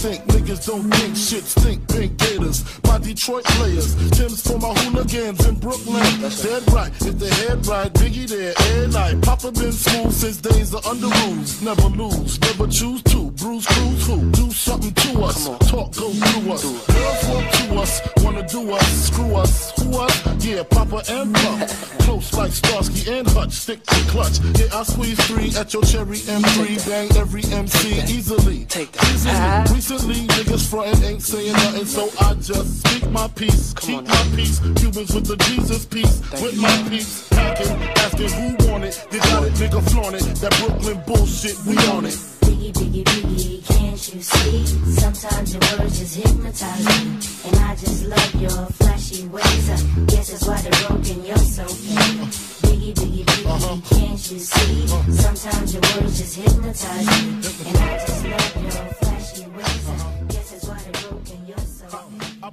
think 0.00 0.29
don't 0.58 0.90
think 0.94 1.16
shit 1.16 1.44
stink 1.44 1.86
pink 1.88 2.16
gators. 2.18 2.64
My 2.84 2.98
Detroit 2.98 3.44
players, 3.44 3.94
Tim's 4.10 4.42
for 4.42 4.58
my 4.58 4.74
hooligans 4.74 5.46
in 5.46 5.54
Brooklyn. 5.56 6.02
Dead 6.42 6.72
right, 6.72 6.90
if 7.06 7.18
they 7.18 7.30
head 7.46 7.64
right, 7.66 7.92
Biggie 7.94 8.28
there, 8.28 8.54
and 8.58 8.92
night. 8.92 9.22
Papa 9.22 9.52
been 9.52 9.72
smooth 9.72 10.12
since 10.12 10.38
days 10.38 10.74
of 10.74 10.82
Underoos. 10.82 11.62
Never 11.62 11.88
lose, 11.88 12.40
never 12.40 12.66
choose 12.66 13.02
to. 13.04 13.30
Bruce 13.32 13.66
Cruz 13.66 14.06
who? 14.06 14.30
Do 14.32 14.50
something 14.50 14.92
to 14.92 15.22
us. 15.22 15.44
Talk 15.70 15.94
go 15.94 16.10
through 16.10 16.52
us. 16.52 16.62
Girls 16.86 17.28
want 17.28 17.52
to 17.54 17.74
us, 17.78 18.00
wanna 18.24 18.46
do 18.48 18.72
us, 18.72 19.06
screw 19.06 19.34
us, 19.36 19.70
who 19.80 19.98
us? 19.98 20.44
Yeah, 20.44 20.62
Papa 20.64 21.02
and 21.08 21.34
Pump. 21.34 21.68
Close 22.00 22.32
like 22.34 22.50
Starsky 22.50 23.10
and 23.12 23.28
Hutch, 23.28 23.52
stick 23.52 23.84
to 23.84 23.94
clutch. 24.10 24.40
Yeah, 24.58 24.74
I 24.74 24.82
squeeze 24.82 25.20
three 25.26 25.54
at 25.56 25.72
your 25.72 25.82
cherry 25.84 26.18
M3, 26.18 26.88
bang 26.88 27.08
every 27.16 27.44
MC 27.44 28.00
easily. 28.12 28.64
Take 28.64 28.90
that. 28.92 29.70
Easily. 29.70 29.74
Recently, 29.76 30.39
niggas 30.40 30.70
frontin' 30.70 31.04
ain't 31.04 31.22
saying 31.22 31.52
nothing, 31.52 31.84
so 31.84 32.08
I 32.20 32.34
just 32.34 32.80
speak 32.80 33.10
my 33.10 33.28
peace, 33.28 33.74
keep 33.74 34.02
my 34.04 34.26
peace. 34.34 34.58
Cubans 34.60 35.14
with 35.14 35.26
the 35.26 35.36
Jesus 35.36 35.84
peace, 35.84 36.20
with 36.40 36.56
my 36.56 36.88
peace. 36.88 37.28
Packing, 37.28 37.82
asking 38.00 38.30
who 38.30 38.70
want 38.70 38.84
it. 38.84 39.06
You 39.12 39.18
got 39.20 39.44
it, 39.44 39.52
nigga, 39.54 39.90
flaunt 39.90 40.16
it. 40.16 40.24
That 40.40 40.56
Brooklyn 40.58 41.02
bullshit, 41.06 41.56
we 41.66 41.76
on 41.92 42.06
it. 42.06 42.16
Biggie, 42.46 42.72
biggie, 42.72 43.04
biggie, 43.04 43.66
can't 43.66 44.14
you 44.14 44.22
see? 44.22 44.66
Sometimes 45.00 45.52
your 45.52 45.62
words 45.78 45.98
just 45.98 46.16
hypnotize 46.16 46.86
me. 46.86 47.10
And 47.46 47.56
I 47.56 47.76
just 47.76 48.06
love 48.06 48.34
your 48.40 48.66
flashy 48.80 49.26
ways. 49.28 49.70
I 49.70 49.76
guess 50.06 50.30
that's 50.30 50.46
why 50.46 50.60
they're 50.62 50.88
broken, 50.88 51.24
you're 51.24 51.36
so 51.36 51.64
mean. 51.64 52.28
Biggie, 52.64 52.94
biggie, 52.94 53.24
biggie, 53.24 53.46
uh-huh. 53.46 53.76
can't 53.94 54.30
you 54.30 54.38
see? 54.38 54.86
Sometimes 55.12 55.74
your 55.74 55.82
words 55.82 56.18
just 56.18 56.36
hypnotize 56.36 57.06
me. 57.06 57.68
And 57.68 57.76
I 57.76 57.98
just 57.98 58.24
love 58.24 58.62
your 58.62 58.94
flashy 58.94 59.46
ways. 59.50 59.88
I 59.88 59.94
guess 59.94 60.09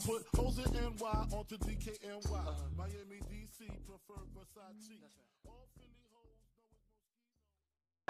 Put 0.05 0.23
hoes 0.35 0.57
in 0.59 0.71
NY 0.73 1.27
onto 1.33 1.57
DKNY. 1.57 2.55
Miami, 2.77 3.19
DC, 3.31 3.65
prefer 3.87 4.21
Versace. 4.35 4.99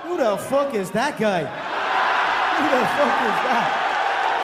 Who 0.01 0.17
the 0.17 0.37
fuck 0.37 0.73
is 0.75 0.91
that 0.91 1.17
guy? 1.17 1.39
Who 1.39 2.65
the 2.69 2.85
fuck 2.85 3.21
is 3.23 3.37
that? 3.47 3.87